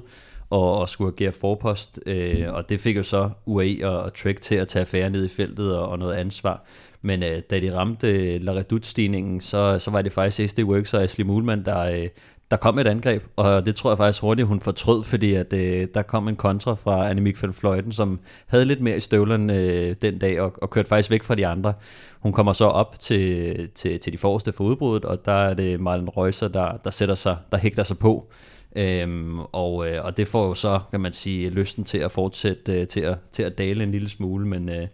og, 0.50 0.80
og 0.80 0.90
skulle 0.90 1.14
agere 1.18 1.32
forpost, 1.32 2.00
øh, 2.06 2.54
og 2.54 2.70
det 2.70 2.80
fik 2.80 2.98
jo 2.98 3.04
så 3.04 3.30
UAE 3.46 3.80
og, 3.84 4.04
og 4.04 4.14
Trek 4.14 4.42
til 4.42 4.56
at 4.56 4.68
tage 4.68 4.82
affære 4.82 5.10
ned 5.10 5.26
i 5.26 5.30
feltet 5.30 5.78
og, 5.78 5.90
og 5.90 6.00
noget 6.00 6.16
ansvar. 6.16 6.66
Men 7.02 7.24
øh, 7.24 7.42
da 7.50 7.60
de 7.60 7.78
ramte 7.78 8.08
øh, 8.08 8.42
La 8.42 8.52
Redoute-stigningen, 8.52 9.42
så, 9.42 9.80
så 9.80 9.92
var 9.92 10.02
det 10.02 10.12
faktisk 10.12 10.50
SD 10.50 10.60
Works 10.64 10.94
og 10.94 11.04
Ashley 11.04 11.26
Muhlmann, 11.26 11.66
der, 11.66 11.92
øh, 11.92 12.08
der 12.52 12.58
kom 12.58 12.80
et 12.80 12.88
angreb, 12.88 13.24
og 13.36 13.66
det 13.66 13.76
tror 13.76 13.92
jeg 13.92 13.98
faktisk 13.98 14.22
hurtigt, 14.22 14.48
hun 14.48 14.60
fortrød, 14.60 15.04
fordi 15.04 15.34
at, 15.34 15.54
øh, 15.54 15.88
der 15.94 16.02
kom 16.02 16.28
en 16.28 16.36
kontra 16.36 16.76
fra 16.76 17.10
Annemiek 17.10 17.44
van 17.44 17.54
Fløjten, 17.54 17.92
som 17.92 18.20
havde 18.48 18.66
lidt 18.66 18.82
mere 18.82 18.98
i 18.98 19.00
støvlerne 19.00 19.58
øh, 19.58 19.96
den 20.02 20.18
dag, 20.20 20.42
og, 20.42 20.54
og 20.62 20.70
kørte 20.70 20.90
faktisk 20.90 21.12
væk 21.12 21.24
fra 21.24 21.36
de 21.36 21.48
andre. 21.48 21.74
Hun 22.20 22.34
kommer 22.34 22.54
så 22.54 22.66
op 22.66 23.00
til, 23.00 23.70
til, 23.76 24.00
til 24.00 24.14
de 24.14 24.18
forreste 24.18 24.54
for 24.54 24.64
udbruddet, 24.64 25.06
og 25.06 25.26
der 25.26 25.32
er 25.32 25.54
det 25.54 25.80
Marlen 25.80 26.10
Reusser, 26.10 26.48
der, 26.48 26.78
der 26.78 26.92
sætter 26.92 27.16
sig, 27.16 27.38
der 27.52 27.58
hægter 27.58 27.84
sig 27.84 27.98
på. 27.98 28.32
Øhm, 28.78 29.40
og, 29.40 29.90
øh, 29.90 30.06
og 30.06 30.18
det 30.18 30.28
får 30.28 30.48
jo 30.48 30.54
så, 30.54 30.80
kan 30.92 31.02
man 31.02 31.12
sige, 31.12 31.50
lysten 31.50 31.84
til 31.84 31.98
at 31.98 32.12
fortsætte 32.12 32.82
øh, 32.82 32.88
til, 32.88 33.00
at, 33.00 33.22
til 33.32 33.44
at 33.44 33.58
dale 33.58 33.84
en 33.84 33.92
lille 33.92 34.10
smule, 34.10 34.48
men, 34.48 34.70
øh, 34.70 34.88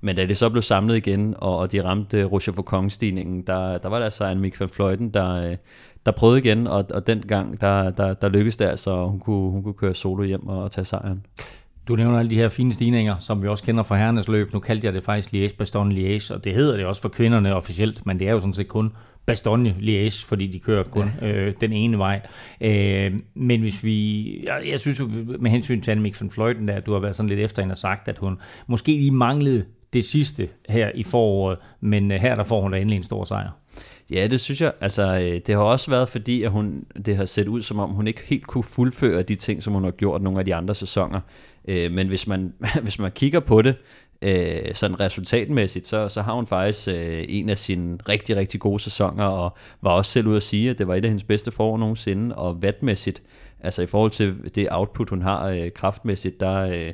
men 0.00 0.16
da 0.16 0.26
det 0.26 0.36
så 0.36 0.50
blev 0.50 0.62
samlet 0.62 0.96
igen, 0.96 1.34
og, 1.38 1.56
og 1.56 1.72
de 1.72 1.84
ramte 1.84 2.20
øh, 2.20 2.32
Roger 2.32 2.52
Foucault-stigningen, 2.52 3.42
der, 3.42 3.78
der 3.78 3.88
var 3.88 3.98
der 3.98 4.04
altså 4.04 4.26
en 4.26 4.40
Mick 4.40 4.60
van 4.60 4.68
Fløjten, 4.68 5.10
der, 5.14 5.50
øh, 5.50 5.56
der 6.06 6.12
prøvede 6.12 6.38
igen, 6.38 6.66
og, 6.66 6.84
og 6.94 7.06
den 7.06 7.20
gang, 7.20 7.60
der, 7.60 7.90
der, 7.90 8.14
der 8.14 8.28
lykkedes 8.28 8.56
det 8.56 8.64
altså, 8.64 9.06
hun 9.06 9.20
kunne, 9.20 9.50
hun 9.50 9.62
kunne 9.62 9.74
køre 9.74 9.94
solo 9.94 10.22
hjem 10.22 10.46
og, 10.46 10.62
og 10.62 10.70
tage 10.70 10.84
sejren. 10.84 11.26
Du 11.88 11.96
nævner 11.96 12.18
alle 12.18 12.30
de 12.30 12.36
her 12.36 12.48
fine 12.48 12.72
stigninger, 12.72 13.18
som 13.18 13.42
vi 13.42 13.48
også 13.48 13.64
kender 13.64 13.82
fra 13.82 13.96
herrenes 13.96 14.28
løb. 14.28 14.52
Nu 14.52 14.58
kaldte 14.58 14.86
jeg 14.86 14.94
det 14.94 15.04
faktisk 15.04 15.34
Liège 15.34 15.56
Bastogne 15.56 15.94
Liège, 15.94 16.34
og 16.34 16.44
det 16.44 16.54
hedder 16.54 16.76
det 16.76 16.86
også 16.86 17.02
for 17.02 17.08
kvinderne 17.08 17.54
officielt, 17.54 18.06
men 18.06 18.18
det 18.18 18.28
er 18.28 18.32
jo 18.32 18.38
sådan 18.38 18.52
set 18.52 18.68
kun 18.68 18.92
Bastogne 19.26 19.76
Liège, 19.80 20.26
fordi 20.26 20.46
de 20.46 20.58
kører 20.58 20.84
kun 20.84 21.10
ja. 21.20 21.32
øh, 21.32 21.54
den 21.60 21.72
ene 21.72 21.98
vej. 21.98 22.20
Øh, 22.60 23.12
men 23.34 23.60
hvis 23.60 23.84
vi, 23.84 24.26
jeg, 24.44 24.62
jeg 24.70 24.80
synes 24.80 25.00
jo, 25.00 25.10
med 25.40 25.50
hensyn 25.50 25.80
til 25.80 25.90
Annemiek 25.90 26.20
van 26.20 26.30
Fleuten, 26.30 26.68
der, 26.68 26.80
du 26.80 26.92
har 26.92 27.00
været 27.00 27.14
sådan 27.14 27.28
lidt 27.28 27.40
efter 27.40 27.62
hende 27.62 27.72
og 27.72 27.76
sagt, 27.76 28.08
at 28.08 28.18
hun 28.18 28.38
måske 28.66 28.92
lige 28.92 29.10
manglede 29.10 29.64
det 29.92 30.04
sidste 30.04 30.48
her 30.68 30.90
i 30.94 31.02
foråret, 31.02 31.58
men 31.80 32.12
øh, 32.12 32.20
her 32.20 32.34
der 32.34 32.44
får 32.44 32.62
hun 32.62 32.72
da 32.72 32.78
endelig 32.78 32.96
en 32.96 33.02
stor 33.02 33.24
sejr. 33.24 33.50
Ja, 34.10 34.26
det 34.26 34.40
synes 34.40 34.60
jeg. 34.60 34.72
Altså, 34.80 35.02
øh, 35.02 35.40
det 35.46 35.54
har 35.54 35.62
også 35.62 35.90
været 35.90 36.08
fordi, 36.08 36.42
at 36.42 36.50
hun, 36.50 36.84
det 37.06 37.16
har 37.16 37.24
set 37.24 37.48
ud 37.48 37.62
som 37.62 37.78
om, 37.78 37.90
hun 37.90 38.06
ikke 38.06 38.22
helt 38.24 38.46
kunne 38.46 38.64
fuldføre 38.64 39.22
de 39.22 39.34
ting, 39.34 39.62
som 39.62 39.72
hun 39.72 39.84
har 39.84 39.90
gjort 39.90 40.22
nogle 40.22 40.38
af 40.38 40.44
de 40.44 40.54
andre 40.54 40.74
sæsoner. 40.74 41.20
Øh, 41.68 41.92
men 41.92 42.08
hvis 42.08 42.26
man, 42.26 42.52
hvis 42.82 42.98
man 42.98 43.10
kigger 43.10 43.40
på 43.40 43.62
det, 43.62 43.76
øh, 44.22 44.74
sådan 44.74 45.00
resultatmæssigt, 45.00 45.86
så, 45.86 46.08
så 46.08 46.22
har 46.22 46.32
hun 46.32 46.46
faktisk 46.46 46.88
øh, 46.88 47.24
en 47.28 47.48
af 47.48 47.58
sine 47.58 47.98
rigtig, 48.08 48.36
rigtig 48.36 48.60
gode 48.60 48.80
sæsoner, 48.80 49.24
og 49.24 49.56
var 49.82 49.90
også 49.90 50.10
selv 50.10 50.26
ude 50.26 50.36
at 50.36 50.42
sige, 50.42 50.70
at 50.70 50.78
det 50.78 50.88
var 50.88 50.94
et 50.94 51.04
af 51.04 51.10
hendes 51.10 51.24
bedste 51.24 51.50
forår 51.50 51.78
nogensinde, 51.78 52.36
og 52.36 52.62
vatmæssigt, 52.62 53.22
altså 53.60 53.82
i 53.82 53.86
forhold 53.86 54.10
til 54.10 54.34
det 54.54 54.68
output, 54.70 55.10
hun 55.10 55.22
har 55.22 55.48
øh, 55.48 55.70
kraftmæssigt, 55.74 56.40
der, 56.40 56.60
øh, 56.60 56.92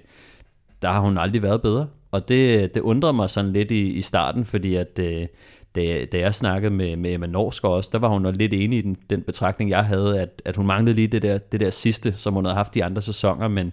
der 0.82 0.88
har 0.88 1.00
hun 1.00 1.18
aldrig 1.18 1.42
været 1.42 1.62
bedre. 1.62 1.86
Og 2.10 2.28
det, 2.28 2.74
det 2.74 2.80
undrede 2.80 3.12
mig 3.12 3.30
sådan 3.30 3.52
lidt 3.52 3.70
i, 3.70 3.88
i 3.88 4.00
starten, 4.00 4.44
fordi 4.44 4.74
at 4.74 4.98
øh, 4.98 5.26
da, 5.74 6.04
da 6.04 6.18
jeg 6.18 6.34
snakkede 6.34 6.74
med, 6.74 6.96
med 6.96 7.14
Emma 7.14 7.26
Norsk 7.26 7.64
også, 7.64 7.90
der 7.92 7.98
var 7.98 8.08
hun 8.08 8.32
lidt 8.38 8.52
enig 8.52 8.78
i 8.78 8.82
den, 8.82 8.96
den 9.10 9.22
betragtning, 9.22 9.70
jeg 9.70 9.84
havde, 9.84 10.20
at, 10.20 10.42
at 10.44 10.56
hun 10.56 10.66
manglede 10.66 10.96
lige 10.96 11.08
det 11.08 11.22
der, 11.22 11.38
det 11.38 11.60
der 11.60 11.70
sidste, 11.70 12.12
som 12.12 12.34
hun 12.34 12.44
havde 12.44 12.56
haft 12.56 12.74
de 12.74 12.84
andre 12.84 13.02
sæsoner, 13.02 13.48
men 13.48 13.72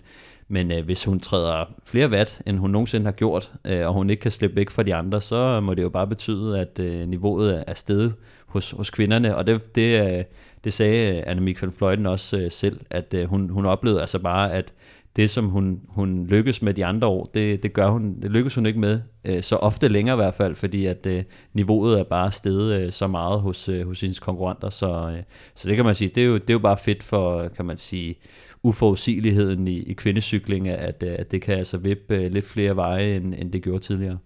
men 0.53 0.71
øh, 0.71 0.85
hvis 0.85 1.05
hun 1.05 1.19
træder 1.19 1.65
flere 1.85 2.09
watt, 2.09 2.41
end 2.45 2.57
hun 2.57 2.69
nogensinde 2.69 3.05
har 3.05 3.11
gjort, 3.11 3.51
øh, 3.65 3.87
og 3.87 3.93
hun 3.93 4.09
ikke 4.09 4.21
kan 4.21 4.31
slippe 4.31 4.55
væk 4.55 4.69
fra 4.69 4.83
de 4.83 4.95
andre, 4.95 5.21
så 5.21 5.59
må 5.59 5.73
det 5.73 5.83
jo 5.83 5.89
bare 5.89 6.07
betyde, 6.07 6.59
at 6.59 6.79
øh, 6.79 7.07
niveauet 7.07 7.63
er 7.67 7.73
steget 7.73 8.15
hos, 8.45 8.71
hos 8.71 8.89
kvinderne. 8.89 9.35
Og 9.35 9.47
det, 9.47 9.75
det, 9.75 10.17
øh, 10.17 10.23
det 10.63 10.73
sagde 10.73 11.23
Annemiek 11.23 11.61
van 11.61 11.71
Fløjten 11.71 12.05
også 12.05 12.37
øh, 12.37 12.51
selv, 12.51 12.79
at 12.89 13.13
øh, 13.13 13.29
hun, 13.29 13.49
hun 13.49 13.65
oplevede 13.65 14.01
altså 14.01 14.19
bare, 14.19 14.53
at 14.53 14.73
det, 15.15 15.29
som 15.29 15.45
hun, 15.45 15.79
hun 15.89 16.27
lykkes 16.27 16.61
med 16.61 16.73
de 16.73 16.85
andre 16.85 17.07
år, 17.07 17.31
det, 17.33 17.63
det 17.63 17.73
gør 17.73 17.87
hun, 17.87 18.21
det 18.21 18.31
lykkes 18.31 18.55
hun 18.55 18.65
ikke 18.65 18.79
med 18.79 18.99
øh, 19.25 19.43
så 19.43 19.55
ofte 19.55 19.87
længere 19.87 20.15
i 20.15 20.21
hvert 20.21 20.33
fald, 20.33 20.55
fordi 20.55 20.85
at 20.85 21.05
øh, 21.05 21.23
niveauet 21.53 21.99
er 21.99 22.03
bare 22.03 22.31
steget 22.31 22.81
øh, 22.81 22.91
så 22.91 23.07
meget 23.07 23.41
hos, 23.41 23.69
øh, 23.69 23.87
hos 23.87 24.01
hendes 24.01 24.19
konkurrenter, 24.19 24.69
så, 24.69 25.13
øh, 25.17 25.23
så 25.55 25.67
det 25.67 25.75
kan 25.75 25.85
man 25.85 25.95
sige, 25.95 26.11
det 26.15 26.23
er, 26.23 26.27
jo, 26.27 26.33
det 26.33 26.49
er 26.49 26.53
jo 26.53 26.59
bare 26.59 26.77
fedt 26.77 27.03
for, 27.03 27.47
kan 27.47 27.65
man 27.65 27.77
sige, 27.77 28.15
uforudsigeligheden 28.63 29.67
i, 29.67 29.79
i 29.79 29.93
kvindecykling, 29.93 30.69
at, 30.69 31.03
øh, 31.03 31.15
at 31.19 31.31
det 31.31 31.41
kan 31.41 31.57
altså 31.57 31.77
vippe 31.77 32.15
øh, 32.15 32.31
lidt 32.31 32.45
flere 32.45 32.75
veje, 32.75 33.15
end, 33.15 33.33
end 33.37 33.51
det 33.51 33.63
gjorde 33.63 33.83
tidligere. 33.83 34.17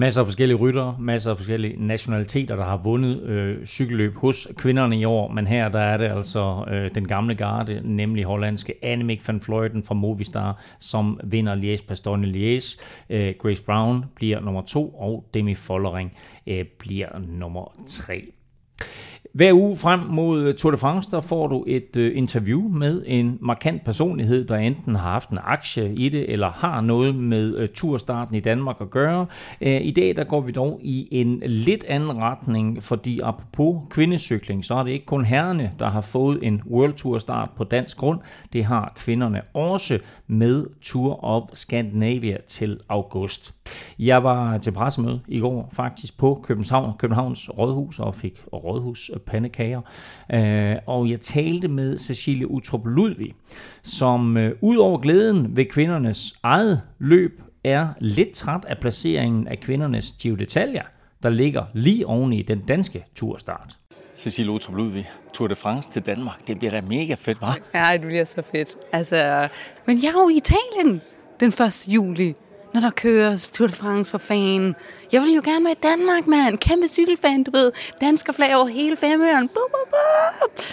Masser 0.00 0.20
af 0.20 0.26
forskellige 0.26 0.56
ryttere, 0.56 0.96
masser 0.98 1.30
af 1.30 1.36
forskellige 1.36 1.86
nationaliteter, 1.86 2.56
der 2.56 2.64
har 2.64 2.76
vundet 2.76 3.22
øh, 3.22 3.66
cykelløb 3.66 4.16
hos 4.16 4.48
kvinderne 4.56 4.98
i 4.98 5.04
år, 5.04 5.28
men 5.32 5.46
her 5.46 5.68
der 5.68 5.78
er 5.78 5.96
det 5.96 6.04
altså 6.04 6.64
øh, 6.70 6.90
den 6.94 7.08
gamle 7.08 7.34
garde, 7.34 7.80
nemlig 7.84 8.24
hollandske 8.24 8.74
Annemiek 8.82 9.28
van 9.28 9.40
Vleuten 9.46 9.84
fra 9.84 9.94
Movistar, 9.94 10.62
som 10.78 11.20
vinder 11.24 11.54
Liège-Bastogne 11.54 12.26
Liège. 12.26 12.80
Øh, 13.10 13.34
Grace 13.38 13.62
Brown 13.62 14.04
bliver 14.14 14.40
nummer 14.40 14.62
to, 14.62 14.88
og 14.88 15.24
Demi 15.34 15.54
Follering 15.54 16.16
øh, 16.46 16.64
bliver 16.78 17.08
nummer 17.18 17.74
tre. 17.86 18.32
Hver 19.32 19.52
uge 19.52 19.76
frem 19.76 20.00
mod 20.00 20.42
øh, 20.42 20.54
Tour 20.54 20.70
de 20.70 20.76
France, 20.76 21.10
der 21.10 21.20
får 21.20 21.46
du 21.46 21.64
et 21.66 21.96
øh, 21.96 22.16
interview 22.16 22.68
med 22.68 23.02
en 23.06 23.38
markant 23.40 23.84
personlighed, 23.84 24.44
der 24.44 24.56
enten 24.56 24.94
har 24.94 25.10
haft 25.10 25.30
en 25.30 25.38
aktie 25.44 25.94
i 25.94 26.08
det, 26.08 26.32
eller 26.32 26.50
har 26.50 26.80
noget 26.80 27.14
med 27.14 27.56
øh, 27.56 27.68
turstarten 27.74 28.36
i 28.36 28.40
Danmark 28.40 28.76
at 28.80 28.90
gøre. 28.90 29.26
Øh, 29.60 29.80
I 29.80 29.90
dag 29.90 30.16
der 30.16 30.24
går 30.24 30.40
vi 30.40 30.52
dog 30.52 30.80
i 30.82 31.08
en 31.10 31.42
lidt 31.46 31.84
anden 31.84 32.22
retning, 32.22 32.82
fordi 32.82 33.20
apropos 33.20 33.82
kvindecykling, 33.90 34.64
så 34.64 34.74
er 34.74 34.82
det 34.82 34.90
ikke 34.90 35.06
kun 35.06 35.24
herrene, 35.24 35.72
der 35.78 35.88
har 35.88 36.00
fået 36.00 36.38
en 36.42 36.62
World 36.70 36.94
Tour 36.94 37.18
start 37.18 37.50
på 37.56 37.64
dansk 37.64 37.96
grund. 37.96 38.20
Det 38.52 38.64
har 38.64 38.92
kvinderne 38.96 39.42
også 39.54 39.98
med 40.26 40.66
Tour 40.82 41.24
of 41.24 41.42
Scandinavia 41.52 42.36
til 42.46 42.80
august. 42.88 43.54
Jeg 43.98 44.24
var 44.24 44.58
til 44.58 44.72
pressemøde 44.72 45.20
i 45.28 45.40
går 45.40 45.68
faktisk 45.72 46.18
på 46.18 46.40
København, 46.44 46.92
Københavns 46.98 47.50
Rådhus 47.58 47.98
og 47.98 48.14
fik 48.14 48.40
rådhus 48.52 49.10
pandekager. 49.26 49.80
Øh, 50.32 50.76
og 50.86 51.10
jeg 51.10 51.20
talte 51.20 51.68
med 51.68 51.98
Cecilie 51.98 52.50
Utrup 52.50 52.86
Ludvig, 52.86 53.32
som 53.82 54.36
øh, 54.36 54.52
ud 54.60 54.76
over 54.76 54.98
glæden 54.98 55.56
ved 55.56 55.64
kvindernes 55.64 56.34
eget 56.42 56.82
løb 56.98 57.42
er 57.64 57.88
lidt 57.98 58.30
træt 58.30 58.64
af 58.64 58.78
placeringen 58.78 59.48
af 59.48 59.60
kvindernes 59.60 60.14
Giro 60.22 60.36
d'Italia, 60.36 60.82
der 61.22 61.30
ligger 61.30 61.64
lige 61.74 62.06
oven 62.06 62.32
i 62.32 62.42
den 62.42 62.60
danske 62.60 63.04
turstart. 63.14 63.76
Cecilie 64.16 64.50
Utrup 64.50 64.76
Ludvig, 64.76 65.10
Tour 65.34 65.48
de 65.48 65.54
France 65.54 65.90
til 65.90 66.02
Danmark. 66.02 66.46
Det 66.46 66.58
bliver 66.58 66.70
da 66.70 66.80
mega 66.80 67.14
fedt, 67.14 67.38
hva'? 67.38 67.60
Ja, 67.74 67.92
det 67.92 68.00
bliver 68.00 68.24
så 68.24 68.42
fedt. 68.52 68.76
Altså, 68.92 69.48
men 69.86 70.02
jeg 70.02 70.08
er 70.08 70.12
jo 70.12 70.28
i 70.28 70.36
Italien 70.36 71.00
den 71.40 71.48
1. 71.48 71.88
juli 71.88 72.34
når 72.74 72.80
der 72.80 72.90
køres 72.90 73.50
Tour 73.50 73.66
de 73.66 73.72
France 73.72 74.10
for 74.10 74.18
fan. 74.18 74.74
Jeg 75.12 75.22
vil 75.22 75.34
jo 75.34 75.42
gerne 75.44 75.64
være 75.64 75.72
i 75.72 75.82
Danmark, 75.82 76.26
mand. 76.26 76.58
Kæmpe 76.58 76.88
cykelfan, 76.88 77.42
du 77.42 77.50
ved. 77.50 77.72
Dansker 78.00 78.32
flag 78.32 78.56
over 78.56 78.66
hele 78.66 78.96
femøren. 78.96 79.50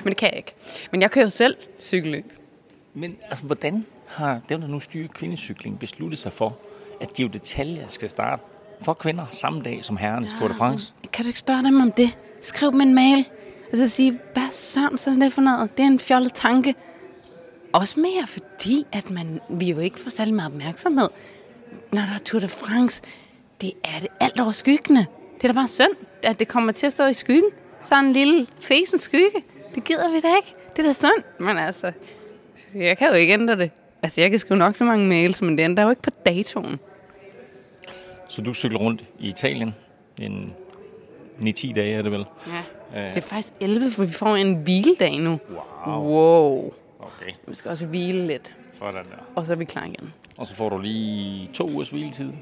Men 0.03 0.09
det 0.09 0.17
kan 0.17 0.29
jeg 0.31 0.37
ikke. 0.37 0.53
Men 0.91 1.01
jeg 1.01 1.11
kører 1.11 1.25
jo 1.25 1.29
selv 1.29 1.55
cykelløb. 1.81 2.33
Men 2.93 3.15
altså, 3.29 3.45
hvordan 3.45 3.85
har 4.07 4.39
dem, 4.49 4.61
der 4.61 4.67
nu 4.67 4.79
styrer 4.79 5.07
kvindecykling, 5.07 5.79
besluttet 5.79 6.19
sig 6.19 6.33
for, 6.33 6.57
at 7.01 7.13
Giro 7.13 7.29
d'Italia 7.35 7.85
skal 7.87 8.09
starte 8.09 8.41
for 8.81 8.93
kvinder 8.93 9.25
samme 9.31 9.61
dag 9.61 9.85
som 9.85 9.97
herrenes 9.97 10.33
ja, 10.33 10.39
Tour 10.39 10.47
de 10.47 10.53
France? 10.53 10.93
Kan 11.13 11.23
du 11.23 11.27
ikke 11.27 11.39
spørge 11.39 11.63
dem 11.63 11.81
om 11.81 11.91
det? 11.91 12.17
Skriv 12.41 12.71
dem 12.71 12.81
en 12.81 12.95
mail. 12.95 13.25
Altså 13.71 13.89
sige, 13.89 14.19
hvad 14.33 14.51
sådan 14.51 15.21
er 15.21 15.25
det 15.25 15.33
for 15.33 15.41
noget? 15.41 15.77
Det 15.77 15.83
er 15.83 15.87
en 15.87 15.99
fjollet 15.99 16.33
tanke. 16.33 16.75
Også 17.73 17.99
mere 17.99 18.27
fordi, 18.27 18.85
at 18.91 19.09
man, 19.09 19.39
vi 19.49 19.69
jo 19.69 19.79
ikke 19.79 19.99
får 19.99 20.09
særlig 20.09 20.33
meget 20.33 20.51
opmærksomhed 20.51 21.09
når 21.91 22.01
der 22.01 22.15
er 22.15 22.19
Tour 22.25 22.39
de 22.39 22.47
France, 22.47 23.01
det 23.61 23.73
er 23.83 23.99
det 23.99 24.07
alt 24.19 24.39
over 24.39 24.51
skyggene. 24.51 25.05
Det 25.35 25.43
er 25.43 25.47
da 25.47 25.53
bare 25.53 25.67
synd, 25.67 25.95
at 26.23 26.39
det 26.39 26.47
kommer 26.47 26.71
til 26.71 26.85
at 26.85 26.93
stå 26.93 27.05
i 27.05 27.13
skyggen. 27.13 27.49
Så 27.85 27.95
en 27.99 28.13
lille 28.13 28.47
fesen 28.59 28.99
skygge. 28.99 29.43
Det 29.75 29.83
gider 29.83 30.11
vi 30.11 30.19
da 30.19 30.27
ikke. 30.35 30.55
Det 30.75 30.79
er 30.85 30.87
da 30.89 30.93
synd, 30.93 31.23
men 31.39 31.57
altså, 31.57 31.91
jeg 32.75 32.97
kan 32.97 33.07
jo 33.07 33.13
ikke 33.13 33.33
ændre 33.33 33.55
det. 33.55 33.71
Altså, 34.03 34.21
jeg 34.21 34.29
kan 34.29 34.39
skrive 34.39 34.57
nok 34.57 34.75
så 34.75 34.83
mange 34.85 35.07
mails, 35.07 35.41
men 35.41 35.57
det 35.57 35.63
ændrer 35.63 35.83
jo 35.83 35.89
ikke 35.89 36.01
på 36.01 36.09
datoen. 36.25 36.79
Så 38.29 38.41
du 38.41 38.53
cykler 38.53 38.79
rundt 38.79 39.03
i 39.19 39.27
Italien 39.27 39.75
en 40.21 40.53
9-10 41.41 41.73
dage, 41.73 41.93
er 41.93 42.01
det 42.01 42.11
vel? 42.11 42.25
Ja. 42.93 43.07
Det 43.07 43.17
er 43.17 43.21
faktisk 43.21 43.53
11, 43.59 43.91
for 43.91 44.03
vi 44.03 44.11
får 44.11 44.35
en 44.35 44.55
hviledag 44.55 45.19
nu. 45.19 45.39
Wow. 45.87 46.01
Wow. 46.01 46.73
Okay, 46.99 47.31
Vi 47.47 47.55
skal 47.55 47.71
også 47.71 47.85
hvile 47.85 48.27
lidt, 48.27 48.55
sådan 48.71 48.93
der. 49.05 49.25
og 49.35 49.45
så 49.45 49.51
er 49.51 49.55
vi 49.55 49.65
klar 49.65 49.85
igen. 49.85 50.13
Og 50.37 50.47
så 50.47 50.55
får 50.55 50.69
du 50.69 50.77
lige 50.77 51.47
to 51.53 51.69
ugers 51.69 51.89
hviletid. 51.89 52.33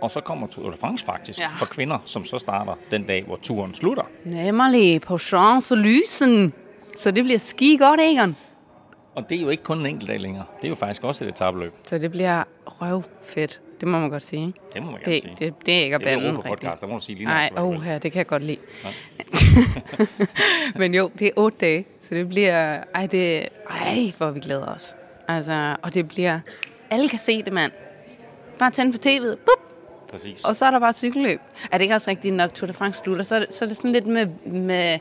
Og 0.00 0.10
så 0.10 0.20
kommer 0.20 0.46
Tour 0.46 0.70
de 0.70 0.76
France 0.76 1.04
faktisk 1.04 1.38
Ja. 1.38 1.44
ja. 1.44 1.50
for 1.58 1.66
kvinder, 1.66 1.98
som 2.04 2.24
så 2.24 2.38
starter 2.38 2.74
den 2.90 3.02
dag, 3.04 3.24
hvor 3.24 3.36
turen 3.36 3.74
slutter. 3.74 4.02
Nemlig 4.24 5.00
på 5.00 5.14
Champs-Élysées. 5.16 6.50
Så 6.98 7.10
det 7.10 7.24
bliver 7.24 7.38
ski 7.38 7.76
godt, 7.76 8.00
Egon. 8.00 8.36
Og 9.14 9.28
det 9.28 9.38
er 9.38 9.42
jo 9.42 9.48
ikke 9.48 9.62
kun 9.62 9.78
en 9.80 9.86
enkelt 9.86 10.08
dag 10.08 10.20
længere. 10.20 10.44
Det 10.56 10.64
er 10.64 10.68
jo 10.68 10.74
faktisk 10.74 11.04
også 11.04 11.24
et 11.24 11.28
etabløb. 11.30 11.72
Så 11.86 11.98
det 11.98 12.10
bliver 12.10 12.44
røvfedt. 12.66 13.60
Det 13.80 13.88
må 13.88 13.98
man 13.98 14.10
godt 14.10 14.22
sige. 14.22 14.54
Det 14.74 14.82
må 14.82 14.90
man 14.90 15.00
gerne 15.00 15.12
Det, 15.14 15.22
sige. 15.22 15.36
det, 15.38 15.54
det 15.66 15.74
er 15.74 15.82
ikke 15.84 15.94
at 15.94 16.00
det 16.00 16.12
er 16.12 16.42
podcast, 16.42 16.82
der 16.82 16.88
må 16.88 16.94
du 16.94 17.00
sige 17.04 17.16
lige 17.16 17.26
Nej, 17.26 17.50
oh, 17.56 17.82
her, 17.82 17.98
det 17.98 18.12
kan 18.12 18.18
jeg 18.18 18.26
godt 18.26 18.42
lide. 18.44 18.58
Men 20.80 20.94
jo, 20.94 21.10
det 21.18 21.26
er 21.26 21.30
otte 21.36 21.58
dage, 21.60 21.86
så 22.02 22.14
det 22.14 22.28
bliver... 22.28 22.84
Ej, 22.94 23.06
det, 23.06 23.48
ej 23.70 24.12
hvor 24.18 24.30
vi 24.30 24.40
glæder 24.40 24.66
os. 24.74 24.94
Altså, 25.28 25.76
og 25.82 25.94
det 25.94 26.08
bliver... 26.08 26.40
Alle 26.90 27.08
kan 27.08 27.18
se 27.18 27.42
det, 27.42 27.52
mand. 27.52 27.72
Bare 28.58 28.70
tænde 28.70 28.92
på 28.92 28.98
tv'et, 29.06 29.36
bup, 29.36 29.68
Præcis. 30.10 30.44
og 30.44 30.56
så 30.56 30.64
er 30.66 30.70
der 30.70 30.78
bare 30.78 30.92
cykelløb. 30.92 31.40
Er 31.72 31.78
det 31.78 31.84
ikke 31.84 31.94
også 31.94 32.10
rigtigt, 32.10 32.34
når 32.34 32.46
Tour 32.46 32.66
de 32.66 32.72
France 32.72 33.00
slutter, 33.00 33.22
så 33.24 33.34
er 33.34 33.38
det, 33.38 33.54
så 33.54 33.64
er 33.64 33.66
det 33.68 33.76
sådan 33.76 33.92
lidt 33.92 34.06
med, 34.06 34.26
med... 34.46 34.98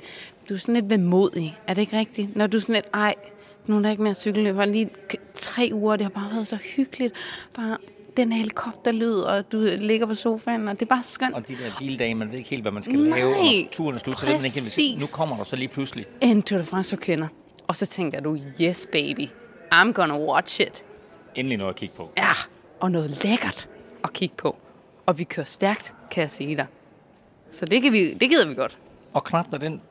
Du 0.49 0.53
er 0.53 0.57
sådan 0.57 0.75
lidt 0.75 0.89
vemodig. 0.89 1.59
Er 1.67 1.73
det 1.73 1.81
ikke 1.81 1.97
rigtigt? 1.97 2.35
Når 2.35 2.47
du 2.47 2.57
er 2.57 2.61
sådan 2.61 2.75
lidt, 2.75 2.85
ej, 2.93 3.15
nu 3.65 3.77
er 3.77 3.81
der 3.81 3.89
ikke 3.89 4.03
mere 4.03 4.13
cykelløb. 4.13 4.55
Har 4.55 4.65
lige 4.65 4.89
tre 5.35 5.69
uger, 5.73 5.95
det 5.95 6.05
har 6.05 6.09
bare 6.09 6.29
været 6.33 6.47
så 6.47 6.55
hyggeligt. 6.75 7.13
Bare 7.53 7.77
den 8.17 8.31
helikopterlyd, 8.31 9.13
og 9.13 9.51
du 9.51 9.57
ligger 9.77 10.05
på 10.05 10.15
sofaen, 10.15 10.67
og 10.67 10.73
det 10.79 10.81
er 10.81 10.89
bare 10.89 11.03
skønt. 11.03 11.35
Og 11.35 11.47
de 11.47 11.53
der 11.53 11.71
bildage, 11.79 12.15
man 12.15 12.31
ved 12.31 12.37
ikke 12.37 12.49
helt, 12.49 12.61
hvad 12.61 12.71
man 12.71 12.83
skal 12.83 12.99
Nej, 12.99 13.19
lave. 13.19 13.35
Og 13.35 13.45
turen 13.71 13.95
er 13.95 13.99
slut, 13.99 14.19
så 14.19 14.25
man 14.25 14.35
ikke 14.45 14.61
helt, 14.77 14.99
nu 14.99 15.05
kommer 15.13 15.37
der 15.37 15.43
så 15.43 15.55
lige 15.55 15.67
pludselig. 15.67 16.05
En 16.21 16.43
Tour 16.43 16.59
de 16.59 16.65
France 16.65 16.95
for 16.95 17.01
kvinder. 17.01 17.27
Og 17.67 17.75
så 17.75 17.85
tænker 17.85 18.19
du, 18.21 18.37
yes 18.61 18.87
baby, 18.91 19.27
I'm 19.73 19.91
gonna 19.91 20.19
watch 20.19 20.61
it. 20.61 20.83
Endelig 21.37 21.57
noget 21.57 21.73
at 21.73 21.75
kigge 21.75 21.95
på. 21.95 22.11
Ja, 22.17 22.31
og 22.79 22.91
noget 22.91 23.23
lækkert 23.23 23.69
at 24.03 24.13
kigge 24.13 24.35
på. 24.35 24.57
Og 25.05 25.19
vi 25.19 25.23
kører 25.23 25.45
stærkt, 25.45 25.93
kan 26.11 26.21
jeg 26.21 26.31
sige 26.31 26.55
dig. 26.55 26.67
Så 27.51 27.65
det, 27.65 27.81
kan 27.81 27.93
vi, 27.93 28.13
det 28.13 28.29
gider 28.29 28.47
vi 28.47 28.53
godt. 28.53 28.77
Og 29.13 29.23
knap 29.23 29.51
når 29.51 29.57
den 29.57 29.81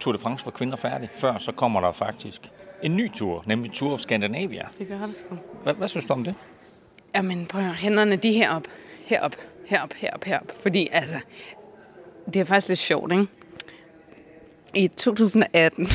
Tour 0.00 0.12
de 0.12 0.18
France 0.18 0.44
for 0.44 0.50
kvinder 0.50 0.76
færdig, 0.76 1.08
før 1.12 1.38
så 1.38 1.52
kommer 1.52 1.80
der 1.80 1.92
faktisk 1.92 2.50
en 2.82 2.96
ny 2.96 3.12
tur, 3.12 3.44
nemlig 3.46 3.72
Tour 3.72 3.92
of 3.92 4.00
Scandinavia. 4.00 4.68
Det 4.78 4.88
gør 4.88 5.06
det 5.06 5.16
sgu. 5.16 5.36
Hvad, 5.62 5.74
hvad 5.74 5.88
synes 5.88 6.04
du 6.06 6.12
om 6.12 6.24
det? 6.24 6.34
Jamen, 7.14 7.46
prøv 7.46 7.60
at 7.60 7.74
hænderne 7.74 8.16
de 8.16 8.28
er 8.28 8.32
herop, 8.32 8.62
herop, 9.04 9.36
herop, 9.66 9.92
herop, 9.92 10.24
herop. 10.24 10.52
Fordi 10.60 10.88
altså, 10.92 11.20
det 12.26 12.36
er 12.36 12.44
faktisk 12.44 12.68
lidt 12.68 12.78
sjovt, 12.78 13.12
ikke? 13.12 13.26
I 14.74 14.88
2018, 14.88 15.88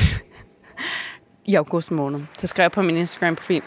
i 1.44 1.54
august 1.54 1.90
måned, 1.90 2.20
så 2.38 2.46
skrev 2.46 2.62
jeg 2.62 2.72
på 2.72 2.82
min 2.82 2.96
Instagram-profil, 2.96 3.62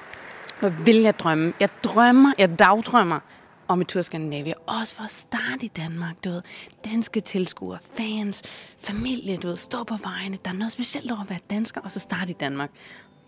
hvor 0.59 0.69
vil 0.69 0.95
jeg 0.95 1.19
drømme? 1.19 1.53
Jeg 1.59 1.69
drømmer, 1.83 2.33
jeg 2.37 2.59
dagdrømmer 2.59 3.19
om 3.67 3.81
et 3.81 3.87
tur 3.87 4.01
Skandinavia. 4.01 4.53
Også 4.65 4.95
for 4.95 5.03
at 5.03 5.11
starte 5.11 5.65
i 5.65 5.67
Danmark, 5.67 6.15
du 6.23 6.29
ved. 6.29 6.41
Danske 6.85 7.19
tilskuere, 7.21 7.79
fans, 7.97 8.43
familie, 8.79 9.37
du 9.37 9.47
ved. 9.47 9.57
Stå 9.57 9.83
på 9.83 9.95
vejene. 10.03 10.37
Der 10.45 10.51
er 10.51 10.55
noget 10.55 10.71
specielt 10.71 11.11
over 11.11 11.21
at 11.21 11.29
være 11.29 11.39
dansker, 11.49 11.81
og 11.81 11.91
så 11.91 11.99
starte 11.99 12.29
i 12.29 12.33
Danmark. 12.33 12.69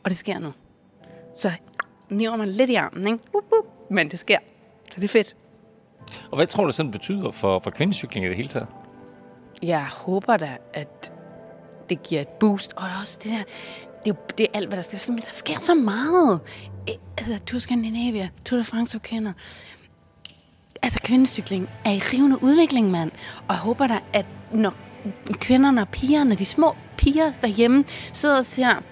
Og 0.03 0.09
det 0.09 0.17
sker 0.17 0.39
nu. 0.39 0.51
Så 1.35 1.51
niver 2.09 2.35
mig 2.35 2.47
lidt 2.47 2.69
i 2.69 2.75
armen, 2.75 3.07
ikke? 3.07 3.19
Bup, 3.31 3.43
bup. 3.43 3.91
Men 3.91 4.11
det 4.11 4.19
sker. 4.19 4.37
Så 4.91 4.95
det 4.95 5.03
er 5.03 5.07
fedt. 5.07 5.35
Og 6.31 6.35
hvad 6.35 6.47
tror 6.47 6.65
du 6.65 6.71
sådan 6.71 6.91
betyder 6.91 7.31
for, 7.31 7.59
for 7.59 7.69
kvindecykling 7.69 8.25
i 8.25 8.29
det 8.29 8.37
hele 8.37 8.49
taget? 8.49 8.67
Jeg 9.63 9.87
håber 9.87 10.37
da, 10.37 10.57
at 10.73 11.11
det 11.89 12.03
giver 12.03 12.21
et 12.21 12.27
boost. 12.27 12.73
Og 12.73 12.83
også 13.01 13.19
det 13.23 13.31
der, 13.31 13.43
det 14.05 14.37
det 14.37 14.43
er 14.43 14.57
alt, 14.57 14.67
hvad 14.67 14.77
der 14.77 14.83
sker. 14.83 14.97
Sådan, 14.97 15.17
Der 15.17 15.31
sker 15.31 15.59
så 15.59 15.75
meget. 15.75 16.39
E, 16.87 16.91
altså, 17.17 17.33
Altså, 17.33 17.45
Tour 17.45 17.59
Scandinavia, 17.59 18.29
Tour 18.45 18.57
de 18.57 18.63
France, 18.65 18.97
du 18.97 18.99
kender. 18.99 19.33
Altså, 20.81 20.99
kvindecykling 21.03 21.69
er 21.85 21.91
i 21.91 22.01
rivende 22.13 22.43
udvikling, 22.43 22.91
mand. 22.91 23.11
Og 23.47 23.53
jeg 23.53 23.57
håber 23.57 23.87
da, 23.87 23.99
at 24.13 24.25
når 24.51 24.73
kvinderne 25.31 25.81
og 25.81 25.89
pigerne, 25.89 26.35
de 26.35 26.45
små 26.45 26.75
piger 26.97 27.31
derhjemme, 27.31 27.85
sidder 28.13 28.37
og 28.37 28.45
ser 28.45 28.83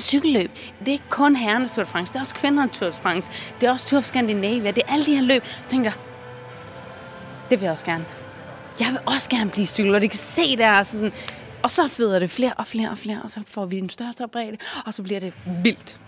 cykelløb. 0.00 0.50
Det 0.80 0.88
er 0.88 0.92
ikke 0.92 1.08
kun 1.10 1.36
herrerne 1.36 1.68
Tour 1.68 1.84
de 1.84 1.90
France, 1.90 2.12
det 2.12 2.16
er 2.16 2.20
også 2.20 2.34
kvinderne 2.34 2.70
Tour 2.70 2.90
de 2.90 2.96
France. 2.96 3.30
Det 3.60 3.66
er 3.66 3.70
også 3.70 3.88
Tour 3.88 4.00
de 4.00 4.06
Scandinavia. 4.06 4.70
Det 4.70 4.82
er 4.86 4.92
alle 4.92 5.06
de 5.06 5.14
her 5.14 5.22
løb. 5.22 5.42
Jeg 5.42 5.66
tænker, 5.66 5.92
det 7.50 7.60
vil 7.60 7.64
jeg 7.64 7.72
også 7.72 7.84
gerne. 7.84 8.04
Jeg 8.80 8.88
vil 8.88 8.98
også 9.06 9.30
gerne 9.30 9.50
blive 9.50 9.66
cykler, 9.66 9.94
og 9.94 10.00
de 10.00 10.08
kan 10.08 10.18
se 10.18 10.56
der 10.56 10.82
sådan. 10.82 11.12
Og 11.62 11.70
så 11.70 11.88
føder 11.88 12.18
det 12.18 12.30
flere 12.30 12.52
og 12.58 12.66
flere 12.66 12.90
og 12.90 12.98
flere, 12.98 13.22
og 13.24 13.30
så 13.30 13.42
får 13.46 13.66
vi 13.66 13.78
en 13.78 13.88
større 13.88 14.08
og 14.08 14.14
større 14.14 14.28
bredde, 14.28 14.56
og 14.86 14.94
så 14.94 15.02
bliver 15.02 15.20
det 15.20 15.32
vildt. 15.62 15.98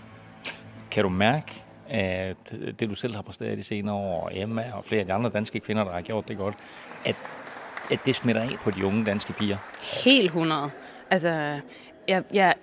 Kan 0.91 1.03
du 1.03 1.09
mærke, 1.09 1.63
at 1.89 2.55
det 2.79 2.89
du 2.89 2.95
selv 2.95 3.15
har 3.15 3.21
præsteret 3.21 3.57
de 3.57 3.63
senere 3.63 3.95
år, 3.95 4.23
og 4.23 4.37
Emma 4.37 4.71
og 4.73 4.85
flere 4.85 4.99
af 4.99 5.05
de 5.05 5.13
andre 5.13 5.29
danske 5.29 5.59
kvinder, 5.59 5.83
der 5.83 5.91
har 5.91 6.01
gjort 6.01 6.27
det 6.27 6.37
godt, 6.37 6.55
at, 7.05 7.15
at 7.91 7.99
det 8.05 8.15
smitter 8.15 8.41
af 8.41 8.57
på 8.63 8.71
de 8.71 8.85
unge 8.85 9.05
danske 9.05 9.33
piger? 9.33 9.57
Helt 10.03 10.25
100. 10.25 10.69
Altså, 11.09 11.29
jeg, 12.07 12.23
jeg, 12.33 12.53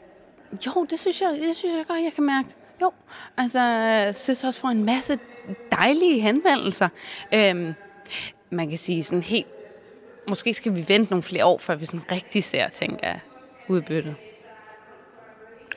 jo, 0.67 0.87
det 0.91 1.01
synes, 1.01 1.23
jeg, 1.23 1.39
det 1.49 1.57
synes 1.57 1.75
jeg 1.77 1.87
godt, 1.87 2.03
jeg 2.03 2.13
kan 2.15 2.25
mærke. 2.25 2.49
Jo, 2.83 2.93
altså, 3.37 3.61
jeg 3.61 4.17
synes 4.17 4.45
også 4.45 4.61
for 4.61 4.69
en 4.69 4.85
masse 4.85 5.19
dejlige 5.73 6.21
henvendelser. 6.21 6.89
Øhm, 7.35 7.75
man 8.51 8.69
kan 8.69 8.79
sige 8.79 9.03
sådan 9.05 9.23
helt, 9.23 9.47
måske 10.31 10.55
skal 10.55 10.77
vi 10.77 10.85
vente 10.89 11.11
nogle 11.11 11.23
flere 11.23 11.45
år, 11.45 11.59
før 11.59 11.75
vi 11.75 11.87
sådan 11.87 12.03
rigtig 12.13 12.45
ser, 12.45 12.69
tænker 12.69 13.09
jeg, 13.09 13.21
udbyttet. 13.69 14.15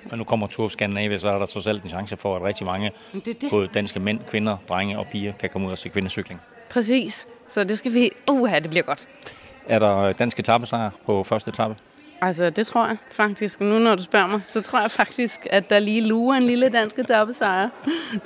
Men 0.09 0.17
nu 0.17 0.23
kommer 0.23 0.47
Tour 0.47 0.65
of 0.65 0.71
Scandinavia, 0.71 1.17
så 1.17 1.29
er 1.29 1.39
der 1.39 1.45
trods 1.45 1.67
alt 1.67 1.83
en 1.83 1.89
chance 1.89 2.17
for, 2.17 2.35
at 2.35 2.41
rigtig 2.41 2.65
mange, 2.65 2.91
det 3.13 3.41
det. 3.41 3.49
både 3.49 3.67
danske 3.73 3.99
mænd, 3.99 4.19
kvinder, 4.29 4.57
drenge 4.69 4.99
og 4.99 5.07
piger, 5.07 5.33
kan 5.33 5.49
komme 5.49 5.67
ud 5.67 5.71
og 5.71 5.77
se 5.77 5.89
kvindecykling. 5.89 6.41
Præcis. 6.69 7.27
Så 7.47 7.63
det 7.63 7.77
skal 7.77 7.93
vi... 7.93 8.11
Uha, 8.31 8.59
det 8.59 8.69
bliver 8.69 8.83
godt. 8.83 9.07
Er 9.67 9.79
der 9.79 10.13
danske 10.13 10.39
etappesejr 10.39 10.89
på 11.05 11.23
første 11.23 11.49
etape? 11.49 11.75
Altså, 12.21 12.49
det 12.49 12.67
tror 12.67 12.87
jeg 12.87 12.97
faktisk. 13.11 13.59
Nu 13.59 13.79
når 13.79 13.95
du 13.95 14.03
spørger 14.03 14.27
mig, 14.27 14.41
så 14.47 14.61
tror 14.61 14.81
jeg 14.81 14.91
faktisk, 14.91 15.47
at 15.49 15.69
der 15.69 15.79
lige 15.79 16.01
lurer 16.01 16.37
en 16.37 16.43
lille 16.43 16.69
dansk 16.69 16.99
etappesejr. 16.99 17.69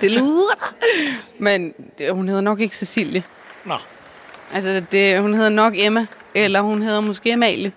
Det 0.01 0.11
lurer. 0.11 0.73
Men 1.39 1.73
hun 2.11 2.27
hedder 2.27 2.41
nok 2.41 2.59
ikke 2.59 2.77
Cecilie. 2.77 3.23
Nå. 3.65 3.75
Altså, 4.53 4.83
det, 4.91 5.21
hun 5.21 5.33
hedder 5.33 5.49
nok 5.49 5.73
Emma. 5.75 6.05
Eller 6.35 6.61
hun 6.61 6.81
hedder 6.81 7.01
måske 7.01 7.33
Amalie. 7.33 7.71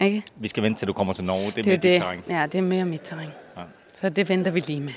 Ikke? 0.00 0.22
Vi 0.36 0.48
skal 0.48 0.62
vente 0.62 0.78
til 0.80 0.88
du 0.88 0.92
kommer 0.92 1.12
til 1.12 1.24
Norge. 1.24 1.46
Det 1.46 1.58
er, 1.58 1.62
Det 1.62 1.72
er 1.72 1.76
det 1.76 1.82
det. 1.82 1.98
terræn. 2.00 2.18
Ja, 2.28 2.46
det 2.46 2.54
er 2.58 2.62
mere 2.62 2.84
mit 2.84 3.00
terræn. 3.04 3.28
Ja. 3.56 3.62
Så 4.00 4.08
det 4.08 4.28
venter 4.28 4.50
vi 4.50 4.60
lige 4.60 4.80
med. 4.80 4.92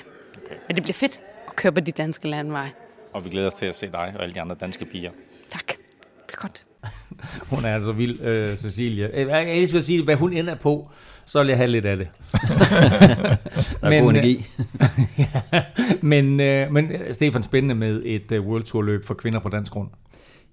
Okay. 0.46 0.54
Men 0.68 0.74
det 0.74 0.82
bliver 0.82 0.94
fedt 0.94 1.20
at 1.48 1.56
køre 1.56 1.72
på 1.72 1.80
de 1.80 1.92
danske 1.92 2.28
landveje. 2.28 2.70
Og 3.12 3.24
vi 3.24 3.30
glæder 3.30 3.46
os 3.46 3.54
til 3.54 3.66
at 3.66 3.74
se 3.74 3.86
dig 3.86 4.12
og 4.16 4.22
alle 4.22 4.34
de 4.34 4.40
andre 4.40 4.56
danske 4.60 4.84
piger. 4.84 5.10
Tak. 5.50 5.66
Det 5.66 5.76
bliver 6.26 6.40
godt. 6.42 6.62
Hun 7.50 7.64
er 7.64 7.74
altså 7.74 7.92
vild, 7.92 8.22
øh, 8.22 8.56
Cecilie. 8.56 9.10
Øh, 9.20 9.28
Jeg 9.28 9.50
elsker 9.56 9.78
at 9.78 9.84
sige, 9.84 10.04
hvad 10.04 10.14
hun 10.16 10.32
ender 10.32 10.54
på, 10.54 10.88
så 11.24 11.38
vil 11.38 11.48
jeg 11.48 11.56
have 11.56 11.66
lidt 11.68 11.84
af 11.84 11.96
det. 11.96 12.08
Der 12.32 13.36
er 13.82 13.90
Men, 13.90 14.02
god 14.02 14.12
øh, 14.12 14.18
energi. 14.18 14.46
ja, 15.52 15.62
men, 16.02 16.40
øh, 16.40 16.72
men 16.72 16.92
øh, 16.92 17.12
Stefan, 17.14 17.42
spændende 17.42 17.74
med 17.74 18.02
et 18.04 18.32
uh, 18.32 18.46
World 18.46 18.62
Tour 18.64 18.82
løb 18.82 19.04
for 19.04 19.14
kvinder 19.14 19.40
på 19.40 19.48
dansk 19.48 19.72
grund. 19.72 19.88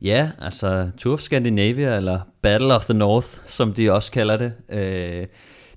Ja, 0.02 0.32
altså 0.40 0.92
Tour 0.98 1.14
of 1.14 1.20
Scandinavia, 1.20 1.98
eller 1.98 2.20
Battle 2.42 2.76
of 2.76 2.86
the 2.86 2.94
North, 2.94 3.28
som 3.46 3.74
de 3.74 3.92
også 3.92 4.12
kalder 4.12 4.38
det. 4.38 4.54
Øh, 4.70 5.28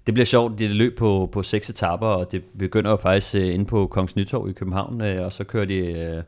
det 0.06 0.14
bliver 0.14 0.26
sjovt, 0.26 0.58
det 0.58 0.66
er 0.66 0.70
løb 0.70 0.98
på, 0.98 1.28
på 1.32 1.42
seks 1.42 1.70
etaper, 1.70 2.06
og 2.06 2.32
det 2.32 2.42
begynder 2.58 2.90
jo 2.90 2.96
faktisk 2.96 3.34
øh, 3.34 3.54
inde 3.54 3.64
på 3.64 3.86
Kongens 3.86 4.16
Nytorv 4.16 4.48
i 4.48 4.52
København, 4.52 5.00
øh, 5.00 5.24
og 5.24 5.32
så 5.32 5.44
kører 5.44 5.64
de 5.64 5.76
øh, 5.76 6.22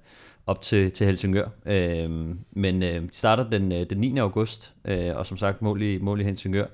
op 0.47 0.63
til, 0.63 0.91
til 0.91 1.07
Helsingør. 1.07 1.49
Øh, 1.67 2.11
men 2.53 2.83
øh, 2.83 3.03
de 3.03 3.09
starter 3.13 3.51
den, 3.51 3.73
øh, 3.73 3.87
den 3.91 3.99
9. 3.99 4.19
august, 4.19 4.73
øh, 4.85 5.17
og 5.17 5.27
som 5.27 5.37
sagt 5.37 5.63
mål 5.63 5.83
i, 5.83 5.99
mål 5.99 6.21
i 6.21 6.25
Helsingør. 6.25 6.67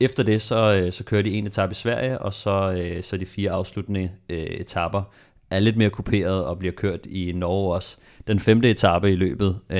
Efter 0.00 0.22
det, 0.22 0.42
så, 0.42 0.74
øh, 0.74 0.92
så 0.92 1.04
kører 1.04 1.22
de 1.22 1.30
en 1.30 1.46
etape 1.46 1.72
i 1.72 1.74
Sverige, 1.74 2.18
og 2.18 2.34
så, 2.34 2.72
øh, 2.72 3.02
så 3.02 3.16
de 3.16 3.26
fire 3.26 3.50
afsluttende 3.50 4.10
øh, 4.28 4.38
etapper 4.38 5.02
er 5.50 5.58
lidt 5.58 5.76
mere 5.76 5.90
kuperet 5.90 6.44
og 6.44 6.58
bliver 6.58 6.74
kørt 6.74 7.06
i 7.06 7.32
Norge 7.32 7.74
også. 7.74 7.96
Den 8.26 8.38
femte 8.38 8.70
etape 8.70 9.12
i 9.12 9.16
løbet, 9.16 9.58
øh, 9.70 9.78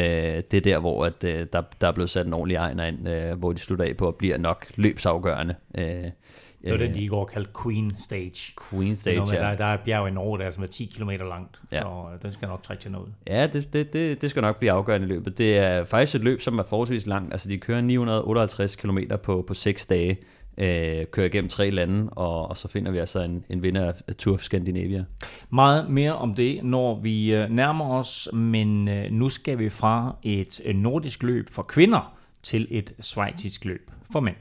det 0.50 0.54
er 0.54 0.60
der, 0.60 0.78
hvor 0.78 1.04
at, 1.04 1.24
øh, 1.24 1.46
der, 1.52 1.62
der 1.80 1.88
er 1.88 1.92
blevet 1.92 2.10
sat 2.10 2.26
en 2.26 2.32
ordentlig 2.32 2.56
egner 2.56 2.84
ind, 2.84 3.08
øh, 3.08 3.38
hvor 3.38 3.52
de 3.52 3.58
slutter 3.58 3.84
af 3.84 3.96
på 3.96 4.08
at 4.08 4.14
bliver 4.14 4.38
nok 4.38 4.66
løbsafgørende. 4.76 5.54
Øh, 5.78 5.84
Det 5.84 6.12
var 6.72 6.76
den, 6.76 6.94
de 6.94 7.00
i 7.00 7.06
går 7.06 7.24
kaldte 7.24 7.50
Queen 7.64 7.92
Stage. 7.98 8.52
Queen 8.70 8.96
Stage, 8.96 9.16
der, 9.16 9.48
ja. 9.50 9.56
der 9.56 9.64
er 9.64 9.74
et 9.74 9.80
bjerg 9.80 10.08
i 10.08 10.10
Norge, 10.10 10.38
der 10.38 10.44
er, 10.44 10.50
som 10.50 10.62
er 10.62 10.66
10 10.66 10.92
km 10.96 11.10
langt, 11.10 11.60
Ja. 11.72 11.76
ja. 11.76 11.82
så 11.82 12.04
øh, 12.14 12.22
den 12.22 12.30
skal 12.32 12.48
nok 12.48 12.62
trække 12.62 12.80
til 12.80 12.90
noget. 12.90 13.08
Ja, 13.26 13.46
det, 13.46 13.72
det, 13.72 13.92
det, 13.92 14.22
det 14.22 14.30
skal 14.30 14.42
nok 14.42 14.58
blive 14.58 14.72
afgørende 14.72 15.06
i 15.06 15.10
løbet. 15.10 15.38
Det 15.38 15.58
er 15.58 15.84
faktisk 15.84 16.14
et 16.14 16.24
løb, 16.24 16.40
som 16.40 16.58
er 16.58 16.62
forholdsvis 16.62 17.06
langt. 17.06 17.32
Altså, 17.32 17.48
de 17.48 17.58
kører 17.58 17.80
958 17.80 18.76
km 18.76 18.98
på, 19.22 19.44
på 19.46 19.54
6 19.54 19.86
dage, 19.86 20.16
øh, 20.58 21.06
kører 21.12 21.26
igennem 21.26 21.48
tre 21.48 21.70
lande, 21.70 22.10
og, 22.10 22.48
og 22.48 22.56
så 22.56 22.68
finder 22.68 22.90
vi 22.90 22.98
altså 22.98 23.22
en, 23.22 23.44
en 23.50 23.62
vinder 23.62 23.92
af 24.08 24.14
Tour 24.14 24.34
of 24.34 24.40
Scandinavia. 24.40 25.04
Meget 25.50 25.90
mere 25.90 26.14
om 26.14 26.34
det, 26.34 26.64
når 26.64 27.00
vi 27.00 27.34
øh, 27.34 27.50
nærmer 27.50 27.94
os, 27.94 28.28
men 28.32 28.88
øh, 28.88 29.12
nu 29.12 29.28
skal 29.28 29.58
vi 29.58 29.68
fra 29.68 30.16
et 30.22 30.60
øh, 30.64 30.74
nordisk 30.74 31.22
løb 31.22 31.48
for 31.50 31.62
kvinder 31.62 32.16
til 32.42 32.66
et 32.70 32.94
svejtisk 33.00 33.64
løb 33.64 33.90
for 34.12 34.20
mænd. 34.20 34.36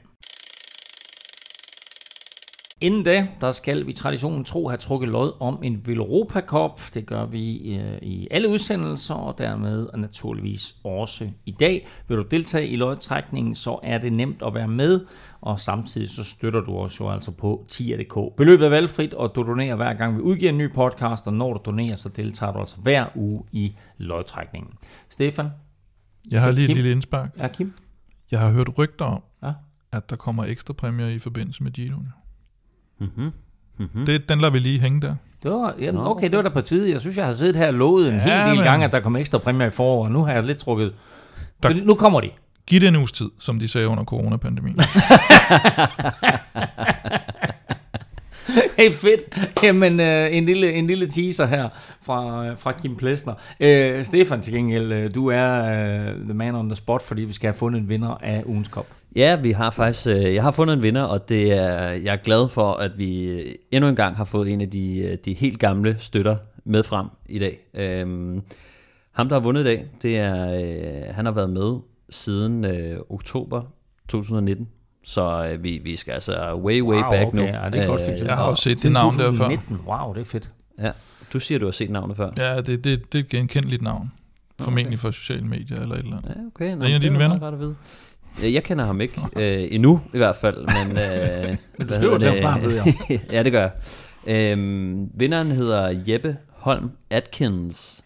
Inden 2.80 3.02
da, 3.02 3.28
der 3.40 3.52
skal 3.52 3.86
vi 3.86 3.92
traditionen 3.92 4.44
tro 4.44 4.68
have 4.68 4.76
trukket 4.78 5.08
lod 5.08 5.32
om 5.40 5.58
en 5.62 5.82
Veloropa 5.86 6.40
Cup. 6.40 6.80
Det 6.94 7.06
gør 7.06 7.26
vi 7.26 7.74
øh, 7.76 7.98
i 8.02 8.28
alle 8.30 8.48
udsendelser, 8.48 9.14
og 9.14 9.38
dermed 9.38 9.88
naturligvis 9.96 10.76
også 10.84 11.30
i 11.46 11.50
dag. 11.50 11.86
Vil 12.08 12.16
du 12.16 12.22
deltage 12.22 12.68
i 12.68 12.76
lodtrækningen, 12.76 13.54
så 13.54 13.78
er 13.82 13.98
det 13.98 14.12
nemt 14.12 14.42
at 14.46 14.54
være 14.54 14.68
med, 14.68 15.00
og 15.40 15.60
samtidig 15.60 16.08
så 16.10 16.24
støtter 16.24 16.60
du 16.60 16.76
os 16.78 17.00
jo 17.00 17.10
altså 17.10 17.30
på 17.30 17.64
tier.dk. 17.68 18.36
Beløbet 18.36 18.64
er 18.64 18.70
valgfrit, 18.70 19.14
og 19.14 19.32
du 19.34 19.42
donerer 19.42 19.76
hver 19.76 19.94
gang 19.94 20.16
vi 20.16 20.20
udgiver 20.20 20.52
en 20.52 20.58
ny 20.58 20.72
podcast, 20.74 21.26
og 21.26 21.32
når 21.34 21.52
du 21.52 21.60
donerer, 21.64 21.94
så 21.96 22.08
deltager 22.08 22.52
du 22.52 22.58
altså 22.58 22.76
hver 22.82 23.06
uge 23.14 23.42
i 23.52 23.72
lodtrækningen. 23.98 24.70
Stefan? 25.08 25.48
Jeg 26.30 26.42
har 26.42 26.50
lige 26.50 26.64
et 26.64 26.68
Kim? 26.68 26.74
lille 26.76 26.90
indspark. 26.92 27.30
Ja, 27.38 27.48
Kim? 27.48 27.72
Jeg 28.30 28.40
har 28.40 28.50
hørt 28.50 28.78
rygter 28.78 29.04
om, 29.04 29.22
Ja. 29.42 29.52
at 29.92 30.10
der 30.10 30.16
kommer 30.16 30.44
ekstra 30.44 30.72
præmier 30.72 31.08
i 31.08 31.18
forbindelse 31.18 31.62
med 31.62 31.70
Giroen. 31.72 32.08
Mm-hmm. 33.00 33.32
Mm-hmm. 33.78 34.06
Det, 34.06 34.28
den 34.28 34.38
lader 34.40 34.52
vi 34.52 34.58
lige 34.58 34.80
hænge 34.80 35.00
der. 35.00 35.14
Det 35.42 35.50
var, 35.50 35.74
jamen, 35.80 36.00
okay, 36.06 36.30
det 36.30 36.36
var 36.36 36.42
da 36.42 36.48
på 36.48 36.60
tide. 36.60 36.90
Jeg 36.90 37.00
synes, 37.00 37.16
jeg 37.16 37.24
har 37.26 37.32
siddet 37.32 37.56
her 37.56 37.66
og 37.66 37.74
lovet 37.74 38.08
en 38.08 38.14
Ja, 38.14 38.20
hel 38.20 38.48
del 38.48 38.54
men- 38.56 38.64
gange, 38.64 38.84
at 38.84 38.92
der 38.92 39.00
kommer 39.00 39.18
ekstra 39.18 39.38
præmier 39.38 39.66
i 39.66 39.70
foråret. 39.70 40.12
Nu 40.12 40.24
har 40.24 40.32
jeg 40.32 40.42
lidt 40.42 40.58
trukket... 40.58 40.92
Der- 41.62 41.68
Så 41.68 41.74
nu 41.84 41.94
kommer 41.94 42.20
de. 42.20 42.30
Giv 42.66 42.80
det 42.80 42.88
en 42.88 42.96
uges 42.96 43.12
tid, 43.12 43.28
som 43.38 43.58
de 43.58 43.68
sagde 43.68 43.88
under 43.88 44.04
coronapandemien. 44.04 44.78
Hey, 48.78 48.90
fedt. 48.90 49.52
Jamen, 49.62 50.00
øh, 50.00 50.36
en, 50.36 50.44
lille, 50.44 50.72
en 50.72 50.86
lille 50.86 51.08
teaser 51.08 51.46
her 51.46 51.68
fra, 52.02 52.46
øh, 52.46 52.58
fra 52.58 52.72
Kim 52.72 52.96
Plesner. 52.96 53.34
Øh, 53.60 54.04
Stefan, 54.04 54.40
til 54.40 54.54
gengæld, 54.54 54.92
øh, 54.92 55.14
du 55.14 55.26
er 55.26 55.64
øh, 55.64 56.24
the 56.24 56.34
man 56.34 56.54
on 56.54 56.68
the 56.68 56.76
spot, 56.76 57.02
fordi 57.02 57.22
vi 57.22 57.32
skal 57.32 57.48
have 57.48 57.58
fundet 57.58 57.80
en 57.80 57.88
vinder 57.88 58.18
af 58.22 58.42
ugens 58.46 58.68
kop. 58.68 58.86
Ja, 59.16 59.36
vi 59.36 59.52
har 59.52 59.70
faktisk, 59.70 60.06
øh, 60.06 60.34
jeg 60.34 60.42
har 60.42 60.50
fundet 60.50 60.74
en 60.74 60.82
vinder, 60.82 61.02
og 61.02 61.28
det 61.28 61.52
er, 61.52 61.78
jeg 61.90 62.12
er 62.12 62.16
glad 62.16 62.48
for, 62.48 62.72
at 62.72 62.98
vi 62.98 63.28
øh, 63.28 63.54
endnu 63.70 63.90
en 63.90 63.96
gang 63.96 64.16
har 64.16 64.24
fået 64.24 64.52
en 64.52 64.60
af 64.60 64.70
de, 64.70 65.18
de 65.24 65.32
helt 65.32 65.58
gamle 65.58 65.96
støtter 65.98 66.36
med 66.64 66.82
frem 66.82 67.06
i 67.28 67.38
dag. 67.38 67.58
Øhm, 67.74 68.42
ham, 69.12 69.28
der 69.28 69.36
har 69.36 69.40
vundet 69.40 69.60
i 69.60 69.64
dag, 69.64 69.86
det 70.02 70.18
er, 70.18 70.54
øh, 70.54 71.14
han 71.14 71.24
har 71.24 71.32
været 71.32 71.50
med 71.50 71.80
siden 72.10 72.64
øh, 72.64 72.98
oktober 73.10 73.62
2019. 74.08 74.68
Så 75.08 75.48
øh, 75.52 75.64
vi, 75.64 75.80
vi 75.84 75.96
skal 75.96 76.12
altså 76.12 76.54
way, 76.54 76.82
way 76.82 76.96
Wow, 76.96 77.10
back 77.10 77.26
okay, 77.26 77.38
nu. 77.38 77.42
ja, 77.42 77.70
det 77.72 77.82
er 77.82 77.86
godt 77.86 78.00
stykke 78.00 78.18
tid. 78.18 78.26
Jeg 78.26 78.36
har 78.36 78.44
også 78.44 78.62
set 78.62 78.82
det 78.82 78.92
navn 78.92 79.18
der 79.18 79.24
før. 79.24 79.48
2019. 79.48 79.78
Wow, 79.86 80.12
det 80.14 80.20
er 80.20 80.24
fedt. 80.24 80.50
Ja, 80.80 80.90
du 81.32 81.40
siger, 81.40 81.58
du 81.58 81.64
har 81.64 81.72
set 81.72 81.90
navnet 81.90 82.16
før. 82.16 82.30
Ja, 82.40 82.56
det, 82.56 82.66
det, 82.66 83.12
det 83.12 83.18
er 83.18 83.22
et 83.22 83.28
genkendeligt 83.28 83.82
navn. 83.82 84.12
Formentlig 84.60 84.98
fra 84.98 85.12
sociale 85.12 85.46
medier 85.46 85.80
eller 85.80 85.94
et 85.94 85.98
eller 85.98 86.16
andet. 86.16 86.32
Ja, 86.36 86.40
okay. 86.46 86.76
Nå, 86.76 86.84
en 86.84 86.94
af 86.94 87.00
dine 87.00 87.18
venner? 87.18 87.38
Godt 87.38 87.54
at 87.54 87.60
vide. 87.60 87.74
Jeg 88.52 88.64
kender 88.64 88.84
ham 88.84 89.00
ikke 89.00 89.20
øh, 89.36 89.68
endnu 89.70 90.00
i 90.14 90.16
hvert 90.16 90.36
fald, 90.36 90.56
men... 90.56 90.98
Øh, 90.98 91.56
Men 91.78 91.88
du 91.88 91.94
skriver 91.94 92.18
til 92.18 92.28
ham 92.28 92.38
snart, 92.38 92.64
ved 92.64 92.74
jeg. 92.74 92.94
ja, 93.32 93.42
det 93.42 93.52
gør 93.52 93.60
jeg. 93.60 93.72
Øhm, 94.52 95.08
vinderen 95.14 95.50
hedder 95.50 96.02
Jeppe 96.06 96.36
Holm 96.52 96.90
Atkins. 97.10 98.04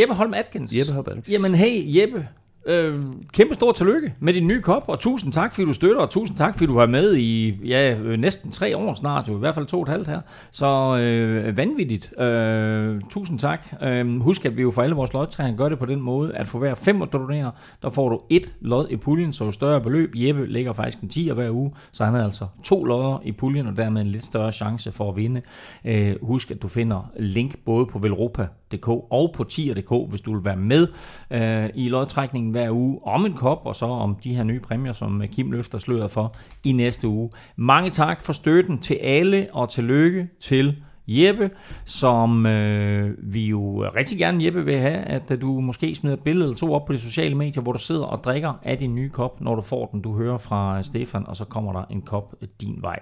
Jeppe 0.00 0.14
Holm 0.14 0.34
Atkins. 0.34 0.78
Jeppe 0.78 0.92
Holm 0.92 1.06
Atkins. 1.08 1.28
Jamen, 1.28 1.54
hey 1.54 2.00
Jeppe. 2.00 2.26
Øh, 2.66 3.00
kæmpe 3.32 3.54
stor 3.54 3.72
tillykke 3.72 4.12
med 4.20 4.34
din 4.34 4.46
nye 4.46 4.60
kop, 4.62 4.84
og 4.88 5.00
tusind 5.00 5.32
tak, 5.32 5.52
fordi 5.52 5.66
du 5.66 5.72
støtter, 5.72 6.00
og 6.00 6.10
tusind 6.10 6.38
tak, 6.38 6.54
fordi 6.54 6.66
du 6.66 6.74
var 6.74 6.86
med 6.86 7.16
i 7.16 7.58
ja, 7.64 7.96
øh, 7.98 8.18
næsten 8.18 8.50
tre 8.50 8.76
år 8.76 8.94
snart, 8.94 9.28
jo 9.28 9.36
i 9.36 9.38
hvert 9.38 9.54
fald 9.54 9.66
to 9.66 9.76
og 9.76 9.82
et 9.82 9.88
halvt 9.88 10.08
her. 10.08 10.20
Så 10.50 10.98
øh, 10.98 11.56
vanvittigt. 11.56 12.20
Øh, 12.20 13.00
tusind 13.10 13.38
tak. 13.38 13.66
Øh, 13.82 14.20
husk, 14.20 14.44
at 14.44 14.56
vi 14.56 14.62
jo 14.62 14.70
for 14.70 14.82
alle 14.82 14.94
vores 14.94 15.12
lodtræninger 15.12 15.58
gør 15.58 15.68
det 15.68 15.78
på 15.78 15.86
den 15.86 16.00
måde, 16.00 16.34
at 16.34 16.48
for 16.48 16.58
hver 16.58 16.74
fem, 16.74 17.00
du 17.00 17.18
donerer, 17.18 17.50
der 17.82 17.90
får 17.90 18.08
du 18.08 18.20
et 18.30 18.54
lod 18.60 18.88
i 18.90 18.96
puljen, 18.96 19.32
så 19.32 19.44
jo 19.44 19.50
større 19.50 19.80
beløb. 19.80 20.12
Jeppe 20.14 20.46
ligger 20.46 20.72
faktisk 20.72 21.00
en 21.00 21.08
10 21.08 21.30
hver 21.30 21.50
uge, 21.50 21.70
så 21.92 22.04
han 22.04 22.14
har 22.14 22.24
altså 22.24 22.46
to 22.64 22.84
lodder 22.84 23.20
i 23.24 23.32
puljen, 23.32 23.66
og 23.66 23.76
dermed 23.76 24.00
en 24.00 24.06
lidt 24.06 24.24
større 24.24 24.52
chance 24.52 24.92
for 24.92 25.10
at 25.10 25.16
vinde. 25.16 25.42
Øh, 25.84 26.14
husk, 26.22 26.50
at 26.50 26.62
du 26.62 26.68
finder 26.68 27.10
link 27.16 27.58
både 27.64 27.86
på 27.86 27.98
Velropa 27.98 28.46
tier.dk 28.72 28.88
og 28.88 29.32
på 29.34 29.44
tier.dk, 29.44 30.10
hvis 30.10 30.20
du 30.20 30.34
vil 30.34 30.44
være 30.44 30.56
med 30.56 30.86
øh, 31.30 31.70
i 31.74 31.88
lodtrækningen 31.88 32.50
hver 32.50 32.70
uge 32.70 32.98
om 33.02 33.26
en 33.26 33.34
kop, 33.34 33.60
og 33.64 33.74
så 33.74 33.86
om 33.86 34.16
de 34.24 34.34
her 34.34 34.44
nye 34.44 34.60
præmier, 34.60 34.92
som 34.92 35.22
øh, 35.22 35.28
Kim 35.28 35.52
løfter 35.52 35.78
sløret 35.78 36.10
for 36.10 36.34
i 36.64 36.72
næste 36.72 37.08
uge. 37.08 37.30
Mange 37.56 37.90
tak 37.90 38.20
for 38.20 38.32
støtten 38.32 38.78
til 38.78 38.94
alle, 38.94 39.48
og 39.52 39.68
tillykke 39.68 40.28
til 40.40 40.82
Jeppe, 41.06 41.50
som 41.84 42.46
øh, 42.46 43.16
vi 43.18 43.46
jo 43.46 43.88
rigtig 43.96 44.18
gerne, 44.18 44.44
Jeppe, 44.44 44.64
vil 44.64 44.78
have, 44.78 44.98
at 44.98 45.30
øh, 45.30 45.40
du 45.40 45.60
måske 45.60 45.94
smider 45.94 46.16
et 46.16 46.22
billede 46.22 46.44
eller 46.44 46.56
to 46.56 46.72
op 46.74 46.84
på 46.84 46.92
de 46.92 46.98
sociale 46.98 47.34
medier, 47.34 47.62
hvor 47.62 47.72
du 47.72 47.78
sidder 47.78 48.04
og 48.04 48.24
drikker 48.24 48.52
af 48.62 48.78
din 48.78 48.94
nye 48.94 49.10
kop, 49.10 49.40
når 49.40 49.54
du 49.54 49.62
får 49.62 49.86
den, 49.86 50.00
du 50.00 50.16
hører 50.16 50.38
fra 50.38 50.78
øh, 50.78 50.84
Stefan, 50.84 51.26
og 51.26 51.36
så 51.36 51.44
kommer 51.44 51.72
der 51.72 51.84
en 51.90 52.02
kop 52.02 52.34
din 52.60 52.78
vej. 52.80 52.98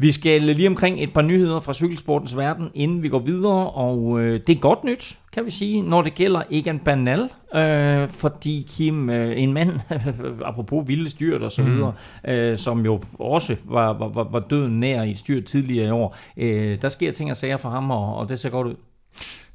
Vi 0.00 0.12
skal 0.12 0.42
lige 0.42 0.68
omkring 0.68 1.02
et 1.02 1.12
par 1.12 1.22
nyheder 1.22 1.60
fra 1.60 1.72
cykelsportens 1.72 2.36
verden, 2.36 2.70
inden 2.74 3.02
vi 3.02 3.08
går 3.08 3.18
videre, 3.18 3.70
og 3.70 4.20
øh, 4.20 4.40
det 4.46 4.56
er 4.56 4.60
godt 4.60 4.84
nyt, 4.84 5.18
kan 5.32 5.44
vi 5.44 5.50
sige, 5.50 5.82
når 5.82 6.02
det 6.02 6.14
gælder 6.14 6.42
Egan 6.50 6.78
Bernal, 6.78 7.28
øh, 7.54 8.08
fordi 8.08 8.66
Kim, 8.70 9.10
øh, 9.10 9.42
en 9.42 9.52
mand, 9.52 9.80
apropos 10.44 10.88
vilde 10.88 11.10
styrt 11.10 11.42
og 11.42 11.52
så 11.52 11.62
videre, 11.62 11.92
øh, 12.28 12.58
som 12.58 12.84
jo 12.84 13.02
også 13.18 13.56
var, 13.64 13.92
var, 13.92 14.08
var, 14.08 14.28
var 14.32 14.40
døden 14.40 14.80
nær 14.80 15.02
i 15.02 15.10
et 15.10 15.18
styrt 15.18 15.44
tidligere 15.44 15.86
i 15.86 15.90
år, 15.90 16.16
øh, 16.36 16.82
der 16.82 16.88
sker 16.88 17.12
ting 17.12 17.30
og 17.30 17.36
sager 17.36 17.56
for 17.56 17.70
ham, 17.70 17.90
og, 17.90 18.16
og 18.16 18.28
det 18.28 18.40
ser 18.40 18.50
godt 18.50 18.66
ud. 18.66 18.74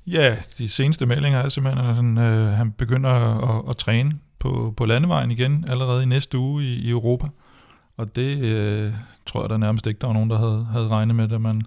Ja, 0.07 0.35
de 0.57 0.69
seneste 0.69 1.05
meldinger 1.05 1.39
er 1.39 1.49
simpelthen, 1.49 1.85
at 1.85 1.95
han, 1.95 2.17
øh, 2.17 2.47
han 2.47 2.71
begynder 2.71 3.09
at, 3.09 3.55
at, 3.55 3.69
at 3.69 3.77
træne 3.77 4.11
på, 4.39 4.73
på 4.77 4.85
landevejen 4.85 5.31
igen 5.31 5.65
allerede 5.69 6.03
i 6.03 6.05
næste 6.05 6.37
uge 6.37 6.63
i, 6.63 6.73
i 6.73 6.89
Europa. 6.89 7.27
Og 7.97 8.15
det 8.15 8.39
øh, 8.43 8.93
tror 9.25 9.41
jeg 9.41 9.49
der 9.49 9.57
nærmest 9.57 9.87
ikke, 9.87 9.99
der 9.99 10.07
var 10.07 10.13
nogen, 10.13 10.29
der 10.29 10.37
havde, 10.37 10.67
havde 10.71 10.87
regnet 10.87 11.15
med, 11.15 11.27
da 11.27 11.37
man, 11.37 11.61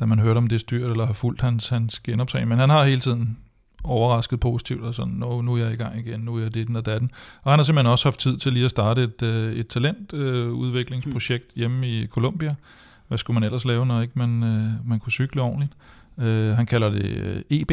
da 0.00 0.06
man 0.06 0.18
hørte 0.18 0.38
om 0.38 0.46
det 0.46 0.60
styrt, 0.60 0.90
eller 0.90 1.06
har 1.06 1.12
fulgt 1.12 1.40
hans, 1.40 1.68
hans 1.68 2.00
genoptræning. 2.00 2.48
Men 2.48 2.58
han 2.58 2.70
har 2.70 2.84
hele 2.84 3.00
tiden 3.00 3.38
overrasket 3.84 4.40
positivt, 4.40 4.82
og 4.84 4.94
sådan, 4.94 5.12
nu, 5.12 5.42
nu 5.42 5.54
er 5.54 5.58
jeg 5.58 5.72
i 5.72 5.76
gang 5.76 5.98
igen, 5.98 6.20
nu 6.20 6.36
er 6.36 6.42
jeg 6.42 6.54
det, 6.54 6.76
og 6.76 6.86
datten. 6.86 7.10
Og 7.42 7.52
han 7.52 7.58
har 7.58 7.64
simpelthen 7.64 7.92
også 7.92 8.08
haft 8.08 8.20
tid 8.20 8.36
til 8.36 8.52
lige 8.52 8.64
at 8.64 8.70
starte 8.70 9.02
et, 9.02 9.22
øh, 9.22 9.52
et 9.52 9.68
talentudviklingsprojekt 9.68 11.44
øh, 11.44 11.56
hjemme 11.56 11.88
i 11.88 12.06
Colombia. 12.06 12.54
Hvad 13.08 13.18
skulle 13.18 13.34
man 13.34 13.44
ellers 13.44 13.64
lave, 13.64 13.86
når 13.86 14.00
ikke 14.00 14.18
man, 14.18 14.42
øh, 14.42 14.88
man 14.88 14.98
kunne 14.98 15.12
cykle 15.12 15.42
ordentligt? 15.42 15.72
Øh, 16.18 16.56
han 16.56 16.66
kalder 16.66 16.90
det 16.90 17.04
øh, 17.04 17.42
EB, 17.50 17.70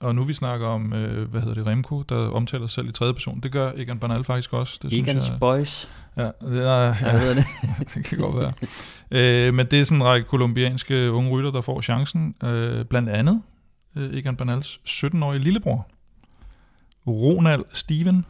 og 0.00 0.14
nu 0.14 0.24
vi 0.24 0.34
snakker 0.34 0.66
om, 0.66 0.92
øh, 0.92 1.30
hvad 1.30 1.40
hedder 1.40 1.54
det, 1.54 1.66
Remco, 1.66 2.02
der 2.02 2.16
omtaler 2.16 2.66
sig 2.66 2.74
selv 2.74 2.88
i 2.88 2.92
tredje 2.92 3.14
person. 3.14 3.40
Det 3.40 3.52
gør 3.52 3.72
Egan 3.76 3.98
Bernal 3.98 4.24
faktisk 4.24 4.52
også. 4.52 4.78
Det 4.82 4.92
Egans 4.92 5.08
synes 5.08 5.28
jeg, 5.28 5.40
Boys. 5.40 5.90
ja, 6.16 6.22
det, 6.22 6.32
er, 6.32 6.40
Hvad 6.48 7.12
ja, 7.12 7.18
hedder 7.18 7.34
det? 7.34 7.44
det 7.94 8.04
kan 8.04 8.18
godt 8.18 8.36
være. 8.36 8.52
Øh, 9.10 9.54
men 9.54 9.66
det 9.66 9.80
er 9.80 9.84
sådan 9.84 9.98
en 9.98 10.04
række 10.04 10.28
kolumbianske 10.28 11.12
unge 11.12 11.30
rytter, 11.30 11.50
der 11.50 11.60
får 11.60 11.80
chancen. 11.80 12.34
Øh, 12.44 12.84
blandt 12.84 13.08
andet 13.08 13.42
øh, 13.96 14.14
Egan 14.14 14.36
Bernals 14.36 14.80
17-årige 14.88 15.40
lillebror, 15.40 15.88
Ronald 17.06 17.64
Steven. 17.72 18.24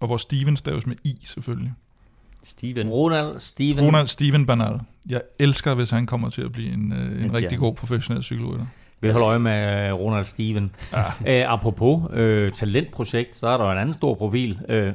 Og 0.00 0.06
hvor 0.06 0.16
Steven 0.16 0.56
staves 0.56 0.86
med 0.86 0.96
I 1.04 1.18
selvfølgelig. 1.24 1.72
Steven. 2.44 2.88
Ronald, 2.88 3.38
Steven, 3.38 3.84
Ronald 3.84 4.06
Steven 4.06 4.46
Bernal. 4.46 4.80
Jeg 5.08 5.22
elsker, 5.38 5.74
hvis 5.74 5.90
han 5.90 6.06
kommer 6.06 6.28
til 6.28 6.42
at 6.42 6.52
blive 6.52 6.72
en, 6.72 6.92
øh, 6.92 7.24
en 7.24 7.34
rigtig 7.34 7.58
god 7.58 7.74
professionel 7.74 8.22
cykelrytter. 8.22 8.66
Vi 9.00 9.08
holder 9.08 9.28
øje 9.28 9.38
med 9.38 9.88
øh, 9.88 9.94
Ronald 9.94 10.24
Steven. 10.24 10.70
Ja. 10.92 11.02
Æ, 11.26 11.44
apropos 11.46 12.02
øh, 12.12 12.52
talentprojekt, 12.52 13.36
så 13.36 13.48
er 13.48 13.56
der 13.56 13.64
jo 13.64 13.72
en 13.72 13.78
anden 13.78 13.94
stor 13.94 14.14
profil, 14.14 14.58
øh, 14.68 14.92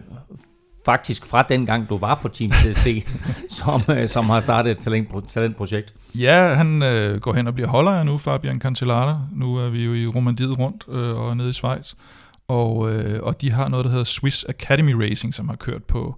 faktisk 0.85 1.25
fra 1.25 1.41
den 1.41 1.65
gang, 1.65 1.89
du 1.89 1.97
var 1.97 2.15
på 2.15 2.27
Team 2.27 2.51
CC, 2.51 3.07
som, 3.59 3.81
øh, 3.89 4.07
som 4.07 4.25
har 4.25 4.39
startet 4.39 4.71
et 4.71 4.77
talent, 4.77 5.27
talentprojekt. 5.27 5.93
Ja, 6.15 6.53
han 6.53 6.83
øh, 6.83 7.19
går 7.19 7.33
hen 7.33 7.47
og 7.47 7.53
bliver 7.53 7.69
holder 7.69 8.03
nu, 8.03 8.17
Fabian 8.17 8.61
Cancellara. 8.61 9.21
Nu 9.31 9.55
er 9.55 9.69
vi 9.69 9.85
jo 9.85 9.93
i 9.93 10.07
Romandiet 10.07 10.59
rundt 10.59 10.83
øh, 10.89 11.19
og 11.19 11.37
nede 11.37 11.49
i 11.49 11.53
Schweiz. 11.53 11.93
Og, 12.47 12.93
øh, 12.93 13.23
og 13.23 13.41
de 13.41 13.51
har 13.51 13.67
noget, 13.67 13.85
der 13.85 13.91
hedder 13.91 14.05
Swiss 14.05 14.45
Academy 14.49 14.91
Racing, 14.91 15.33
som 15.33 15.49
har 15.49 15.55
kørt 15.55 15.83
på 15.83 16.15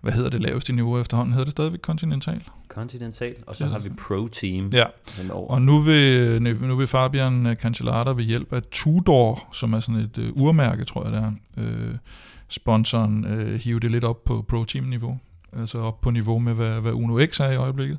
hvad 0.00 0.12
hedder 0.12 0.30
det 0.30 0.40
laveste 0.40 0.72
niveau 0.72 1.00
efterhånden? 1.00 1.32
Hedder 1.32 1.44
det 1.44 1.50
stadigvæk 1.50 1.80
Continental? 1.80 2.42
Continental, 2.68 3.34
og 3.46 3.56
så 3.56 3.66
har 3.66 3.78
vi 3.78 3.88
Pro 3.88 4.28
Team 4.28 4.70
Ja, 4.72 4.84
og 5.32 5.62
nu 5.62 5.80
vil, 5.80 6.42
nu 6.42 6.76
vil 6.76 6.86
Fabian 6.86 7.56
Cancellara 7.60 8.12
ved 8.12 8.24
hjælp 8.24 8.52
af 8.52 8.62
Tudor, 8.62 9.48
som 9.52 9.72
er 9.72 9.80
sådan 9.80 10.00
et 10.00 10.18
øh, 10.18 10.32
urmærke, 10.32 10.84
tror 10.84 11.04
jeg 11.04 11.12
det 11.12 11.20
er, 11.20 11.32
øh, 11.58 11.94
sponsoren, 12.48 13.24
øh, 13.24 13.60
hive 13.60 13.80
det 13.80 13.90
lidt 13.90 14.04
op 14.04 14.24
på 14.24 14.44
Pro 14.48 14.64
Team 14.64 14.84
niveau. 14.84 15.18
Altså 15.52 15.78
op 15.78 16.00
på 16.00 16.10
niveau 16.10 16.38
med, 16.38 16.54
hvad, 16.54 16.80
hvad 16.80 16.92
Uno 16.92 17.26
X 17.26 17.40
er 17.40 17.50
i 17.50 17.56
øjeblikket. 17.56 17.98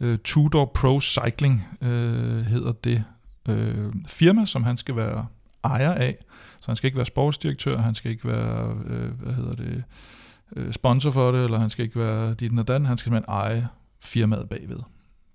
Øh, 0.00 0.18
Tudor 0.24 0.64
Pro 0.74 1.00
Cycling 1.00 1.68
øh, 1.82 2.42
hedder 2.42 2.72
det 2.72 3.04
øh, 3.48 3.92
firma, 4.06 4.44
som 4.44 4.62
han 4.62 4.76
skal 4.76 4.96
være 4.96 5.26
ejer 5.64 5.94
af. 5.94 6.16
Så 6.58 6.66
han 6.66 6.76
skal 6.76 6.86
ikke 6.86 6.96
være 6.96 7.06
sportsdirektør, 7.06 7.78
han 7.78 7.94
skal 7.94 8.10
ikke 8.10 8.28
være, 8.28 8.76
øh, 8.86 9.20
hvad 9.20 9.34
hedder 9.34 9.54
det, 9.54 9.66
øh, 9.66 9.82
Øh, 10.56 10.72
sponsor 10.72 11.10
for 11.10 11.32
det, 11.32 11.44
eller 11.44 11.58
han 11.58 11.70
skal 11.70 11.84
ikke 11.84 11.98
være 11.98 12.34
dit 12.34 12.58
og 12.58 12.68
dan, 12.68 12.86
han 12.86 12.96
skal 12.96 13.08
simpelthen 13.08 13.34
eje 13.34 13.68
firmaet 14.00 14.48
bagved, 14.48 14.80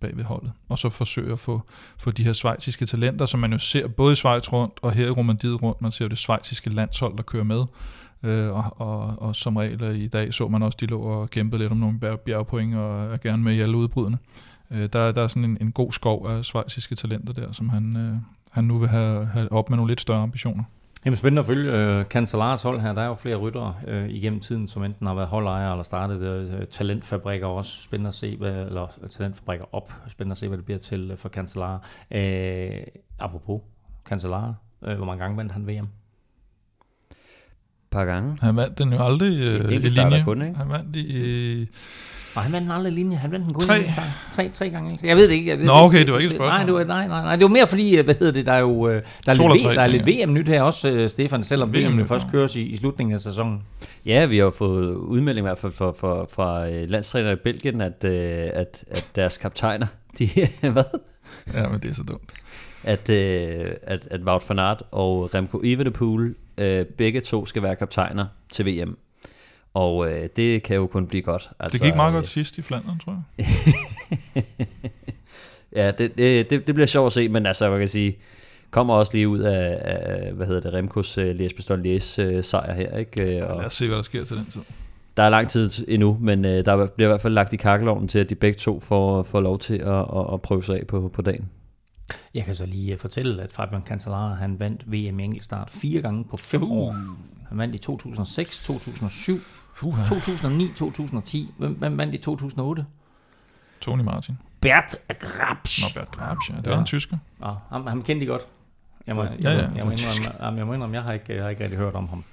bagved 0.02 0.24
holdet. 0.24 0.52
Og 0.70 0.80
så 0.80 0.90
forsøge 0.90 1.34
at 1.34 1.40
få, 1.40 1.62
få 1.98 2.12
de 2.12 2.24
her 2.24 2.34
svejsiske 2.34 2.86
talenter, 2.86 3.26
som 3.26 3.40
man 3.40 3.52
jo 3.52 3.58
ser 3.58 3.88
både 3.88 4.14
i 4.14 4.16
Schweiz 4.16 4.52
rundt 4.54 4.80
og 4.82 4.92
her 4.92 5.08
i 5.08 5.10
Romandiet 5.10 5.64
rundt, 5.64 5.82
man 5.82 5.92
ser 5.92 6.06
jo 6.06 6.10
det 6.10 6.18
svejsiske 6.18 6.70
landshold, 6.70 7.18
der 7.18 7.24
kører 7.24 7.44
med. 7.44 7.64
Øh, 8.24 8.50
og, 8.50 8.82
og, 8.82 9.22
og 9.22 9.36
som 9.36 9.58
regel 9.58 10.02
i 10.02 10.08
dag 10.08 10.34
så 10.34 10.48
man 10.48 10.64
også, 10.64 10.78
de 10.82 10.86
lå 10.86 11.02
og 11.02 11.30
kæmpede 11.30 11.62
lidt 11.62 11.72
om 11.72 11.78
nogle 11.78 12.00
bjergpoint 12.26 12.76
og 12.76 13.04
er 13.14 13.18
gerne 13.18 13.44
med 13.44 13.54
i 13.54 13.60
alle 13.60 13.78
udbrydende. 13.78 14.18
Øh, 14.72 14.90
der, 14.94 15.12
der 15.12 15.24
er 15.24 15.28
sådan 15.28 15.46
en, 15.46 15.58
en 15.62 15.72
god 15.72 15.92
skov 15.92 16.30
af 16.30 16.46
svejsiske 16.46 16.96
talenter 16.96 17.34
der, 17.34 17.52
som 17.52 17.70
han, 17.70 17.98
øh, 17.98 18.16
han 18.52 18.64
nu 18.64 18.78
vil 18.78 18.90
have, 18.90 19.26
have 19.26 19.52
op 19.52 19.70
med 19.70 19.78
nogle 19.78 19.92
lidt 19.92 20.02
større 20.02 20.22
ambitioner. 20.22 20.64
Jamen 21.06 21.18
spændende 21.18 21.40
at 21.40 21.46
følge 21.46 21.72
øh, 21.72 22.06
Cancelars 22.06 22.64
hold 22.64 22.82
her. 22.82 22.94
Der 22.94 23.02
er 23.02 23.08
jo 23.08 23.16
flere 23.16 23.36
ryttere 23.36 23.76
øh, 23.88 24.10
igennem 24.10 24.40
tiden, 24.40 24.68
som 24.68 24.84
enten 24.84 25.08
har 25.08 25.14
været 25.14 25.28
holdejere 25.28 25.72
eller 25.72 25.84
startet 25.84 26.22
øh, 26.22 26.68
talentfabrikker 26.68 27.48
også. 27.48 27.82
Spændende 27.82 28.08
at 28.08 28.14
se, 28.14 28.38
hvad, 28.38 28.66
eller 28.66 28.88
talentfabrikker 29.10 29.66
op. 29.76 29.94
Spændende 30.08 30.34
at 30.34 30.38
se, 30.38 30.48
hvad 30.48 30.58
det 30.58 30.66
bliver 30.66 30.78
til 30.78 31.12
øh, 31.12 31.18
for 31.18 31.30
Cancellara. 31.30 31.80
Øh, 32.12 32.82
apropos 33.20 33.62
Cancellara, 34.06 34.54
øh, 34.84 34.96
hvor 34.96 35.06
mange 35.06 35.24
gange 35.24 35.38
vandt 35.38 35.52
han 35.52 35.68
VM? 35.68 35.88
Par 37.92 38.06
gange. 38.06 38.38
Han 38.42 38.56
vandt 38.56 38.78
den 38.78 38.94
jo 38.94 39.04
aldrig 39.04 39.40
øh, 39.40 39.72
i 39.72 39.78
linje. 39.78 40.24
kun, 40.24 40.42
ikke? 40.42 40.58
Han 40.58 40.70
vandt 40.70 40.96
i... 40.96 41.68
Og 42.36 42.44
han 42.44 42.52
vandt 42.52 42.64
den 42.64 42.72
aldrig 42.72 42.94
i 42.94 42.96
linje. 42.96 43.18
Han 43.18 43.32
vandt 43.32 43.46
den 43.46 43.54
kun 43.54 43.62
Tre. 43.62 43.84
Tre, 44.32 44.50
tre 44.50 44.70
gange. 44.70 44.92
ikke? 44.92 45.08
Jeg 45.08 45.16
ved 45.16 45.28
det 45.28 45.34
ikke. 45.34 45.50
Jeg 45.50 45.58
ved 45.58 45.66
Nå, 45.66 45.74
det 45.74 45.82
okay, 45.82 46.06
det 46.06 46.14
var 46.14 46.20
ikke 46.20 46.32
et 46.32 46.38
spørgsmål. 46.38 46.50
Nej, 46.50 46.66
det 46.66 46.74
var, 46.74 46.84
nej, 46.84 47.08
nej, 47.08 47.22
nej. 47.22 47.36
Det 47.36 47.44
var 47.44 47.50
mere 47.50 47.68
fordi, 47.68 47.98
øh, 47.98 48.06
hvad 48.06 48.16
hedder 48.20 48.34
det, 48.34 48.46
der 48.46 48.52
er 48.52 48.60
jo 48.60 48.90
øh, 48.90 49.02
der 49.26 49.32
er 49.32 49.36
lidt, 49.36 49.64
v, 49.64 49.66
tre 49.66 49.76
der 49.76 49.82
er 49.82 49.88
lidt 49.88 50.08
VM-nyt 50.08 50.48
her 50.48 50.62
også, 50.62 50.90
øh, 50.90 51.10
Stefan, 51.10 51.44
selvom 51.44 51.74
VM 51.74 52.00
VM 52.00 52.08
først 52.08 52.28
køres 52.32 52.56
i, 52.56 52.62
i 52.62 52.78
slutningen 52.78 53.14
af 53.14 53.20
sæsonen. 53.20 53.62
Ja, 54.06 54.26
vi 54.26 54.38
har 54.38 54.50
fået 54.50 54.96
udmelding 54.96 55.46
i 55.46 55.48
hvert 55.48 55.58
fald 55.58 55.72
fra, 55.72 55.92
fra, 55.92 56.26
fra 56.26 56.70
øh, 56.70 56.90
landstræner 56.90 57.32
i 57.32 57.36
Belgien, 57.36 57.82
at, 57.82 58.04
øh, 58.06 58.12
at, 58.54 58.84
at 58.92 59.12
deres 59.16 59.38
kaptajner, 59.38 59.88
de, 60.20 60.30
hvad? 60.62 60.84
Ja, 61.54 61.68
men 61.70 61.80
det 61.80 61.90
er 61.90 61.94
så 61.96 62.04
dumt. 62.04 62.32
At, 62.84 63.10
øh, 63.10 63.66
at, 63.84 64.08
at 64.12 64.22
Wout 64.22 64.44
van 64.50 64.60
Aert 64.60 64.84
og 64.92 65.34
Remco 65.34 65.62
Evenepoel, 65.64 66.36
øh, 66.58 66.86
begge 66.86 67.22
to 67.22 67.46
skal 67.46 67.64
være 67.64 67.76
kaptajner 67.76 68.26
til 68.52 68.66
VM. 68.66 68.98
Og 69.74 70.12
øh, 70.12 70.30
det 70.36 70.64
kan 70.64 70.76
jo 70.76 70.88
kun 70.88 71.08
blive 71.08 71.22
godt. 71.24 71.50
Altså, 71.60 71.78
Det 71.78 71.86
gik 71.86 71.96
meget 71.96 72.10
øh, 72.12 72.16
godt 72.16 72.28
sidst 72.28 72.58
i 72.58 72.62
Flandern, 72.62 73.00
tror 73.00 73.24
jeg. 73.38 73.46
Ja, 75.76 75.92
det, 75.92 76.18
det, 76.18 76.50
det, 76.68 76.76
bliver 76.76 76.88
sjovt 76.88 77.06
at 77.08 77.14
se, 77.14 77.30
men 77.30 77.46
altså, 77.46 77.70
man 77.70 77.80
kan 77.80 77.88
sige, 77.88 78.18
kommer 78.72 78.94
også 78.94 79.14
lige 79.14 79.28
ud 79.28 79.40
af, 79.40 79.80
af 79.82 80.34
hvad 80.34 80.48
hedder 80.48 80.62
det, 80.62 80.74
Remkos 80.74 81.18
uh, 81.18 81.24
Lies 81.24 81.54
Bastogne 81.54 81.84
Lies 81.84 82.20
uh, 82.20 82.44
sejr 82.44 82.74
her, 82.74 82.98
ikke? 82.98 83.22
Øh, 83.24 83.28
Lad 83.30 83.42
Og 83.42 83.56
os 83.58 83.74
se, 83.74 83.88
hvad 83.88 83.98
der 83.98 84.04
sker 84.04 84.24
til 84.26 84.38
den 84.38 84.46
tid. 84.46 84.62
der 85.18 85.24
er 85.24 85.30
lang 85.30 85.50
tid 85.50 85.70
endnu, 85.88 86.18
men 86.22 86.46
uh, 86.46 86.52
der 86.52 86.88
bliver 86.96 87.10
i 87.10 87.12
hvert 87.12 87.22
fald 87.22 87.34
lagt 87.34 87.54
i 87.54 87.58
kakkelovnen 87.58 88.08
til, 88.08 88.20
at 88.20 88.30
de 88.30 88.36
begge 88.36 88.58
to 88.58 88.80
får, 88.80 89.24
får 89.24 89.42
lov 89.42 89.60
til 89.60 89.74
at, 89.74 90.00
at, 90.00 90.34
at 90.34 90.42
prøve 90.42 90.64
sig 90.64 90.80
af 90.80 90.88
på, 90.88 91.12
på 91.14 91.22
dagen. 91.22 91.50
Jeg 92.34 92.46
kan 92.46 92.56
så 92.56 92.66
lige 92.66 92.94
øh, 92.94 93.00
fortælle, 93.00 93.44
at 93.44 93.52
Fabian 93.52 93.84
Cancellara, 93.84 94.34
han 94.34 94.60
vandt 94.60 94.92
VM 94.92 95.20
i 95.20 95.24
enkeltstart 95.24 95.70
fire 95.70 96.02
gange 96.02 96.24
på 96.26 96.38
fem 96.38 96.64
Uh. 96.64 96.72
år. 96.72 96.92
Han 97.50 97.58
vandt 97.58 97.76
i 97.76 97.78
2006, 97.78 98.60
2007, 98.60 99.40
Puha. 99.78 100.06
2009, 100.06 100.72
2010. 100.76 101.54
Hvem, 101.58 101.74
hvem 101.74 101.98
vandt 101.98 102.16
i 102.16 102.18
2008? 102.18 102.86
Tony 103.82 104.02
Martin. 104.02 104.38
Bert 104.62 104.96
Grabsch. 105.20 105.82
Nå, 105.96 106.02
Bert 106.02 106.12
Grabsch, 106.12 106.52
ja. 106.52 106.56
Det 106.58 106.66
var 106.66 106.72
Ja. 106.74 106.80
en 106.80 106.86
tysker. 106.86 107.18
Ja, 107.42 107.54
ham, 107.70 107.88
ham 107.88 108.04
kendte 108.04 108.26
de 108.26 108.32
godt. 108.32 108.42
Jeg 109.08 109.16
må, 109.16 109.24
jeg, 109.24 109.32
Ja, 109.44 109.52
ja, 109.52 109.58
jeg, 109.58 109.86
må 109.86 109.92
indrømme, 109.92 110.46
jamen, 110.46 110.58
jeg 110.58 110.68
må 110.68 110.74
indrømme, 110.74 110.96
jeg 110.96 111.04
har 111.04 111.14
ikke, 111.14 111.36
jeg 111.36 111.44
har 111.44 111.50
ikke 111.50 111.64
rigtig 111.64 111.80
hørt 111.80 111.96
om 111.96 112.08
ham. 112.08 112.24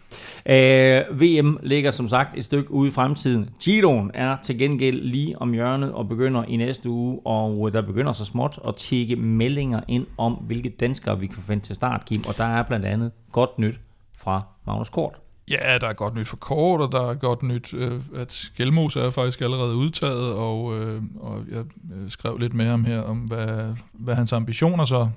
Øh, 0.47 1.21
VM 1.21 1.59
ligger 1.63 1.91
som 1.91 2.09
sagt 2.09 2.39
et 2.39 2.45
stykke 2.45 2.71
ude 2.71 2.89
i 2.89 2.91
fremtiden. 2.91 3.51
Giroen 3.61 4.11
er 4.15 4.37
til 4.43 4.59
gengæld 4.59 5.03
lige 5.03 5.43
om 5.43 5.53
hjørnet 5.53 5.93
og 5.93 6.09
begynder 6.09 6.45
i 6.45 6.57
næste 6.57 6.91
uge, 6.91 7.21
og 7.27 7.73
der 7.73 7.83
begynder 7.83 8.13
så 8.13 8.25
småt 8.25 8.59
at 8.69 8.77
tjekke 8.77 9.17
meldinger 9.17 9.81
ind 9.89 10.07
om, 10.19 10.33
hvilke 10.33 10.69
danskere 10.69 11.21
vi 11.21 11.27
kan 11.27 11.37
forvente 11.37 11.67
til 11.67 11.75
start, 11.77 12.05
Kim. 12.05 12.25
Og 12.29 12.37
der 12.37 12.45
er 12.45 12.63
blandt 12.63 12.87
andet 12.87 13.13
godt 13.33 13.59
nyt 13.59 13.81
fra 14.19 14.43
Magnus 14.67 14.89
Kort. 14.89 15.15
Ja, 15.51 15.79
der 15.79 15.89
er 15.89 15.93
godt 15.93 16.15
nyt 16.15 16.29
for 16.29 16.37
kort, 16.37 16.81
og 16.81 16.93
der 16.93 17.11
er 17.11 17.15
godt 17.15 17.43
nyt, 17.43 17.75
øh, 17.75 18.01
at 18.17 18.33
Skelmos 18.33 18.97
er 18.97 19.11
faktisk 19.11 19.41
allerede 19.41 19.75
udtaget, 19.75 20.33
og, 20.33 20.79
øh, 20.79 21.03
og 21.17 21.43
jeg 21.51 21.65
øh, 21.95 22.11
skrev 22.11 22.39
lidt 22.39 22.55
med 22.55 22.67
ham 22.67 22.85
her 22.85 23.01
om, 23.01 23.19
hvad, 23.19 23.75
hvad 23.93 24.15
hans 24.15 24.33
ambitioner 24.33 24.85
så 24.85 25.09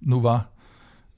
nu 0.00 0.20
var. 0.20 0.55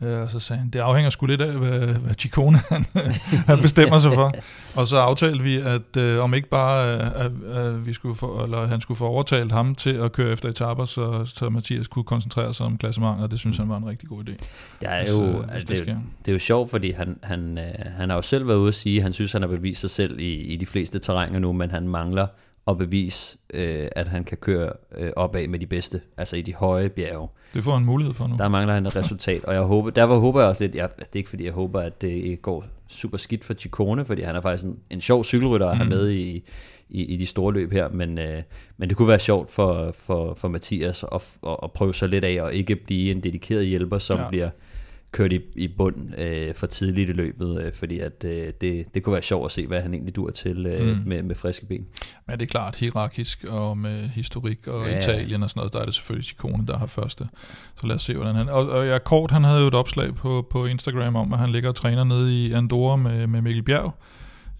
Øh, 0.03 0.21
og 0.21 0.31
så 0.31 0.39
sagde 0.41 0.61
han, 0.61 0.71
det 0.71 0.79
afhænger 0.79 1.11
sgu 1.11 1.27
lidt 1.27 1.41
af, 1.41 1.53
hvad, 1.53 1.79
hvad 1.81 2.15
Chikone 2.19 2.59
han, 2.69 2.85
han 3.51 3.59
bestemmer 3.63 3.99
sig 3.99 4.13
for. 4.15 4.33
Og 4.77 4.87
så 4.87 4.99
aftalte 4.99 5.45
vi, 5.45 5.57
at 5.57 5.97
øh, 5.97 6.23
om 6.23 6.35
ikke 6.35 6.49
bare 6.49 6.95
øh, 6.95 7.07
at, 7.25 7.57
at 7.57 7.87
vi 7.87 7.93
skulle 7.93 8.17
få, 8.17 8.45
eller 8.45 8.67
han 8.67 8.81
skulle 8.81 8.99
få 8.99 9.07
overtalt 9.07 9.53
ham 9.53 9.75
til 9.75 9.91
at 9.91 10.13
køre 10.13 10.33
efter 10.33 10.49
etaper, 10.49 10.85
så, 10.85 11.25
så 11.25 11.49
Mathias 11.49 11.87
kunne 11.89 12.05
koncentrere 12.05 12.55
sig 12.55 12.67
om 12.67 12.79
klassementer, 12.79 13.23
og 13.25 13.31
det 13.31 13.39
synes 13.39 13.57
han 13.57 13.69
var 13.69 13.77
en 13.77 13.87
rigtig 13.89 14.09
god 14.09 14.29
idé. 14.29 14.33
Der 14.81 14.89
er 14.89 15.03
Hvis, 15.05 15.13
jo, 15.13 15.25
øh, 15.25 15.35
hvis 15.35 15.45
altså, 15.53 15.75
det 15.75 15.79
det, 15.87 15.89
er 15.89 15.95
jo- 15.95 16.01
det 16.25 16.29
er 16.29 16.33
jo 16.33 16.39
sjovt, 16.39 16.71
fordi 16.71 16.91
han, 16.93 17.19
han, 17.23 17.59
øh, 17.59 17.65
han 17.97 18.09
har 18.09 18.17
jo 18.17 18.23
selv 18.23 18.49
været 18.49 18.57
ude 18.59 18.69
at 18.69 18.75
sige, 18.75 18.97
at 18.97 19.03
han 19.03 19.13
synes, 19.13 19.33
han 19.33 19.43
har 19.43 19.49
bevist 19.49 19.81
sig 19.81 19.91
selv 19.91 20.19
i, 20.21 20.33
i 20.35 20.57
de 20.57 20.67
fleste 20.67 20.99
terrænger 20.99 21.39
nu, 21.39 21.53
men 21.53 21.71
han 21.71 21.89
mangler 21.89 22.27
at 22.69 22.79
bevise, 22.79 23.39
øh, 23.55 23.89
at 23.93 24.09
han 24.09 24.25
kan 24.25 24.37
køre 24.37 24.73
øh, 24.99 25.11
opad 25.17 25.49
med 25.49 25.59
de 25.59 25.67
bedste, 25.67 26.01
altså 26.17 26.37
i 26.37 26.43
de 26.43 26.55
høje 26.55 26.89
bjerge. 26.89 27.29
Det 27.55 27.65
får 27.65 27.73
han 27.73 27.85
mulighed 27.85 28.15
for 28.15 28.27
nu. 28.27 28.37
Der 28.39 28.49
mangler 28.49 28.75
han 28.75 28.87
et 28.87 28.97
resultat, 28.97 29.45
og 29.45 29.55
jeg 29.55 29.63
håber, 29.63 29.91
derfor 29.91 30.19
håber 30.19 30.41
jeg 30.41 30.49
også 30.49 30.65
lidt, 30.65 30.75
jeg, 30.75 30.89
det 30.99 31.07
er 31.07 31.17
ikke 31.17 31.31
fordi, 31.31 31.45
jeg 31.45 31.53
håber, 31.53 31.81
at 31.81 32.03
det 32.03 32.43
går 32.43 32.65
super 32.89 33.19
skidt 33.19 33.45
for 33.45 33.55
Ciccone, 33.55 34.05
fordi 34.05 34.23
han 34.23 34.37
er 34.37 34.41
faktisk 34.41 34.65
en, 34.65 34.79
en 34.91 35.01
sjov 35.01 35.25
cykelrytter 35.25 35.69
at 35.69 35.77
have 35.77 35.85
Mm. 35.85 35.91
med 35.91 36.11
i, 36.11 36.43
i, 36.89 37.05
i 37.05 37.17
de 37.17 37.27
store 37.27 37.53
løb 37.53 37.73
her, 37.73 37.89
men, 37.89 38.19
øh, 38.19 38.43
men 38.77 38.89
det 38.89 38.97
kunne 38.97 39.09
være 39.09 39.19
sjovt 39.19 39.51
for, 39.51 39.93
for, 39.95 40.35
for 40.35 40.49
Mathias 40.49 41.05
at, 41.13 41.39
at, 41.47 41.57
at 41.63 41.73
prøve 41.73 41.95
sig 41.95 42.09
lidt 42.09 42.25
af, 42.25 42.43
og 42.43 42.55
ikke 42.55 42.77
blive 42.77 43.11
en 43.11 43.21
dedikeret 43.21 43.67
hjælper, 43.67 43.99
som 43.99 44.19
ja. 44.21 44.29
bliver 44.29 44.49
kørt 45.13 45.33
i, 45.33 45.41
i 45.57 45.69
bund 45.69 46.19
øh, 46.19 46.55
for 46.55 46.67
tidligt 46.67 47.11
i 47.11 47.13
løbet, 47.13 47.63
øh, 47.63 47.73
fordi 47.73 47.99
at, 47.99 48.25
øh, 48.25 48.53
det, 48.61 48.95
det 48.95 49.03
kunne 49.03 49.13
være 49.13 49.23
sjovt 49.23 49.45
at 49.45 49.51
se, 49.51 49.67
hvad 49.67 49.81
han 49.83 49.95
egentlig 49.95 50.17
dur 50.17 50.31
til 50.31 50.67
øh, 50.67 50.89
Mm. 50.89 51.03
med, 51.07 51.23
med 51.23 51.35
friske 51.35 51.67
ben. 51.67 51.87
Men 52.27 52.39
det 52.39 52.43
er 52.47 52.51
klart, 52.51 52.77
hierarkisk 52.77 53.45
og 53.45 53.79
med 53.79 54.09
historik 54.09 54.67
og 54.67 54.87
ja. 54.89 54.99
Italien 54.99 55.43
og 55.43 55.51
sådan 55.51 55.61
noget, 55.61 55.73
der 55.73 55.81
er 55.81 55.85
det 55.85 55.95
selvfølgelig 55.95 56.27
Ciccone, 56.29 56.67
der 56.67 56.79
har 56.79 56.87
første. 56.87 57.29
Så 57.81 57.87
lad 57.87 57.97
os 57.97 58.03
se, 58.03 58.15
hvordan 58.15 58.35
han... 58.35 58.49
Og, 58.49 58.69
og 58.69 58.87
ja, 58.87 58.99
Kort, 58.99 59.31
han 59.31 59.45
havde 59.45 59.61
jo 59.61 59.67
et 59.67 59.75
opslag 59.75 60.15
på, 60.15 60.47
på 60.51 60.67
Instagram 60.67 61.17
om, 61.17 61.33
at 61.33 61.39
han 61.39 61.51
ligger 61.51 61.69
og 61.69 61.75
træner 61.77 62.05
nede 62.05 62.47
i 62.47 62.53
Andorra 62.53 62.97
med, 62.97 63.27
med 63.27 63.43
Mikkel 63.43 63.63
Bjerg, 63.63 63.95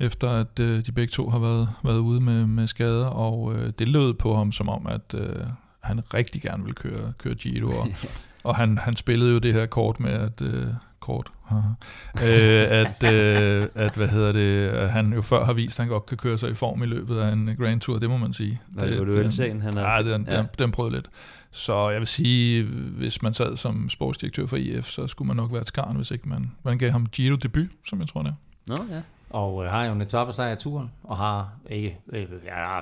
efter 0.01 0.31
at 0.31 0.59
øh, 0.61 0.87
de 0.87 0.93
begge 0.93 1.11
to 1.11 1.29
har 1.31 1.39
været, 1.39 1.69
været 1.85 1.99
ude 1.99 2.21
med, 2.21 2.47
med 2.47 2.67
skader, 2.67 3.07
og 3.07 3.55
øh, 3.55 3.73
det 3.79 3.89
lød 3.89 4.15
på 4.15 4.37
ham 4.37 4.53
som 4.53 4.69
om, 4.69 4.87
at 4.87 5.15
øh, 5.15 5.37
han 5.83 6.01
rigtig 6.15 6.43
gerne 6.43 6.65
vil 6.65 6.75
køre, 6.75 7.13
køre 7.19 7.35
Giro, 7.35 7.67
og, 7.69 7.89
og 8.45 8.57
han, 8.57 8.79
han 8.79 8.97
spillede 8.97 9.33
jo 9.33 9.39
det 9.39 9.53
her 9.53 9.67
kort 9.67 10.01
med, 10.01 10.11
at... 10.13 10.41
Øh, 10.41 10.67
kort. 11.01 11.33
øh, 11.53 12.67
at, 12.71 13.03
øh, 13.15 13.67
at, 13.75 13.95
hvad 13.95 14.09
hedder 14.09 14.33
det, 14.33 14.69
at 14.69 14.91
han 14.91 15.13
jo 15.13 15.23
før 15.23 15.45
har 15.45 15.53
vist, 15.53 15.79
at 15.81 15.85
han 15.85 15.93
godt 15.93 16.07
kan 16.07 16.17
køre 16.17 16.39
sig 16.39 16.51
i 16.51 16.55
form 16.55 16.83
i 16.83 16.87
løbet 16.87 17.19
af 17.19 17.33
en 17.33 17.57
Grand 17.59 17.81
Tour, 17.81 17.99
det 17.99 18.11
må 18.11 18.17
man 18.17 18.33
sige. 18.33 18.61
Var 18.69 18.87
det, 18.87 18.99
var 18.99 19.05
det 19.05 19.13
ølsagen, 19.13 19.63
han 19.63 19.75
Ja, 19.79 20.03
den, 20.03 20.29
Ja. 20.31 20.37
den, 20.39 20.47
den 20.59 20.71
prøvede 20.71 20.95
lidt. 20.95 21.11
Så 21.51 21.91
jeg 21.91 21.99
vil 22.01 22.07
sige, 22.07 22.63
hvis 22.97 23.23
man 23.23 23.35
sad 23.35 23.57
som 23.57 23.89
sportsdirektør 23.89 24.47
for 24.47 24.57
IF, 24.57 24.87
så 24.87 25.07
skulle 25.07 25.27
man 25.27 25.37
nok 25.37 25.53
være 25.53 25.61
et 25.61 25.67
skarn, 25.69 25.97
hvis 25.97 26.11
ikke 26.11 26.29
man, 26.29 26.51
man 26.63 26.79
gav 26.79 26.91
ham 26.91 27.07
Giro 27.07 27.37
debut, 27.37 27.69
som 27.87 28.01
jeg 28.01 28.09
tror 28.09 28.23
det 28.23 28.29
er. 28.31 28.35
Nå, 28.67 28.75
ja. 28.91 29.03
Og 29.31 29.65
øh, 29.65 29.71
har 29.71 29.85
jo 29.85 29.93
en 29.93 30.03
etappe 30.03 30.33
sejr 30.33 30.53
i 30.53 30.57
turen, 30.57 30.91
og 31.05 31.17
har 31.17 31.49
ikke... 31.71 31.99
Øh, 32.13 32.27
ja, 32.45 32.77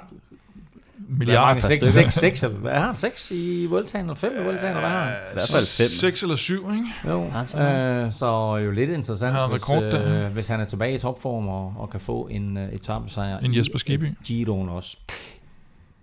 Milliarder. 1.09 1.61
Seks, 1.61 1.87
seks, 1.87 2.15
seks, 2.15 2.43
eller 2.43 2.59
hvad 2.59 2.73
har 2.73 2.87
han? 2.87 2.97
Seks 2.97 3.31
i 3.31 3.67
Vueltaen, 3.67 4.05
eller 4.05 4.15
fem 4.15 4.33
i 4.41 4.45
Vueltaen, 4.45 4.71
eller 4.77 4.81
hvad 4.81 4.91
har 4.91 5.05
han? 5.05 5.13
I 5.13 5.33
hvert 5.33 5.51
fald 5.53 5.67
fem. 5.67 5.89
6 5.89 6.23
eller 6.23 6.37
7, 6.37 6.71
ikke? 6.73 6.85
Jo, 7.09 7.25
øh, 7.25 8.13
så 8.13 8.61
jo 8.65 8.71
lidt 8.71 8.91
interessant, 8.91 9.33
Han 9.33 9.41
har 9.41 9.49
hvis, 9.49 9.95
øh, 9.95 10.33
hvis 10.33 10.49
han 10.49 10.61
er 10.61 10.65
tilbage 10.65 10.95
i 10.95 10.99
topform 10.99 11.49
og, 11.49 11.75
og 11.79 11.91
kan 11.91 12.01
få 12.01 12.29
en 12.31 12.57
uh, 12.57 12.63
etappesejr. 12.63 13.39
En 13.39 13.55
i, 13.55 13.59
Jesper 13.59 13.79
Skibby. 13.79 14.05
øh, 14.05 14.13
Giroen 14.25 14.69
også. 14.69 14.97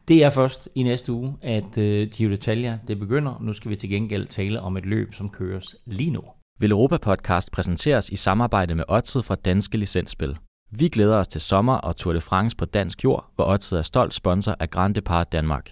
Det 0.07 0.23
er 0.23 0.29
først 0.29 0.69
i 0.75 0.83
næste 0.83 1.11
uge, 1.11 1.35
at 1.41 1.63
uh, 1.63 1.83
Giro 1.83 2.33
d'Italia 2.33 2.85
det 2.87 2.99
begynder. 2.99 3.39
Nu 3.41 3.53
skal 3.53 3.71
vi 3.71 3.75
til 3.75 3.89
gengæld 3.89 4.27
tale 4.27 4.61
om 4.61 4.77
et 4.77 4.85
løb, 4.85 5.13
som 5.13 5.29
køres 5.29 5.75
lige 5.85 6.11
nu. 6.11 6.21
Vil 6.59 6.71
Europa 6.71 6.97
Podcast 6.97 7.51
præsenteres 7.51 8.09
i 8.09 8.15
samarbejde 8.15 8.75
med 8.75 8.83
Odset 8.87 9.25
fra 9.25 9.35
Danske 9.35 9.77
Licensspil. 9.77 10.37
Vi 10.75 10.87
glæder 10.87 11.17
os 11.17 11.27
til 11.27 11.41
sommer 11.41 11.73
og 11.73 11.95
Tour 11.95 12.13
de 12.13 12.21
France 12.21 12.55
på 12.55 12.65
dansk 12.65 13.03
jord, 13.03 13.31
hvor 13.35 13.45
Odset 13.45 13.79
er 13.79 13.81
stolt 13.81 14.13
sponsor 14.13 14.55
af 14.59 14.69
Grand 14.69 14.95
Depart 14.95 15.31
Danmark. 15.31 15.71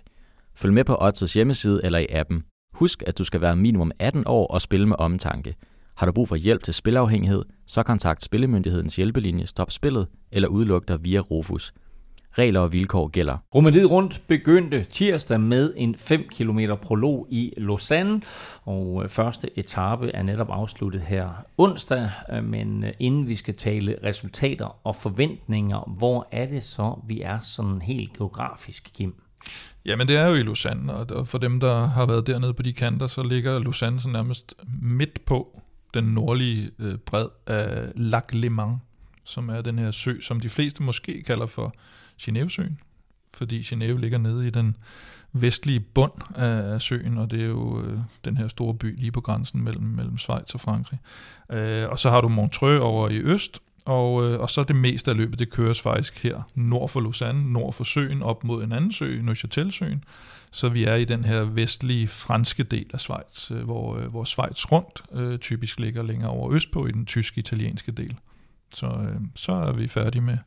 Følg 0.56 0.74
med 0.74 0.84
på 0.84 0.98
Odsets 1.00 1.34
hjemmeside 1.34 1.82
eller 1.84 2.00
i 2.00 2.08
appen. 2.10 2.44
Husk, 2.74 3.04
at 3.08 3.18
du 3.18 3.24
skal 3.24 3.42
være 3.42 3.56
minimum 3.56 3.92
18 4.00 4.24
år 4.26 4.48
og 4.48 4.62
spille 4.62 4.88
med 4.88 4.96
omtanke. 5.00 5.56
Har 5.98 6.06
du 6.06 6.12
brug 6.12 6.28
for 6.28 6.36
hjælp 6.36 6.64
til 6.64 6.74
spilafhængighed, 6.74 7.44
så 7.68 7.84
kontakt 7.84 8.24
Spillemyndighedens 8.24 8.96
hjælpelinje 8.96 9.46
Stop 9.46 9.72
Spillet 9.72 10.08
eller 10.32 10.50
udluk 10.50 10.88
dig 10.88 11.04
via 11.04 11.20
Rufus. 11.20 11.74
Regler 12.38 12.60
og 12.60 12.74
vilkår 12.74 13.08
gælder. 13.08 13.38
Romadiet 13.56 13.92
rundt 13.92 14.22
begyndte 14.28 14.84
tirsdag 14.84 15.40
med 15.40 15.74
en 15.78 15.96
5 15.96 16.24
km 16.38 16.60
prolog 16.82 17.28
i 17.30 17.54
Lausanne, 17.58 18.22
og 18.66 19.04
øh, 19.04 19.10
første 19.10 19.60
etape 19.60 20.12
er 20.12 20.24
netop 20.24 20.48
afsluttet 20.50 21.02
her 21.02 21.28
onsdag, 21.58 22.10
øh, 22.34 22.44
men 22.44 22.84
øh, 22.84 22.94
inden 23.00 23.28
vi 23.28 23.36
skal 23.36 23.56
tale 23.56 23.98
resultater 24.04 24.88
og 24.88 24.96
forventninger, 24.96 25.94
hvor 25.98 26.28
er 26.32 26.46
det 26.46 26.64
så, 26.64 27.00
vi 27.08 27.22
er 27.22 27.40
sådan 27.40 27.82
helt 27.82 28.14
geografisk, 28.18 28.90
Kim? 28.94 29.14
Jamen 29.86 30.08
det 30.08 30.16
er 30.16 30.28
jo 30.28 30.36
i 30.36 30.44
Lausanne, 30.44 30.94
og 30.94 31.28
for 31.28 31.38
dem, 31.38 31.60
der 31.60 31.88
har 31.88 32.06
været 32.06 32.28
dernede 32.28 32.54
på 32.54 32.64
de 32.64 32.74
kanter, 32.74 33.08
så 33.08 33.24
ligger 33.24 33.60
Lausanne 33.60 34.02
så 34.02 34.10
nærmest 34.10 34.56
midt 34.82 35.26
på 35.26 35.62
den 35.94 36.04
nordlige 36.04 36.70
bred 37.06 37.28
af 37.48 37.92
Lac 37.96 38.24
Le 38.32 38.50
Mans, 38.50 38.80
som 39.24 39.50
er 39.50 39.62
den 39.62 39.80
her 39.80 39.92
sø, 39.92 40.20
som 40.22 40.40
de 40.40 40.50
fleste 40.50 40.84
måske 40.84 41.24
kalder 41.24 41.46
for 41.46 41.74
Genèvesøen, 42.22 42.78
fordi 43.34 43.62
Genève 43.62 43.98
ligger 43.98 44.18
nede 44.18 44.48
i 44.48 44.50
den 44.50 44.76
vestlige 45.34 45.80
bund 45.80 46.12
af 46.36 46.82
søen, 46.82 47.18
og 47.18 47.32
det 47.32 47.42
er 47.42 47.46
jo 47.46 47.82
øh, 47.82 48.00
den 48.26 48.38
her 48.38 48.48
store 48.48 48.74
by 48.74 49.00
lige 49.00 49.12
på 49.12 49.22
grænsen 49.22 49.64
mellem, 49.64 49.84
mellem 49.84 50.18
Schweiz 50.18 50.54
og 50.54 50.62
Frankrig. 50.62 51.00
Øh, 51.52 51.90
og 51.90 52.00
så 52.00 52.10
har 52.10 52.22
du 52.22 52.28
Montreux 52.28 52.82
over 52.82 53.10
i 53.10 53.18
øst, 53.18 53.60
og, 53.86 54.24
øh, 54.24 54.40
og 54.40 54.50
så 54.50 54.64
det 54.64 54.76
meste 54.76 55.12
af 55.12 55.18
løbet, 55.18 55.40
det 55.40 55.50
køres 55.50 55.82
faktisk 55.82 56.24
her 56.24 56.42
nord 56.56 56.90
for 56.90 57.02
Lausanne, 57.02 57.54
nord 57.54 57.74
for 57.74 57.84
søen, 57.84 58.22
op 58.22 58.44
mod 58.44 58.64
en 58.64 58.72
anden 58.72 58.92
sø, 58.92 59.22
Neuchâtel-søen. 59.22 60.04
Så 60.52 60.70
vi 60.70 60.84
er 60.84 60.96
i 60.96 61.06
den 61.06 61.26
her 61.26 61.42
vestlige 61.42 62.08
franske 62.08 62.64
del 62.64 62.86
af 62.94 63.00
Schweiz, 63.00 63.52
øh, 63.52 63.64
hvor, 63.64 63.98
øh, 63.98 64.08
hvor 64.08 64.24
Schweiz 64.24 64.66
rundt 64.72 65.04
øh, 65.14 65.40
typisk 65.40 65.80
ligger 65.80 66.04
længere 66.04 66.30
over 66.30 66.52
østpå 66.52 66.88
i 66.88 66.92
den 66.92 67.06
tyske-italienske 67.06 67.92
del. 67.92 68.16
Så, 68.74 68.88
øh, 68.88 69.22
så 69.36 69.52
er 69.52 69.72
vi 69.72 69.88
færdige 69.88 70.22
med, 70.22 70.38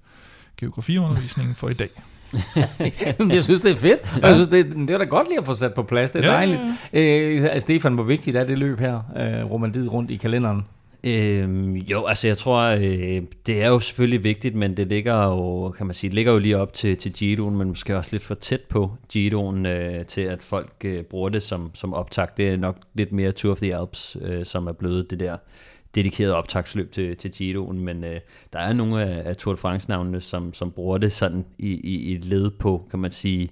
geografiundervisningen 0.60 1.54
for 1.54 1.68
i 1.68 1.74
dag. 1.74 1.88
jeg 3.34 3.44
synes, 3.44 3.60
det 3.60 3.70
er 3.70 3.76
fedt. 3.76 4.18
Ja. 4.22 4.26
Jeg 4.26 4.34
synes, 4.34 4.48
det, 4.48 4.60
er, 4.60 4.64
det 4.86 4.90
er 4.90 4.98
da 4.98 5.04
godt 5.04 5.28
lige 5.28 5.38
at 5.38 5.46
få 5.46 5.54
sat 5.54 5.74
på 5.74 5.82
plads. 5.82 6.10
Det 6.10 6.24
er 6.24 6.28
ja, 6.28 6.32
dejligt. 6.32 6.60
Ja, 6.92 7.00
ja. 7.00 7.54
Øh, 7.54 7.60
Stefan, 7.60 7.94
hvor 7.94 8.04
vigtigt 8.04 8.36
er 8.36 8.44
det 8.44 8.58
løb 8.58 8.80
her, 8.80 9.00
øh, 9.16 9.50
romandiet 9.50 9.92
rundt 9.92 10.10
i 10.10 10.16
kalenderen? 10.16 10.64
Øhm, 11.06 11.74
jo, 11.74 12.04
altså 12.04 12.26
jeg 12.26 12.38
tror, 12.38 12.60
øh, 12.62 13.22
det 13.46 13.62
er 13.62 13.68
jo 13.68 13.80
selvfølgelig 13.80 14.24
vigtigt, 14.24 14.54
men 14.54 14.76
det 14.76 14.88
ligger 14.88 15.24
jo, 15.24 15.70
kan 15.70 15.86
man 15.86 15.94
sige, 15.94 16.10
ligger 16.10 16.32
jo 16.32 16.38
lige 16.38 16.58
op 16.58 16.74
til, 16.74 16.96
til 16.96 17.12
Giroen, 17.12 17.56
men 17.56 17.68
måske 17.68 17.96
også 17.96 18.08
lidt 18.12 18.24
for 18.24 18.34
tæt 18.34 18.60
på 18.60 18.92
Giroen, 19.08 19.66
øh, 19.66 20.06
til 20.06 20.20
at 20.20 20.42
folk 20.42 20.72
øh, 20.84 21.02
bruger 21.02 21.28
det 21.28 21.42
som, 21.42 21.70
som 21.74 21.94
optag. 21.94 22.28
Det 22.36 22.48
er 22.48 22.56
nok 22.56 22.76
lidt 22.94 23.12
mere 23.12 23.32
Tour 23.32 23.52
of 23.52 23.58
the 23.58 23.76
Alps, 23.76 24.16
øh, 24.20 24.44
som 24.44 24.66
er 24.66 24.72
blevet 24.72 25.10
det 25.10 25.20
der 25.20 25.36
dedikeret 25.94 26.32
optagsløb 26.32 26.92
til, 26.92 27.16
til 27.16 27.30
Giroen, 27.30 27.78
men 27.78 28.04
øh, 28.04 28.20
der 28.52 28.58
er 28.58 28.72
nogle 28.72 29.02
af, 29.02 29.28
af 29.28 29.36
Tour 29.36 29.54
de 29.54 29.60
France-navnene, 29.60 30.20
som, 30.20 30.54
som 30.54 30.70
bruger 30.70 30.98
det 30.98 31.12
sådan 31.12 31.44
i, 31.58 31.68
i, 31.68 32.10
i 32.10 32.14
et 32.14 32.24
led 32.24 32.50
på, 32.50 32.86
kan 32.90 32.98
man 32.98 33.10
sige, 33.10 33.50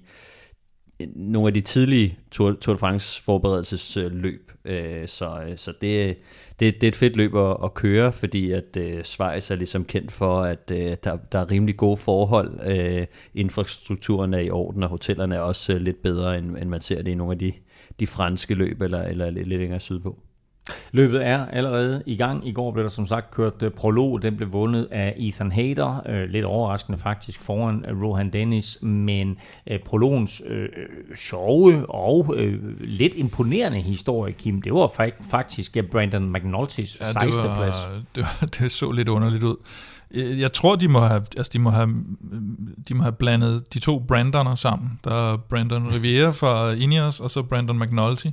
nogle 1.15 1.47
af 1.47 1.53
de 1.53 1.61
tidlige 1.61 2.17
Tour, 2.31 2.57
Tour 2.61 2.73
de 2.73 2.79
France 2.79 3.23
forberedelsesløb. 3.23 4.51
Øh, 4.65 5.07
så 5.07 5.43
øh, 5.47 5.57
så 5.57 5.73
det, 5.81 6.17
det, 6.59 6.73
det 6.75 6.83
er 6.83 6.87
et 6.87 6.95
fedt 6.95 7.15
løb 7.15 7.35
at, 7.35 7.57
at 7.63 7.73
køre, 7.73 8.13
fordi 8.13 8.51
at 8.51 8.77
øh, 8.77 9.03
Schweiz 9.03 9.51
er 9.51 9.55
ligesom 9.55 9.85
kendt 9.85 10.11
for, 10.11 10.41
at 10.41 10.71
øh, 10.71 10.95
der, 11.03 11.17
der 11.31 11.39
er 11.39 11.51
rimelig 11.51 11.77
gode 11.77 11.97
forhold. 11.97 12.59
Øh, 12.65 13.05
infrastrukturen 13.33 14.33
er 14.33 14.39
i 14.39 14.49
orden, 14.49 14.83
og 14.83 14.89
hotellerne 14.89 15.35
er 15.35 15.39
også 15.39 15.73
øh, 15.73 15.81
lidt 15.81 16.01
bedre, 16.01 16.37
end, 16.37 16.57
end 16.57 16.69
man 16.69 16.81
ser 16.81 17.01
det 17.01 17.11
i 17.11 17.15
nogle 17.15 17.33
af 17.33 17.39
de, 17.39 17.53
de 17.99 18.07
franske 18.07 18.53
løb, 18.53 18.81
eller, 18.81 19.03
eller 19.03 19.29
lidt 19.29 19.47
længere 19.47 19.79
sydpå. 19.79 20.19
Løbet 20.91 21.25
er 21.25 21.45
allerede 21.45 22.03
i 22.05 22.15
gang. 22.15 22.47
I 22.47 22.51
går 22.51 22.71
blev 22.71 22.83
der 22.83 22.89
som 22.89 23.05
sagt 23.05 23.31
kørt 23.31 23.63
uh, 23.63 23.69
prolog. 23.69 24.21
Den 24.21 24.37
blev 24.37 24.53
vundet 24.53 24.87
af 24.91 25.13
Ethan 25.17 25.51
Hader. 25.51 26.01
Uh, 26.09 26.29
lidt 26.29 26.45
overraskende 26.45 26.97
faktisk 26.97 27.41
foran 27.41 27.85
uh, 27.91 28.03
Rohan 28.03 28.29
Dennis. 28.29 28.77
Men 28.81 29.37
prologens 29.85 30.41
uh, 30.41 31.15
sjove 31.15 31.89
og 31.89 32.29
uh, 32.29 32.53
lidt 32.79 33.15
imponerende 33.15 33.81
historie, 33.81 34.33
Kim, 34.33 34.61
det 34.61 34.73
var 34.73 35.15
faktisk 35.31 35.77
Brandon 35.91 36.35
McNulty's 36.35 36.97
ja, 36.99 37.05
16. 37.05 37.43
Var, 37.43 37.55
plads. 37.55 37.87
Det, 38.15 38.23
var, 38.23 38.47
det 38.59 38.71
så 38.71 38.91
lidt 38.91 39.09
underligt 39.09 39.43
ud. 39.43 39.55
Jeg 40.13 40.53
tror, 40.53 40.75
de 40.75 40.87
må 40.87 40.99
have, 40.99 41.21
altså 41.37 41.49
de 41.53 41.59
må 41.59 41.69
have, 41.69 41.89
de 42.87 42.93
må 42.93 43.03
have 43.03 43.11
blandet 43.11 43.73
de 43.73 43.79
to 43.79 43.99
Brandoner 43.99 44.55
sammen. 44.55 44.99
Der 45.03 45.33
er 45.33 45.37
Brandon 45.37 45.93
Riviera 45.93 46.31
fra 46.31 46.71
Ineos, 46.71 47.19
og 47.19 47.31
så 47.31 47.43
Brandon 47.43 47.79
McNulty. 47.79 48.27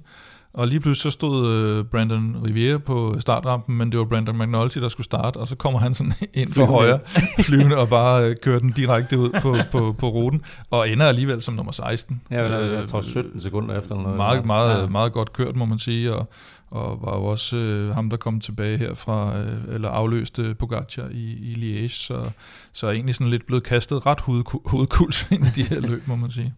Og 0.53 0.69
lige 0.69 0.81
pludselig 0.81 1.13
så 1.13 1.17
stod 1.17 1.53
øh, 1.53 1.85
Brandon 1.85 2.37
Riviera 2.47 2.79
på 2.79 3.17
startrampen, 3.19 3.77
men 3.77 3.93
det 3.93 3.99
var 3.99 4.05
Brandon 4.05 4.39
McNulty, 4.39 4.79
der 4.79 4.89
skulle 4.89 5.05
starte, 5.05 5.37
og 5.37 5.49
så 5.49 5.57
kommer 5.57 5.81
han 5.81 5.95
sådan 5.95 6.13
ind 6.35 6.53
for 6.53 6.65
højre 6.65 6.99
flyvende 7.41 7.77
og 7.77 7.89
bare 7.89 8.25
øh, 8.25 8.37
kører 8.43 8.59
den 8.59 8.73
direkte 8.73 9.19
ud 9.19 9.31
på, 9.43 9.57
på, 9.73 9.93
på 9.99 10.09
ruten, 10.09 10.43
og 10.71 10.91
ender 10.91 11.07
alligevel 11.07 11.43
som 11.43 11.55
nummer 11.55 11.73
16. 11.73 12.23
Ja, 12.31 12.63
øh, 12.63 12.73
jeg 12.73 12.87
tror 12.87 13.01
17 13.01 13.41
sekunder 13.41 13.79
efter. 13.79 13.95
Eller 13.95 14.03
noget. 14.03 14.17
Meget, 14.17 14.47
meget, 14.47 14.83
ja. 14.83 14.89
meget 14.89 15.13
godt 15.13 15.33
kørt, 15.33 15.57
må 15.57 15.65
man 15.65 15.79
sige, 15.79 16.15
og, 16.15 16.31
og 16.71 16.99
var 17.03 17.17
jo 17.17 17.25
også 17.25 17.57
øh, 17.57 17.95
ham, 17.95 18.11
der 18.11 18.17
kom 18.17 18.41
tilbage 18.41 18.79
her 18.79 18.95
fra, 18.95 19.39
øh, 19.39 19.75
eller 19.75 19.89
afløste 19.89 20.55
Pogacar 20.55 21.09
i, 21.11 21.33
i 21.33 21.55
Liège, 21.55 21.89
så, 21.89 22.31
så 22.73 22.87
er 22.87 22.91
egentlig 22.91 23.15
sådan 23.15 23.31
lidt 23.31 23.47
blevet 23.47 23.63
kastet 23.63 24.07
ret 24.07 24.21
hovedkuls 24.67 25.27
ind 25.31 25.47
i 25.47 25.51
de 25.63 25.63
her 25.63 25.81
løb, 25.81 26.07
må 26.07 26.17
man 26.17 26.31
sige. 26.31 26.55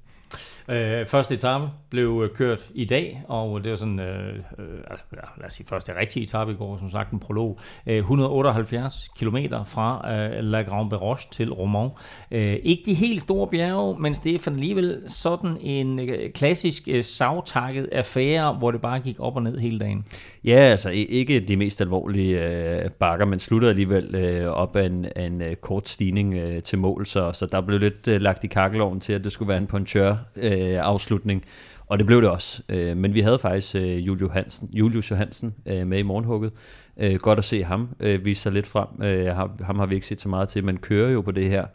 Øh, 0.69 1.07
første 1.07 1.35
etape 1.35 1.65
blev 1.91 2.23
øh, 2.25 2.37
kørt 2.37 2.71
i 2.75 2.85
dag, 2.85 3.23
og 3.29 3.65
det 3.65 3.71
var 3.71 3.77
sådan, 3.77 4.01
øh, 4.01 4.35
øh, 4.59 4.65
altså, 4.91 5.05
lad 5.13 5.47
os 5.47 5.53
sige 5.53 5.67
første 5.67 5.93
rigtige 6.01 6.25
etape 6.25 6.53
i 6.53 6.55
går, 6.55 6.79
som 6.79 6.91
sagt 6.91 7.11
en 7.11 7.21
prolog. 7.21 7.59
Øh, 7.87 7.97
178 7.97 9.09
km 9.19 9.37
fra 9.67 10.13
øh, 10.15 10.45
La 10.45 10.63
Grande 10.63 10.91
Beroche 10.91 11.29
til 11.31 11.53
Romont. 11.53 11.93
Øh, 12.31 12.57
ikke 12.63 12.83
de 12.87 12.95
helt 12.95 13.23
store 13.23 13.49
bjerge, 13.49 14.01
men 14.01 14.15
Stefan 14.15 14.55
alligevel 14.55 15.03
sådan 15.07 15.57
en 15.61 15.99
øh, 15.99 16.31
klassisk 16.31 16.89
øh, 16.89 17.05
savtakket 17.05 17.89
affære, 17.93 18.55
hvor 18.55 18.71
det 18.71 18.81
bare 18.81 19.01
gik 19.01 19.17
op 19.19 19.37
og 19.37 19.43
ned 19.43 19.59
hele 19.59 19.79
dagen. 19.79 20.05
Ja, 20.45 20.57
altså 20.57 20.91
ikke 20.91 21.41
de 21.41 21.57
mest 21.57 21.81
alvorlige 21.81 22.47
øh, 22.47 22.91
bakker, 22.91 23.27
men 23.27 23.39
sluttede 23.39 23.71
alligevel 23.71 24.15
øh, 24.15 24.47
op 24.47 24.77
af 24.77 24.87
en, 24.87 25.07
en 25.17 25.43
øh, 25.43 25.57
kort 25.57 25.89
stigning 25.89 26.35
øh, 26.35 26.63
til 26.63 26.79
mål, 26.79 27.07
så, 27.07 27.33
så 27.33 27.47
der 27.47 27.61
blev 27.61 27.79
lidt 27.79 28.09
øh, 28.09 28.21
lagt 28.21 28.45
i 28.45 28.47
kakkeloven 28.47 29.01
til, 29.01 29.13
at 29.13 29.25
det 29.25 29.33
skulle 29.33 29.49
være 29.49 29.59
en 29.59 29.67
puncheur. 29.67 30.19
øh, 30.37 30.52
Øh, 30.53 30.79
afslutning, 30.83 31.45
og 31.87 31.99
det 31.99 32.07
blev 32.07 32.23
det 32.23 32.31
også. 32.31 32.63
Øh, 32.69 32.97
men 32.97 33.15
vi 33.15 33.21
havde 33.21 33.39
faktisk 33.39 33.75
øh, 33.75 34.07
Julius, 34.07 34.33
Hansen, 34.33 34.69
Julius 34.73 35.11
Johansen 35.11 35.55
øh, 35.67 35.87
med 35.87 35.99
i 35.99 36.03
morgenhugget. 36.03 36.53
Øh, 36.97 37.15
godt 37.15 37.39
at 37.39 37.45
se 37.45 37.65
ham 37.65 37.89
øh, 38.01 38.25
vise 38.25 38.43
sig 38.43 38.53
lidt 38.53 38.67
frem. 38.67 39.03
Øh, 39.03 39.27
ham, 39.27 39.51
ham 39.61 39.79
har 39.79 39.87
vi 39.87 39.95
ikke 39.95 40.07
set 40.07 40.21
så 40.21 40.29
meget 40.29 40.49
til, 40.49 40.65
men 40.65 40.77
kører 40.77 41.11
jo 41.11 41.21
på 41.21 41.31
det 41.31 41.49
her 41.49 41.67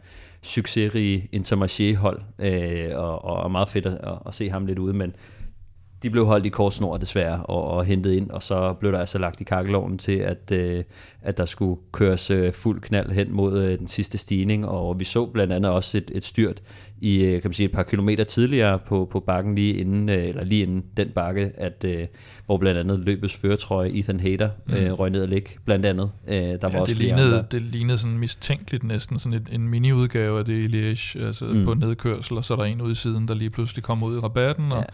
succesrige 0.42 1.28
Intermarché-hold, 1.32 2.20
øh, 2.38 2.90
og, 2.94 3.24
og 3.24 3.50
meget 3.50 3.68
fedt 3.68 3.86
at, 3.86 4.18
at 4.26 4.34
se 4.34 4.50
ham 4.50 4.66
lidt 4.66 4.78
ude, 4.78 4.92
men 4.92 5.16
de 6.02 6.10
blev 6.10 6.26
holdt 6.26 6.46
i 6.46 6.48
kort 6.48 6.72
snor 6.72 6.96
desværre 6.96 7.42
og, 7.42 7.64
og 7.64 7.84
hentet 7.84 8.12
ind, 8.12 8.30
og 8.30 8.42
så 8.42 8.72
blev 8.72 8.92
der 8.92 8.98
altså 8.98 9.18
lagt 9.18 9.40
i 9.40 9.44
kakkeloven 9.44 9.98
til, 9.98 10.16
at, 10.16 10.52
øh, 10.52 10.84
at 11.22 11.38
der 11.38 11.44
skulle 11.44 11.80
køres 11.92 12.30
øh, 12.30 12.52
fuld 12.52 12.80
knald 12.80 13.10
hen 13.10 13.32
mod 13.32 13.62
øh, 13.62 13.78
den 13.78 13.86
sidste 13.86 14.18
stigning, 14.18 14.68
og 14.68 15.00
vi 15.00 15.04
så 15.04 15.26
blandt 15.26 15.52
andet 15.52 15.70
også 15.70 15.98
et, 15.98 16.10
et 16.14 16.24
styrt 16.24 16.62
i 17.00 17.24
øh, 17.24 17.42
kan 17.42 17.48
man 17.48 17.54
sige, 17.54 17.64
et 17.64 17.72
par 17.72 17.82
kilometer 17.82 18.24
tidligere 18.24 18.78
på, 18.78 19.08
på 19.10 19.20
bakken 19.20 19.54
lige 19.54 19.74
inden, 19.74 20.08
øh, 20.08 20.28
eller 20.28 20.44
lige 20.44 20.62
inden 20.62 20.84
den 20.96 21.08
bakke, 21.08 21.52
at, 21.54 21.84
øh, 21.84 22.06
hvor 22.46 22.58
blandt 22.58 22.80
andet 22.80 22.98
løbets 22.98 23.34
føretrøje 23.34 23.90
Ethan 23.90 24.20
Hader 24.20 24.50
mm. 24.66 24.74
øh, 24.74 24.92
røg 24.92 25.10
ned 25.10 25.22
og 25.22 25.28
ligge, 25.28 25.50
blandt 25.64 25.86
andet. 25.86 26.10
Øh, 26.28 26.34
der 26.34 26.42
ja, 26.44 26.58
var 26.72 26.80
også 26.80 26.92
det, 26.92 27.02
lignede, 27.02 27.46
det 27.50 27.62
lignede 27.62 27.98
sådan 27.98 28.18
mistænkeligt 28.18 28.84
næsten, 28.84 29.18
sådan 29.18 29.38
et, 29.38 29.48
en 29.52 29.68
mini-udgave 29.68 30.38
af 30.38 30.44
det 30.44 30.52
i 30.52 30.66
Liège, 30.66 31.24
altså 31.26 31.44
mm. 31.44 31.64
på 31.64 31.74
nedkørsel, 31.74 32.36
og 32.36 32.44
så 32.44 32.54
er 32.54 32.58
der 32.58 32.64
en 32.64 32.80
ude 32.80 32.92
i 32.92 32.94
siden, 32.94 33.28
der 33.28 33.34
lige 33.34 33.50
pludselig 33.50 33.84
kommer 33.84 34.06
ud 34.06 34.16
i 34.16 34.18
rabatten, 34.18 34.72
og 34.72 34.78
ja 34.78 34.84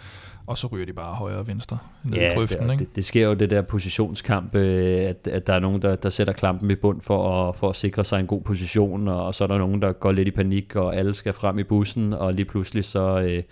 og 0.46 0.58
så 0.58 0.66
ryger 0.66 0.86
de 0.86 0.92
bare 0.92 1.14
højre 1.14 1.36
og 1.36 1.46
venstre 1.46 1.78
ned 2.04 2.18
ja, 2.18 2.32
i 2.32 2.34
grøften. 2.34 2.64
Det, 2.64 2.72
ikke? 2.72 2.84
Det, 2.84 2.96
det 2.96 3.04
sker 3.04 3.26
jo 3.26 3.34
det 3.34 3.50
der 3.50 3.62
positionskamp, 3.62 4.54
øh, 4.54 5.00
at, 5.00 5.26
at 5.26 5.46
der 5.46 5.52
er 5.54 5.58
nogen, 5.58 5.82
der, 5.82 5.96
der 5.96 6.08
sætter 6.08 6.32
klampen 6.32 6.70
i 6.70 6.74
bund 6.74 7.00
for 7.00 7.48
at, 7.48 7.56
for 7.56 7.68
at 7.68 7.76
sikre 7.76 8.04
sig 8.04 8.20
en 8.20 8.26
god 8.26 8.40
position, 8.40 9.08
og, 9.08 9.26
og 9.26 9.34
så 9.34 9.44
er 9.44 9.48
der 9.48 9.58
nogen, 9.58 9.82
der 9.82 9.92
går 9.92 10.12
lidt 10.12 10.28
i 10.28 10.30
panik, 10.30 10.76
og 10.76 10.96
alle 10.96 11.14
skal 11.14 11.32
frem 11.32 11.58
i 11.58 11.64
bussen, 11.64 12.12
og 12.12 12.34
lige 12.34 12.46
pludselig 12.46 12.84
så... 12.84 13.20
Øh, 13.20 13.42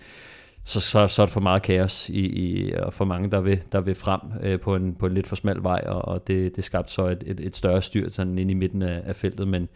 så, 0.65 0.79
så, 0.79 1.07
så 1.07 1.21
er 1.21 1.25
det 1.25 1.33
for 1.33 1.39
meget 1.39 1.61
kaos 1.61 2.09
i, 2.09 2.19
i, 2.19 2.73
og 2.73 2.93
for 2.93 3.05
mange, 3.05 3.31
der 3.31 3.41
vil, 3.41 3.61
der 3.71 3.81
vil 3.81 3.95
frem 3.95 4.19
øh, 4.41 4.59
på, 4.59 4.75
en, 4.75 4.95
på 4.95 5.05
en 5.05 5.13
lidt 5.13 5.27
for 5.27 5.35
smal 5.35 5.63
vej, 5.63 5.83
og, 5.87 6.05
og 6.05 6.27
det, 6.27 6.55
det 6.55 6.63
skabte 6.63 6.93
så 6.93 7.07
et, 7.07 7.23
et, 7.27 7.39
et 7.39 7.55
større 7.55 7.81
styr 7.81 8.09
sådan 8.09 8.37
ind 8.37 8.51
i 8.51 8.53
midten 8.53 8.81
af, 8.81 9.01
af 9.05 9.15
feltet, 9.15 9.47
men, 9.47 9.67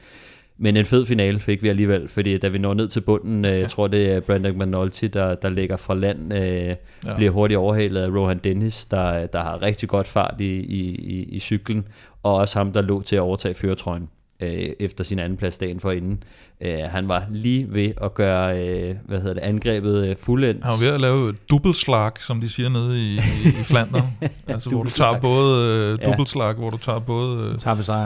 men 0.60 0.78
en 0.78 0.86
fed 0.86 1.06
finale 1.06 1.40
fik 1.40 1.64
vi 1.64 1.70
alligevel, 1.70 2.08
fordi 2.08 2.38
da 2.38 2.48
vi 2.48 2.58
når 2.58 2.74
ned 2.74 2.88
til 2.88 3.02
bunden, 3.02 3.46
øh, 3.46 3.60
jeg 3.60 3.70
tror 3.70 3.88
det 3.88 4.12
er 4.12 4.20
Brandon 4.20 4.58
McNulty, 4.58 5.06
der, 5.06 5.36
der 5.36 5.50
ligger 5.50 5.78
fra 5.78 5.96
land, 5.96 6.34
øh, 6.34 6.40
ja. 6.40 6.76
bliver 7.16 7.32
hurtigt 7.32 7.58
overhalet 7.58 8.02
af 8.02 8.08
Rohan 8.08 8.38
Dennis, 8.38 8.86
der, 8.86 9.28
der 9.28 9.42
har 9.42 9.62
rigtig 9.62 9.90
godt 9.90 10.08
fart 10.08 10.36
i, 10.40 10.54
i, 10.54 10.96
i, 10.96 11.24
i 11.24 11.40
cyklen, 11.40 11.88
og 12.24 12.36
også 12.36 12.60
ham, 12.60 12.74
der 12.74 12.82
lå 12.82 13.02
til 13.02 13.16
at 13.16 13.22
overtage 13.22 13.54
føretrøjen. 13.54 14.10
øh, 14.40 14.70
efter 14.80 15.04
sin 15.04 15.20
anden 15.20 15.38
plads 15.38 15.58
dagen 15.58 15.80
for 15.80 15.92
inden. 15.92 16.24
Øh, 16.62 16.80
han 16.80 17.08
var 17.08 17.26
lige 17.32 17.68
ved 17.70 17.92
at 18.02 18.14
gøre 18.14 18.60
øh, 18.60 18.96
hvad 19.06 19.20
hedder 19.20 19.34
det, 19.34 19.42
angrebet 19.42 20.08
øh, 20.08 20.16
fuldendt. 20.16 20.64
Han 20.64 20.72
var 20.72 20.86
ved 20.86 20.94
at 20.94 21.02
lave 21.02 21.30
et 21.30 21.50
dobbeltslag, 21.50 22.12
som 22.20 22.42
de 22.42 22.50
siger 22.50 22.70
nede 22.70 23.00
i, 23.00 23.16
i, 23.16 23.48
i 23.48 23.64
Flandern. 23.64 24.08
altså, 24.48 24.70
hvor 24.70 24.84
du 24.84 24.90
tager 24.90 25.20
både 25.20 25.98
øh, 26.02 26.06
dobbeltslag, 26.06 26.48
ja. 26.48 26.54
hvor 26.54 26.70
du 26.70 26.78
tager 26.78 27.00
både 27.00 27.58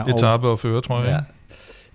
øh, 0.08 0.14
etape 0.14 0.48
og 0.48 0.58
fører, 0.58 0.80
tror 0.80 1.02
jeg. 1.02 1.10
Ja. 1.10 1.18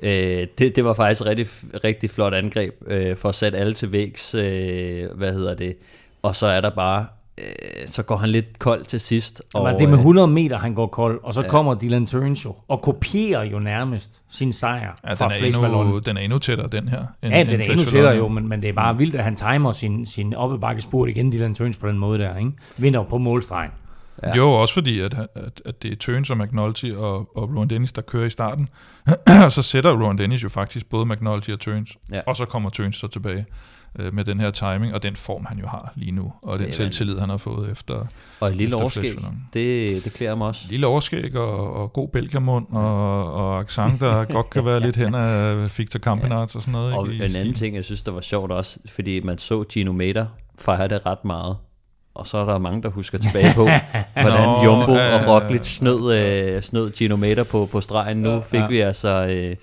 Øh, 0.04 0.48
det, 0.58 0.76
det 0.76 0.86
var 0.86 0.94
faktisk 0.94 1.26
rigtig, 1.26 1.48
rigtig 1.84 2.10
flot 2.10 2.34
angreb 2.34 2.74
øh, 2.88 3.16
for 3.16 3.30
at 3.30 3.36
sætte 3.36 3.58
alle 3.58 3.74
til 3.74 3.92
vægs. 3.92 4.36
Øh, 4.36 5.06
hvad 5.16 5.34
hedder 5.34 5.56
det? 5.56 5.76
Og 6.22 6.36
så 6.36 6.48
er 6.48 6.62
der 6.62 6.70
bare 6.70 7.06
øh, 7.38 7.88
så 7.88 8.04
går 8.04 8.16
han 8.16 8.30
lidt 8.30 8.60
kold 8.60 8.86
til 8.86 9.00
sidst. 9.00 9.42
Og, 9.54 9.68
altså 9.68 9.80
det 9.80 9.86
er 9.86 9.90
med 9.90 9.98
100 9.98 10.28
meter, 10.28 10.58
han 10.58 10.74
går 10.74 10.88
kold, 10.88 11.20
og 11.24 11.34
så 11.34 11.42
ja. 11.42 11.50
kommer 11.50 11.74
Dylan 11.74 12.06
Turns 12.06 12.46
jo, 12.46 12.56
og 12.68 12.82
kopierer 12.82 13.44
jo 13.44 13.60
nærmest 13.60 14.24
sin 14.30 14.54
sejr 14.54 14.96
ja, 15.08 15.14
fra 15.14 15.30
den 15.30 15.66
endnu, 15.66 16.00
den 16.00 16.18
er 16.18 16.22
endnu 16.22 16.40
tættere, 16.40 16.68
den 16.68 16.88
her. 16.88 17.00
End, 17.24 17.34
ja, 17.34 17.44
den 17.44 17.62
er 17.62 17.66
endnu 17.66 17.86
tættere 17.86 18.16
jo, 18.16 18.28
men, 18.28 18.48
men 18.48 18.62
det 18.62 18.70
er 18.70 18.74
bare 18.74 18.98
vildt, 18.98 19.16
at 19.16 19.24
han 19.24 19.36
timer 19.36 19.72
sin, 19.72 20.06
sin 20.06 20.34
oppebakkespurt 20.34 21.10
igen, 21.10 21.32
Dylan 21.32 21.56
Turns 21.56 21.78
på 21.78 21.88
den 21.88 21.98
måde 21.98 22.20
der, 22.20 22.38
ikke? 22.38 22.52
Vinder 22.78 23.04
på 23.04 23.18
målstregen. 23.18 23.72
Ja. 24.24 24.36
Jo, 24.36 24.52
også 24.52 24.74
fordi, 24.74 25.00
at, 25.00 25.14
at, 25.36 25.62
at 25.66 25.84
det 25.84 25.92
er 25.92 25.96
Turns 25.96 26.30
og 26.30 26.38
McNulty 26.38 26.86
og, 26.86 27.38
og 27.38 27.56
Rowan 27.56 27.70
Dennis, 27.70 27.92
der 27.92 28.02
kører 28.02 28.26
i 28.26 28.30
starten. 28.30 28.70
så 29.56 29.62
sætter 29.62 30.04
Rowan 30.04 30.18
Dennis 30.18 30.44
jo 30.44 30.50
faktisk 30.50 30.90
både 30.90 31.06
McNulty 31.06 31.50
og 31.50 31.60
Turns, 31.60 31.98
ja. 32.12 32.22
og 32.26 32.36
så 32.36 32.46
kommer 32.46 32.70
Turns 32.70 32.98
så 32.98 33.08
tilbage 33.08 33.46
øh, 34.00 34.14
med 34.14 34.26
den 34.26 34.40
her 34.40 34.52
timing, 34.52 34.94
og 34.94 35.04
den 35.04 35.16
form, 35.16 35.46
han 35.46 35.60
jo 35.60 35.68
har 35.68 35.94
lige 35.96 36.12
nu, 36.12 36.34
og 36.44 36.60
den 36.60 36.72
selvtillid, 36.72 37.18
han 37.18 37.30
har 37.30 37.38
fået 37.38 37.72
efter 37.72 38.06
Og 38.40 38.50
et 38.50 38.56
lille 38.56 38.76
overskæg, 38.76 39.16
det, 39.54 40.04
det 40.04 40.14
klæder 40.14 40.36
mig 40.36 40.48
også. 40.48 40.66
Lille 40.70 40.88
overskæg 40.88 41.36
og, 41.36 41.74
og 41.74 41.94
god 41.94 42.08
belgiamund, 42.08 42.68
og, 42.72 43.34
og 43.34 43.60
accent, 43.60 44.00
der 44.00 44.26
godt 44.36 44.50
kan 44.50 44.66
være 44.66 44.80
lidt 44.80 44.96
hen 44.96 45.16
af 45.16 45.78
Victor 45.78 46.00
Campenarts 46.00 46.56
ja. 46.56 46.58
og 46.58 46.62
sådan 46.62 46.72
noget. 46.72 46.94
Og 46.94 47.12
ikke, 47.12 47.26
en 47.26 47.36
anden 47.36 47.54
ting, 47.54 47.76
jeg 47.76 47.86
synes, 47.86 48.04
der 48.04 48.12
var 48.12 48.22
sjovt 48.22 48.52
også, 48.52 48.80
fordi 48.90 49.20
man 49.20 49.38
så 49.38 49.64
Gino 49.64 49.92
Mater 49.92 50.26
fejre 50.60 50.88
det 50.88 51.06
ret 51.06 51.26
meget, 51.26 51.58
og 52.18 52.28
så 52.28 52.38
er 52.38 52.46
der 52.46 52.58
mange, 52.58 52.82
der 52.82 52.90
husker 52.90 53.18
tilbage 53.18 53.54
på, 53.56 53.64
hvordan 54.22 54.48
Nå, 54.48 54.64
Jumbo 54.64 54.92
og 54.92 55.28
Roglic 55.28 55.66
snød, 55.66 56.14
øh, 56.14 56.62
snød 56.62 56.92
Gino 56.92 57.16
Mater 57.16 57.44
på, 57.44 57.70
på 57.72 57.82
stregen. 57.82 58.18
Nu 58.18 58.42
fik 58.42 58.60
ja. 58.60 58.68
vi 58.68 58.80
altså... 58.80 59.10
Øh, 59.10 59.56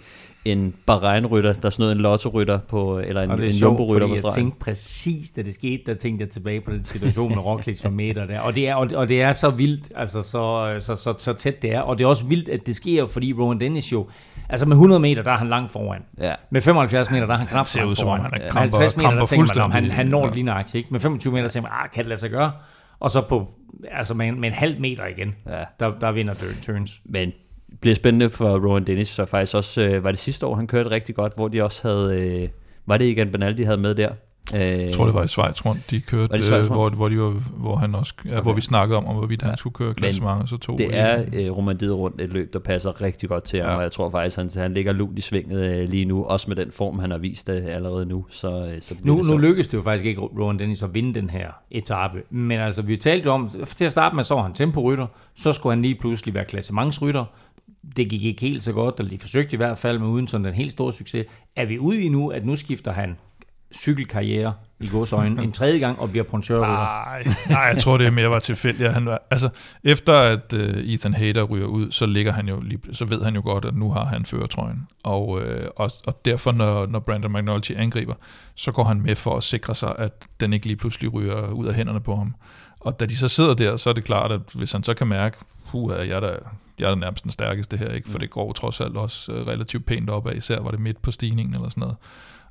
en 0.44 0.74
Bahrein-rytter, 0.86 1.52
der 1.52 1.70
snød 1.70 1.92
en 1.92 1.98
Lotto-rytter 1.98 2.58
på, 2.58 2.98
eller 2.98 3.22
en, 3.22 3.30
en 3.30 3.50
Jumbo-rytter 3.50 4.08
på 4.08 4.16
stregen. 4.16 4.24
Jeg 4.24 4.42
tænkte 4.42 4.58
præcis, 4.58 5.30
da 5.30 5.42
det 5.42 5.54
skete, 5.54 5.82
der 5.86 5.94
tænkte 5.94 6.22
jeg 6.22 6.30
tilbage 6.30 6.60
på 6.60 6.72
den 6.72 6.84
situation 6.84 7.28
med 7.28 7.38
Roglic 7.38 7.84
og 7.84 7.92
meter 7.92 8.26
der. 8.26 8.40
Og 8.40 8.54
det 8.54 8.68
er, 8.68 8.74
og 8.74 9.08
det 9.08 9.22
er 9.22 9.32
så 9.32 9.50
vildt, 9.50 9.92
altså 9.96 10.22
så, 10.22 10.76
så, 10.80 10.94
så, 10.96 11.14
så 11.18 11.32
tæt 11.32 11.62
det 11.62 11.74
er. 11.74 11.80
Og 11.80 11.98
det 11.98 12.04
er 12.04 12.08
også 12.08 12.26
vildt, 12.26 12.48
at 12.48 12.66
det 12.66 12.76
sker, 12.76 13.06
fordi 13.06 13.32
Rowan 13.32 13.60
Dennis 13.60 13.92
jo, 13.92 14.06
altså 14.48 14.66
med 14.66 14.76
100 14.76 15.00
meter, 15.00 15.22
der 15.22 15.30
er 15.30 15.36
han 15.36 15.48
langt 15.48 15.72
foran. 15.72 16.02
Ja. 16.18 16.34
Med 16.50 16.60
75 16.60 17.10
meter, 17.10 17.26
der 17.26 17.34
er 17.34 17.38
han 17.38 17.46
knap 17.46 17.66
ser 17.66 17.84
ud, 17.84 17.96
foran. 17.96 18.20
han 18.20 18.34
er 18.34 18.48
kramper, 18.48 18.78
50 18.78 18.96
meter, 18.96 19.10
der 19.10 19.26
tænker 19.26 19.68
man, 19.68 19.72
han, 19.72 19.90
han 19.90 20.06
når 20.06 20.24
det 20.26 20.34
lige 20.34 20.44
nøjagtigt. 20.44 20.74
Ikke? 20.74 20.88
Med 20.90 21.00
25 21.00 21.32
meter, 21.32 21.48
tænker 21.48 21.68
man, 21.68 21.78
ah, 21.84 21.90
kan 21.90 22.04
det 22.04 22.08
lade 22.08 22.20
sig 22.20 22.30
gøre? 22.30 22.52
Og 23.00 23.10
så 23.10 23.20
på, 23.20 23.50
altså 23.90 24.14
med, 24.14 24.32
med 24.32 24.48
en 24.48 24.54
halv 24.54 24.80
meter 24.80 25.06
igen, 25.06 25.34
ja. 25.48 25.64
der, 25.80 25.92
der 26.00 26.12
vinder 26.12 26.34
Turns. 26.62 27.00
Men 27.04 27.32
bliver 27.80 27.94
spændende 27.94 28.30
for 28.30 28.68
Rowan 28.68 28.84
Dennis, 28.84 29.08
så 29.08 29.26
faktisk 29.26 29.54
også, 29.54 29.80
øh, 29.80 30.04
var 30.04 30.10
det 30.10 30.18
sidste 30.18 30.46
år, 30.46 30.54
han 30.54 30.66
kørte 30.66 30.90
rigtig 30.90 31.14
godt, 31.14 31.32
hvor 31.36 31.48
de 31.48 31.64
også 31.64 31.88
havde, 31.88 32.20
øh, 32.20 32.48
var 32.86 32.96
det 32.96 33.04
igen 33.04 33.30
Bernal, 33.30 33.58
de 33.58 33.64
havde 33.64 33.78
med 33.78 33.94
der? 33.94 34.10
Jeg 34.52 34.92
tror, 34.92 35.04
det 35.04 35.14
var 35.14 35.24
i 35.24 35.28
Schweiz 35.28 35.64
rundt, 35.66 35.90
de 35.90 36.00
kørte, 36.00 36.38
det 36.38 36.52
øh, 36.52 36.66
hvor, 36.66 36.90
hvor, 36.90 37.08
de 37.08 37.18
var, 37.18 37.30
hvor, 37.56 37.76
han 37.76 37.94
også, 37.94 38.14
ja, 38.24 38.30
okay. 38.30 38.42
hvor 38.42 38.52
vi 38.52 38.60
snakkede 38.60 38.98
om, 38.98 39.06
om 39.06 39.16
hvorvidt 39.16 39.42
ja. 39.42 39.46
han 39.46 39.56
skulle 39.56 39.74
køre 39.74 39.94
klassement, 39.94 40.50
så 40.50 40.56
tog 40.56 40.78
Det 40.78 40.98
er 40.98 41.24
øh, 41.32 41.56
Romandiet 41.56 41.92
rundt 41.92 42.20
et 42.20 42.32
løb, 42.32 42.52
der 42.52 42.58
passer 42.58 43.02
rigtig 43.02 43.28
godt 43.28 43.44
til 43.44 43.60
ham, 43.60 43.70
ja. 43.70 43.76
og 43.76 43.82
jeg 43.82 43.92
tror 43.92 44.10
faktisk, 44.10 44.36
han, 44.36 44.50
han 44.56 44.74
ligger 44.74 44.92
lunt 44.92 45.18
i 45.18 45.20
svinget 45.20 45.64
øh, 45.64 45.88
lige 45.88 46.04
nu, 46.04 46.24
også 46.24 46.48
med 46.48 46.56
den 46.56 46.72
form, 46.72 46.98
han 46.98 47.10
har 47.10 47.18
vist 47.18 47.48
øh, 47.48 47.62
allerede 47.66 48.06
nu. 48.06 48.26
Så, 48.30 48.70
øh, 48.74 48.80
så 48.80 48.94
nu, 49.02 49.16
det 49.16 49.26
så. 49.26 49.32
nu 49.32 49.38
lykkedes 49.38 49.68
det 49.68 49.78
jo 49.78 49.82
faktisk 49.82 50.04
ikke 50.04 50.20
Rowan 50.20 50.58
Dennis 50.58 50.82
at 50.82 50.94
vinde 50.94 51.14
den 51.14 51.30
her 51.30 51.48
etape, 51.70 52.22
men 52.30 52.60
altså 52.60 52.82
vi 52.82 52.96
talte 52.96 53.30
om, 53.30 53.50
til 53.66 53.84
at 53.84 53.92
starte 53.92 54.16
med 54.16 54.24
så 54.24 54.34
var 54.34 54.42
han 54.42 54.52
temporytter, 54.52 55.06
så 55.34 55.52
skulle 55.52 55.72
han 55.72 55.82
lige 55.82 55.94
pludselig 55.94 56.34
være 56.34 56.44
klassementsrytter, 56.44 57.24
det 57.96 58.08
gik 58.08 58.24
ikke 58.24 58.40
helt 58.40 58.62
så 58.62 58.72
godt, 58.72 58.94
eller 58.98 59.10
de 59.10 59.18
forsøgte 59.18 59.54
i 59.54 59.56
hvert 59.56 59.78
fald, 59.78 59.98
men 59.98 60.08
uden 60.08 60.28
sådan 60.28 60.46
en 60.46 60.54
helt 60.54 60.72
stor 60.72 60.90
succes. 60.90 61.26
Er 61.56 61.64
vi 61.64 61.78
ude 61.78 62.02
i 62.02 62.08
nu, 62.08 62.28
at 62.28 62.46
nu 62.46 62.56
skifter 62.56 62.92
han 62.92 63.16
cykelkarriere 63.74 64.52
i 64.80 64.88
godsøjne 64.88 65.42
en 65.42 65.52
tredje 65.52 65.78
gang 65.78 65.98
og 65.98 66.10
bliver 66.10 66.24
pontørrytter? 66.24 66.74
Nej, 66.74 67.24
nej, 67.48 67.60
jeg 67.60 67.78
tror 67.78 67.98
det 67.98 68.06
er 68.06 68.10
mere 68.10 68.30
var 68.30 68.38
tilfældigt. 68.38 68.92
Han 68.92 69.06
var, 69.06 69.22
altså, 69.30 69.48
efter 69.84 70.12
at 70.12 70.52
uh, 70.52 70.60
Ethan 70.60 71.14
Hader 71.14 71.42
ryger 71.42 71.66
ud, 71.66 71.90
så 71.90 72.06
ligger 72.06 72.32
han 72.32 72.48
jo 72.48 72.60
lige, 72.60 72.78
så 72.92 73.04
ved 73.04 73.24
han 73.24 73.34
jo 73.34 73.42
godt, 73.44 73.64
at 73.64 73.74
nu 73.74 73.90
har 73.90 74.04
han 74.04 74.24
føretrøjen. 74.24 74.88
Og, 75.02 75.28
uh, 75.28 75.40
og, 75.76 75.90
og 76.06 76.20
derfor, 76.24 76.52
når, 76.52 76.86
når 76.86 76.98
Brandon 76.98 77.32
McNulty 77.32 77.72
angriber, 77.76 78.14
så 78.54 78.72
går 78.72 78.84
han 78.84 79.00
med 79.00 79.16
for 79.16 79.36
at 79.36 79.42
sikre 79.42 79.74
sig, 79.74 79.94
at 79.98 80.24
den 80.40 80.52
ikke 80.52 80.66
lige 80.66 80.76
pludselig 80.76 81.14
ryger 81.14 81.50
ud 81.50 81.66
af 81.66 81.74
hænderne 81.74 82.00
på 82.00 82.16
ham. 82.16 82.34
Og 82.80 83.00
da 83.00 83.06
de 83.06 83.16
så 83.16 83.28
sidder 83.28 83.54
der, 83.54 83.76
så 83.76 83.90
er 83.90 83.94
det 83.94 84.04
klart, 84.04 84.32
at 84.32 84.40
hvis 84.54 84.72
han 84.72 84.82
så 84.82 84.94
kan 84.94 85.06
mærke, 85.06 85.36
puh, 85.70 85.92
jeg 85.98 86.08
er 86.08 86.20
der, 86.20 86.36
jeg 86.78 86.90
er 86.90 86.94
nærmest 86.94 87.24
den 87.24 87.30
stærkeste 87.30 87.76
her, 87.76 87.88
ikke? 87.88 88.08
for 88.08 88.18
mm. 88.18 88.20
det 88.20 88.30
går 88.30 88.52
trods 88.52 88.80
alt 88.80 88.96
også 88.96 89.32
uh, 89.32 89.38
relativt 89.38 89.86
pænt 89.86 90.10
opad, 90.10 90.34
især 90.34 90.60
var 90.60 90.70
det 90.70 90.80
midt 90.80 91.02
på 91.02 91.10
stigningen 91.10 91.54
eller 91.54 91.68
sådan 91.68 91.80
noget. 91.80 91.96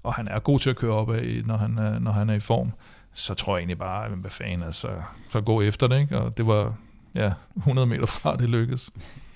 Og 0.03 0.13
han 0.13 0.27
er 0.27 0.39
god 0.39 0.59
til 0.59 0.69
at 0.69 0.75
køre 0.75 0.91
opad, 0.91 1.43
når 1.45 1.57
han 1.57 1.77
er, 1.77 1.99
når 1.99 2.11
han 2.11 2.29
er 2.29 2.33
i 2.33 2.39
form. 2.39 2.71
Så 3.13 3.33
tror 3.33 3.55
jeg 3.55 3.61
egentlig 3.61 3.77
bare, 3.77 4.09
hvad 4.09 4.31
fanden, 4.31 4.63
altså, 4.63 4.87
så 5.29 5.41
gå 5.41 5.61
efter 5.61 5.87
det, 5.87 5.99
ikke? 5.99 6.17
Og 6.17 6.37
det 6.37 6.47
var, 6.47 6.75
ja, 7.15 7.31
100 7.57 7.87
meter 7.87 8.05
fra, 8.05 8.35
det 8.35 8.49
lykkedes. 8.49 8.91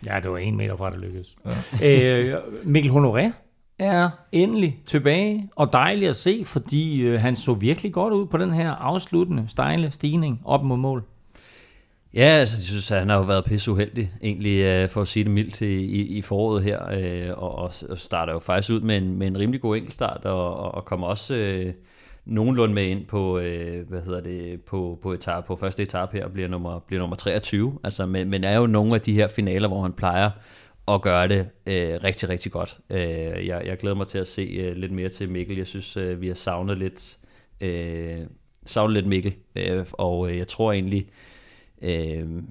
Ja, 0.05 0.19
det 0.19 0.31
var 0.31 0.37
en 0.37 0.57
meter 0.57 0.75
fra, 0.75 0.91
det 0.91 0.99
lykkedes. 0.99 1.35
Ja. 1.81 2.19
øh, 2.19 2.41
Mikkel 2.63 2.91
Honoré 2.91 3.31
er 3.79 4.09
endelig 4.31 4.81
tilbage, 4.85 5.49
og 5.55 5.73
dejligt 5.73 6.09
at 6.09 6.15
se, 6.15 6.43
fordi 6.45 7.01
øh, 7.01 7.21
han 7.21 7.35
så 7.35 7.53
virkelig 7.53 7.93
godt 7.93 8.13
ud 8.13 8.25
på 8.25 8.37
den 8.37 8.51
her 8.51 8.71
afsluttende, 8.71 9.47
stejle 9.47 9.91
stigning 9.91 10.41
op 10.45 10.63
mod 10.63 10.77
mål. 10.77 11.03
Ja, 12.13 12.23
altså, 12.23 12.57
jeg 12.57 12.63
synes, 12.63 12.91
at 12.91 12.99
han 12.99 13.09
har 13.09 13.17
jo 13.17 13.23
været 13.23 13.45
pisse 13.45 13.71
uheldig, 13.71 14.11
egentlig, 14.23 14.63
øh, 14.63 14.89
for 14.89 15.01
at 15.01 15.07
sige 15.07 15.23
det 15.23 15.31
mildt, 15.31 15.61
i, 15.61 16.17
i 16.17 16.21
foråret 16.21 16.63
her, 16.63 16.89
øh, 16.91 17.43
og, 17.43 17.55
og 17.89 17.97
starter 17.97 18.33
jo 18.33 18.39
faktisk 18.39 18.73
ud 18.73 18.81
med 18.81 18.97
en, 18.97 19.17
med 19.17 19.27
en 19.27 19.39
rimelig 19.39 19.61
god 19.61 19.75
enkeltstart, 19.75 20.25
og, 20.25 20.71
og 20.71 20.85
kommer 20.85 21.07
også 21.07 21.35
øh, 21.35 21.73
nogenlunde 22.25 22.73
med 22.73 22.83
ind 22.83 23.05
på, 23.05 23.39
øh, 23.39 23.89
hvad 23.89 24.01
hedder 24.01 24.21
det, 24.21 24.63
på, 24.63 24.99
på, 25.01 25.13
etab, 25.13 25.45
på 25.45 25.55
første 25.55 25.83
etape 25.83 26.17
her, 26.17 26.25
og 26.25 26.31
bliver 26.31 26.47
nummer, 26.47 26.79
bliver 26.87 27.01
nummer 27.01 27.15
23, 27.15 27.79
altså, 27.83 28.05
men, 28.05 28.29
men 28.29 28.43
er 28.43 28.57
jo 28.57 28.67
nogle 28.67 28.95
af 28.95 29.01
de 29.01 29.13
her 29.13 29.27
finaler, 29.27 29.67
hvor 29.67 29.81
han 29.81 29.93
plejer 29.93 30.29
at 30.87 31.01
gøre 31.01 31.27
det 31.27 31.39
øh, 31.65 31.99
rigtig, 32.03 32.29
rigtig 32.29 32.51
godt. 32.51 32.77
Øh, 32.89 33.47
jeg, 33.47 33.61
jeg 33.65 33.77
glæder 33.77 33.95
mig 33.95 34.07
til 34.07 34.17
at 34.17 34.27
se 34.27 34.41
øh, 34.41 34.75
lidt 34.75 34.91
mere 34.91 35.09
til 35.09 35.29
Mikkel. 35.29 35.57
Jeg 35.57 35.67
synes, 35.67 35.97
øh, 35.97 36.21
vi 36.21 36.27
har 36.27 36.35
savnet 36.35 36.77
lidt, 36.77 37.17
øh, 37.61 38.17
savnet 38.65 38.93
lidt 38.93 39.07
Mikkel, 39.07 39.33
øh, 39.55 39.85
og 39.93 40.31
øh, 40.31 40.37
jeg 40.37 40.47
tror 40.47 40.71
egentlig, 40.71 41.07
Øh, 41.07 41.26
Øh, 41.81 42.43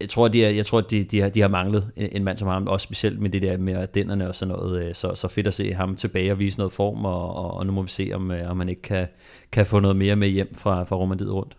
jeg 0.00 0.08
tror, 0.08 0.28
de, 0.28 0.44
er, 0.44 0.50
jeg 0.50 0.66
tror 0.66 0.80
de, 0.80 1.04
de, 1.04 1.20
har, 1.20 1.28
de 1.28 1.40
har 1.40 1.48
manglet 1.48 1.90
en 1.96 2.24
mand 2.24 2.38
som 2.38 2.48
ham, 2.48 2.66
også 2.66 2.84
specielt 2.84 3.20
med 3.20 3.30
det 3.30 3.42
der 3.42 3.58
med 3.58 3.86
dænderne 3.86 4.28
og 4.28 4.34
sådan 4.34 4.54
noget. 4.54 4.84
Øh, 4.84 4.94
så, 4.94 5.14
så 5.14 5.28
fedt 5.28 5.46
at 5.46 5.54
se 5.54 5.74
ham 5.74 5.96
tilbage 5.96 6.32
og 6.32 6.38
vise 6.38 6.58
noget 6.58 6.72
form, 6.72 7.04
og, 7.04 7.36
og, 7.36 7.54
og 7.54 7.66
nu 7.66 7.72
må 7.72 7.82
vi 7.82 7.88
se, 7.88 8.10
om, 8.14 8.30
øh, 8.30 8.50
om 8.50 8.56
man 8.56 8.68
ikke 8.68 8.82
kan, 8.82 9.06
kan 9.52 9.66
få 9.66 9.80
noget 9.80 9.96
mere 9.96 10.16
med 10.16 10.28
hjem 10.28 10.54
fra, 10.54 10.84
fra 10.84 10.96
Romandiet 10.96 11.32
rundt. 11.32 11.56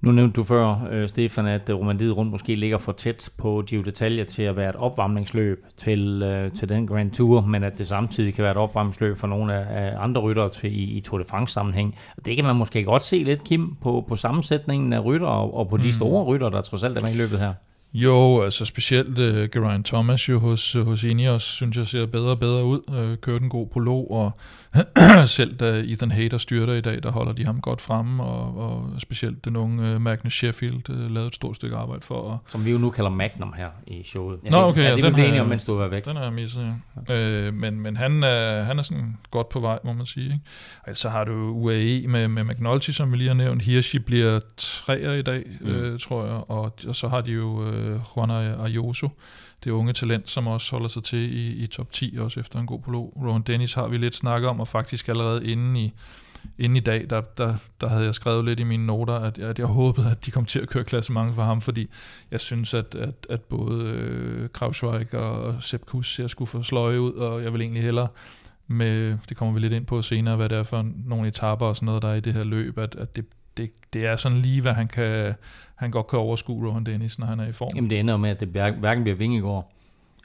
Nu 0.00 0.12
nævnte 0.12 0.36
du 0.36 0.44
før, 0.44 0.88
øh, 0.90 1.08
Stefan, 1.08 1.46
at 1.46 1.70
Romandiet 1.70 2.16
rundt 2.16 2.30
måske 2.30 2.54
ligger 2.54 2.78
for 2.78 2.92
tæt 2.92 3.30
på 3.36 3.62
Giro 3.66 3.82
Detalje 3.82 4.24
til 4.24 4.42
at 4.42 4.56
være 4.56 4.68
et 4.68 4.76
opvarmningsløb 4.76 5.64
til, 5.76 6.22
øh, 6.22 6.52
til 6.52 6.68
den 6.68 6.86
Grand 6.86 7.10
Tour, 7.10 7.40
men 7.40 7.64
at 7.64 7.78
det 7.78 7.86
samtidig 7.86 8.34
kan 8.34 8.42
være 8.42 8.50
et 8.50 8.56
opvarmningsløb 8.56 9.16
for 9.16 9.26
nogle 9.26 9.54
af, 9.54 9.84
af 9.84 10.02
andre 10.02 10.20
ryttere 10.20 10.50
til, 10.50 10.78
i, 10.78 10.82
i 10.82 11.00
Tour 11.00 11.18
de 11.18 11.24
France 11.30 11.52
sammenhæng. 11.52 11.94
Det 12.24 12.36
kan 12.36 12.44
man 12.44 12.56
måske 12.56 12.84
godt 12.84 13.04
se 13.04 13.16
lidt, 13.16 13.44
Kim, 13.44 13.74
på, 13.82 14.04
på 14.08 14.16
sammensætningen 14.16 14.92
af 14.92 15.04
rytter 15.04 15.26
og, 15.26 15.56
og 15.56 15.68
på 15.68 15.76
de 15.76 15.88
mm. 15.88 15.92
store 15.92 16.24
rytter, 16.24 16.48
der 16.48 16.60
trods 16.60 16.84
alt 16.84 16.98
er 16.98 17.02
med 17.02 17.14
i 17.14 17.16
løbet 17.16 17.38
her. 17.38 17.52
Jo, 17.94 18.42
altså 18.42 18.64
specielt 18.64 19.18
uh, 19.18 19.48
Geraint 19.52 19.86
Thomas 19.86 20.28
jo 20.28 20.38
hos, 20.38 20.72
hos 20.72 21.04
Ineos, 21.04 21.42
synes 21.42 21.76
jeg 21.76 21.86
ser 21.86 22.06
bedre 22.06 22.30
og 22.30 22.38
bedre 22.38 22.64
ud. 22.64 22.80
Uh, 22.88 23.16
kørte 23.16 23.42
en 23.44 23.50
god 23.50 23.66
prolog, 23.66 24.10
og 24.10 24.30
selv 25.26 25.56
da 25.56 25.82
Ethan 25.86 26.10
Hader 26.10 26.38
styrter 26.38 26.72
i 26.74 26.80
dag, 26.80 27.02
der 27.02 27.10
holder 27.10 27.32
de 27.32 27.44
ham 27.44 27.60
godt 27.60 27.80
fremme, 27.80 28.22
og, 28.22 28.56
og 28.56 29.00
specielt 29.00 29.44
den 29.44 29.56
unge 29.56 29.94
uh, 29.94 30.00
Magnus 30.00 30.32
Sheffield 30.32 30.90
uh, 30.90 31.10
lavede 31.10 31.28
et 31.28 31.34
stort 31.34 31.56
stykke 31.56 31.76
arbejde 31.76 32.02
for. 32.02 32.32
At... 32.32 32.50
Som 32.50 32.64
vi 32.64 32.70
jo 32.70 32.78
nu 32.78 32.90
kalder 32.90 33.10
Magnum 33.10 33.54
her 33.56 33.68
i 33.86 34.02
showet. 34.02 34.38
Nå, 34.50 34.56
okay, 34.56 34.82
ja, 34.82 34.96
det 34.96 35.04
den 35.04 35.14
blev 35.14 35.24
enige 35.24 35.40
om, 35.40 35.48
mens 35.48 35.64
du 35.64 35.74
var 35.74 35.88
væk. 35.88 36.04
Den 36.04 36.16
er 36.16 36.30
misset, 36.30 36.74
ja. 37.08 37.48
Uh, 37.48 37.54
men 37.54 37.80
men 37.80 37.96
han, 37.96 38.12
uh, 38.12 38.66
han 38.66 38.78
er 38.78 38.82
sådan 38.82 39.16
godt 39.30 39.48
på 39.48 39.60
vej, 39.60 39.78
må 39.84 39.92
man 39.92 40.06
sige. 40.06 40.24
Ikke? 40.24 40.40
Altså, 40.86 41.02
så 41.02 41.08
har 41.08 41.24
du 41.24 41.32
UAE 41.32 42.06
med, 42.08 42.28
med 42.28 42.44
McNulty, 42.44 42.90
som 42.90 43.12
vi 43.12 43.16
lige 43.16 43.28
har 43.28 43.34
nævnt. 43.34 43.62
Hirschi 43.62 43.98
bliver 43.98 44.40
træer 44.56 45.12
i 45.12 45.22
dag, 45.22 45.44
mm. 45.60 45.92
uh, 45.92 45.98
tror 45.98 46.24
jeg, 46.24 46.50
og, 46.50 46.72
og 46.86 46.96
så 46.96 47.08
har 47.08 47.20
de 47.20 47.32
jo 47.32 47.46
uh, 47.46 48.00
Juan 48.16 48.30
Ayuso, 48.60 49.08
det 49.64 49.70
unge 49.70 49.92
talent, 49.92 50.30
som 50.30 50.46
også 50.46 50.70
holder 50.70 50.88
sig 50.88 51.02
til 51.02 51.36
i, 51.36 51.62
i 51.62 51.66
top 51.66 51.92
10, 51.92 52.16
også 52.18 52.40
efter 52.40 52.60
en 52.60 52.66
god 52.66 52.80
prolog. 52.80 53.12
Rowan 53.16 53.42
Dennis 53.42 53.74
har 53.74 53.88
vi 53.88 53.96
lidt 53.96 54.14
snakket 54.14 54.50
om, 54.50 54.60
og 54.60 54.68
faktisk 54.68 55.08
allerede 55.08 55.46
inde 55.46 55.80
i, 55.80 55.92
inden 56.58 56.76
i 56.76 56.80
dag, 56.80 57.06
der, 57.10 57.20
der, 57.20 57.54
der 57.80 57.88
havde 57.88 58.04
jeg 58.04 58.14
skrevet 58.14 58.44
lidt 58.44 58.60
i 58.60 58.64
mine 58.64 58.86
noter, 58.86 59.14
at, 59.14 59.38
at 59.38 59.58
jeg 59.58 59.66
håbede, 59.66 60.10
at 60.10 60.26
de 60.26 60.30
kom 60.30 60.44
til 60.44 60.60
at 60.60 60.68
køre 60.68 60.84
klassement 60.84 61.34
for 61.34 61.42
ham, 61.42 61.60
fordi 61.60 61.90
jeg 62.30 62.40
synes, 62.40 62.74
at, 62.74 62.94
at, 62.94 63.26
at 63.30 63.42
både 63.42 63.84
øh, 63.84 64.48
Krausweig 64.48 65.14
og 65.14 65.62
Sepp 65.62 65.84
Kuss 65.86 66.14
ser 66.14 66.26
skulle 66.26 66.48
få 66.48 66.62
sløje 66.62 67.00
ud, 67.00 67.12
og 67.12 67.42
jeg 67.42 67.52
vil 67.52 67.60
egentlig 67.60 67.82
hellere 67.82 68.08
med, 68.66 69.18
det 69.28 69.36
kommer 69.36 69.54
vi 69.54 69.60
lidt 69.60 69.72
ind 69.72 69.86
på 69.86 70.02
senere, 70.02 70.36
hvad 70.36 70.48
det 70.48 70.58
er 70.58 70.62
for 70.62 70.86
nogle 71.04 71.28
etaper 71.28 71.66
og 71.66 71.76
sådan 71.76 71.86
noget, 71.86 72.02
der 72.02 72.08
er 72.08 72.14
i 72.14 72.20
det 72.20 72.34
her 72.34 72.44
løb, 72.44 72.78
at, 72.78 72.94
at 72.94 73.16
det, 73.16 73.24
det, 73.58 73.70
det 73.92 74.06
er 74.06 74.16
sådan 74.16 74.38
lige, 74.38 74.62
hvad 74.62 74.72
han 74.72 74.88
kan, 74.88 75.34
han 75.74 75.90
godt 75.90 76.06
kan 76.06 76.18
overskue 76.18 76.68
Rohan 76.68 76.84
Dennis, 76.84 77.18
når 77.18 77.26
han 77.26 77.40
er 77.40 77.46
i 77.48 77.52
form. 77.52 77.70
Jamen 77.74 77.90
det 77.90 78.00
ender 78.00 78.16
med, 78.16 78.30
at 78.30 78.40
det 78.40 78.48
hverken 78.48 79.02
bliver 79.02 79.16
Vingegaard, 79.16 79.72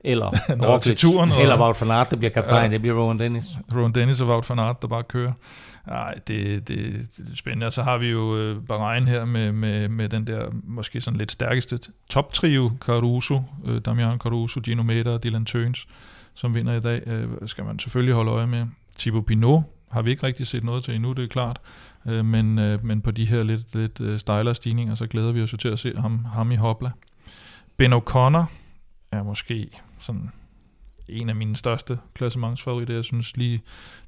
eller 0.04 0.32
Nå, 0.56 0.78
til 0.80 0.98
turen, 0.98 1.32
og- 1.32 1.42
eller 1.42 1.60
Wout 1.60 1.82
van 1.82 1.92
Aert, 1.92 2.12
der 2.12 2.18
bliver 2.18 2.32
kaptajn, 2.32 2.66
Ja. 2.66 2.74
det 2.74 2.82
bliver 2.82 2.98
Rowan 3.04 3.20
Dennis. 3.20 3.46
Rowan 3.76 3.92
Dennis 3.92 4.22
og 4.22 4.28
Wout 4.28 4.50
van 4.50 4.60
Aert, 4.60 4.82
der 4.82 4.88
bare 4.88 5.04
kører. 5.04 5.32
Nej, 5.88 6.14
det, 6.14 6.68
det, 6.68 6.78
det 7.18 7.32
er 7.32 7.36
spændende. 7.36 7.66
Og 7.66 7.74
så 7.74 7.84
har 7.84 7.98
vi 7.98 8.08
jo 8.10 8.38
øh, 8.38 8.62
Bahrain 8.68 9.08
her 9.08 9.26
med, 9.26 9.52
med, 9.52 9.90
med 9.90 10.10
den 10.10 10.28
der 10.28 10.46
måske 10.64 11.02
sådan 11.02 11.18
lidt 11.18 11.32
stærkeste 11.32 11.80
top-trio, 12.10 12.72
Caruso, 12.80 13.42
øh, 13.66 13.82
Damian 13.86 14.18
Caruso, 14.18 14.60
Gino 14.64 14.84
Meta 14.84 15.10
og 15.10 15.24
Dylan 15.24 15.46
Tøns, 15.46 15.88
som 16.34 16.56
vinder 16.56 16.74
i 16.74 16.80
dag, 16.80 17.02
øh, 17.08 17.28
skal 17.46 17.64
man 17.64 17.80
selvfølgelig 17.80 18.16
holde 18.16 18.32
øje 18.32 18.48
med. 18.48 18.66
Thibaut 19.00 19.26
Pinot 19.26 19.62
har 19.92 20.02
vi 20.02 20.10
ikke 20.12 20.24
rigtig 20.28 20.48
set 20.48 20.64
noget 20.64 20.84
til 20.84 20.96
endnu, 20.96 21.14
det 21.14 21.24
er 21.24 21.28
klart. 21.28 21.60
Øh, 22.06 22.26
men, 22.26 22.60
øh, 22.60 22.86
men 22.86 23.02
på 23.02 23.12
de 23.12 23.26
her 23.26 23.44
lidt, 23.44 23.76
lidt 23.76 24.00
øh, 24.00 24.20
stejlere 24.20 24.56
stigninger, 24.56 24.96
så 24.96 25.08
glæder 25.08 25.32
vi 25.32 25.42
os 25.42 25.54
jo 25.54 25.58
til 25.58 25.70
at 25.70 25.80
se 25.80 25.94
ham, 25.98 26.26
ham 26.26 26.52
i 26.52 26.56
hopla. 26.56 26.92
Ben 27.78 27.94
O'Connor 27.94 28.46
er 29.12 29.24
måske 29.24 29.70
sådan 30.00 30.32
en 31.10 31.30
af 31.30 31.36
mine 31.36 31.56
største 31.56 32.00
klassementsfavoritter. 32.14 32.94
Jeg 32.94 33.04
synes 33.04 33.38
lige, 33.38 33.62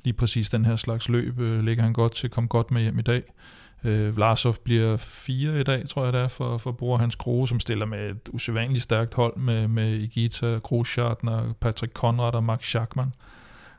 lige 0.03 0.13
præcis 0.13 0.49
den 0.49 0.65
her 0.65 0.75
slags 0.75 1.09
løb 1.09 1.39
øh, 1.39 1.63
ligger 1.63 1.83
han 1.83 1.93
godt 1.93 2.13
til, 2.13 2.29
kom 2.29 2.47
godt 2.47 2.71
med 2.71 2.81
hjem 2.81 2.99
i 2.99 3.01
dag. 3.01 3.23
Øh, 3.83 4.15
Vlasov 4.15 4.55
bliver 4.63 4.97
fire 4.97 5.59
i 5.59 5.63
dag, 5.63 5.89
tror 5.89 6.03
jeg 6.03 6.13
det 6.13 6.21
er, 6.21 6.27
for, 6.27 6.57
for 6.57 6.71
bruger 6.71 6.97
Hans 6.97 7.15
Kroge, 7.15 7.47
som 7.47 7.59
stiller 7.59 7.85
med 7.85 8.09
et 8.09 8.29
usædvanligt 8.33 8.83
stærkt 8.83 9.13
hold 9.13 9.37
med, 9.37 9.67
med 9.67 9.93
Igita, 9.93 10.45
Grosschartner, 10.45 11.53
Patrick 11.53 11.93
Conrad 11.93 12.33
og 12.33 12.43
Max 12.43 12.63
Schachmann. 12.63 13.13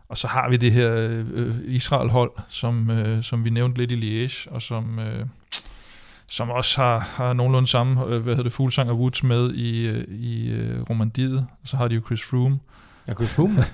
Og 0.09 0.19
så 0.19 0.29
har 0.29 0.49
vi 0.49 0.57
det 0.57 0.73
her 0.73 1.19
øh, 1.33 1.55
Israel-hold, 1.65 2.31
som, 2.49 2.91
øh, 2.91 3.23
som 3.23 3.45
vi 3.45 3.51
nævnte 3.51 3.79
lidt 3.79 3.93
i 3.93 4.27
Liège, 4.27 4.51
og 4.51 4.63
som, 4.63 4.99
øh, 4.99 5.27
som 6.27 6.51
også 6.51 6.81
har, 6.81 6.99
har 6.99 7.33
nogenlunde 7.33 7.69
samme, 7.69 8.05
øh, 8.07 8.09
hvad 8.23 8.35
hedder 8.35 8.43
det, 8.43 8.53
Fuglsang 8.53 8.91
og 8.91 8.99
Woods 8.99 9.23
med 9.23 9.55
i, 9.55 9.87
øh, 9.87 10.05
i 10.09 10.51
øh, 10.51 10.83
Romandiet. 10.91 11.47
Og 11.63 11.69
så 11.69 11.77
har 11.77 11.89
de 11.89 11.95
jo 11.95 12.03
Chris 12.07 12.23
Froome, 12.23 12.59
Jeg 13.07 13.17
kunne 13.17 13.29
svømme. 13.29 13.65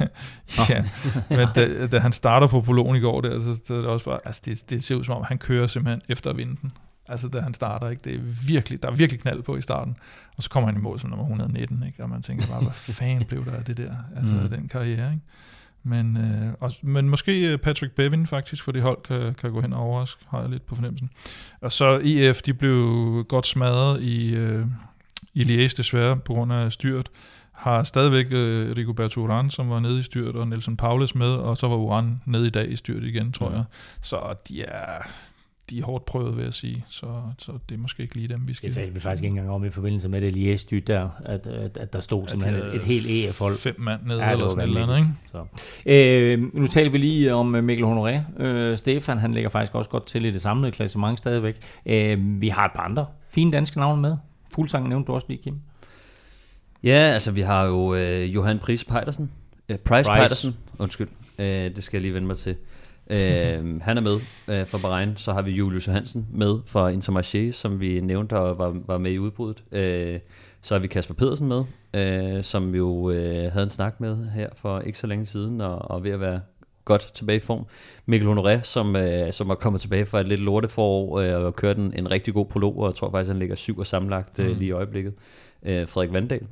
ja, 0.70 0.84
men 1.30 1.48
da, 1.54 1.86
da 1.86 1.98
han 1.98 2.12
starter 2.12 2.46
på 2.46 2.60
prologen 2.60 2.96
i 2.96 3.00
går, 3.00 3.20
der, 3.20 3.42
så, 3.42 3.60
så 3.64 3.74
er 3.74 3.78
det 3.78 3.86
også 3.86 4.04
bare, 4.04 4.18
altså 4.24 4.42
det, 4.44 4.70
det 4.70 4.84
ser 4.84 4.94
ud 4.94 5.04
som 5.04 5.16
om, 5.16 5.24
han 5.28 5.38
kører 5.38 5.66
simpelthen 5.66 6.00
efter 6.08 6.30
at 6.30 6.36
vinde 6.36 6.56
den. 6.62 6.72
Altså 7.08 7.28
da 7.28 7.40
han 7.40 7.54
starter, 7.54 7.88
ikke? 7.88 8.00
Det 8.04 8.14
er 8.14 8.20
virkelig, 8.46 8.82
der 8.82 8.88
er 8.90 8.94
virkelig 8.94 9.20
knald 9.20 9.42
på 9.42 9.56
i 9.56 9.62
starten. 9.62 9.96
Og 10.36 10.42
så 10.42 10.50
kommer 10.50 10.68
han 10.68 10.78
i 10.78 10.82
mål 10.82 11.00
som 11.00 11.10
nummer 11.10 11.24
119, 11.24 11.82
ikke? 11.86 12.02
Og 12.02 12.10
man 12.10 12.22
tænker 12.22 12.46
bare, 12.46 12.60
hvad 12.60 12.72
fanden 12.72 13.24
blev 13.24 13.44
der 13.44 13.52
af 13.52 13.64
det 13.64 13.76
der? 13.76 13.94
Altså 14.16 14.36
mm. 14.36 14.48
den 14.48 14.68
karriere, 14.68 15.12
ikke? 15.12 15.24
Men, 15.84 16.16
øh, 16.16 16.52
også, 16.60 16.78
men 16.82 17.08
måske 17.08 17.52
øh, 17.52 17.58
Patrick 17.58 17.92
Bevin 17.92 18.26
faktisk, 18.26 18.64
for 18.64 18.72
det 18.72 18.82
hold 18.82 18.98
kan, 19.04 19.34
kan 19.34 19.52
gå 19.52 19.60
hen 19.60 19.72
og 19.72 19.80
overraske, 19.80 20.24
har 20.28 20.40
jeg 20.40 20.50
lidt 20.50 20.66
på 20.66 20.74
fornemmelsen. 20.74 21.10
Og 21.60 21.72
så 21.72 21.98
IF, 21.98 22.42
de 22.42 22.54
blev 22.54 23.24
godt 23.28 23.46
smadret 23.46 24.02
i, 24.02 24.34
øh, 24.34 24.64
i 25.34 25.42
Liège 25.42 25.74
desværre, 25.76 26.16
på 26.16 26.32
grund 26.32 26.52
af 26.52 26.72
styrt 26.72 27.10
har 27.52 27.84
stadigvæk 27.84 28.26
øh, 28.32 28.76
Rigoberto 28.76 29.20
Uran, 29.20 29.50
som 29.50 29.70
var 29.70 29.80
nede 29.80 30.00
i 30.00 30.02
styrt, 30.02 30.36
og 30.36 30.48
Nelson 30.48 30.76
Paulus 30.76 31.14
med, 31.14 31.30
og 31.34 31.56
så 31.56 31.68
var 31.68 31.76
Uran 31.76 32.20
nede 32.26 32.46
i 32.46 32.50
dag 32.50 32.72
i 32.72 32.76
styrt 32.76 33.02
igen, 33.02 33.32
tror 33.32 33.50
jeg. 33.50 33.64
Så 34.00 34.34
de 34.48 34.62
er, 34.62 35.06
de 35.70 35.78
er 35.78 35.84
hårdt 35.84 36.04
prøvet, 36.04 36.36
vil 36.36 36.44
jeg 36.44 36.54
sige. 36.54 36.84
Så, 36.88 37.06
så 37.38 37.52
det 37.68 37.74
er 37.74 37.78
måske 37.78 38.02
ikke 38.02 38.14
lige 38.14 38.28
dem, 38.28 38.48
vi 38.48 38.54
skal... 38.54 38.66
Det 38.66 38.74
talte 38.74 38.94
vi 38.94 39.00
faktisk 39.00 39.22
ikke 39.22 39.30
engang 39.30 39.50
om 39.50 39.64
i 39.64 39.70
forbindelse 39.70 40.08
med 40.08 40.20
det 40.20 40.32
lige 40.32 40.56
styrt 40.56 40.86
der, 40.86 41.08
at, 41.24 41.46
at, 41.46 41.76
at 41.76 41.92
der 41.92 42.00
stod 42.00 42.28
simpelthen 42.28 42.60
de 42.60 42.68
et, 42.68 42.74
et 42.74 42.82
helt 42.82 43.06
EF-hold. 43.10 43.56
Fem 43.56 43.74
mand 43.78 44.00
nede, 44.06 44.24
Ja, 44.24 44.30
eller 44.30 44.48
sådan 44.48 44.64
et 44.64 44.68
eller 44.68 44.82
andet, 44.82 44.98
ikke? 44.98 45.10
Så. 45.26 45.44
Øh, 45.86 46.54
nu 46.54 46.66
taler 46.66 46.90
vi 46.90 46.98
lige 46.98 47.34
om 47.34 47.54
øh, 47.54 47.64
Mikkel 47.64 47.86
Honoré. 47.86 48.42
Øh, 48.42 48.76
Stefan, 48.76 49.18
han 49.18 49.34
ligger 49.34 49.50
faktisk 49.50 49.74
også 49.74 49.90
godt 49.90 50.06
til 50.06 50.24
i 50.24 50.30
det 50.30 50.42
samlede 50.42 50.72
klassement 50.72 51.18
stadigvæk. 51.18 51.56
Øh, 51.86 52.40
vi 52.40 52.48
har 52.48 52.64
et 52.64 52.72
par 52.74 52.82
andre 52.82 53.06
fine 53.30 53.52
danske 53.52 53.78
navne 53.78 54.02
med. 54.02 54.16
Fuglsang 54.54 54.88
nævnte 54.88 55.06
du 55.06 55.12
også 55.12 55.26
lige, 55.28 55.42
Kim. 55.42 55.54
Ja, 56.82 56.90
altså 57.12 57.30
vi 57.30 57.40
har 57.40 57.64
jo 57.64 57.94
øh, 57.94 58.34
Johan 58.34 58.58
Pris 58.58 58.84
Pejdersen. 58.84 59.30
Øh, 59.68 59.78
Price, 59.78 59.84
Price. 59.86 60.08
Pejdersen, 60.08 60.56
undskyld. 60.78 61.08
Øh, 61.38 61.46
det 61.46 61.82
skal 61.82 61.96
jeg 61.96 62.02
lige 62.02 62.14
vende 62.14 62.26
mig 62.26 62.36
til. 62.36 62.56
Øh, 63.12 63.80
han 63.80 63.96
er 63.96 64.00
med 64.00 64.14
øh, 64.48 64.66
fra 64.66 64.78
Bahrain. 64.82 65.16
Så 65.16 65.32
har 65.32 65.42
vi 65.42 65.50
Julius 65.50 65.86
Johansen 65.86 66.26
med 66.30 66.58
fra 66.66 66.90
Intermarché, 66.92 67.52
som 67.52 67.80
vi 67.80 68.00
nævnte 68.00 68.38
og 68.38 68.58
var, 68.58 68.76
var 68.86 68.98
med 68.98 69.12
i 69.12 69.18
udbruddet. 69.18 69.64
Øh, 69.72 70.20
så 70.62 70.74
har 70.74 70.78
vi 70.80 70.86
Kasper 70.86 71.14
Pedersen 71.14 71.48
med, 71.48 71.64
øh, 71.94 72.42
som 72.42 72.74
jo 72.74 73.10
øh, 73.10 73.52
havde 73.52 73.62
en 73.62 73.70
snak 73.70 74.00
med 74.00 74.30
her 74.30 74.48
for 74.56 74.80
ikke 74.80 74.98
så 74.98 75.06
længe 75.06 75.26
siden, 75.26 75.60
og, 75.60 75.90
og 75.90 76.04
ved 76.04 76.10
at 76.10 76.20
være 76.20 76.40
godt 76.84 77.10
tilbage 77.14 77.36
i 77.36 77.40
form. 77.40 77.66
Mikkel 78.06 78.28
Honoré, 78.28 78.62
som, 78.62 78.96
øh, 78.96 79.32
som 79.32 79.50
er 79.50 79.54
kommet 79.54 79.80
tilbage 79.80 80.06
fra 80.06 80.20
et 80.20 80.28
lidt 80.28 80.40
lorteforår 80.40 81.18
øh, 81.20 81.44
og 81.44 81.56
kørt 81.56 81.76
en, 81.76 81.92
en 81.96 82.10
rigtig 82.10 82.34
god 82.34 82.46
prolog, 82.46 82.78
og 82.78 82.86
jeg 82.86 82.94
tror 82.94 83.10
faktisk, 83.10 83.30
han 83.30 83.38
ligger 83.38 83.54
syv 83.56 83.78
og 83.78 83.86
sammenlagt 83.86 84.38
øh, 84.38 84.48
Mm. 84.48 84.54
lige 84.58 84.68
i 84.68 84.72
øjeblikket. 84.72 85.14
Øh, 85.66 85.88
Frederik 85.88 86.12
Vandal, 86.12 86.46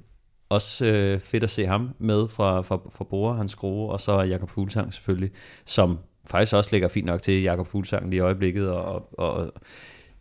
også 0.49 0.85
øh, 0.87 1.20
fedt 1.20 1.45
at 1.45 1.51
se 1.51 1.66
ham 1.66 1.91
med 1.99 2.28
fra, 2.28 2.61
fra, 2.62 2.81
fra 2.91 3.05
Bora, 3.05 3.35
hans 3.37 3.53
skrue, 3.53 3.91
og 3.91 4.01
så 4.01 4.20
Jakob 4.20 4.49
Fuglsang 4.49 4.95
selvfølgelig, 4.95 5.31
som 5.66 5.99
faktisk 6.31 6.55
også 6.55 6.70
ligger 6.73 6.89
fint 6.89 7.07
nok 7.07 7.23
til 7.23 7.43
Jakob 7.43 7.66
Fuglsang 7.66 8.11
lige 8.11 8.16
i 8.16 8.20
øjeblikket, 8.20 8.70
og, 8.73 9.09
og 9.19 9.52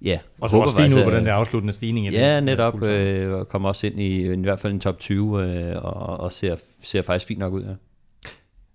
ja, 0.02 0.20
Og 0.42 0.50
så 0.50 0.58
også 0.58 0.74
ud 0.74 0.84
faktisk, 0.84 1.04
på 1.04 1.12
den 1.12 1.26
der 1.26 1.34
afsluttende 1.34 1.74
stigning. 1.74 2.08
i 2.08 2.10
Ja, 2.10 2.36
den, 2.36 2.44
netop, 2.44 2.86
øh, 2.86 3.46
kommer 3.46 3.70
også 3.70 3.88
ind 3.88 4.00
i, 4.00 4.34
i 4.34 4.42
hvert 4.42 4.60
fald 4.60 4.74
en 4.74 4.80
top 4.80 5.00
20, 5.00 5.44
øh, 5.44 5.76
og, 5.84 6.20
og 6.20 6.32
ser, 6.32 6.56
ser 6.84 7.02
faktisk 7.02 7.26
fint 7.28 7.40
nok 7.40 7.54
ud, 7.54 7.64
ja. 7.64 7.74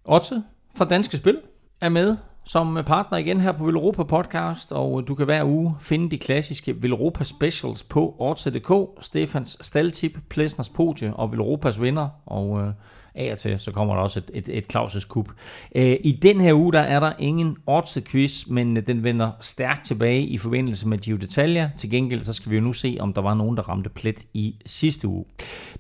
Otze 0.05 0.43
fra 0.77 0.85
Danske 0.85 1.17
Spil 1.17 1.39
er 1.81 1.89
med 1.89 2.17
som 2.45 2.79
partner 2.87 3.19
igen 3.19 3.41
her 3.41 3.53
på 3.53 3.65
Villeuropa 3.65 4.03
Podcast, 4.03 4.73
og 4.73 5.09
du 5.09 5.15
kan 5.15 5.25
hver 5.25 5.45
uge 5.45 5.75
finde 5.81 6.11
de 6.11 6.19
klassiske 6.19 6.83
Villeuropa 6.83 7.25
Specials 7.25 7.83
på 7.83 8.17
Otze.dk, 8.19 8.73
Stefans 9.01 9.59
Staltip, 9.61 10.19
Plesners 10.29 10.69
Podie 10.69 11.15
og 11.15 11.31
Villeuropas 11.31 11.81
vinder, 11.81 12.09
og 12.27 12.61
øh, 12.61 12.73
af 13.15 13.33
og 13.33 13.39
til 13.39 13.59
så 13.59 13.73
kommer 13.73 13.95
der 13.95 14.03
også 14.03 14.21
et, 14.21 14.31
et, 14.35 14.59
et 14.59 14.77
Claus' 14.77 15.09
Cup. 15.09 15.29
Øh, 15.75 15.97
I 16.05 16.13
den 16.23 16.41
her 16.41 16.55
uge 16.55 16.73
der 16.73 16.81
er 16.81 17.01
der 17.01 17.13
ingen 17.19 17.57
Otze-quiz, 17.71 18.53
men 18.53 18.77
øh, 18.77 18.87
den 18.87 19.05
vender 19.05 19.31
stærkt 19.41 19.85
tilbage 19.85 20.23
i 20.23 20.39
forbindelse 20.39 20.89
med 20.89 20.99
Gio 20.99 21.17
Detaljer. 21.17 21.69
Til 21.77 21.91
gengæld 21.91 22.23
så 22.23 22.33
skal 22.33 22.51
vi 22.51 22.57
jo 22.57 22.63
nu 22.63 22.73
se, 22.73 22.97
om 23.01 23.13
der 23.13 23.23
var 23.23 23.35
nogen, 23.35 23.57
der 23.57 23.63
ramte 23.63 23.91
plet 23.91 24.27
i 24.35 24.55
sidste 24.67 25.09
uge. 25.09 25.25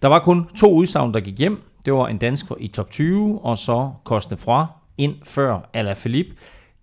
Der 0.03 0.09
var 0.09 0.19
kun 0.19 0.49
to 0.57 0.75
udsagn, 0.75 1.15
der 1.15 1.21
gik 1.21 1.39
hjem. 1.39 1.63
Det 1.85 1.93
var 1.93 2.09
en 2.09 2.19
dansker 2.19 2.55
i 2.61 2.67
top 2.67 2.91
20, 2.91 3.41
og 3.43 3.59
så 3.59 3.91
Kostne 4.05 4.37
fra 4.37 4.84
ind 4.99 5.15
før 5.23 5.71
Alaphilippe. 5.73 6.33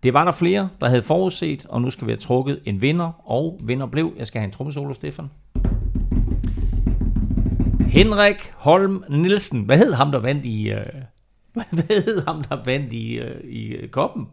Det 0.03 0.13
var 0.13 0.25
der 0.25 0.31
flere, 0.31 0.69
der 0.81 0.89
havde 0.89 1.01
forudset, 1.01 1.65
og 1.65 1.81
nu 1.81 1.89
skal 1.89 2.07
vi 2.07 2.11
have 2.11 2.17
trukket 2.17 2.59
en 2.65 2.81
vinder, 2.81 3.29
og 3.31 3.59
vinder 3.63 3.85
blev, 3.85 4.13
jeg 4.17 4.27
skal 4.27 4.39
have 4.39 4.45
en 4.45 4.51
trommesolo, 4.51 4.93
Stefan. 4.93 5.29
Henrik 7.88 8.53
Holm 8.55 9.03
Nielsen. 9.09 9.61
Hvad 9.61 9.77
hed 9.77 9.93
ham, 9.93 10.11
der 10.11 10.19
vandt 10.19 10.45
i... 10.45 10.69
Øh, 10.69 10.85
hvad 11.71 12.03
hed 12.05 12.25
ham, 12.27 12.43
der 12.43 12.63
vandt 12.65 12.93
i, 12.93 13.13
øh, 13.13 13.41
i 13.43 13.67
øh, 13.67 13.89
koppen? 13.89 14.27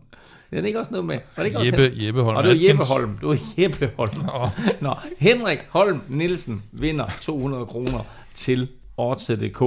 Det 0.51 0.59
er 0.59 0.63
ikke 0.63 0.79
også 0.79 0.91
noget 0.91 1.07
med... 1.07 1.15
Var 1.37 1.43
det 1.43 1.47
ikke 1.47 1.59
også 1.59 1.83
Jeppe, 1.83 2.05
Jeppe 2.05 2.23
Holm 2.23 2.37
og 2.37 2.45
det 2.45 2.51
var 2.51 2.69
Jeppe. 2.69 2.85
Holm. 2.85 3.19
Det 3.19 3.29
var 3.29 3.39
Jeppe 3.59 3.91
Holm. 3.97 4.13
Nå, 4.81 4.95
Henrik 5.19 5.59
Holm 5.69 6.01
Nielsen 6.09 6.63
vinder 6.73 7.07
200 7.21 7.67
kroner 7.67 8.01
til 8.35 8.71
Odds.dk. 8.99 9.63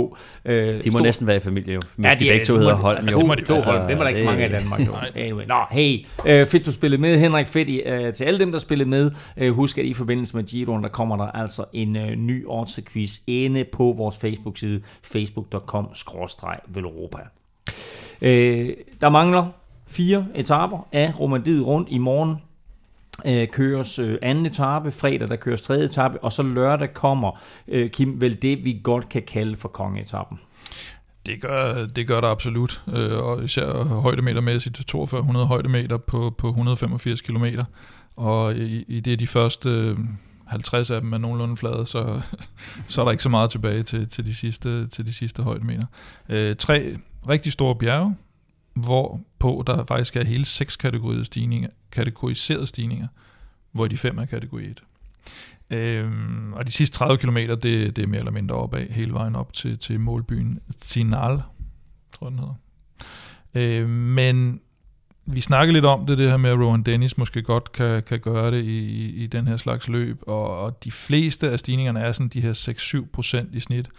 Øh, 0.45 0.67
De 0.69 0.73
må 0.75 0.81
stor- 0.91 0.99
næsten 1.01 1.27
være 1.27 1.37
i 1.37 1.39
familie, 1.39 1.73
jo, 1.73 1.81
hvis 1.95 2.05
Ja, 2.05 2.13
de 2.13 2.19
de 2.25 2.29
begge 2.29 2.45
to 2.45 2.57
hedder 2.57 2.73
Holm. 2.73 2.97
altså, 2.97 3.11
Jo. 3.11 3.17
det 3.19 3.27
må 3.27 3.35
de 3.35 3.41
to 3.45 3.53
Altså, 3.53 3.71
Holm. 3.71 3.87
Dem 3.87 3.97
er 3.97 4.01
der 4.01 4.07
ikke 4.07 4.17
så 4.19 4.23
det- 4.23 4.31
mange 4.31 4.43
af 4.45 4.49
i 4.49 4.53
Danmark. 4.53 4.79
Jo. 4.87 4.91
Anyway. 5.21 5.45
Nå, 5.47 5.55
hey. 5.71 6.05
Øh, 6.25 6.45
fedt, 6.45 6.65
du 6.65 6.71
spillede 6.71 7.01
med, 7.01 7.19
Henrik. 7.19 7.47
Fedt 7.47 7.69
øh, 7.85 8.13
til 8.13 8.23
alle 8.23 8.39
dem, 8.39 8.51
der 8.51 8.59
spillede 8.59 8.89
med. 8.89 9.11
Øh, 9.37 9.51
husk, 9.53 9.77
at 9.77 9.85
i 9.85 9.93
forbindelse 9.93 10.35
med 10.35 10.43
Giroen, 10.43 10.83
der 10.83 10.89
kommer 10.89 11.17
der 11.17 11.25
altså 11.25 11.65
en 11.73 11.95
øh, 11.95 12.15
ny 12.15 12.45
Odds-quiz 12.47 13.21
inde 13.27 13.65
på 13.73 13.93
vores 13.97 14.17
Facebook-side, 14.17 14.81
facebook.com-velropa. 15.03 17.17
Øh, 18.21 18.69
der 19.01 19.09
mangler 19.09 19.45
fire 19.87 20.25
etaper 20.35 20.87
af 20.91 21.19
Romandiet 21.19 21.67
rundt 21.67 21.87
i 21.91 21.97
morgen 21.97 22.35
øh, 23.26 23.48
køres 23.48 23.99
øh, 23.99 24.18
anden 24.22 24.45
etape, 24.45 24.91
fredag 24.91 25.27
der 25.27 25.35
køres 25.35 25.61
tredje 25.61 25.85
etape, 25.85 26.23
og 26.23 26.34
så 26.34 26.43
lørdag 26.43 26.93
kommer, 26.93 27.41
øh, 27.68 27.89
Kim, 27.89 28.22
vel 28.22 28.41
det 28.41 28.65
vi 28.65 28.81
godt 28.84 29.10
kan 29.10 29.22
kalde 29.22 29.56
for 29.56 29.69
kongeetappen. 29.69 30.39
Det 31.26 31.41
gør, 31.41 31.85
det 31.85 32.07
gør 32.07 32.22
der 32.22 32.27
absolut, 32.27 32.84
øh, 32.93 33.18
og 33.18 33.43
især 33.43 33.84
højdemetermæssigt, 33.84 34.91
4200 34.91 35.45
højdemeter 35.45 35.98
på, 35.98 36.34
på 36.38 36.48
185 36.48 37.22
km, 37.22 37.45
og 38.15 38.56
i, 38.56 38.85
i 38.88 38.99
det 38.99 39.14
er 39.14 39.18
de 39.18 39.27
første 39.27 39.69
øh, 39.69 39.98
50 40.52 40.91
af 40.91 41.02
dem 41.02 41.14
er 41.14 41.18
nogenlunde 41.18 41.57
flade, 41.57 41.85
så, 41.85 42.22
så 42.88 43.02
er 43.02 43.06
der 43.06 43.11
ikke 43.11 43.23
så 43.23 43.30
meget 43.30 43.49
tilbage 43.49 43.84
til, 43.84 44.10
til, 44.10 44.26
de, 44.26 44.35
sidste, 44.35 44.88
til 44.88 45.06
de 45.06 45.14
sidste 45.14 45.43
højdemeter. 45.43 45.85
Øh, 46.30 46.56
tre 46.56 46.98
rigtig 47.30 47.52
store 47.52 47.76
bjerge, 47.76 48.15
hvor 48.73 49.22
på, 49.39 49.64
der 49.68 49.85
faktisk 49.85 50.15
er 50.15 50.23
hele 50.23 50.45
seks 50.45 50.76
kategoriserede 50.76 51.26
stigninger, 51.26 51.69
kategoriserede 51.91 52.68
stigninger, 52.68 53.07
hvor 53.72 53.88
de 53.88 53.98
fem 53.98 54.18
er 54.18 54.26
kategori 54.26 54.64
1. 54.64 54.84
Øhm, 55.69 56.53
og 56.53 56.68
de 56.68 56.72
sidste 56.72 56.98
30 56.98 57.18
km, 57.18 57.38
det, 57.38 57.64
det 57.95 57.99
er 57.99 58.07
mere 58.07 58.19
eller 58.19 58.31
mindre 58.31 58.56
opad, 58.56 58.88
hele 58.89 59.14
vejen 59.14 59.35
op 59.35 59.53
til, 59.53 59.77
til 59.77 59.99
målbyen 59.99 60.60
Sinal, 60.77 61.41
tror 62.14 62.27
jeg 62.27 62.31
den 62.31 62.39
hedder. 62.39 62.56
Øh, 63.53 63.89
men 63.89 64.61
vi 65.26 65.41
snakkede 65.41 65.73
lidt 65.73 65.85
om 65.85 66.06
det, 66.06 66.18
det 66.18 66.30
her 66.30 66.38
med, 66.38 66.49
at 66.49 66.60
Rowan 66.60 66.84
Dennis 66.84 67.18
måske 67.18 67.41
godt 67.41 67.72
kan, 67.72 68.03
kan 68.03 68.19
gøre 68.19 68.52
det 68.52 68.64
i, 68.64 69.10
i 69.10 69.27
den 69.27 69.48
her 69.48 69.57
slags 69.57 69.88
løb, 69.88 70.22
og, 70.27 70.60
og 70.60 70.84
de 70.84 70.91
fleste 70.91 71.49
af 71.49 71.60
stigningerne 71.60 71.99
er 71.99 72.11
sådan 72.11 72.30
de 72.30 72.41
her 72.41 72.53
6-7 73.03 73.11
procent 73.14 73.56
i 73.56 73.60
snit, 73.60 73.89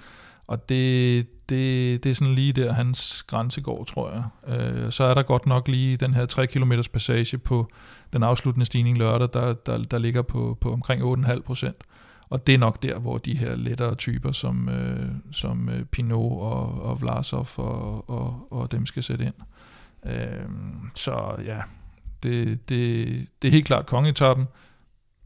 og 0.47 0.69
det, 0.69 1.27
det, 1.49 2.05
det 2.05 2.11
er 2.11 2.15
sådan 2.15 2.35
lige 2.35 2.53
der, 2.53 2.73
hans 2.73 3.23
grænse 3.23 3.61
går, 3.61 3.85
tror 3.85 4.11
jeg. 4.11 4.25
Øh, 4.57 4.93
så 4.93 5.05
er 5.05 5.15
der 5.15 5.23
godt 5.23 5.47
nok 5.47 5.69
lige 5.69 5.97
den 5.97 6.15
her 6.15 6.27
3 6.27 6.47
km 6.47 6.73
passage 6.93 7.39
på 7.39 7.69
den 8.13 8.23
afsluttende 8.23 8.67
stigning 8.67 8.99
lørdag, 8.99 9.29
der, 9.33 9.53
der, 9.53 9.79
der 9.79 9.99
ligger 9.99 10.23
på, 10.23 10.59
på 10.61 10.73
omkring 10.73 11.27
8,5 11.27 11.41
procent. 11.41 11.77
Og 12.33 12.47
det 12.47 12.55
er 12.55 12.59
nok 12.59 12.83
der, 12.83 12.99
hvor 12.99 13.19
de 13.19 13.37
her 13.37 13.57
lettere 13.57 13.95
typer 13.95 14.33
som, 14.33 14.69
øh, 14.69 15.09
som 15.33 15.69
øh, 15.69 15.85
Pinot 15.85 16.43
og, 16.43 16.83
og 16.83 17.01
Vlasov 17.01 17.47
og, 17.57 18.11
og, 18.11 18.47
og 18.51 18.73
dem 18.73 18.87
skal 18.87 19.03
sætte 19.03 19.25
ind. 19.25 19.35
Øh, 20.07 20.49
så 20.95 21.37
ja, 21.47 21.59
det, 22.23 22.69
det, 22.69 23.07
det 23.43 23.49
er 23.49 23.53
helt 23.53 23.67
klart 23.67 23.87
kongetappen. 23.87 24.47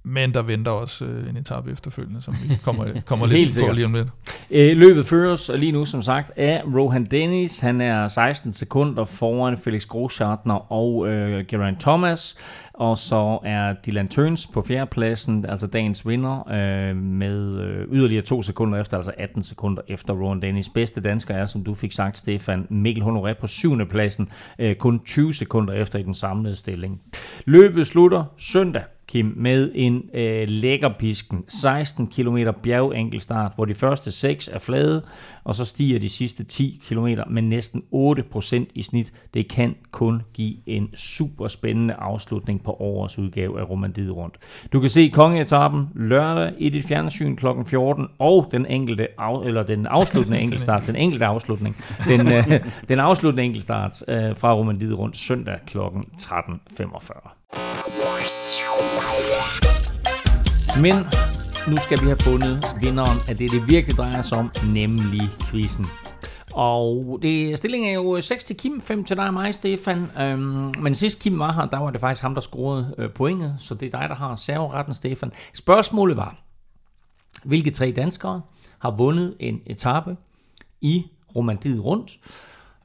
Men 0.08 0.34
der 0.34 0.42
venter 0.42 0.70
også 0.70 1.04
øh, 1.04 1.30
en 1.30 1.36
etape 1.36 1.72
efterfølgende, 1.72 2.22
som 2.22 2.34
vi 2.42 2.54
kommer, 2.64 2.84
kommer 3.06 3.26
lidt 3.26 3.58
på 3.66 3.72
lige 3.72 3.86
om 3.86 3.94
lidt. 3.94 4.08
Øh, 4.50 4.76
løbet 4.76 5.06
føres 5.06 5.50
lige 5.54 5.72
nu, 5.72 5.84
som 5.84 6.02
sagt, 6.02 6.32
af 6.36 6.62
Rohan 6.74 7.04
Dennis. 7.04 7.60
Han 7.60 7.80
er 7.80 8.08
16 8.08 8.52
sekunder 8.52 9.04
foran 9.04 9.58
Felix 9.58 9.86
Großschartner 9.86 10.72
og 10.72 11.08
øh, 11.08 11.46
Geraint 11.48 11.80
Thomas. 11.80 12.36
Og 12.74 12.98
så 12.98 13.38
er 13.44 13.74
Dylan 13.86 14.08
Turns 14.08 14.46
på 14.46 14.62
fjerdepladsen, 14.62 15.46
altså 15.48 15.66
dagens 15.66 16.08
vinder, 16.08 16.48
øh, 16.48 16.96
med 16.96 17.60
øh, 17.60 17.86
yderligere 17.92 18.22
to 18.22 18.42
sekunder 18.42 18.80
efter, 18.80 18.96
altså 18.96 19.12
18 19.18 19.42
sekunder 19.42 19.82
efter 19.88 20.14
Rowan 20.14 20.42
Dennis. 20.42 20.68
Bedste 20.68 21.00
dansker 21.00 21.34
er, 21.34 21.44
som 21.44 21.64
du 21.64 21.74
fik 21.74 21.92
sagt, 21.92 22.18
Stefan 22.18 22.66
Mikkel 22.70 23.04
Honoré 23.04 23.32
på 23.40 23.46
syvende 23.46 23.86
pladsen, 23.86 24.28
øh, 24.58 24.74
kun 24.74 25.00
20 25.04 25.34
sekunder 25.34 25.74
efter 25.74 25.98
i 25.98 26.02
den 26.02 26.14
samlede 26.14 26.56
stilling. 26.56 27.00
Løbet 27.46 27.86
slutter 27.86 28.24
søndag 28.38 28.82
Kim, 29.08 29.32
med 29.36 29.70
en 29.74 30.02
øh, 30.14 30.48
lækker 30.48 30.90
pisken. 30.98 31.44
16 31.48 32.06
km 32.06 32.38
bjergenkelstart, 32.62 33.52
hvor 33.54 33.64
de 33.64 33.74
første 33.74 34.12
6 34.12 34.48
er 34.48 34.58
flade, 34.58 35.02
og 35.44 35.54
så 35.54 35.64
stiger 35.64 35.98
de 35.98 36.08
sidste 36.08 36.44
10 36.44 36.80
km 36.88 37.06
med 37.30 37.42
næsten 37.42 37.82
8% 37.94 38.64
i 38.74 38.82
snit. 38.82 39.12
Det 39.34 39.48
kan 39.48 39.76
kun 39.92 40.22
give 40.34 40.56
en 40.66 40.94
super 40.94 41.48
spændende 41.48 41.94
afslutning 41.94 42.62
på 42.62 42.70
årets 42.72 43.18
udgave 43.18 43.60
af 43.60 43.70
Romandiet 43.70 44.16
Rundt. 44.16 44.36
Du 44.72 44.80
kan 44.80 44.90
se 44.90 45.08
kongeetappen 45.08 45.88
lørdag 45.94 46.52
i 46.58 46.68
dit 46.68 46.84
fjernsyn 46.84 47.36
kl. 47.36 47.46
14, 47.66 48.08
og 48.18 48.48
den 48.52 48.66
enkelte 48.66 49.08
af, 49.20 49.46
eller 49.46 49.62
den 49.62 49.86
afsluttende 49.86 50.40
enkeltstart, 50.44 50.86
den 50.86 50.96
enkelte 50.96 51.26
afslutning, 51.26 51.76
den, 52.08 52.32
øh, 52.32 52.60
den 52.88 52.98
afsluttende 52.98 53.42
enkeltstart 53.44 54.02
øh, 54.08 54.36
fra 54.36 54.54
Romandiet 54.54 54.98
Rundt 54.98 55.16
søndag 55.16 55.58
kl. 55.66 55.78
13.45. 55.78 57.45
Men 60.80 60.94
nu 61.68 61.76
skal 61.76 62.00
vi 62.00 62.06
have 62.06 62.16
fundet 62.16 62.64
vinderen 62.80 63.18
af 63.28 63.36
det, 63.36 63.50
det 63.50 63.68
virkelig 63.68 63.96
drejer 63.96 64.22
sig 64.22 64.38
om, 64.38 64.50
nemlig 64.66 65.30
quizzen. 65.50 65.86
Og 66.52 67.18
det, 67.22 67.58
stillingen 67.58 67.90
er 67.90 67.94
jo 67.94 68.20
6 68.20 68.44
til 68.44 68.56
Kim, 68.56 68.80
5 68.80 69.04
til 69.04 69.16
dig 69.16 69.26
og 69.26 69.32
mig, 69.32 69.54
Stefan. 69.54 70.10
Øhm, 70.20 70.74
men 70.78 70.94
sidst 70.94 71.18
Kim 71.18 71.38
var 71.38 71.52
her, 71.52 71.66
der 71.66 71.78
var 71.78 71.90
det 71.90 72.00
faktisk 72.00 72.22
ham, 72.22 72.34
der 72.34 72.40
scorede 72.40 72.94
øh, 72.98 73.12
pointet, 73.12 73.54
så 73.58 73.74
det 73.74 73.94
er 73.94 73.98
dig, 73.98 74.08
der 74.08 74.14
har 74.14 74.36
serveretten, 74.36 74.94
Stefan. 74.94 75.32
Spørgsmålet 75.54 76.16
var, 76.16 76.36
hvilke 77.44 77.70
tre 77.70 77.92
danskere 77.92 78.42
har 78.78 78.90
vundet 78.90 79.36
en 79.40 79.60
etape 79.66 80.16
i 80.80 81.06
Romandiet 81.36 81.84
rundt? 81.84 82.18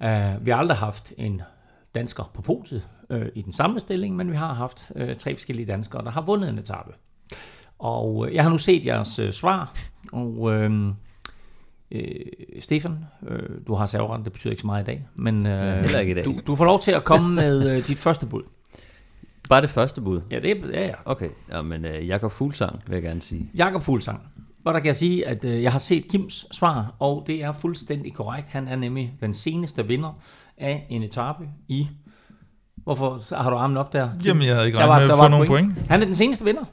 Øh, 0.04 0.46
vi 0.46 0.52
har 0.52 0.58
aldrig 0.58 0.78
haft 0.78 1.14
en 1.18 1.42
dansker 1.96 2.32
på 2.34 2.42
potet, 2.42 2.90
øh, 3.12 3.26
i 3.36 3.42
den 3.42 3.54
samme 3.54 3.80
stilling, 3.80 4.16
men 4.16 4.32
vi 4.32 4.36
har 4.36 4.54
haft 4.54 4.92
øh, 4.96 5.16
tre 5.16 5.36
forskellige 5.36 5.66
danskere, 5.66 6.04
der 6.04 6.12
har 6.12 6.22
vundet 6.22 6.50
en 6.50 6.58
etape. 6.58 6.92
Og 7.80 8.28
øh, 8.28 8.36
jeg 8.36 8.44
har 8.44 8.50
nu 8.50 8.58
set 8.58 8.86
jeres 8.86 9.20
øh, 9.20 9.32
svar, 9.32 9.74
og 10.12 10.52
øh, 10.54 10.88
øh, 11.92 12.26
Stefan, 12.60 13.06
øh, 13.28 13.50
du 13.68 13.74
har 13.74 13.86
serveren, 13.86 14.24
det 14.24 14.32
betyder 14.32 14.52
ikke 14.52 14.62
så 14.62 14.68
meget 14.68 14.84
i 14.84 14.86
dag, 14.86 15.06
men 15.16 15.48
øh, 15.48 16.00
ikke 16.00 16.12
i 16.12 16.14
dag. 16.14 16.26
Du, 16.26 16.36
du 16.48 16.56
får 16.56 16.66
lov 16.66 16.80
til 16.80 16.92
at 16.92 17.04
komme 17.04 17.36
med 17.36 17.70
øh, 17.70 17.88
dit 17.88 17.98
første 17.98 18.26
bud. 18.26 18.44
Bare 19.50 19.62
det 19.62 19.70
første 19.70 20.02
bud? 20.02 20.22
Ja, 20.32 20.40
det 20.40 20.52
er 20.52 20.68
ja, 20.68 20.86
ja. 20.86 20.94
Okay, 21.06 21.30
ja, 21.50 21.62
men 21.62 21.86
øh, 21.86 22.08
Jakob 22.08 22.32
Fuglsang 22.32 22.76
vil 22.88 22.94
jeg 22.94 23.04
gerne 23.04 23.22
sige. 23.22 23.52
Jakob 23.56 23.84
Fuglsang. 23.84 24.22
Og 24.66 24.74
der 24.74 24.80
kan 24.80 24.88
jeg 24.88 24.96
sige, 24.96 25.28
at 25.28 25.46
øh, 25.46 25.64
jeg 25.64 25.72
har 25.72 25.80
set 25.80 26.08
Kims 26.08 26.48
svar, 26.52 26.96
og 27.00 27.24
det 27.28 27.44
er 27.44 27.52
fuldstændig 27.52 28.14
korrekt. 28.14 28.50
Han 28.50 28.68
er 28.68 28.76
nemlig 28.76 29.14
den 29.20 29.34
seneste 29.34 29.88
vinder 29.88 30.22
af 30.58 30.86
en 30.90 31.04
etape 31.04 31.50
i... 31.68 31.90
Hvorfor 32.84 33.36
har 33.36 33.50
du 33.50 33.56
armen 33.56 33.78
op 33.78 33.94
der? 33.94 34.10
Jamen, 34.26 34.48
jeg 34.48 34.54
havde 34.54 34.68
ikke 34.68 34.80
regnet 34.80 35.08
med 35.08 35.14
at 35.14 35.20
få 35.20 35.28
nogle 35.28 35.48
point. 35.48 35.74
point. 35.74 35.88
Han 35.88 36.02
er 36.02 36.06
den 36.06 36.16
seneste 36.16 36.46
vinder 36.46 36.64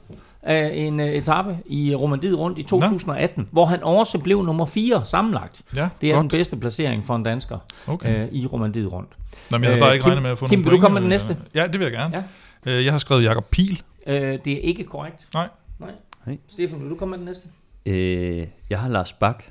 af 0.43 0.71
en 0.75 0.99
uh, 0.99 1.05
etape 1.05 1.57
i 1.65 1.95
Romandiet 1.95 2.37
rundt 2.37 2.59
i 2.59 2.63
2018, 2.63 3.43
Nå. 3.43 3.47
hvor 3.51 3.65
han 3.65 3.83
også 3.83 4.19
blev 4.19 4.43
nummer 4.43 4.65
4 4.65 5.05
sammenlagt. 5.05 5.61
Ja, 5.75 5.89
det 6.01 6.09
er 6.09 6.13
godt. 6.13 6.21
den 6.21 6.29
bedste 6.29 6.57
placering 6.57 7.05
for 7.05 7.15
en 7.15 7.23
dansker 7.23 7.57
okay. 7.87 8.27
uh, 8.27 8.33
i 8.33 8.45
Romandiet 8.45 8.93
rundt. 8.93 9.09
Nå, 9.51 9.57
men 9.57 9.63
jeg 9.63 9.71
havde 9.71 9.81
bare 9.81 9.93
ikke 9.93 10.03
Kim, 10.03 10.09
regnet 10.09 10.23
med 10.23 10.31
at 10.31 10.37
få 10.37 10.47
Kim, 10.47 10.59
nogle 10.59 10.63
point. 10.63 10.65
Kim, 10.65 10.71
vil 10.71 10.77
du 10.77 10.81
komme 10.81 10.93
med 10.93 11.01
den 11.01 11.09
næste? 11.09 11.37
Ja, 11.55 11.63
det 11.63 11.79
vil 11.79 11.81
jeg 11.81 11.91
gerne. 11.91 12.25
Ja. 12.65 12.77
Uh, 12.77 12.85
jeg 12.85 12.93
har 12.93 12.99
skrevet 12.99 13.23
Jakob 13.23 13.45
Pil. 13.51 13.81
Uh, 14.07 14.13
det 14.13 14.47
er 14.47 14.59
ikke 14.61 14.83
korrekt. 14.83 15.27
Nej. 15.33 15.49
Nej. 15.79 15.91
Hey. 16.25 16.37
Stefan, 16.47 16.81
vil 16.81 16.89
du 16.89 16.95
komme 16.95 17.09
med 17.11 17.17
den 17.17 17.25
næste? 17.25 17.47
Uh, 17.85 18.47
jeg 18.69 18.79
har 18.79 18.89
Lars 18.89 19.13
Bak. 19.13 19.43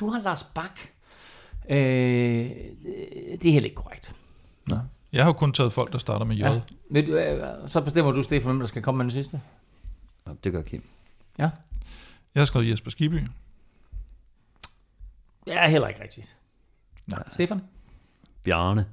Du 0.00 0.08
har 0.08 0.20
Lars 0.20 0.42
Bak. 0.42 0.80
Øh, 1.70 1.76
det 3.42 3.46
er 3.46 3.52
heller 3.52 3.64
ikke 3.64 3.74
korrekt. 3.74 4.12
Jeg 5.16 5.24
har 5.24 5.28
jo 5.28 5.32
kun 5.32 5.52
taget 5.52 5.72
folk, 5.72 5.92
der 5.92 5.98
starter 5.98 6.24
med 6.24 6.36
J. 6.36 6.40
Ja. 6.40 6.60
Men, 6.90 7.04
øh, 7.04 7.46
så 7.66 7.80
bestemmer 7.80 8.12
du, 8.12 8.22
Stefan, 8.22 8.46
hvem 8.46 8.58
der 8.58 8.66
skal 8.66 8.82
komme 8.82 8.96
med 8.96 9.04
den 9.04 9.10
sidste? 9.10 9.40
Ja, 10.26 10.32
det 10.44 10.52
gør 10.52 10.62
Kim. 10.62 10.82
Ja. 11.38 11.50
Jeg 12.34 12.40
har 12.40 12.44
skrevet 12.44 12.70
Jesper 12.70 12.90
Skiby. 12.90 13.14
Det 15.44 15.54
er 15.54 15.68
heller 15.68 15.88
ikke 15.88 16.02
rigtigt. 16.02 16.36
Nej. 17.06 17.22
Stefan? 17.32 17.62
Bjarne. 18.44 18.86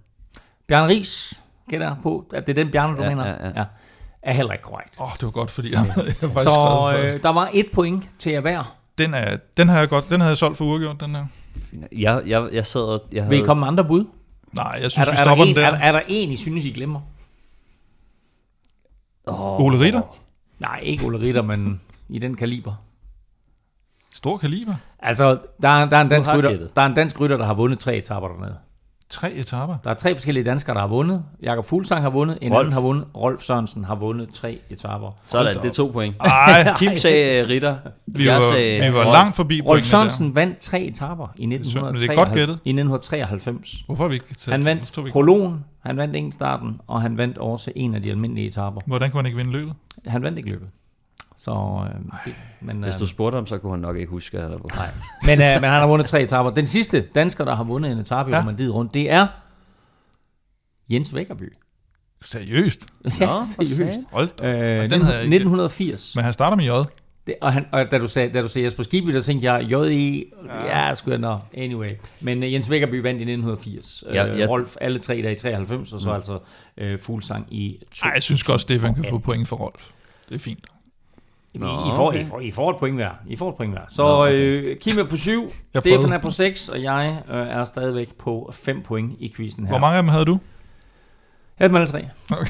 Bjarne 0.67 0.93
Ries, 0.93 1.43
gætter 1.69 1.95
på, 2.03 2.29
at 2.33 2.47
det 2.47 2.57
er 2.57 2.63
den 2.63 2.71
Bjarne, 2.71 2.97
du 2.97 3.03
ja, 3.03 3.09
mener? 3.09 3.27
Ja, 3.27 3.47
ja. 3.47 3.51
ja. 3.55 3.65
Er 4.21 4.33
heller 4.33 4.53
ikke 4.53 4.63
korrekt. 4.63 4.97
Åh, 4.99 5.05
oh, 5.05 5.11
det 5.13 5.23
var 5.23 5.31
godt, 5.31 5.51
fordi 5.51 5.71
jeg, 5.71 5.79
jeg 5.95 6.05
faktisk 6.05 6.43
Så 6.43 6.99
øh, 7.03 7.23
der 7.23 7.29
var 7.29 7.49
et 7.53 7.67
point 7.73 8.09
til 8.19 8.31
jer 8.31 8.41
hver. 8.41 8.77
Den, 8.97 9.13
er, 9.13 9.37
den 9.57 9.69
har 9.69 9.79
jeg 9.79 9.89
godt, 9.89 10.09
den 10.09 10.19
havde 10.19 10.29
jeg 10.29 10.37
solgt 10.37 10.57
for 10.57 10.65
uregjort, 10.65 10.99
den 10.99 11.15
her. 11.15 11.25
Jeg, 11.91 12.23
jeg, 12.25 12.49
jeg 12.51 12.65
sad 12.65 12.81
og... 12.81 13.07
Jeg 13.11 13.23
havde... 13.23 13.29
Vil 13.29 13.43
I 13.43 13.45
komme 13.45 13.59
med 13.59 13.67
andre 13.67 13.85
bud? 13.85 14.05
Nej, 14.55 14.79
jeg 14.81 14.91
synes, 14.91 15.07
er 15.07 15.11
der, 15.11 15.11
vi 15.11 15.23
stopper 15.25 15.31
er 15.31 15.35
der 15.35 15.45
den 15.45 15.49
en, 15.49 15.55
der. 15.55 15.85
Er, 15.85 15.87
er 15.87 15.91
der 15.91 16.01
en, 16.07 16.31
I 16.31 16.35
synes, 16.35 16.65
I 16.65 16.71
glemmer? 16.71 17.01
Oh, 19.27 19.61
Ole 19.61 19.79
Ritter? 19.79 20.01
Nej, 20.59 20.79
ikke 20.83 21.05
Ole 21.05 21.19
Ritter, 21.19 21.41
men 21.41 21.81
i 22.09 22.19
den 22.19 22.35
kaliber. 22.35 22.73
Stor 24.13 24.37
kaliber? 24.37 24.73
Altså, 24.99 25.39
der 25.61 25.69
er, 25.69 25.85
der 25.85 25.97
er, 25.97 26.01
en, 26.01 26.09
dansk 26.09 26.29
rytter, 26.29 26.67
der 26.75 26.81
er 26.81 26.85
en 26.85 26.93
dansk 26.93 27.19
rytter, 27.19 27.37
der 27.37 27.45
har 27.45 27.53
vundet 27.53 27.79
tre 27.79 27.97
etaper 27.97 28.27
dernede. 28.27 28.57
Tre 29.13 29.33
etaper? 29.33 29.77
Der 29.83 29.89
er 29.89 29.93
tre 29.93 30.15
forskellige 30.15 30.43
danskere, 30.43 30.73
der 30.75 30.81
har 30.81 30.87
vundet. 30.87 31.23
Jakob 31.43 31.65
Fuglsang 31.65 32.03
har 32.03 32.09
vundet, 32.09 32.37
en 32.41 32.53
Rolf. 32.53 32.59
anden 32.59 32.73
har 32.73 32.81
vundet. 32.81 33.05
Rolf 33.15 33.41
Sørensen 33.41 33.83
har 33.83 33.95
vundet 33.95 34.33
tre 34.33 34.59
etaper. 34.69 35.15
Sådan, 35.27 35.55
det 35.55 35.65
er 35.65 35.73
to 35.73 35.87
point. 35.93 36.15
Ej. 36.19 36.73
Kim 36.77 36.95
sagde 36.95 37.43
uh, 37.43 37.49
Ritter. 37.49 37.75
Vi 38.07 38.27
var, 38.27 38.41
sagde, 38.41 38.81
vi 38.81 38.93
var 38.93 38.99
Rolf. 39.05 39.13
langt 39.13 39.35
forbi 39.35 39.61
Rolf 39.61 39.83
Sørensen 39.83 40.27
der. 40.27 40.33
vandt 40.33 40.57
tre 40.57 40.81
etaper 40.81 41.33
i 41.37 41.43
1993. 41.43 42.01
Det 42.01 42.09
er 42.09 42.15
godt 42.15 42.29
gættet. 42.35 42.53
I 42.53 42.69
1993. 42.69 43.83
Hvorfor 43.85 44.03
har 44.03 44.09
vi 44.09 44.13
ikke 44.15 44.25
taget, 44.33 44.53
Han 44.53 44.65
vandt 44.65 45.11
prologen, 45.11 45.63
han 45.85 45.97
vandt 45.97 46.15
enkeltstarten, 46.15 46.81
og 46.87 47.01
han 47.01 47.17
vandt 47.17 47.37
også 47.37 47.71
en 47.75 47.95
af 47.95 48.01
de 48.01 48.11
almindelige 48.11 48.47
etaper. 48.47 48.81
Hvordan 48.85 49.11
kunne 49.11 49.17
han 49.19 49.25
ikke 49.25 49.37
vinde 49.37 49.51
løbet? 49.51 49.73
Han 50.07 50.23
vandt 50.23 50.37
ikke 50.37 50.49
løbet. 50.49 50.69
Så, 51.43 51.51
øh, 51.51 52.01
det, 52.25 52.35
men, 52.61 52.83
Hvis 52.83 52.95
du 52.95 53.07
spurgte 53.07 53.35
ham, 53.35 53.47
så 53.47 53.57
kunne 53.57 53.71
han 53.71 53.79
nok 53.79 53.97
ikke 53.97 54.09
huske. 54.09 54.37
Eller 54.37 54.75
Nej, 54.75 54.89
men, 55.25 55.41
øh, 55.41 55.61
men 55.61 55.69
han 55.69 55.79
har 55.79 55.87
vundet 55.87 56.07
tre 56.07 56.23
etaper. 56.23 56.49
Den 56.49 56.67
sidste 56.67 57.01
dansker, 57.01 57.45
der 57.45 57.55
har 57.55 57.63
vundet 57.63 57.91
en 57.91 57.97
etape 57.97 58.29
ja. 58.29 58.37
i 58.37 58.39
Romandiet 58.39 58.73
rundt, 58.73 58.93
det 58.93 59.11
er 59.11 59.27
Jens 60.91 61.15
Vækkerby. 61.15 61.53
Seriøst? 62.21 62.85
Ja, 63.19 63.25
Nå, 63.25 63.43
seriøst. 63.43 63.99
Hold 64.11 64.43
øh, 64.43 64.89
den 64.89 65.01
1980. 65.01 66.15
Men 66.15 66.23
han 66.23 66.33
starter 66.33 66.57
med 66.57 66.65
J. 66.65 66.69
Det, 67.27 67.35
og, 67.41 67.53
han, 67.53 67.65
og 67.71 67.91
da 67.91 67.97
du 67.97 68.07
sagde, 68.07 68.33
da 68.33 68.41
du 68.41 68.47
sagde 68.47 68.65
Jesper 68.65 68.83
Skibby, 68.83 69.13
der 69.13 69.21
tænkte 69.21 69.53
jeg, 69.53 69.71
J.E. 69.71 70.23
Ja, 70.45 70.87
ja 70.87 70.93
skulle 70.95 71.11
jeg 71.11 71.21
nå. 71.21 71.39
Anyway. 71.57 71.89
Men 72.21 72.43
uh, 72.43 72.53
Jens 72.53 72.69
Vækkerby 72.69 73.01
vandt 73.01 73.21
i 73.21 73.23
1980. 73.23 74.03
Ja, 74.13 74.25
ja. 74.25 74.43
Uh, 74.43 74.49
Rolf 74.49 74.75
alle 74.81 74.99
tre 74.99 75.13
dage 75.13 75.31
i 75.31 75.35
93, 75.35 75.93
og 75.93 76.01
så 76.01 76.09
mm. 76.09 76.15
altså 76.15 76.39
uh, 76.81 76.99
Fuglsang 76.99 77.47
i 77.53 77.77
2000. 77.79 78.07
Ej, 78.07 78.11
jeg 78.13 78.23
synes 78.23 78.43
godt, 78.43 78.61
Stefan 78.61 78.95
kan 78.95 79.03
få 79.09 79.17
point 79.17 79.47
for 79.47 79.55
Rolf. 79.55 79.89
Det 80.29 80.35
er 80.35 80.39
fint. 80.39 80.72
Nå, 81.55 81.67
I, 81.67 81.69
I, 81.69 81.91
får, 81.95 82.07
okay. 82.07 82.21
I, 82.21 82.25
får, 82.25 82.39
I 82.39 82.51
får 82.51 82.69
et 82.69 82.77
point 82.77 82.95
hver. 82.95 83.11
I 83.27 83.35
får 83.35 83.49
et 83.49 83.55
point 83.55 83.73
hver. 83.73 83.81
Så 83.89 84.03
Nå, 84.03 84.23
okay. 84.23 84.33
øh, 84.33 84.77
Kim 84.77 84.99
er 84.99 85.03
på 85.03 85.17
7, 85.17 85.51
jeg 85.73 85.79
Stefan 85.79 86.13
er 86.13 86.17
på 86.19 86.29
6, 86.29 86.69
og 86.69 86.81
jeg 86.81 87.21
øh, 87.29 87.47
er 87.47 87.63
stadigvæk 87.63 88.17
på 88.17 88.49
5 88.53 88.81
point 88.81 89.13
i 89.19 89.33
quizzen 89.35 89.65
her. 89.65 89.71
Hvor 89.71 89.79
mange 89.79 89.97
af 89.97 90.03
dem 90.03 90.09
havde 90.09 90.25
du? 90.25 90.39
Ja, 91.59 91.67
dem 91.67 91.75
alle 91.75 91.87
tre. 91.87 92.05
Okay. 92.31 92.45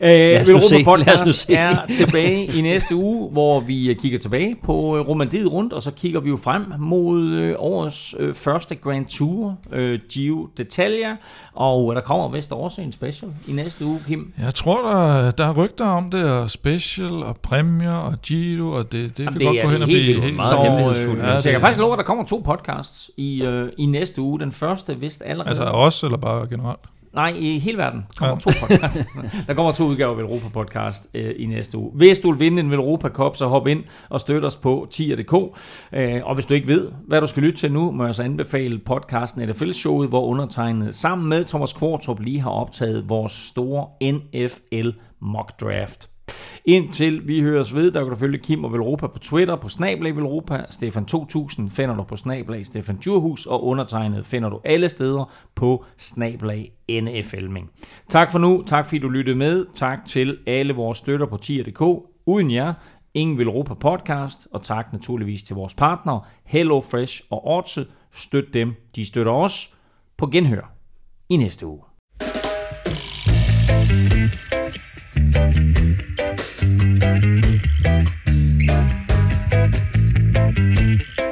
øh, 0.36 0.40
nu 0.40 0.60
se. 0.60 0.74
Europa 0.74 0.84
Podcast 0.84 1.50
er 1.50 1.76
tilbage 1.94 2.44
i 2.58 2.60
næste 2.60 2.94
uge, 2.96 3.30
hvor 3.30 3.60
vi 3.60 3.90
øh, 3.90 3.96
kigger 3.96 4.18
tilbage 4.18 4.56
på 4.64 4.96
øh, 4.96 5.08
Romandiet 5.08 5.52
rundt, 5.52 5.72
og 5.72 5.82
så 5.82 5.90
kigger 5.90 6.20
vi 6.20 6.28
jo 6.30 6.36
frem 6.36 6.62
mod 6.78 7.22
øh, 7.22 7.54
årets 7.58 8.14
øh, 8.18 8.34
første 8.34 8.74
Grand 8.74 9.06
Tour, 9.06 9.56
øh, 9.72 9.98
Giro 10.12 10.48
d'Italia, 10.60 11.08
og 11.54 11.90
øh, 11.90 11.96
der 11.96 12.02
kommer 12.02 12.28
vist 12.28 12.52
også 12.52 12.80
en 12.80 12.92
special 12.92 13.30
i 13.48 13.52
næste 13.52 13.84
uge, 13.86 14.00
Kim. 14.06 14.32
Jeg 14.38 14.54
tror, 14.54 14.90
der, 14.90 15.30
der 15.30 15.44
er 15.46 15.52
rygter 15.52 15.86
om 15.86 16.10
det, 16.10 16.24
og 16.24 16.50
special, 16.50 17.12
og 17.12 17.36
præmier, 17.36 17.92
og 17.92 18.14
Giro, 18.22 18.68
og 18.70 18.92
det, 18.92 19.18
det 19.18 19.24
Jamen, 19.24 19.32
kan 19.32 19.40
det 19.40 19.46
godt 19.46 19.58
er 19.58 19.62
gå 19.62 19.68
hen 19.70 19.82
og 19.82 19.88
helt 19.88 19.96
blive 19.96 20.06
vildt. 20.06 20.22
helt 20.24 20.36
meget 20.36 20.48
så, 20.48 20.56
hemmelighedsfuldt. 20.62 21.18
Øh, 21.22 21.28
Ja, 21.28 21.40
så 21.40 21.48
jeg 21.48 21.54
kan 21.54 21.60
faktisk 21.60 21.80
love, 21.80 21.92
at 21.92 21.98
der 21.98 22.04
kommer 22.04 22.24
to 22.24 22.42
podcasts 22.44 23.10
i, 23.16 23.44
øh, 23.46 23.68
i 23.78 23.86
næste 23.86 24.22
uge. 24.22 24.40
Den 24.40 24.52
første 24.52 24.96
vist 25.00 25.22
allerede. 25.26 25.48
Altså 25.48 25.64
os, 25.64 26.02
eller 26.02 26.18
bare 26.18 26.46
generelt? 26.50 26.80
Nej, 27.14 27.34
i 27.38 27.58
hele 27.58 27.78
verden 27.78 28.06
kommer 28.16 28.34
Ja. 28.46 28.52
to 28.52 28.66
podcasts. 28.66 29.06
der 29.46 29.54
kommer 29.54 29.72
to 29.72 29.84
udgaver 29.84 30.10
af 30.10 30.16
Velropa 30.18 30.48
Podcast 30.52 31.08
øh, 31.14 31.34
i 31.36 31.46
næste 31.46 31.78
uge. 31.78 31.90
Hvis 31.94 32.20
du 32.20 32.30
vil 32.30 32.40
vinde 32.40 32.60
en 32.60 32.70
Velropa 32.70 33.08
Cup, 33.08 33.36
så 33.36 33.46
hop 33.46 33.66
ind 33.66 33.84
og 34.08 34.20
støt 34.20 34.44
os 34.44 34.56
på 34.56 34.86
tier.dk. 34.90 35.58
Øh, 35.92 36.20
og 36.24 36.34
hvis 36.34 36.46
du 36.46 36.54
ikke 36.54 36.68
ved, 36.68 36.90
hvad 37.08 37.20
du 37.20 37.26
skal 37.26 37.42
lytte 37.42 37.58
til 37.58 37.72
nu, 37.72 37.90
må 37.90 38.04
jeg 38.04 38.14
så 38.14 38.22
anbefale 38.22 38.78
podcasten 38.78 39.48
NFL-showet, 39.48 40.08
hvor 40.08 40.26
undertegnet 40.26 40.94
sammen 40.94 41.28
med 41.28 41.44
Thomas 41.44 41.72
Kvartrup 41.72 42.20
lige 42.20 42.40
har 42.40 42.50
optaget 42.50 43.08
vores 43.08 43.32
store 43.32 44.12
NFL 44.12 44.88
mock 45.20 45.60
draft. 45.60 46.11
Indtil 46.64 47.28
vi 47.28 47.40
høres 47.40 47.74
ved, 47.74 47.90
der 47.90 48.00
kan 48.00 48.08
du 48.08 48.16
følge 48.16 48.38
Kim 48.38 48.64
og 48.64 48.72
Velropa 48.72 49.06
på 49.06 49.18
Twitter, 49.18 49.56
på 49.56 49.68
Snablag 49.68 50.16
Velropa, 50.16 50.64
Stefan 50.70 51.04
2000 51.04 51.70
finder 51.70 51.96
du 51.96 52.02
på 52.02 52.16
Snablag 52.16 52.66
Stefan 52.66 52.96
Djurhus, 52.96 53.46
og 53.46 53.64
undertegnet 53.64 54.26
finder 54.26 54.48
du 54.48 54.60
alle 54.64 54.88
steder 54.88 55.30
på 55.54 55.84
Snablag 55.96 56.72
NFLming. 56.90 57.70
Tak 58.08 58.32
for 58.32 58.38
nu, 58.38 58.64
tak 58.66 58.86
fordi 58.86 58.98
du 58.98 59.08
lyttede 59.08 59.36
med, 59.36 59.66
tak 59.74 60.04
til 60.04 60.38
alle 60.46 60.74
vores 60.74 60.98
støtter 60.98 61.26
på 61.26 61.36
tier.dk. 61.36 62.08
Uden 62.26 62.50
jer, 62.50 62.74
ingen 63.14 63.38
Velropa 63.38 63.74
podcast, 63.74 64.48
og 64.52 64.62
tak 64.62 64.92
naturligvis 64.92 65.42
til 65.42 65.56
vores 65.56 65.74
partnere, 65.74 66.20
Hello 66.44 66.80
Fresh 66.80 67.22
og 67.30 67.46
Ortse. 67.46 67.86
Støt 68.12 68.44
dem, 68.54 68.74
de 68.96 69.06
støtter 69.06 69.32
os. 69.32 69.70
På 70.16 70.26
genhør 70.26 70.72
i 71.28 71.36
næste 71.36 71.66
uge. 71.66 71.80
Thank 76.62 77.02
you. 81.18 81.31